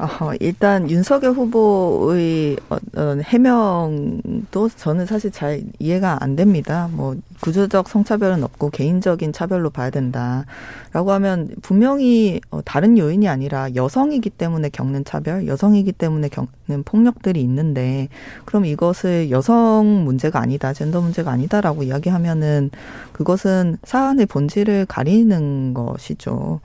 어, 0.00 0.32
일단 0.40 0.88
윤석열 0.88 1.32
후보의 1.32 2.56
어, 2.70 2.76
어, 2.96 3.16
해명도 3.22 4.70
저는 4.70 5.04
사실 5.04 5.30
잘 5.30 5.62
이해가 5.78 6.18
안 6.22 6.36
됩니다. 6.36 6.88
뭐 6.92 7.16
구조적 7.42 7.88
성차별은 7.88 8.42
없고 8.42 8.70
개인적인 8.70 9.34
차별로 9.34 9.68
봐야 9.68 9.90
된다라고 9.90 11.12
하면 11.12 11.50
분명히 11.60 12.40
어, 12.50 12.62
다른 12.64 12.96
요인이 12.96 13.28
아니라 13.28 13.74
여성이기 13.74 14.30
때문에 14.30 14.70
겪는 14.70 15.04
차별, 15.04 15.46
여성이기 15.46 15.92
때문에 15.92 16.28
겪는 16.28 16.82
폭력들이 16.84 17.40
있는데 17.42 18.08
그럼 18.46 18.64
이것을 18.64 19.30
여성 19.30 20.04
문제가 20.04 20.40
아니다, 20.40 20.72
젠더 20.72 21.02
문제가 21.02 21.30
아니다라고 21.30 21.82
이야기하면은 21.82 22.70
그것은 23.12 23.76
사안의 23.84 24.26
본질을 24.26 24.86
가리는 24.86 25.74
것이죠. 25.74 26.60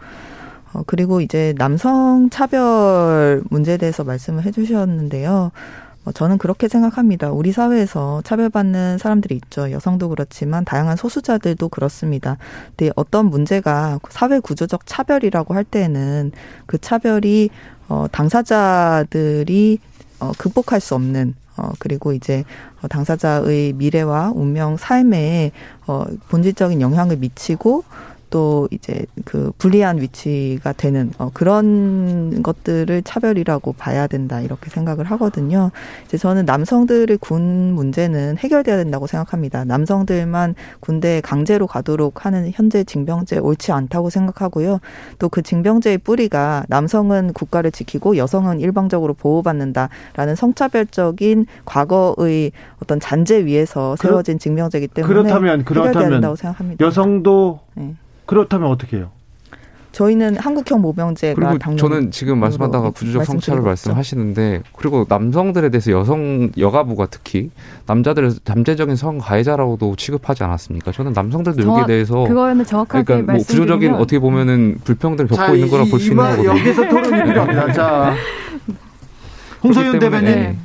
어, 0.75 0.83
그리고 0.85 1.21
이제 1.21 1.53
남성 1.57 2.29
차별 2.29 3.41
문제에 3.49 3.77
대해서 3.77 4.03
말씀을 4.03 4.43
해주셨는데요. 4.45 5.51
어, 6.03 6.11
저는 6.11 6.37
그렇게 6.37 6.67
생각합니다. 6.67 7.31
우리 7.31 7.51
사회에서 7.51 8.21
차별받는 8.23 8.97
사람들이 8.97 9.35
있죠. 9.35 9.71
여성도 9.71 10.09
그렇지만 10.09 10.65
다양한 10.65 10.97
소수자들도 10.97 11.69
그렇습니다. 11.69 12.37
근데 12.75 12.91
어떤 12.95 13.27
문제가 13.27 13.99
사회 14.09 14.39
구조적 14.39 14.85
차별이라고 14.85 15.53
할 15.53 15.63
때에는 15.63 16.31
그 16.65 16.77
차별이 16.77 17.49
어, 17.87 18.07
당사자들이 18.11 19.79
어, 20.19 20.31
극복할 20.37 20.81
수 20.81 20.95
없는 20.95 21.35
어, 21.57 21.71
그리고 21.79 22.11
이제 22.11 22.43
어, 22.81 22.87
당사자의 22.87 23.73
미래와 23.73 24.33
운명, 24.35 24.75
삶에 24.75 25.51
어, 25.87 26.03
본질적인 26.27 26.81
영향을 26.81 27.15
미치고 27.17 27.85
또 28.35 28.67
이제 28.69 29.05
그 29.23 29.53
불리한 29.57 30.01
위치가 30.01 30.73
되는 30.73 31.09
어, 31.17 31.31
그런 31.33 32.43
것들을 32.43 33.01
차별이라고 33.03 33.71
봐야 33.71 34.07
된다 34.07 34.41
이렇게 34.41 34.69
생각을 34.69 35.05
하거든요. 35.05 35.71
이제 36.03 36.17
저는 36.17 36.43
남성들의 36.43 37.17
군 37.19 37.71
문제는 37.75 38.37
해결돼야 38.37 38.75
된다고 38.75 39.07
생각합니다. 39.07 39.63
남성들만 39.63 40.55
군대에 40.81 41.21
강제로 41.21 41.65
가도록 41.65 42.25
하는 42.25 42.51
현재 42.53 42.83
징병제 42.83 43.37
옳지 43.37 43.71
않다고 43.71 44.09
생각하고요. 44.09 44.79
또 45.19 45.29
그 45.29 45.41
징병제의 45.41 45.99
뿌리가 45.99 46.65
남성은 46.67 47.31
국가를 47.33 47.71
지키고 47.71 48.17
여성은 48.17 48.59
일방적으로 48.59 49.13
보호받는다라는 49.13 50.35
성차별적인 50.35 51.45
과거의 51.63 52.51
어떤 52.81 52.99
잔재 52.99 53.45
위에서 53.45 53.95
세워진 53.95 54.39
징병제이기 54.39 54.89
때문에 54.89 55.13
그렇다면 55.13 55.63
그렇다면 55.63 56.35
여성도 56.79 57.59
네. 57.75 57.95
그렇다면 58.25 58.69
어떻게 58.69 58.97
해요? 58.97 59.11
저희는 59.91 60.35
한국형 60.37 60.81
모병제가 60.81 61.53
그리고 61.57 61.75
저는 61.77 62.11
지금 62.11 62.37
말씀하다가 62.39 62.89
구조적 62.89 63.23
성차별 63.23 63.61
말씀하시는데 63.61 64.63
그리고 64.73 65.05
남성들에 65.07 65.69
대해서 65.69 65.91
여성 65.91 66.51
여가부가 66.57 67.05
특히 67.09 67.49
남자들을 67.85 68.33
잠재적인 68.43 68.97
성 68.97 69.19
가해자라고도 69.19 69.95
취급하지 69.95 70.43
않았습니까? 70.43 70.91
저는 70.91 71.13
남성들도 71.13 71.61
저, 71.63 71.69
여기에 71.69 71.85
대해서 71.85 72.25
그거는 72.25 72.65
정확하게 72.65 73.03
그러니까 73.05 73.33
뭐 73.33 73.41
구조적인 73.41 73.93
어떻게 73.93 74.19
보면은 74.19 74.79
불평등을 74.83 75.29
겪고 75.29 75.35
자, 75.37 75.53
있는 75.53 75.69
거라 75.69 75.85
볼 75.85 75.97
수 75.97 76.09
있는 76.11 76.17
거거든요. 76.17 76.49
여기서 76.49 76.89
토론이 76.89 77.23
필요합니다. 77.23 77.71
자 77.71 78.13
홍소윤 79.63 79.99
대변인. 79.99 80.25
네. 80.25 80.57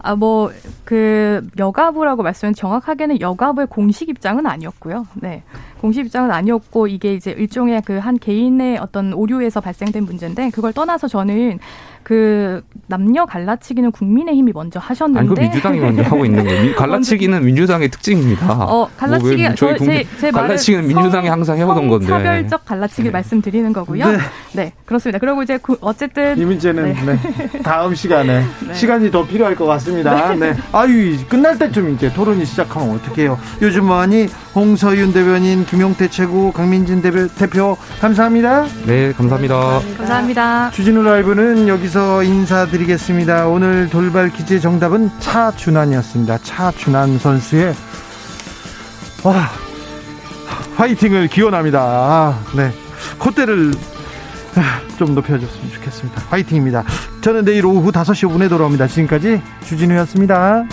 아, 0.00 0.14
뭐, 0.14 0.50
그, 0.84 1.46
여가부라고 1.58 2.22
말씀은 2.22 2.54
정확하게는 2.54 3.20
여가부의 3.20 3.66
공식 3.68 4.08
입장은 4.08 4.46
아니었고요. 4.46 5.06
네. 5.14 5.42
공식 5.80 6.06
입장은 6.06 6.30
아니었고, 6.30 6.86
이게 6.86 7.14
이제 7.14 7.32
일종의 7.32 7.82
그 7.82 7.98
한 7.98 8.16
개인의 8.18 8.78
어떤 8.78 9.12
오류에서 9.12 9.60
발생된 9.60 10.04
문제인데, 10.04 10.50
그걸 10.50 10.72
떠나서 10.72 11.08
저는 11.08 11.58
그 12.08 12.62
남녀 12.86 13.26
갈라치기는 13.26 13.92
국민의힘이 13.92 14.52
먼저 14.54 14.80
하셨는데 14.80 15.20
아니 15.20 15.28
그 15.28 15.38
민주당이 15.38 15.78
먼저 15.78 16.00
하고 16.04 16.24
있는 16.24 16.42
거예요. 16.42 16.72
갈라치기는 16.76 17.44
민주당의 17.44 17.90
특징입니다. 17.90 18.50
어 18.50 18.88
갈라치기 18.96 19.42
뭐 19.42 19.54
저희 19.54 19.78
제, 19.78 20.06
제 20.18 20.30
갈라치기는 20.30 20.88
민주당이 20.88 21.28
항상 21.28 21.58
해오던 21.58 21.86
건데 21.86 22.06
차별적 22.06 22.64
갈라치기 22.64 23.02
네. 23.02 23.10
말씀드리는 23.10 23.70
거고요. 23.74 24.10
네. 24.10 24.18
네. 24.54 24.72
그렇습니다. 24.86 25.18
그리고 25.18 25.42
이제 25.42 25.58
그 25.62 25.76
어쨌든 25.82 26.38
이 26.38 26.46
문제는 26.46 26.94
네. 26.94 27.18
네. 27.52 27.62
다음 27.62 27.94
시간에 27.94 28.42
네. 28.66 28.72
시간이 28.72 29.10
더 29.10 29.26
필요할 29.26 29.54
것 29.54 29.66
같습니다. 29.66 30.34
네. 30.34 30.56
아유 30.72 31.14
끝날 31.28 31.58
때쯤 31.58 31.92
이제 31.92 32.10
토론이 32.10 32.46
시작하면 32.46 32.96
어떡해요. 32.96 33.38
요즘 33.60 33.84
뭐하니 33.84 34.28
홍서윤 34.54 35.12
대변인, 35.12 35.66
김용태 35.66 36.08
최고, 36.08 36.52
강민진 36.52 37.02
대표, 37.02 37.28
대표 37.28 37.76
감사합니다. 38.00 38.64
네 38.86 39.12
감사합니다. 39.12 39.80
감사합니다. 39.98 40.70
주진우 40.70 41.02
라이브는 41.02 41.68
여기서 41.68 41.97
여기서 41.98 42.22
인사드리겠습니다. 42.22 43.48
오늘 43.48 43.90
돌발 43.90 44.30
퀴즈의 44.30 44.60
정답은 44.60 45.10
차준환이었습니다. 45.18 46.38
차준환 46.38 47.18
선수의 47.18 47.74
와 49.24 49.50
화이팅을 50.76 51.26
기원합니다. 51.26 51.80
아, 51.80 52.40
네 52.56 52.70
콧대를 53.18 53.72
아, 54.54 54.80
좀 54.96 55.16
높여줬으면 55.16 55.72
좋겠습니다. 55.72 56.22
화이팅입니다. 56.28 56.84
저는 57.20 57.44
내일 57.44 57.66
오후 57.66 57.90
5시 57.90 58.28
5분에 58.30 58.48
돌아옵니다. 58.48 58.86
지금까지 58.86 59.42
주진우였습니다. 59.64 60.64